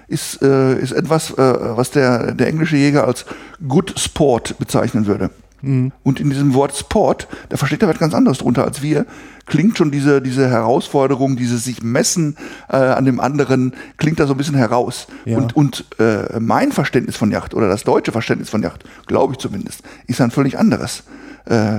[0.08, 3.24] ist, äh, ist etwas, äh, was der, der englische Jäger als
[3.66, 5.30] Good Sport bezeichnen würde.
[5.62, 5.92] Mhm.
[6.02, 9.06] Und in diesem Wort Sport, da versteht er was ganz anderes drunter als wir,
[9.46, 12.36] klingt schon diese, diese Herausforderung, dieses sich messen
[12.68, 15.06] äh, an dem anderen, klingt da so ein bisschen heraus.
[15.24, 15.38] Ja.
[15.38, 19.38] Und, und äh, mein Verständnis von Yacht oder das deutsche Verständnis von Yacht, glaube ich
[19.38, 21.02] zumindest, ist ein völlig anderes.
[21.46, 21.78] Äh,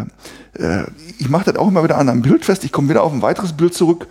[0.54, 0.84] äh,
[1.20, 2.64] ich mache das auch immer wieder an einem Bild fest.
[2.64, 4.08] Ich komme wieder auf ein weiteres Bild zurück.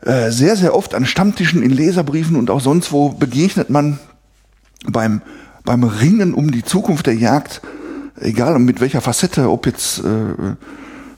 [0.00, 3.98] Äh, sehr, sehr oft an Stammtischen, in Leserbriefen und auch sonst wo begegnet man
[4.86, 5.22] beim,
[5.64, 7.60] beim Ringen um die Zukunft der Jagd,
[8.20, 10.50] egal mit welcher Facette, ob jetzt äh,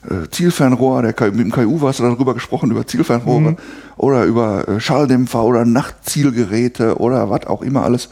[0.09, 3.57] äh, Zielfernrohr, der mit dem KU warst du darüber gesprochen, über Zielfernrohre mhm.
[3.97, 8.09] oder über äh, Schalldämpfer oder Nachtzielgeräte oder was auch immer alles,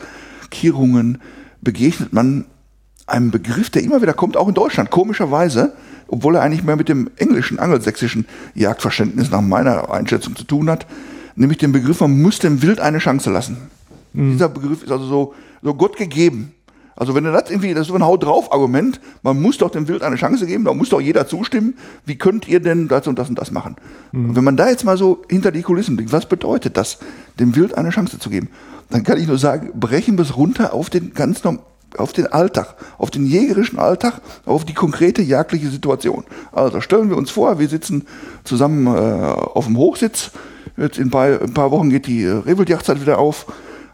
[0.51, 1.19] Kierungen,
[1.61, 2.45] begegnet man
[3.07, 5.73] einem Begriff, der immer wieder kommt, auch in Deutschland, komischerweise,
[6.07, 10.85] obwohl er eigentlich mehr mit dem englischen, angelsächsischen Jagdverständnis nach meiner Einschätzung zu tun hat,
[11.35, 13.57] nämlich den Begriff, man muss dem Wild eine Chance lassen.
[14.13, 14.33] Mhm.
[14.33, 15.33] Dieser Begriff ist also so,
[15.63, 16.53] so Gott gegeben.
[16.99, 19.71] Also wenn du das irgendwie, das ist so ein Haut drauf Argument, man muss doch
[19.71, 23.07] dem Wild eine Chance geben, da muss doch jeder zustimmen, wie könnt ihr denn das
[23.07, 23.77] und das und das machen?
[24.11, 24.29] Mhm.
[24.29, 26.99] Und wenn man da jetzt mal so hinter die Kulissen blickt, was bedeutet das,
[27.39, 28.49] dem Wild eine Chance zu geben?
[28.89, 31.41] Dann kann ich nur sagen, brechen wir es runter auf den ganz
[31.97, 36.25] auf den Alltag, auf den jägerischen Alltag, auf die konkrete jagdliche Situation.
[36.51, 38.05] Also stellen wir uns vor, wir sitzen
[38.43, 40.31] zusammen äh, auf dem Hochsitz.
[40.77, 43.45] Jetzt in ein paar, ein paar Wochen geht die äh, Rehwildjagdzeit wieder auf.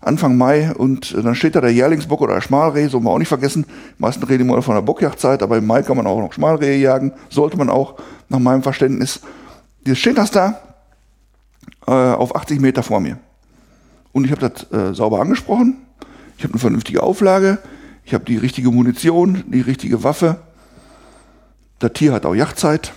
[0.06, 3.18] Anfang Mai und äh, dann steht da der Jährlingsbock oder der Schmalreh, soll man auch
[3.18, 3.66] nicht vergessen.
[3.98, 6.78] Die meisten reden immer von der Bockjagdzeit, aber im Mai kann man auch noch Schmalrehe
[6.78, 7.96] jagen, sollte man auch,
[8.30, 9.22] nach meinem Verständnis.
[9.86, 10.60] Jetzt steht das da
[11.88, 13.18] äh, auf 80 Meter vor mir.
[14.12, 15.78] Und ich habe das äh, sauber angesprochen.
[16.38, 17.60] Ich habe eine vernünftige Auflage.
[18.04, 20.38] Ich habe die richtige Munition, die richtige Waffe.
[21.80, 22.94] Das Tier hat auch Jagdzeit.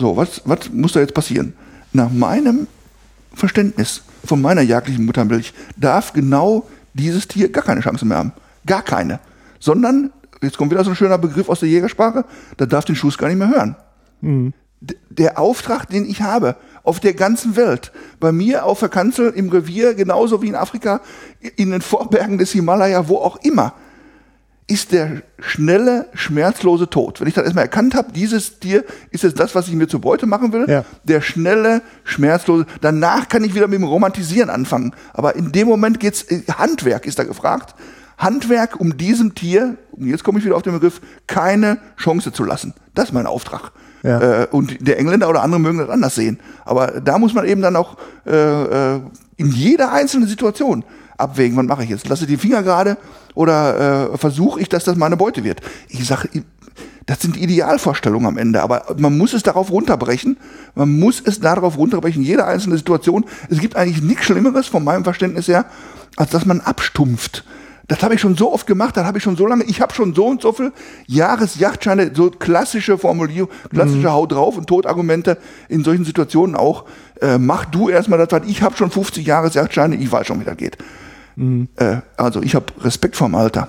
[0.00, 1.54] So, was, was muss da jetzt passieren?
[1.92, 2.66] Nach meinem
[3.38, 8.32] Verständnis von meiner jagdlichen Muttermilch darf genau dieses Tier gar keine Chance mehr haben.
[8.66, 9.20] Gar keine.
[9.60, 10.12] Sondern,
[10.42, 12.24] jetzt kommt wieder so ein schöner Begriff aus der Jägersprache,
[12.56, 13.76] da darf den Schuss gar nicht mehr hören.
[14.20, 14.52] Mhm.
[14.80, 17.92] Der Auftrag, den ich habe, auf der ganzen Welt.
[18.20, 21.00] Bei mir auf der Kanzel im Revier, genauso wie in Afrika,
[21.56, 23.74] in den Vorbergen des Himalaya, wo auch immer,
[24.68, 27.20] ist der schnelle, schmerzlose Tod.
[27.20, 30.02] Wenn ich das erstmal erkannt habe, dieses Tier ist jetzt das, was ich mir zur
[30.02, 30.84] Beute machen will, ja.
[31.04, 34.94] der schnelle, schmerzlose, danach kann ich wieder mit dem Romantisieren anfangen.
[35.14, 37.74] Aber in dem Moment geht's, äh, Handwerk ist da gefragt.
[38.18, 42.44] Handwerk, um diesem Tier, und jetzt komme ich wieder auf den Begriff, keine Chance zu
[42.44, 42.74] lassen.
[42.94, 43.72] Das ist mein Auftrag.
[44.02, 44.42] Ja.
[44.42, 46.40] Äh, und der Engländer oder andere mögen das anders sehen.
[46.66, 47.96] Aber da muss man eben dann auch
[48.26, 49.00] äh, äh,
[49.36, 50.84] in jeder einzelnen Situation
[51.18, 52.08] abwägen, was mache ich jetzt?
[52.08, 52.96] Lasse die Finger gerade
[53.34, 55.60] oder äh, versuche ich, dass das meine Beute wird?
[55.88, 56.28] Ich sage,
[57.06, 60.36] das sind Idealvorstellungen am Ende, aber man muss es darauf runterbrechen.
[60.74, 63.24] Man muss es darauf runterbrechen, jede einzelne Situation.
[63.48, 65.64] Es gibt eigentlich nichts Schlimmeres von meinem Verständnis her,
[66.16, 67.44] als dass man abstumpft.
[67.86, 69.94] Das habe ich schon so oft gemacht, das habe ich schon so lange, ich habe
[69.94, 70.72] schon so und so viel
[71.06, 74.12] Jahresjachtscheine, so klassische Formulierung, klassische mhm.
[74.12, 75.38] Hau drauf und Totargumente
[75.70, 76.84] in solchen Situationen auch.
[77.22, 80.44] Äh, mach du erstmal das, was ich habe schon 50 Jahresjachtscheine, ich weiß schon, wie
[80.44, 80.76] das geht.
[81.38, 81.68] Mhm.
[81.76, 83.68] Äh, also ich habe Respekt vor dem Alter.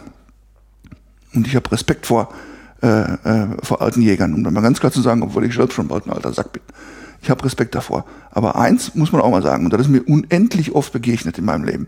[1.33, 2.33] Und ich habe Respekt vor,
[2.81, 5.75] äh, äh, vor alten Jägern, um dann mal ganz klar zu sagen, obwohl ich selbst
[5.75, 6.63] schon im alten Alter Sack bin.
[7.21, 8.05] Ich habe Respekt davor.
[8.31, 11.45] Aber eins muss man auch mal sagen, und das ist mir unendlich oft begegnet in
[11.45, 11.85] meinem Leben.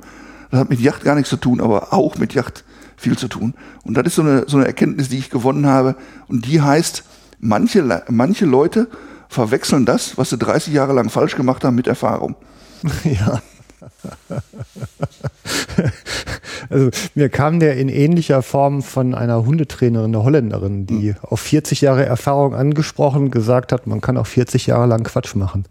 [0.52, 2.64] Das hat mit Yacht gar nichts zu tun, aber auch mit Yacht
[2.98, 3.56] viel zu tun.
[3.84, 5.95] Und das ist so eine, so eine Erkenntnis, die ich gewonnen habe.
[6.28, 7.03] Und die heißt,
[7.40, 8.88] manche, manche Leute
[9.30, 12.36] verwechseln das, was sie 30 Jahre lang falsch gemacht haben, mit Erfahrung.
[13.03, 13.41] Ja.
[16.70, 21.16] also mir kam der in ähnlicher Form von einer Hundetrainerin, eine Holländerin, die mhm.
[21.22, 25.66] auf 40 Jahre Erfahrung angesprochen gesagt hat, man kann auch 40 Jahre lang Quatsch machen.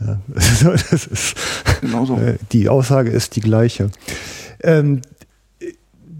[0.00, 1.34] Ja, das ist,
[1.80, 2.16] genau so.
[2.16, 3.90] Äh, die Aussage ist die gleiche.
[4.62, 5.02] Ähm,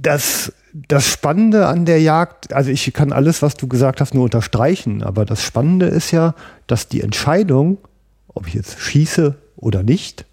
[0.03, 4.25] das, das Spannende an der Jagd, also ich kann alles, was du gesagt hast, nur
[4.25, 6.35] unterstreichen, aber das Spannende ist ja,
[6.67, 7.79] dass die Entscheidung,
[8.29, 10.25] ob ich jetzt schieße oder nicht,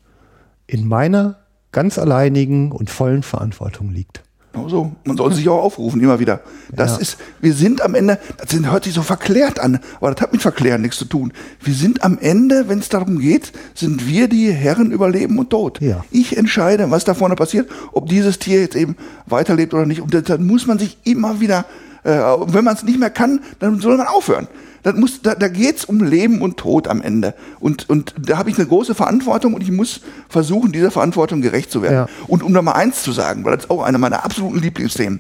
[0.68, 1.38] in meiner
[1.72, 4.24] ganz alleinigen und vollen Verantwortung liegt.
[4.58, 4.92] Genau so.
[5.04, 6.42] Man soll sich auch aufrufen, immer wieder.
[6.74, 6.98] Das ja.
[6.98, 10.42] ist, wir sind am Ende, das hört sich so verklärt an, aber das hat mit
[10.42, 11.32] Verklären nichts zu tun.
[11.62, 15.52] Wir sind am Ende, wenn es darum geht, sind wir die Herren über Leben und
[15.52, 15.80] Tod.
[15.82, 16.04] Ja.
[16.10, 18.96] Ich entscheide, was da vorne passiert, ob dieses Tier jetzt eben
[19.28, 20.02] weiterlebt oder nicht.
[20.02, 21.66] Und dann muss man sich immer wieder,
[22.04, 24.48] äh, wenn man es nicht mehr kann, dann soll man aufhören.
[24.84, 27.34] Das muss, da, da geht es um Leben und Tod am Ende.
[27.60, 31.72] Und, und da habe ich eine große Verantwortung und ich muss versuchen, dieser Verantwortung gerecht
[31.72, 32.08] zu werden.
[32.08, 32.08] Ja.
[32.28, 35.20] Und um da mal eins zu sagen, weil das ist auch einer meiner absoluten Lieblingsthemen.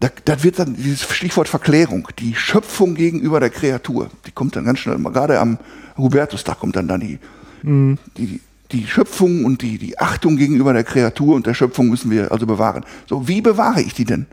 [0.00, 4.64] Da, da wird dann dieses Stichwort Verklärung, die Schöpfung gegenüber der Kreatur, die kommt dann
[4.64, 5.58] ganz schnell, gerade am
[5.98, 7.18] Hubertustag kommt dann da die,
[7.62, 7.98] mhm.
[8.16, 8.40] die,
[8.72, 12.46] die Schöpfung und die, die Achtung gegenüber der Kreatur und der Schöpfung müssen wir also
[12.46, 12.84] bewahren.
[13.08, 14.26] So, wie bewahre ich die denn?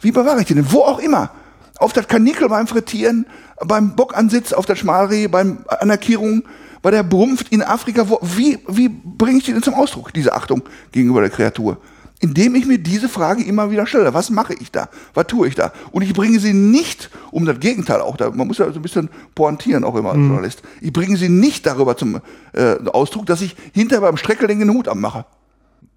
[0.00, 0.72] Wie bewahre ich die denn?
[0.72, 1.30] Wo auch immer.
[1.84, 3.26] Auf das Kanikel beim Frittieren,
[3.62, 5.98] beim Bockansitz, auf der Schmalreh, beim an der
[6.80, 8.08] bei der Brumpft in Afrika.
[8.08, 10.62] Wo, wie, wie bringe ich die denn zum Ausdruck, diese Achtung
[10.92, 11.76] gegenüber der Kreatur?
[12.20, 14.14] Indem ich mir diese Frage immer wieder stelle.
[14.14, 14.88] Was mache ich da?
[15.12, 15.72] Was tue ich da?
[15.92, 18.82] Und ich bringe sie nicht, um das Gegenteil auch, da, man muss ja so ein
[18.82, 20.28] bisschen pointieren auch immer als Mhm.
[20.28, 20.62] Journalist.
[20.80, 22.18] Ich bringe sie nicht darüber zum
[22.54, 25.26] äh, Ausdruck, dass ich hinterher beim Streckeling den Hut abmache.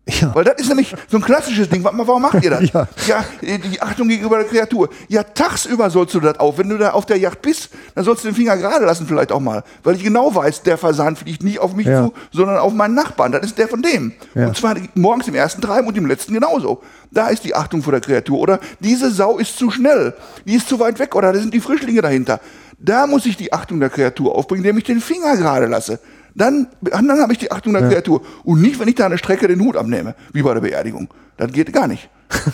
[0.09, 0.33] Ja.
[0.33, 1.83] Weil das ist nämlich so ein klassisches Ding.
[1.83, 2.63] Warum macht ihr das?
[2.71, 2.87] Ja.
[3.07, 3.23] ja,
[3.57, 4.89] die Achtung gegenüber der Kreatur.
[5.07, 6.57] Ja, tagsüber sollst du das auch.
[6.57, 9.31] Wenn du da auf der Yacht bist, dann sollst du den Finger gerade lassen vielleicht
[9.31, 9.63] auch mal.
[9.83, 12.05] Weil ich genau weiß, der Fasan fliegt nicht auf mich Ja.
[12.05, 13.31] zu, sondern auf meinen Nachbarn.
[13.31, 14.13] Das ist der von dem.
[14.35, 14.47] Ja.
[14.47, 16.81] Und zwar morgens im ersten Treiben und im letzten genauso.
[17.11, 18.39] Da ist die Achtung vor der Kreatur.
[18.39, 20.13] Oder diese Sau ist zu schnell.
[20.45, 21.15] Die ist zu weit weg.
[21.15, 22.39] Oder da sind die Frischlinge dahinter.
[22.79, 25.99] Da muss ich die Achtung der Kreatur aufbringen, indem ich den Finger gerade lasse.
[26.37, 28.21] Dann, dann habe ich die Achtung der Kreatur.
[28.43, 31.09] Und nicht, wenn ich da eine Strecke den Hut abnehme, wie bei der Beerdigung.
[31.35, 32.09] Das geht gar nicht.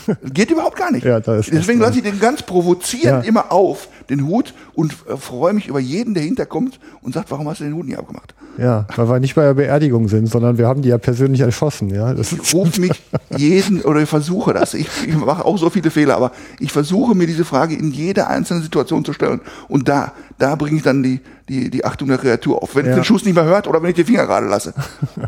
[0.05, 1.03] Das geht überhaupt gar nicht.
[1.05, 3.29] Ja, Deswegen lasse ich den ganz provozierend Ja.
[3.29, 7.47] immer auf, den Hut, und äh, freue mich über jeden, der hinterkommt und sagt, warum
[7.49, 8.33] hast du den Hut nicht abgemacht?
[8.57, 11.89] Ja, weil wir nicht bei der Beerdigung sind, sondern wir haben die ja persönlich erschossen.
[11.89, 13.01] Ja, das Ich rufe mich
[13.35, 14.75] jeden oder ich versuche das.
[14.75, 18.29] Ich, ich mache auch so viele Fehler, aber ich versuche mir diese Frage in jeder
[18.29, 19.41] einzelnen Situation zu stellen.
[19.69, 21.19] Und da, da bringe ich dann die,
[21.49, 22.75] die, die Achtung der Kreatur auf.
[22.75, 22.91] Wenn Ja.
[22.91, 24.75] ich den Schuss nicht mehr hört oder wenn ich den Finger gerade lasse.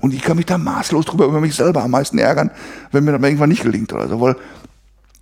[0.01, 2.51] Und ich kann mich da maßlos drüber über mich selber am meisten ärgern,
[2.91, 4.21] wenn mir das irgendwann nicht gelingt oder so.
[4.21, 4.35] Weil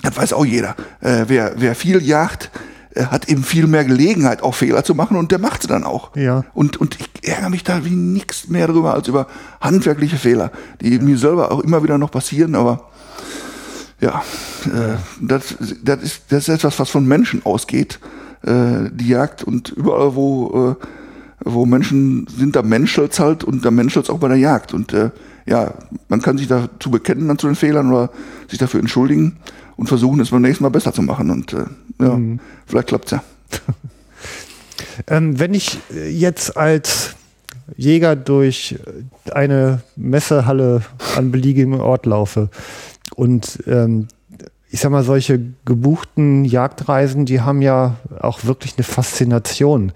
[0.02, 0.76] das weiß auch jeder.
[0.99, 2.52] Äh, wer, wer viel jagt,
[2.95, 6.15] hat eben viel mehr Gelegenheit, auch Fehler zu machen und der macht sie dann auch.
[6.15, 6.45] Ja.
[6.53, 9.28] Und, und ich ärgere mich da wie nichts mehr drüber als über
[9.61, 10.52] handwerkliche Fehler,
[10.82, 12.90] die mir selber auch immer wieder noch passieren, aber
[13.99, 14.22] ja,
[14.65, 17.99] äh, das, das, ist, das ist etwas, was von Menschen ausgeht,
[18.41, 20.86] äh, die Jagd und überall, wo, äh,
[21.45, 24.74] wo Menschen sind, da menschelt's halt und da menschelt's auch bei der Jagd.
[24.74, 25.11] Und äh,
[25.45, 25.74] ja,
[26.07, 28.10] man kann sich dazu bekennen dann zu den Fehlern oder
[28.49, 29.38] sich dafür entschuldigen
[29.76, 31.30] und versuchen, es beim nächsten Mal besser zu machen.
[31.30, 31.65] Und äh,
[31.99, 32.20] ja,
[32.65, 33.24] vielleicht klappt's ja.
[35.07, 37.15] ähm, wenn ich äh, jetzt als
[37.76, 38.78] Jäger durch
[39.32, 40.82] eine Messehalle
[41.15, 42.49] an beliebigem Ort laufe
[43.15, 44.07] und ähm,
[44.70, 49.91] ich sag mal, solche gebuchten Jagdreisen, die haben ja auch wirklich eine Faszination.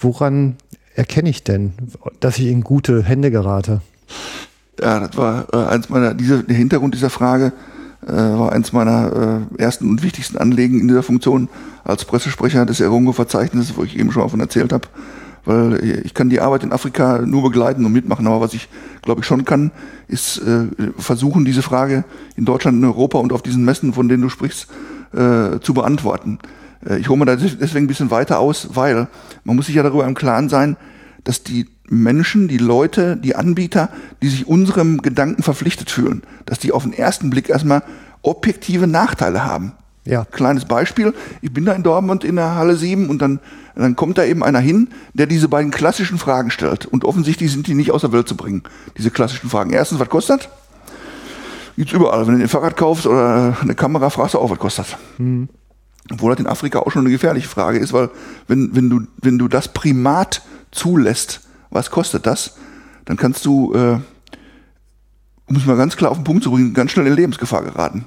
[0.00, 0.56] Woran
[0.96, 1.74] erkenne ich denn,
[2.18, 3.82] dass ich in gute Hände gerate?
[4.80, 7.52] Ja, das war äh, eins meiner, diese, der Hintergrund dieser Frage
[8.06, 11.48] äh, war eins meiner äh, ersten und wichtigsten Anliegen in dieser Funktion
[11.84, 14.88] als Pressesprecher des Erongo-Verzeichnisses, wo ich eben schon davon erzählt habe.
[15.44, 18.68] Weil ich kann die Arbeit in Afrika nur begleiten und mitmachen, aber was ich,
[19.02, 19.70] glaube ich, schon kann,
[20.06, 20.66] ist äh,
[20.98, 22.04] versuchen, diese Frage
[22.36, 24.68] in Deutschland, in Europa und auf diesen Messen, von denen du sprichst,
[25.12, 26.38] äh, zu beantworten.
[26.86, 29.08] Äh, ich hole mir da deswegen ein bisschen weiter aus, weil
[29.44, 30.76] man muss sich ja darüber im Klaren sein,
[31.24, 33.90] dass die Menschen, die Leute, die Anbieter,
[34.22, 37.82] die sich unserem Gedanken verpflichtet fühlen, dass die auf den ersten Blick erstmal
[38.22, 39.72] objektive Nachteile haben.
[40.04, 40.24] Ja.
[40.24, 43.38] Kleines Beispiel, ich bin da in Dortmund in der Halle 7 und dann,
[43.74, 46.86] dann kommt da eben einer hin, der diese beiden klassischen Fragen stellt.
[46.86, 48.62] Und offensichtlich sind die nicht aus der Welt zu bringen,
[48.96, 49.72] diese klassischen Fragen.
[49.72, 50.48] Erstens, was kostet?
[51.76, 52.26] Gibt's überall.
[52.26, 54.96] Wenn du ein Fahrrad kaufst oder eine Kamera, fragst du auch, was kostet.
[56.10, 58.10] Obwohl das in Afrika auch schon eine gefährliche Frage ist, weil
[58.48, 61.40] wenn, wenn, du, wenn du das Primat zulässt,
[61.70, 62.56] was kostet das,
[63.04, 63.98] dann kannst du, äh,
[65.46, 68.06] um es mal ganz klar auf den Punkt zu bringen, ganz schnell in Lebensgefahr geraten.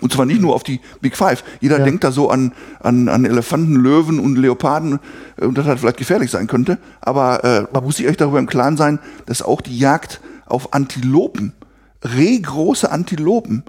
[0.00, 1.44] Und zwar nicht nur auf die Big Five.
[1.60, 1.84] Jeder Ja.
[1.84, 4.98] denkt da so an, an, an Elefanten, Löwen und Leoparden
[5.36, 6.78] äh, und das halt vielleicht gefährlich sein könnte.
[7.00, 10.72] Aber äh, man muss sich euch darüber im Klaren sein, dass auch die Jagd auf
[10.72, 11.52] Antilopen,
[12.02, 13.64] rehgroße Antilopen,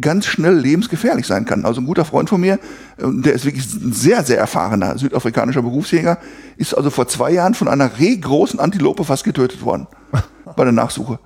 [0.00, 1.64] ganz schnell lebensgefährlich sein kann.
[1.64, 2.58] Also ein guter Freund von mir, äh,
[2.98, 6.18] der ist wirklich ein sehr, sehr erfahrener südafrikanischer Berufsjäger,
[6.56, 9.86] ist also vor zwei Jahren von einer rehgroßen Antilope fast getötet worden
[10.56, 11.18] bei der Nachsuche.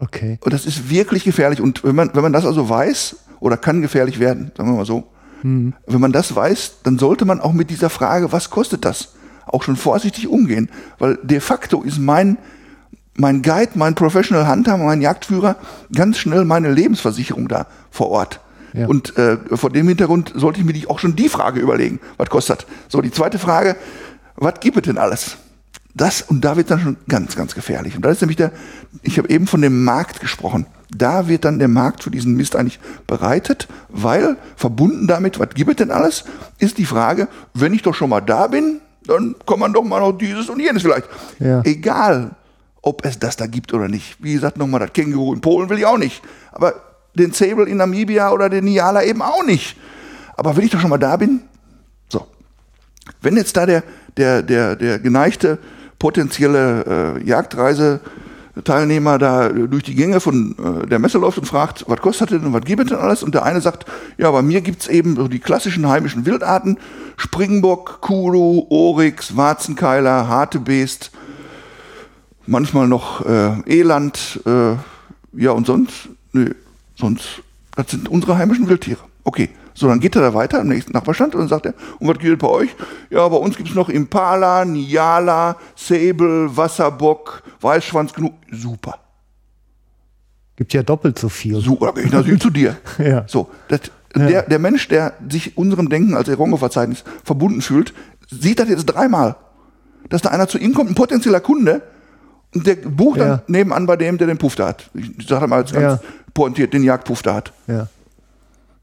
[0.00, 0.38] Okay.
[0.42, 1.60] Und das ist wirklich gefährlich.
[1.60, 4.86] Und wenn man, wenn man das also weiß, oder kann gefährlich werden, sagen wir mal
[4.86, 5.04] so,
[5.44, 9.12] wenn man das weiß, dann sollte man auch mit dieser Frage, was kostet das,
[9.44, 10.70] auch schon vorsichtig umgehen.
[10.98, 12.38] Weil de facto ist mein,
[13.16, 15.56] mein Guide, mein Professional Hunter, mein Jagdführer
[15.94, 18.40] ganz schnell meine Lebensversicherung da vor Ort.
[18.72, 18.86] Ja.
[18.88, 22.28] Und äh, vor dem Hintergrund sollte ich mir die, auch schon die Frage überlegen, was
[22.28, 22.66] kostet.
[22.88, 23.76] So, die zweite Frage,
[24.34, 25.36] was gibt es denn alles?
[25.96, 27.94] Das, und da wird dann schon ganz, ganz gefährlich.
[27.94, 28.50] Und da ist nämlich der,
[29.02, 30.66] ich habe eben von dem Markt gesprochen.
[30.90, 35.70] Da wird dann der Markt für diesen Mist eigentlich bereitet, weil verbunden damit, was gibt
[35.70, 36.24] es denn alles,
[36.58, 40.00] ist die Frage, wenn ich doch schon mal da bin, dann kann man doch mal
[40.00, 41.08] noch dieses und jenes vielleicht.
[41.38, 41.62] Ja.
[41.62, 42.32] Egal,
[42.84, 44.16] ob es das da gibt oder nicht.
[44.20, 46.22] Wie gesagt, nochmal, das Känguru in Polen will ich auch nicht.
[46.52, 46.74] Aber
[47.14, 49.76] den Sable in Namibia oder den Niala eben auch nicht.
[50.36, 51.40] Aber wenn ich doch schon mal da bin,
[52.08, 52.26] so.
[53.22, 53.82] Wenn jetzt da der,
[54.16, 55.58] der, der, der geneigte
[55.98, 62.00] potenzielle äh, Teilnehmer da durch die Gänge von äh, der Messe läuft und fragt, was
[62.00, 63.22] kostet denn und was gibt es denn alles?
[63.22, 63.86] Und der eine sagt,
[64.18, 66.78] ja, bei mir gibt's eben so die klassischen heimischen Wildarten,
[67.16, 71.10] Springbock, Kulu, Oryx, Warzenkeiler, Hartebeest,
[72.46, 74.74] manchmal noch äh, Eland, äh,
[75.32, 76.54] ja und sonst, nö,
[76.94, 77.42] sonst,
[77.76, 79.00] das sind unsere heimischen Wildtiere.
[79.24, 82.06] Okay, so, dann geht er da weiter im nächsten Nachbarstand und dann sagt er, und
[82.06, 82.70] was gilt bei euch?
[83.10, 88.34] Ja, bei uns gibt's noch Impala, Niala, Säbel, Wasserbock, Weißschwanz, genug.
[88.52, 88.98] Super.
[90.56, 91.60] Gibt ja doppelt so viel.
[91.60, 92.76] Super, gehe ich natürlich zu dir.
[92.98, 93.24] Ja.
[93.26, 93.80] So, das,
[94.14, 97.92] der, der Mensch, der sich unserem Denken als Erongo-Verzeichnis verbunden fühlt,
[98.30, 99.34] sieht das jetzt dreimal.
[100.08, 101.82] Dass da einer zu ihm kommt, ein potenzieller Kunde,
[102.54, 103.24] der bucht Ja.
[103.28, 104.90] dann nebenan bei dem, der den Puff da hat.
[104.94, 106.08] Ich sage mal jetzt ganz Ja.
[106.32, 107.52] pointiert, den Jagdpuff da hat.
[107.66, 107.88] Ja.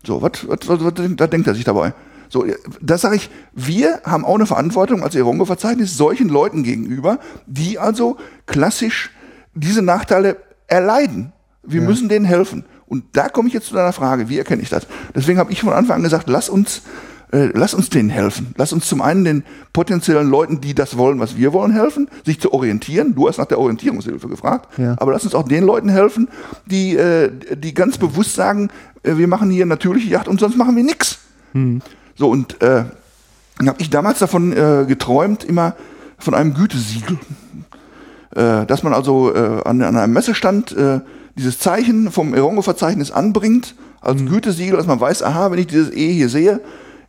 [0.06, 1.94] So, was, was, was, was da denkt er sich dabei?
[2.30, 2.46] So,
[2.82, 8.18] das sage ich, wir haben auch eine Verantwortung als Erongo-Verzeichnis solchen Leuten gegenüber, die also
[8.46, 9.12] klassisch
[9.54, 10.38] diese Nachteile
[10.68, 11.34] erleiden.
[11.64, 11.88] Wir Ja.
[11.88, 12.64] müssen denen helfen.
[12.88, 14.88] Und da komme ich jetzt zu deiner Frage, wie erkenne ich das?
[15.16, 16.82] Deswegen habe ich von Anfang an gesagt, lass uns,
[17.32, 18.54] äh, lass uns denen helfen.
[18.58, 19.44] Lass uns zum einen den
[19.74, 23.16] potenziellen Leuten, die das wollen, was wir wollen, helfen, sich zu orientieren.
[23.16, 24.78] Du hast nach der Orientierungshilfe gefragt.
[24.78, 24.96] Ja.
[25.00, 26.28] Aber lass uns auch den Leuten helfen,
[26.66, 28.70] die, äh, die ganz bewusst sagen,
[29.04, 31.20] äh, wir machen hier natürliche Jagd und sonst machen wir nichts.
[32.16, 32.86] So, und äh,
[33.58, 35.76] dann habe ich damals davon äh, geträumt, immer
[36.18, 37.18] von einem Gütesiegel.
[38.36, 41.02] Äh, dass man also äh, an, an einem Messestand äh,
[41.36, 46.12] dieses Zeichen vom Erongo-Verzeichnis anbringt, als Gütesiegel, dass man weiß, aha, wenn ich dieses E
[46.12, 46.60] hier sehe,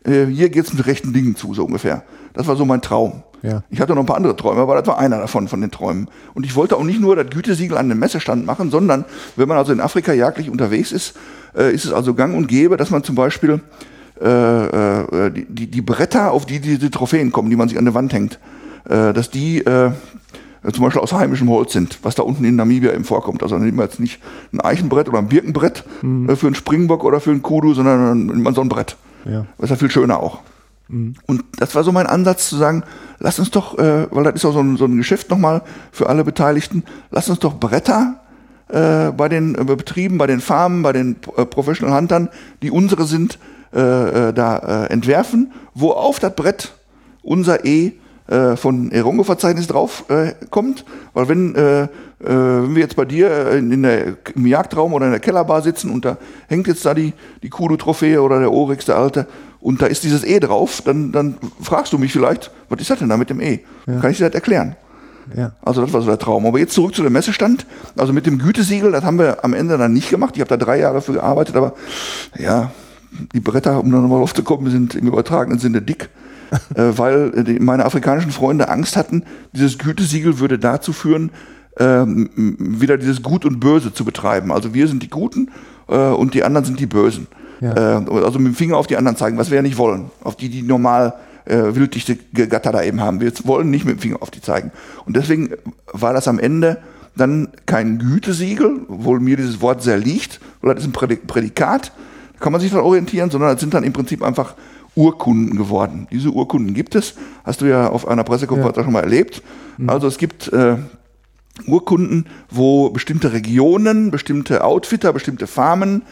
[0.05, 2.03] äh, hier geht's mit rechten Dingen zu, so ungefähr.
[2.35, 3.23] Das war so mein Traum.
[3.43, 3.63] Ja.
[3.71, 6.09] Ich hatte noch ein paar andere Träume, aber das war einer davon, von den Träumen.
[6.35, 9.05] Und ich wollte auch nicht nur das Gütesiegel an den Messestand machen, sondern
[9.37, 11.15] wenn man also in Afrika jagdlich unterwegs ist,
[11.57, 13.61] äh, ist es also gang und gäbe, dass man zum Beispiel
[14.21, 17.85] äh, äh, die, die, die Bretter, auf die diese Trophäen kommen, die man sich an
[17.85, 18.39] der Wand hängt,
[18.89, 23.03] äh, dass die zum Beispiel aus heimischem Holz sind, was da unten in Namibia eben
[23.03, 23.43] vorkommt.
[23.43, 24.21] Also dann nimmt man jetzt nicht
[24.53, 25.83] ein Eichenbrett oder ein Birkenbrett
[26.29, 28.97] äh, für einen Springbock oder für einen Kudu, sondern dann nimmt man so ein Brett.
[29.25, 29.47] Ja.
[29.59, 30.41] Das ist ja viel schöner auch.
[30.89, 32.85] Und das war so mein Ansatz zu sagen,
[33.19, 36.09] lass uns doch, äh, weil das ist auch so ein, so ein Geschäft nochmal für
[36.09, 38.21] alle Beteiligten, lass uns doch Bretter
[38.69, 42.29] äh, bei den äh, Betrieben, bei den Farmen, bei den äh, Professional Huntern,
[42.61, 43.39] die unsere sind,
[43.75, 46.75] äh, äh, da äh, entwerfen, wo auf das Brett
[47.23, 47.93] unser E
[48.55, 50.05] von Erongo-Verzeichnis drauf
[50.49, 50.87] kommt.
[51.13, 51.55] Weil wenn,
[52.23, 55.63] äh, wenn wir jetzt bei dir äh, in, der, im Jagdraum oder in der Kellerbar
[55.63, 56.19] sitzen und da
[56.49, 57.13] hängt jetzt da die,
[57.43, 59.27] die Kudu-Trophäe oder der Oryx, der alte,
[59.61, 62.99] und da ist dieses E drauf, dann, dann fragst du mich vielleicht, was ist das
[62.99, 63.61] denn da mit dem E?
[63.87, 64.75] Kann ich dir das erklären?
[65.37, 65.53] Ja.
[65.63, 66.47] Also das war so der Traum.
[66.47, 67.67] Aber jetzt zurück zu dem Messestand.
[67.97, 70.35] Also mit dem Gütesiegel, das haben wir am Ende dann nicht gemacht.
[70.35, 71.75] Ich habe da drei Jahre für gearbeitet, aber
[72.37, 72.73] ja,
[73.33, 76.09] die Bretter, um da nochmal aufzukommen, sind im übertragenen Sinne dick.
[76.75, 81.31] äh, weil meine afrikanischen Freunde Angst hatten, dieses Gütesiegel würde dazu führen,
[81.79, 84.53] ähm, wieder dieses Gut und Böse zu betreiben.
[84.53, 85.51] Also wir sind die Guten
[85.89, 87.27] äh, und die anderen sind die Bösen.
[87.61, 87.99] Ja.
[87.99, 90.11] Äh, also mit dem Finger auf die anderen zeigen, was wir ja nicht wollen.
[90.23, 93.21] Auf die, die normal äh, wilddichte Gatter da eben haben.
[93.21, 94.71] Wir wollen nicht mit dem Finger auf die zeigen.
[95.07, 95.51] Und deswegen
[95.93, 96.79] war das am Ende
[97.17, 101.93] dann kein Gütesiegel, obwohl mir dieses Wort sehr liegt, weil das ist ein Prädik- Prädikat,
[102.33, 104.55] da kann man sich dann orientieren, sondern das sind dann im Prinzip einfach
[104.95, 106.07] Urkunden geworden.
[106.11, 109.43] Diese Urkunden gibt es, hast du ja auf einer Pressekonferenz auch schon mal erlebt.
[109.87, 110.77] Also es gibt äh,
[111.67, 116.03] Urkunden, wo bestimmte Regionen, bestimmte Outfitter, bestimmte Farmen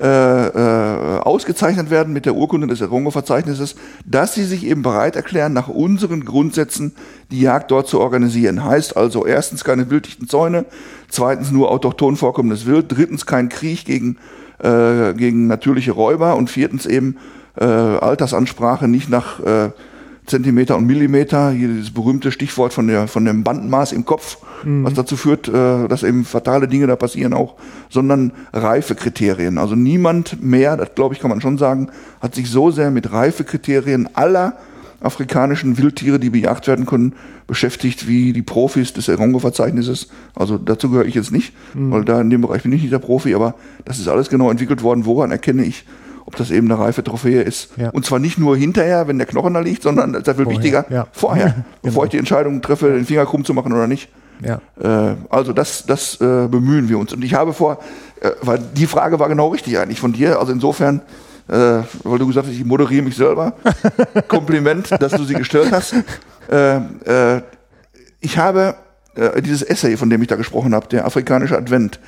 [0.00, 0.06] äh,
[0.46, 3.74] äh, ausgezeichnet werden mit der Urkunde des Erongo-Verzeichnisses,
[4.06, 6.94] dass sie sich eben bereit erklären, nach unseren Grundsätzen
[7.30, 8.64] die Jagd dort zu organisieren.
[8.64, 10.64] Heißt also erstens keine wilddichten Zäune,
[11.08, 14.16] zweitens nur autochthon vorkommendes Wild, drittens kein Krieg gegen,
[14.58, 17.18] äh, gegen natürliche Räuber und viertens eben
[17.56, 19.70] äh, Altersansprache nicht nach äh,
[20.30, 24.94] Zentimeter und Millimeter, hier dieses berühmte Stichwort von, der, von dem Bandenmaß im Kopf, was
[24.94, 27.54] dazu führt, äh, dass eben fatale Dinge da passieren auch,
[27.88, 29.58] sondern Reifekriterien.
[29.58, 31.88] Also niemand mehr, das glaube ich kann man schon sagen,
[32.20, 34.54] hat sich so sehr mit Reifekriterien aller
[35.00, 37.14] afrikanischen Wildtiere, die bejagt werden können,
[37.46, 40.08] beschäftigt wie die Profis des Erongo-Verzeichnisses.
[40.34, 42.98] Also dazu gehöre ich jetzt nicht, weil da in dem Bereich bin ich nicht der
[42.98, 43.54] Profi, aber
[43.86, 45.06] das ist alles genau entwickelt worden.
[45.06, 45.86] Woran erkenne ich,
[46.30, 47.70] ob das eben eine reife Trophäe ist?
[47.76, 47.90] Ja.
[47.90, 50.84] Und zwar nicht nur hinterher, wenn der Knochen da liegt, sondern das ist viel wichtiger,
[50.88, 51.08] ja.
[51.10, 54.08] vorher, bevor ich die Entscheidung treffe, den Finger krumm zu machen oder nicht.
[54.44, 54.60] Ja.
[54.80, 57.12] Äh, also das, das äh, bemühen wir uns.
[57.12, 57.80] Und ich habe vor,
[58.20, 60.38] äh, weil die Frage war genau richtig eigentlich von dir.
[60.38, 61.02] Also insofern,
[61.48, 63.54] äh, weil du gesagt hast, ich moderiere mich selber.
[64.28, 65.94] Kompliment, dass du sie gestellt hast.
[66.48, 67.42] Äh, äh,
[68.20, 68.76] ich habe
[69.42, 71.98] dieses Essay, von dem ich da gesprochen habe, der afrikanische Advent,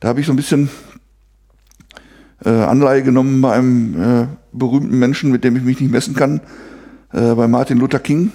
[0.00, 0.68] da habe ich so ein bisschen
[2.44, 6.40] äh, Anleihe genommen bei einem äh, berühmten Menschen, mit dem ich mich nicht messen kann,
[7.12, 8.32] äh, bei Martin Luther King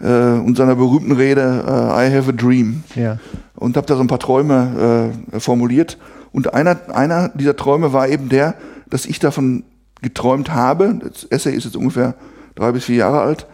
[0.00, 2.82] äh, und seiner berühmten Rede äh, I have a dream.
[2.94, 3.18] Ja.
[3.54, 5.98] und habe da so ein paar Träume äh, formuliert.
[6.32, 8.54] Und einer, einer dieser Träume war eben der,
[8.90, 9.64] dass ich davon
[10.02, 12.14] geträumt habe, das Essay ist jetzt ungefähr
[12.54, 13.46] drei bis vier Jahre alt,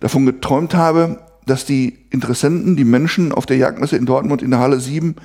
[0.00, 4.60] davon geträumt habe, dass die Interessenten, die Menschen auf der Jagdmesse in Dortmund in der
[4.60, 5.16] Halle 7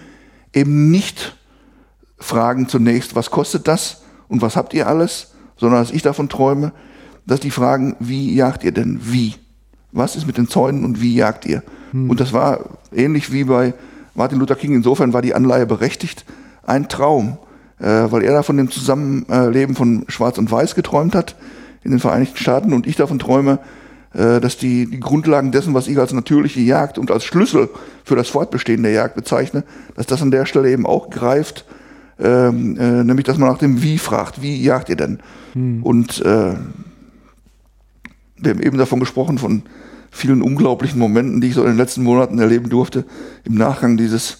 [0.53, 1.37] eben nicht
[2.19, 6.71] fragen zunächst, was kostet das und was habt ihr alles, sondern dass ich davon träume,
[7.25, 8.99] dass die fragen, wie jagt ihr denn?
[9.03, 9.35] Wie?
[9.91, 11.63] Was ist mit den Zäunen und wie jagt ihr?
[11.91, 12.09] Hm.
[12.09, 13.73] Und das war ähnlich wie bei
[14.15, 14.75] Martin Luther King.
[14.75, 16.25] Insofern war die Anleihe berechtigt.
[16.65, 17.37] Ein Traum,
[17.79, 21.35] äh, weil er da von dem Zusammenleben von Schwarz und Weiß geträumt hat
[21.83, 23.59] in den Vereinigten Staaten und ich davon träume,
[24.13, 27.69] äh, dass die, die Grundlagen dessen, was ich als natürliche Jagd und als Schlüssel
[28.03, 29.63] für das Fortbestehen der Jagd bezeichne,
[29.95, 31.65] dass das an der Stelle eben auch greift,
[32.19, 35.19] ähm, äh, nämlich dass man nach dem Wie fragt, wie jagt ihr denn?
[35.53, 35.83] Hm.
[35.83, 36.53] Und äh,
[38.37, 39.63] wir haben eben davon gesprochen, von
[40.11, 43.05] vielen unglaublichen Momenten, die ich so in den letzten Monaten erleben durfte,
[43.43, 44.39] im Nachgang dieses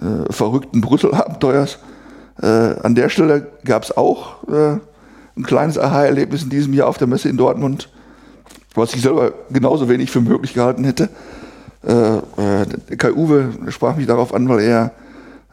[0.00, 1.78] äh, verrückten Brüssel-Abenteuers.
[2.40, 4.78] Äh, an der Stelle gab es auch äh,
[5.36, 7.90] ein kleines Aha-Erlebnis in diesem Jahr auf der Messe in Dortmund,
[8.74, 11.08] was ich selber genauso wenig für möglich gehalten hätte.
[11.82, 14.92] Äh, Kai Uwe sprach mich darauf an, weil er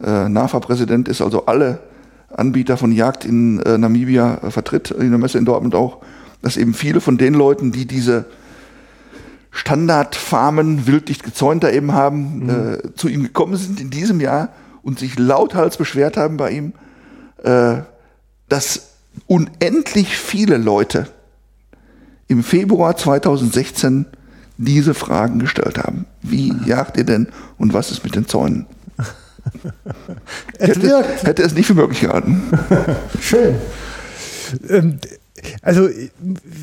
[0.04, 1.80] äh, NAFA-Präsident ist, also alle
[2.30, 6.02] Anbieter von Jagd in äh, Namibia äh, vertritt, in der Messe in Dortmund auch,
[6.42, 8.26] dass eben viele von den Leuten, die diese
[9.52, 12.50] Standardfarmen wilddicht gezäunter eben haben, mhm.
[12.50, 14.50] äh, zu ihm gekommen sind in diesem Jahr
[14.84, 16.74] und sich lauthals beschwert haben bei ihm,
[17.44, 17.78] äh,
[18.50, 18.90] dass
[19.28, 21.08] unendlich viele Leute
[22.28, 24.06] im Februar 2016
[24.58, 26.06] diese Fragen gestellt haben.
[26.22, 28.68] Wie jagt ihr denn und was ist mit den Zäunen?
[30.60, 32.44] hätte, hätte es nicht für möglich gehalten.
[33.20, 33.56] Schön.
[34.70, 35.00] Ähm,
[35.62, 35.90] also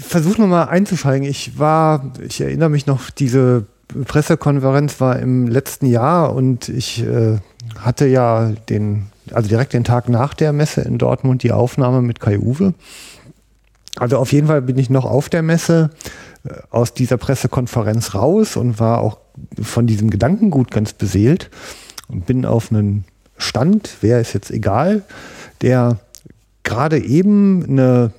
[0.09, 1.27] versuch nochmal einzusteigen.
[1.27, 3.67] Ich war, ich erinnere mich noch, diese
[4.07, 7.39] Pressekonferenz war im letzten Jahr und ich äh,
[7.79, 12.21] hatte ja den, also direkt den Tag nach der Messe in Dortmund die Aufnahme mit
[12.21, 12.75] Kai Uwe.
[13.97, 15.91] Also auf jeden Fall bin ich noch auf der Messe
[16.45, 19.19] äh, aus dieser Pressekonferenz raus und war auch
[19.61, 21.51] von diesem Gedankengut ganz beseelt
[22.09, 23.05] und bin auf einen
[23.39, 25.03] Stand, wer ist jetzt egal,
[25.63, 25.99] der
[26.63, 28.13] gerade eben eine,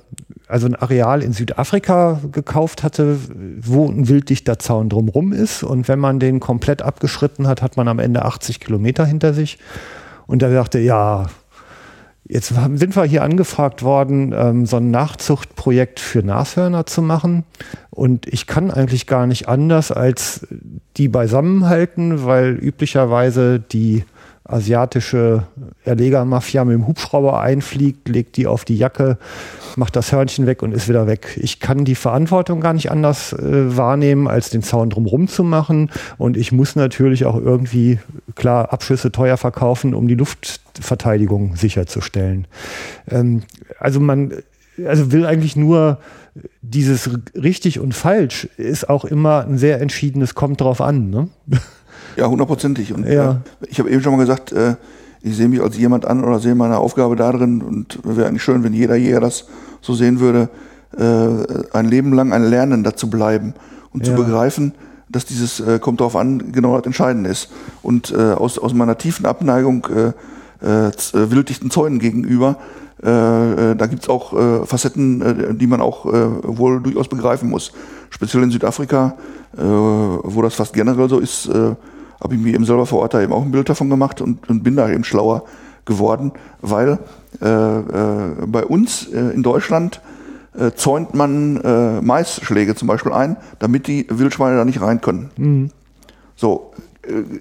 [0.48, 3.18] also ein Areal in Südafrika gekauft hatte,
[3.60, 5.62] wo ein wilddichter Zaun drumrum ist.
[5.62, 9.58] Und wenn man den komplett abgeschritten hat, hat man am Ende 80 Kilometer hinter sich.
[10.26, 11.26] Und er sagte, ja,
[12.26, 17.44] jetzt sind wir hier angefragt worden, ähm, so ein Nachzuchtprojekt für Nashörner zu machen.
[17.94, 20.46] Und ich kann eigentlich gar nicht anders als
[20.96, 24.02] die beisammenhalten, weil üblicherweise die
[24.46, 25.44] asiatische
[25.84, 29.16] Erlegermafia mit dem Hubschrauber einfliegt, legt die auf die Jacke,
[29.76, 31.38] macht das Hörnchen weg und ist wieder weg.
[31.40, 35.90] Ich kann die Verantwortung gar nicht anders äh, wahrnehmen, als den Zaun drumherum zu machen.
[36.18, 38.00] Und ich muss natürlich auch irgendwie,
[38.34, 42.48] klar, Abschüsse teuer verkaufen, um die Luftverteidigung sicherzustellen.
[43.08, 43.44] Ähm,
[43.78, 44.32] also man
[44.84, 45.98] also will eigentlich nur
[46.62, 51.10] dieses richtig und falsch ist auch immer ein sehr entschiedenes, kommt drauf an.
[51.10, 51.28] Ne?
[52.16, 52.92] Ja, hundertprozentig.
[52.92, 53.32] Und ja.
[53.32, 54.76] Äh, ich habe eben schon mal gesagt, äh,
[55.20, 58.62] ich sehe mich als jemand an oder sehe meine Aufgabe darin und wäre eigentlich schön,
[58.62, 59.46] wenn jeder Jäger das
[59.80, 60.48] so sehen würde,
[60.96, 63.54] äh, ein Leben lang ein Lernender zu bleiben
[63.90, 64.14] und ja.
[64.14, 64.74] zu begreifen,
[65.08, 67.50] dass dieses äh, kommt darauf an, genau das Entscheidende ist.
[67.82, 70.12] Und äh, aus, aus meiner tiefen Abneigung äh,
[70.60, 72.58] wilddichten Zäunen gegenüber,
[73.04, 77.50] äh, äh, da gibt's auch äh, Facetten, äh, die man auch äh, wohl durchaus begreifen
[77.50, 77.72] muss.
[78.08, 79.16] Speziell in Südafrika,
[79.56, 83.32] wo das fast generell so ist, habe ich mir eben selber vor Ort da eben
[83.32, 85.42] auch ein Bild davon gemacht und, und bin da eben schlauer
[85.84, 86.98] geworden, weil
[87.40, 90.00] bei uns in Deutschland
[90.76, 91.60] zäunt man
[92.04, 95.30] Maisschläge zum Beispiel ein, damit die Wildschweine da nicht rein können.
[95.36, 95.70] Mhm.
[96.36, 96.72] So,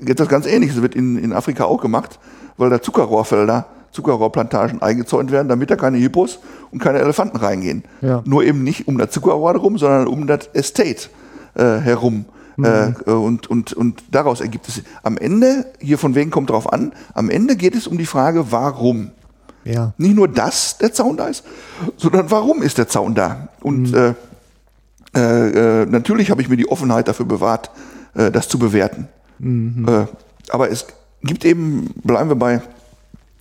[0.03, 2.19] jetzt das ganz ähnliches wird in, in Afrika auch gemacht,
[2.57, 6.39] weil da Zuckerrohrfelder, Zuckerrohrplantagen eingezäunt werden, damit da keine Hippos
[6.71, 7.83] und keine Elefanten reingehen.
[8.01, 8.21] Ja.
[8.25, 11.09] Nur eben nicht um das Zuckerrohr herum, sondern um das Estate
[11.55, 12.25] äh, herum.
[12.57, 12.65] Mhm.
[12.65, 16.93] Äh, und, und, und daraus ergibt es am Ende, hier von wegen kommt drauf an,
[17.13, 19.11] am Ende geht es um die Frage, warum.
[19.63, 19.93] Ja.
[19.97, 21.45] Nicht nur, dass der Zaun da ist,
[21.97, 23.47] sondern warum ist der Zaun da?
[23.61, 24.15] Und mhm.
[25.15, 27.71] äh, äh, natürlich habe ich mir die Offenheit dafür bewahrt,
[28.15, 29.07] äh, das zu bewerten.
[29.39, 29.87] Mhm.
[29.87, 30.05] Äh,
[30.49, 30.87] aber es
[31.23, 32.61] gibt eben, bleiben wir bei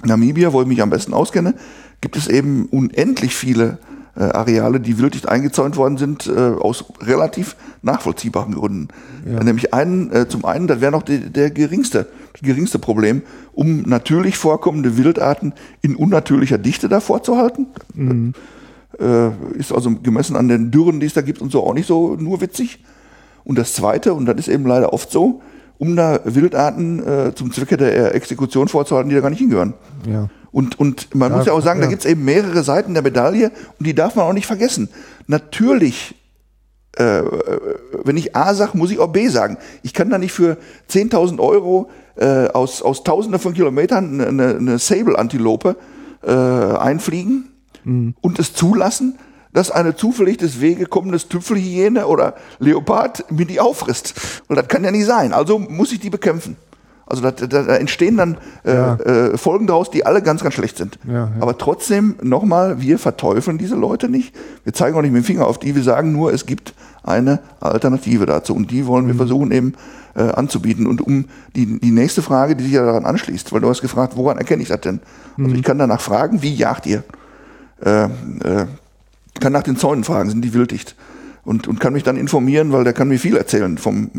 [0.04, 1.54] Namibia, wo ich mich am besten auskenne,
[2.00, 3.78] gibt es eben unendlich viele
[4.14, 8.88] äh, Areale, die wilddicht eingezäunt worden sind, äh, aus relativ nachvollziehbaren Gründen.
[9.24, 9.42] Ja.
[9.42, 13.22] Nämlich einen, äh, zum einen, das wäre noch die, der geringste, das geringste Problem,
[13.54, 17.68] um natürlich vorkommende Wildarten in unnatürlicher Dichte davor zu halten.
[17.94, 18.34] Mhm.
[19.00, 21.86] Äh, ist also gemessen an den Dürren, die es da gibt und so auch nicht
[21.86, 22.84] so nur witzig.
[23.44, 25.40] Und das zweite, und das ist eben leider oft so,
[25.82, 29.74] um da Wildarten äh, zum Zwecke der Exekution vorzuhalten, die da gar nicht hingehören.
[30.08, 30.28] Ja.
[30.52, 31.90] Und, und man Ja, muss ja auch sagen, da ja.
[31.90, 34.88] gibt's eben mehrere Seiten der Medaille und die darf man auch nicht vergessen.
[35.26, 36.14] Natürlich,
[36.96, 37.24] äh, äh,
[38.04, 39.58] wenn ich A sage, muss ich auch B sagen.
[39.82, 40.56] Ich kann da nicht für
[40.88, 45.74] 10.000 Euro äh, aus, aus tausenden von Kilometern eine, eine Sable-Antilope
[46.22, 47.48] äh, einfliegen
[48.20, 49.18] und es zulassen,
[49.52, 54.14] dass eine zufällig des Wege kommendes Tüpfelhyäne oder Leopard mir die auffrisst.
[54.48, 55.32] Und das kann ja nicht sein.
[55.32, 56.56] Also muss ich die bekämpfen.
[57.04, 58.94] Also da, da, da entstehen dann äh, Ja.
[58.94, 60.98] äh, Folgen daraus, die alle ganz, ganz schlecht sind.
[61.06, 61.30] Ja, ja.
[61.40, 64.34] Aber trotzdem, nochmal, wir verteufeln diese Leute nicht.
[64.64, 65.74] Wir zeigen auch nicht mit dem Finger auf die.
[65.74, 66.72] Wir sagen nur, es gibt
[67.02, 68.54] eine Alternative dazu.
[68.54, 69.74] Und die wollen wir versuchen eben
[70.14, 70.86] äh, anzubieten.
[70.86, 74.16] Und um die, die nächste Frage, die sich ja daran anschließt, weil du hast gefragt,
[74.16, 75.00] woran erkenne ich das denn?
[75.36, 77.02] Also ich kann danach fragen, wie jagt ihr?
[77.84, 78.66] Äh, äh,
[79.40, 80.94] kann nach den Zäunen fragen, sind die wilddicht?
[81.44, 84.10] Und, und kann mich dann informieren, weil der kann mir viel erzählen vom,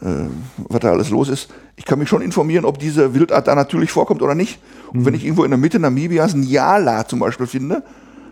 [0.00, 0.26] äh,
[0.68, 1.48] was da alles los ist.
[1.74, 4.60] Ich kann mich schon informieren, ob diese Wildart da natürlich vorkommt oder nicht.
[4.92, 7.82] Und wenn ich irgendwo in der Mitte Namibias ein Yala zum Beispiel finde,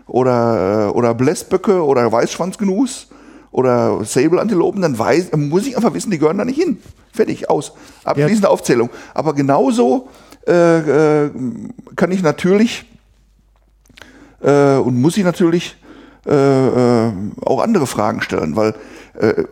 [0.07, 3.07] oder, äh, oder Blässböcke oder Weißschwanzgnus
[3.51, 6.79] oder Sable-Antilopen, dann weiß, muss ich einfach wissen, die gehören da nicht hin.
[7.11, 7.73] Fertig, aus.
[8.03, 8.89] Abschließende Aufzählung.
[9.13, 10.09] Aber genauso
[10.47, 11.31] äh, äh,
[11.95, 12.85] kann ich natürlich
[14.41, 15.77] äh, und muss ich natürlich
[16.25, 18.73] äh, äh, auch andere Fragen stellen, weil
[19.19, 19.43] äh,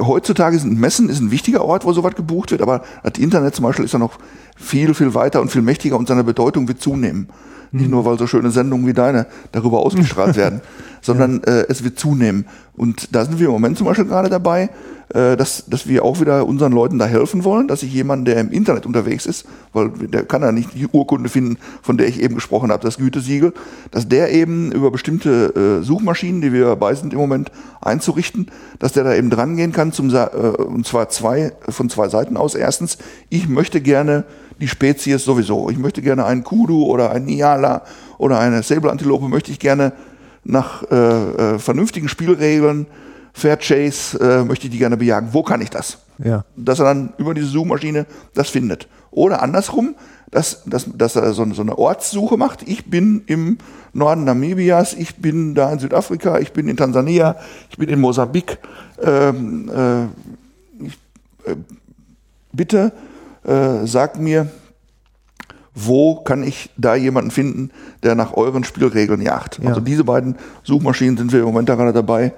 [0.00, 3.64] heutzutage sind Messen ist ein wichtiger Ort, wo sowas gebucht wird, aber das Internet zum
[3.64, 4.18] Beispiel ist ja noch
[4.56, 7.28] viel, viel weiter und viel mächtiger und seine Bedeutung wird zunehmen.
[7.72, 10.62] Nicht nur, weil so schöne Sendungen wie deine darüber ausgestrahlt werden,
[11.06, 12.46] sondern äh, es wird zunehmen.
[12.76, 14.70] Und da sind wir im Moment zum Beispiel gerade dabei,
[15.14, 18.40] äh, dass, dass wir auch wieder unseren Leuten da helfen wollen, dass sich jemand, der
[18.40, 22.20] im Internet unterwegs ist, weil der kann ja nicht die Urkunde finden, von der ich
[22.20, 23.52] eben gesprochen habe, das Gütesiegel,
[23.92, 28.92] dass der eben über bestimmte äh, Suchmaschinen, die wir dabei sind im Moment einzurichten, dass
[28.92, 32.56] der da eben dran gehen kann, zum, äh, und zwar zwei, von zwei Seiten aus.
[32.56, 32.98] Erstens,
[33.30, 34.24] ich möchte gerne
[34.60, 35.70] die Spezies sowieso.
[35.70, 37.82] Ich möchte gerne einen Kudu oder einen Niala
[38.18, 39.92] oder eine Sable-Antilope möchte ich gerne
[40.48, 42.86] nach äh, äh, vernünftigen Spielregeln,
[43.32, 45.28] Fair Chase, äh, möchte ich die gerne bejagen.
[45.32, 45.98] Wo kann ich das?
[46.18, 46.44] Ja.
[46.56, 48.88] Dass er dann über diese Suchmaschine das findet.
[49.10, 49.94] Oder andersrum,
[50.30, 52.62] dass, dass, dass er so, eine- so eine Ortssuche macht.
[52.66, 53.58] Ich bin im
[53.92, 57.36] Norden Namibias, ich bin da in Südafrika, ich bin in Tansania,
[57.70, 58.58] ich bin in Mosambik.
[59.02, 60.98] Ähm, äh, ich,
[61.44, 61.56] äh,
[62.52, 62.92] bitte
[63.44, 64.48] äh, sagt mir,
[65.76, 67.70] wo kann ich da jemanden finden,
[68.02, 69.60] der nach euren Spielregeln jagt.
[69.62, 69.68] Ja.
[69.68, 72.32] Also diese beiden Suchmaschinen sind wir im Moment gerade dabei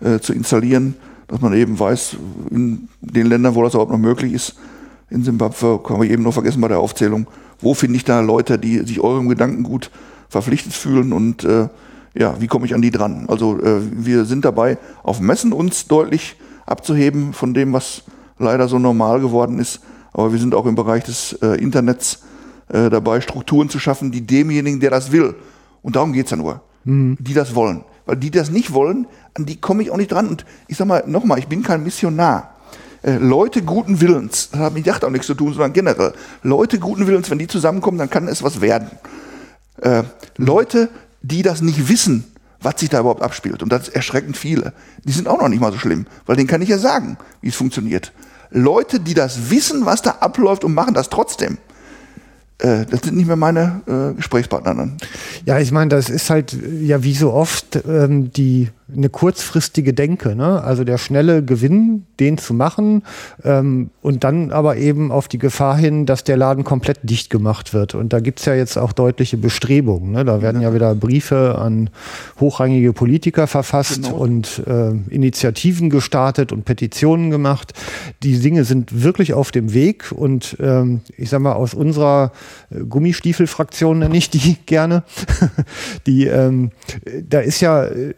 [0.00, 0.94] äh, zu installieren,
[1.26, 2.16] dass man eben weiß,
[2.50, 4.54] in den Ländern, wo das überhaupt noch möglich ist,
[5.10, 7.26] in Simbabwe, kann man eben noch vergessen bei der Aufzählung,
[7.60, 9.90] wo finde ich da Leute, die sich eurem Gedankengut
[10.28, 11.68] verpflichtet fühlen und äh,
[12.14, 13.24] ja, wie komme ich an die dran?
[13.28, 18.04] Also äh, wir sind dabei, auf Messen uns deutlich abzuheben von dem, was
[18.38, 19.80] leider so normal geworden ist.
[20.12, 22.22] Aber wir sind auch im Bereich des äh, Internets
[22.68, 25.34] äh, dabei, Strukturen zu schaffen, die demjenigen, der das will,
[25.82, 27.84] und darum geht's ja nur, die das wollen.
[28.06, 30.28] Weil die das nicht wollen, an die komme ich auch nicht dran.
[30.28, 32.54] Und ich sag mal, nochmal, ich bin kein Missionar.
[33.02, 36.14] Äh, Leute guten Willens, das hat mit Yacht auch nichts zu tun, sondern generell.
[36.42, 38.90] Leute guten Willens, wenn die zusammenkommen, dann kann es was werden.
[39.80, 40.04] Äh,
[40.36, 40.88] Leute,
[41.22, 42.24] die das nicht wissen,
[42.60, 44.72] was sich da überhaupt abspielt, und das ist erschreckend viele,
[45.04, 47.48] die sind auch noch nicht mal so schlimm, weil denen kann ich ja sagen, wie
[47.48, 48.12] es funktioniert.
[48.50, 51.58] Leute, die das wissen, was da abläuft und machen das trotzdem,
[52.58, 54.96] äh, das sind nicht mehr meine äh, Gesprächspartner dann.
[55.44, 59.94] Ja, ich meine, das ist halt äh, ja wie so oft ähm, die eine kurzfristige
[59.94, 60.62] Denke, ne?
[60.62, 63.02] Also der schnelle Gewinn, den zu machen
[63.42, 67.72] ähm, und dann aber eben auf die Gefahr hin, dass der Laden komplett dicht gemacht
[67.72, 67.94] wird.
[67.94, 70.12] Und da gibt's ja jetzt auch deutliche Bestrebungen.
[70.12, 70.24] Ne?
[70.24, 71.88] Da werden ja wieder Briefe an
[72.40, 74.16] hochrangige Politiker verfasst Genau.
[74.16, 77.72] und äh, Initiativen gestartet und Petitionen gemacht.
[78.22, 82.32] Die Dinge sind wirklich auf dem Weg und ähm, ich sag mal, aus unserer
[82.70, 85.04] äh, Gummistiefelfraktion nenne ich die gerne,
[86.06, 86.70] die, ähm,
[87.28, 88.14] da ist ja äh,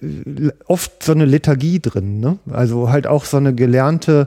[0.66, 2.38] oft so eine Lethargie drin, ne?
[2.50, 4.26] Also halt auch so eine gelernte,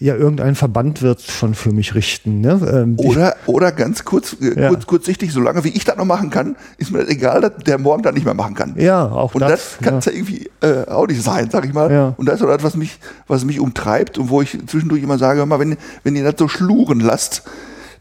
[0.00, 2.60] ja, irgendein Verband wird schon für mich richten, ne?
[2.72, 4.68] Ähm, Oder, oder ganz kurz, äh, Ja.
[4.68, 7.78] kurz, kurzsichtig, solange wie ich das noch machen kann, ist mir das egal, dass der
[7.78, 8.74] morgen das nicht mehr machen kann.
[8.76, 10.12] ja, auch Und das, kann es ja.
[10.12, 11.90] irgendwie äh, auch nicht sein, sag ich mal.
[11.92, 12.14] Ja.
[12.16, 12.98] Und das ist auch das, was mich,
[13.28, 16.34] was mich umtreibt und wo ich zwischendurch immer sage, hör mal, wenn, wenn ihr das
[16.38, 17.42] so schluren lasst,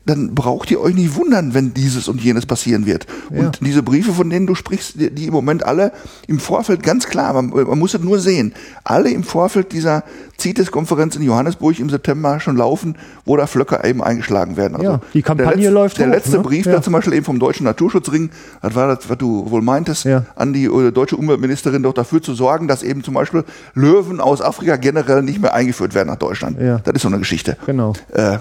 [0.05, 3.07] dann braucht ihr euch nicht wundern, wenn dieses und jenes passieren wird.
[3.31, 3.39] Ja.
[3.39, 5.91] Und diese Briefe, von denen du sprichst, die, die im Moment alle
[6.27, 8.53] im Vorfeld ganz klar, man, man muss es nur sehen,
[8.83, 10.03] alle im Vorfeld dieser
[10.39, 14.75] CITES-Konferenz in Johannesburg im September schon laufen, wo da Flöcke eben eingeschlagen werden.
[14.75, 16.39] Also Ja, die Kampagne der letzte, läuft Der hoch, letzte ne?
[16.43, 16.73] Brief, Ja.
[16.73, 18.29] da zum Beispiel eben vom Deutschen Naturschutzring,
[18.61, 20.25] das war das, was du wohl meintest, Ja.
[20.35, 23.43] an die äh, deutsche Umweltministerin doch dafür zu sorgen, dass eben zum Beispiel
[23.73, 26.59] Löwen aus Afrika generell nicht mehr eingeführt werden nach Deutschland.
[26.61, 26.79] Ja.
[26.83, 27.57] Das ist so eine Geschichte.
[27.65, 27.93] Genau.
[28.13, 28.37] Äh,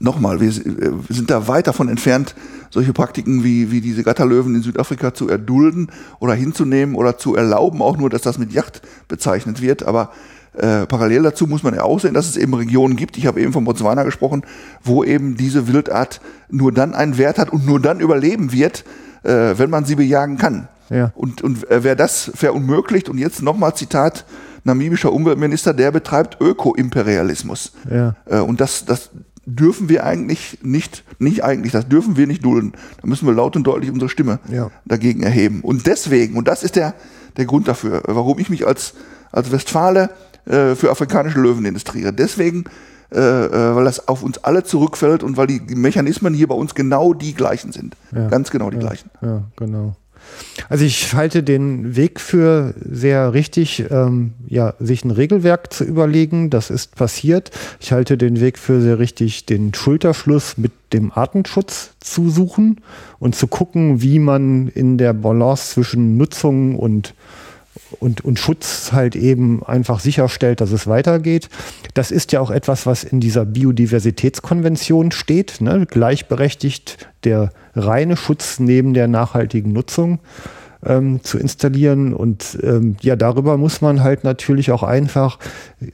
[0.00, 2.34] nochmal, wir, wir sind da weit davon entfernt,
[2.70, 7.82] solche Praktiken wie, wie diese Gatterlöwen in Südafrika zu erdulden oder hinzunehmen oder zu erlauben,
[7.82, 9.84] auch nur, dass das mit Yacht bezeichnet wird.
[9.84, 10.10] Aber
[10.54, 13.40] äh, parallel dazu muss man ja auch sehen, dass es eben Regionen gibt, ich habe
[13.40, 14.42] eben von Botswana gesprochen,
[14.82, 18.84] wo eben diese Wildart nur dann einen Wert hat und nur dann überleben wird,
[19.22, 20.68] äh, wenn man sie bejagen kann.
[20.88, 21.12] Ja.
[21.14, 24.24] Und, und äh, wer das verunmöglicht, und jetzt nochmal Zitat
[24.64, 27.72] namibischer Umweltminister, der betreibt Öko-Imperialismus.
[27.90, 28.16] Ja.
[28.26, 29.10] Äh, und das, das
[29.46, 32.72] dürfen wir eigentlich nicht, nicht eigentlich, das dürfen wir nicht dulden.
[33.00, 34.70] Da müssen wir laut und deutlich unsere Stimme ja.
[34.84, 35.60] dagegen erheben.
[35.62, 36.94] Und deswegen, und das ist der,
[37.36, 38.94] der Grund dafür, warum ich mich als,
[39.32, 40.10] als Westfale
[40.46, 42.12] äh, für afrikanische Löwen illustriere.
[42.12, 42.64] Deswegen,
[43.12, 46.54] äh, äh, weil das auf uns alle zurückfällt und weil die, die Mechanismen hier bei
[46.54, 47.96] uns genau die gleichen sind.
[48.14, 48.28] Ja.
[48.28, 48.82] Ganz genau die ja.
[48.82, 49.10] gleichen.
[49.20, 49.96] Ja, genau.
[50.68, 56.50] Also ich halte den Weg für sehr richtig, ähm, ja, sich ein Regelwerk zu überlegen.
[56.50, 57.50] Das ist passiert.
[57.80, 62.80] Ich halte den Weg für sehr richtig, den Schulterschluss mit dem Artenschutz zu suchen
[63.18, 67.14] und zu gucken, wie man in der Balance zwischen Nutzung und
[67.98, 71.48] und, und Schutz halt eben einfach sicherstellt, dass es weitergeht.
[71.94, 75.86] Das ist ja auch etwas, was in dieser Biodiversitätskonvention steht, ne?
[75.86, 80.20] gleichberechtigt der reine Schutz neben der nachhaltigen Nutzung
[80.84, 82.14] ähm, zu installieren.
[82.14, 85.38] Und ähm, ja, darüber muss man halt natürlich auch einfach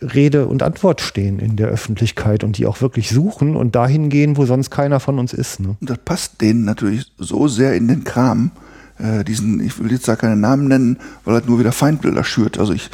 [0.01, 4.37] Rede und Antwort stehen in der Öffentlichkeit und die auch wirklich suchen und dahin gehen,
[4.37, 5.61] wo sonst keiner von uns ist.
[5.61, 5.77] Ne?
[5.81, 8.51] Das passt denen natürlich so sehr in den Kram
[8.99, 12.59] äh, diesen, ich will jetzt da keine Namen nennen, weil er nur wieder Feindbilder schürt.
[12.59, 12.91] Also ich,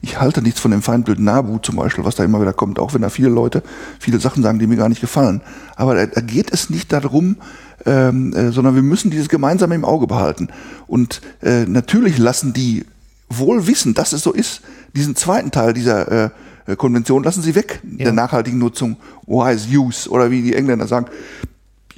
[0.00, 2.94] ich halte nichts von dem Feindbild Nabu zum Beispiel, was da immer wieder kommt, auch
[2.94, 3.62] wenn da viele Leute
[3.98, 5.40] viele Sachen sagen, die mir gar nicht gefallen.
[5.76, 7.36] Aber da, da geht es nicht darum,
[7.84, 10.48] ähm, äh, sondern wir müssen dieses Gemeinsame im Auge behalten.
[10.86, 12.84] Und äh, natürlich lassen die
[13.28, 14.62] wohl wissen, dass es so ist,
[14.94, 16.30] diesen zweiten Teil dieser äh,
[16.76, 18.04] Konvention lassen sie weg, ja.
[18.04, 21.06] der nachhaltigen Nutzung, wise use, oder wie die Engländer sagen,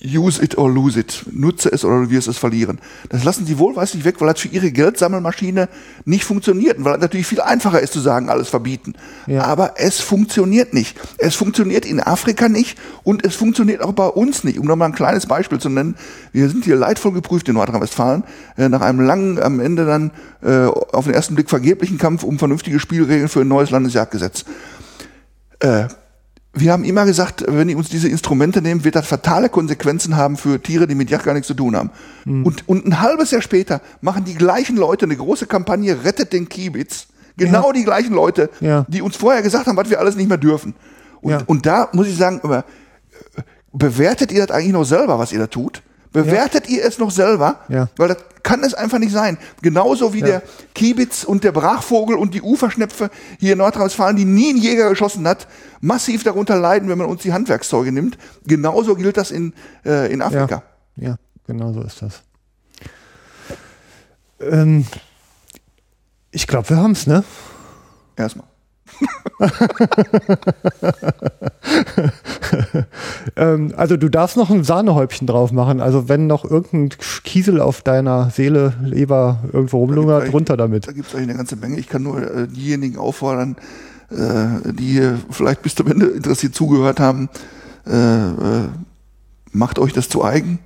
[0.02, 1.24] use it or lose it.
[1.30, 2.80] Nutze es oder du wirst es verlieren.
[3.08, 5.68] Das lassen sie wohlweislich weg, weil das für ihre Geldsammelmaschine
[6.04, 6.78] nicht funktioniert.
[6.78, 8.94] Und weil es natürlich viel einfacher ist zu sagen, alles verbieten.
[9.26, 9.42] Ja.
[9.44, 10.96] Aber es funktioniert nicht.
[11.18, 14.58] Es funktioniert in Afrika nicht und es funktioniert auch bei uns nicht.
[14.58, 15.96] Um nochmal ein kleines Beispiel zu nennen.
[16.32, 18.24] Wir sind hier leidvoll geprüft in Nordrhein-Westfalen.
[18.56, 20.12] Äh, nach einem langen, am Ende dann
[20.42, 24.44] äh, auf den ersten Blick vergeblichen Kampf um vernünftige Spielregeln für ein neues Landesjagdgesetz.
[26.54, 30.16] Äh, wir haben immer gesagt, wenn die uns diese Instrumente nehmen, wird das fatale Konsequenzen
[30.16, 31.90] haben für Tiere, die mit Jagd gar nichts zu tun haben.
[32.24, 32.44] Mhm.
[32.44, 36.48] Und, und ein halbes Jahr später machen die gleichen Leute eine große Kampagne, rettet den
[36.48, 37.08] Kiebitz.
[37.36, 37.72] Genau ja.
[37.72, 38.84] die gleichen Leute, ja.
[38.88, 40.74] die uns vorher gesagt haben, was wir alles nicht mehr dürfen.
[41.20, 41.42] Und, ja.
[41.46, 42.40] und da muss ich sagen,
[43.72, 45.82] bewertet ihr das eigentlich noch selber, was ihr da tut?
[46.12, 47.60] Bewertet ihr es noch selber?
[47.96, 49.38] Weil das kann es einfach nicht sein.
[49.62, 50.42] Genauso wie der
[50.74, 55.26] Kiebitz und der Brachvogel und die Uferschnepfe hier in Nordrhein-Westfalen, die nie ein Jäger geschossen
[55.28, 55.46] hat,
[55.80, 58.18] massiv darunter leiden, wenn man uns die Handwerkszeuge nimmt.
[58.46, 59.52] Genauso gilt das in,
[59.84, 60.62] äh, in Afrika.
[60.96, 62.22] Ja, ja, genau so ist das.
[64.40, 64.86] Ähm,
[66.30, 67.22] ich glaube, wir haben es, ne?
[68.16, 68.46] Erstmal.
[73.36, 75.80] ähm, also du darfst noch ein Sahnehäubchen drauf machen.
[75.80, 76.90] Also wenn noch irgendein
[77.24, 80.86] Kiesel auf deiner Seele, Leber irgendwo rumlungert, runter damit.
[80.86, 81.78] Da gibt es eigentlich eine ganze Menge.
[81.78, 83.56] Ich kann nur äh, diejenigen auffordern,
[84.10, 87.28] äh, die vielleicht bis zum Ende interessiert zugehört haben,
[87.86, 88.68] äh, äh,
[89.52, 90.58] macht euch das zu eigen,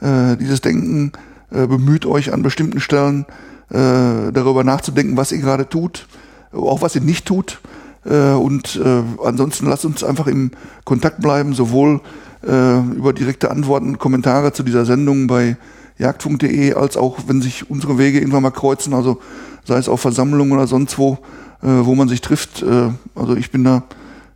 [0.00, 1.12] äh, dieses Denken,
[1.50, 3.26] äh, bemüht euch an bestimmten Stellen
[3.70, 6.06] darüber nachzudenken, was ihr gerade tut,
[6.52, 7.60] auch was ihr nicht tut.
[8.04, 8.80] Und
[9.24, 10.52] ansonsten lasst uns einfach im
[10.84, 12.00] Kontakt bleiben, sowohl
[12.42, 15.56] über direkte Antworten, Kommentare zu dieser Sendung bei
[15.98, 19.18] jagdfunk.de, als auch wenn sich unsere Wege irgendwann mal kreuzen, also
[19.64, 21.18] sei es auf Versammlungen oder sonst wo,
[21.62, 22.62] äh, wo man sich trifft.
[22.62, 23.82] Äh, also ich bin da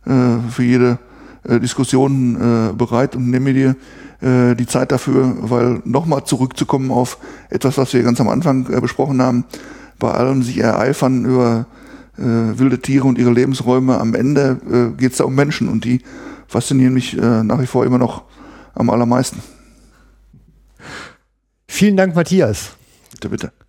[0.05, 0.99] äh, für jede
[1.43, 3.75] äh, Diskussion äh, bereit und nehme dir
[4.21, 7.17] äh, die Zeit dafür, weil nochmal zurückzukommen auf
[7.49, 9.45] etwas, was wir ganz am Anfang äh, besprochen haben,
[9.99, 11.65] bei allem sich ereifern über
[12.17, 15.85] äh, wilde Tiere und ihre Lebensräume, am Ende äh, geht es da um Menschen und
[15.85, 16.01] die
[16.47, 18.23] faszinieren mich äh, nach wie vor immer noch
[18.73, 19.41] am allermeisten.
[21.67, 22.73] Vielen Dank, Matthias.
[23.11, 23.62] Bitte, bitte.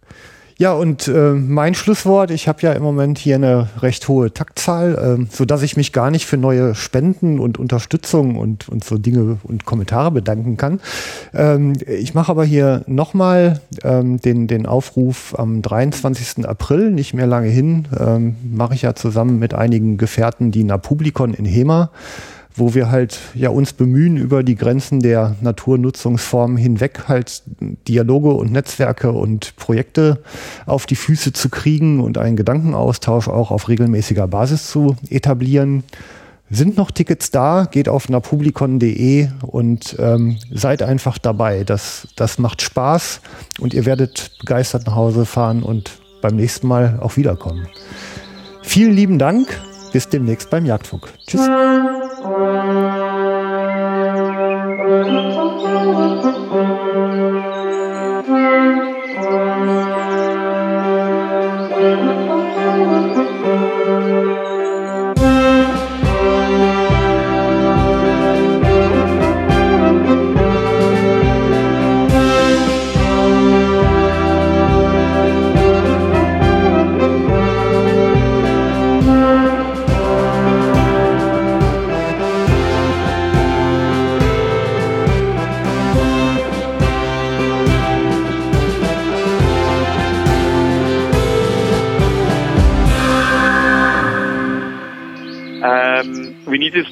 [0.57, 5.19] Ja, und äh, mein Schlusswort, ich habe ja im Moment hier eine recht hohe Taktzahl,
[5.21, 8.97] äh, so dass ich mich gar nicht für neue Spenden und Unterstützung und, und so
[8.97, 10.81] Dinge und Kommentare bedanken kann.
[11.35, 16.47] Ähm, ich mache aber hier nochmal ähm, den, den Aufruf am 23.
[16.47, 21.35] April, nicht mehr lange hin, ähm, mache ich ja zusammen mit einigen Gefährten die Napublikon
[21.35, 21.91] in Hema
[22.55, 27.43] wo wir halt ja uns bemühen, über die Grenzen der Naturnutzungsformen hinweg halt
[27.89, 30.23] Dialoge und Netzwerke und Projekte
[30.67, 35.83] auf die Füße zu kriegen und einen Gedankenaustausch auch auf regelmäßiger Basis zu etablieren.
[36.49, 41.65] sind noch Tickets da, geht auf napublicon.de und ähm, seid einfach dabei.
[41.65, 43.21] Das, das macht Spaß
[43.59, 47.67] und ihr werdet begeistert nach Hause fahren und beim nächsten Mal auch wiederkommen.
[48.63, 49.61] Vielen lieben Dank.
[49.93, 51.13] Bis demnächst beim Jagdfunk.
[51.25, 51.49] Tschüss.
[52.25, 53.04] Música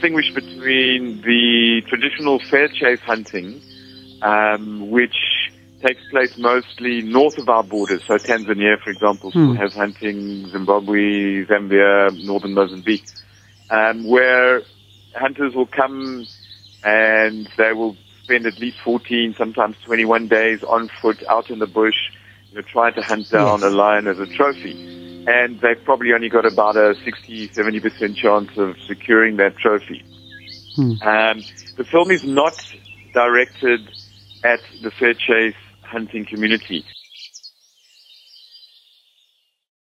[0.03, 3.63] distinguish between the traditional fair chase hunting,
[4.21, 5.15] um, which
[5.81, 8.03] takes place mostly north of our borders.
[8.09, 9.55] So Tanzania, for example, hmm.
[9.55, 13.07] has hunting, Zimbabwe, Zambia, northern Mozambique,
[13.71, 14.63] um, where
[15.15, 16.27] hunters will come
[16.83, 21.69] and they will spend at least 14, sometimes 21 days on foot out in the
[21.69, 22.11] bush,
[22.51, 23.71] you know, trying to hunt down yes.
[23.71, 28.51] a lion as a trophy and they've probably only got about a 60, 70% chance
[28.57, 30.05] of securing that trophy.
[30.76, 31.02] Hmm.
[31.02, 31.44] Um,
[31.76, 32.55] the film is not
[33.12, 33.81] directed
[34.44, 36.84] at the fair chase hunting community.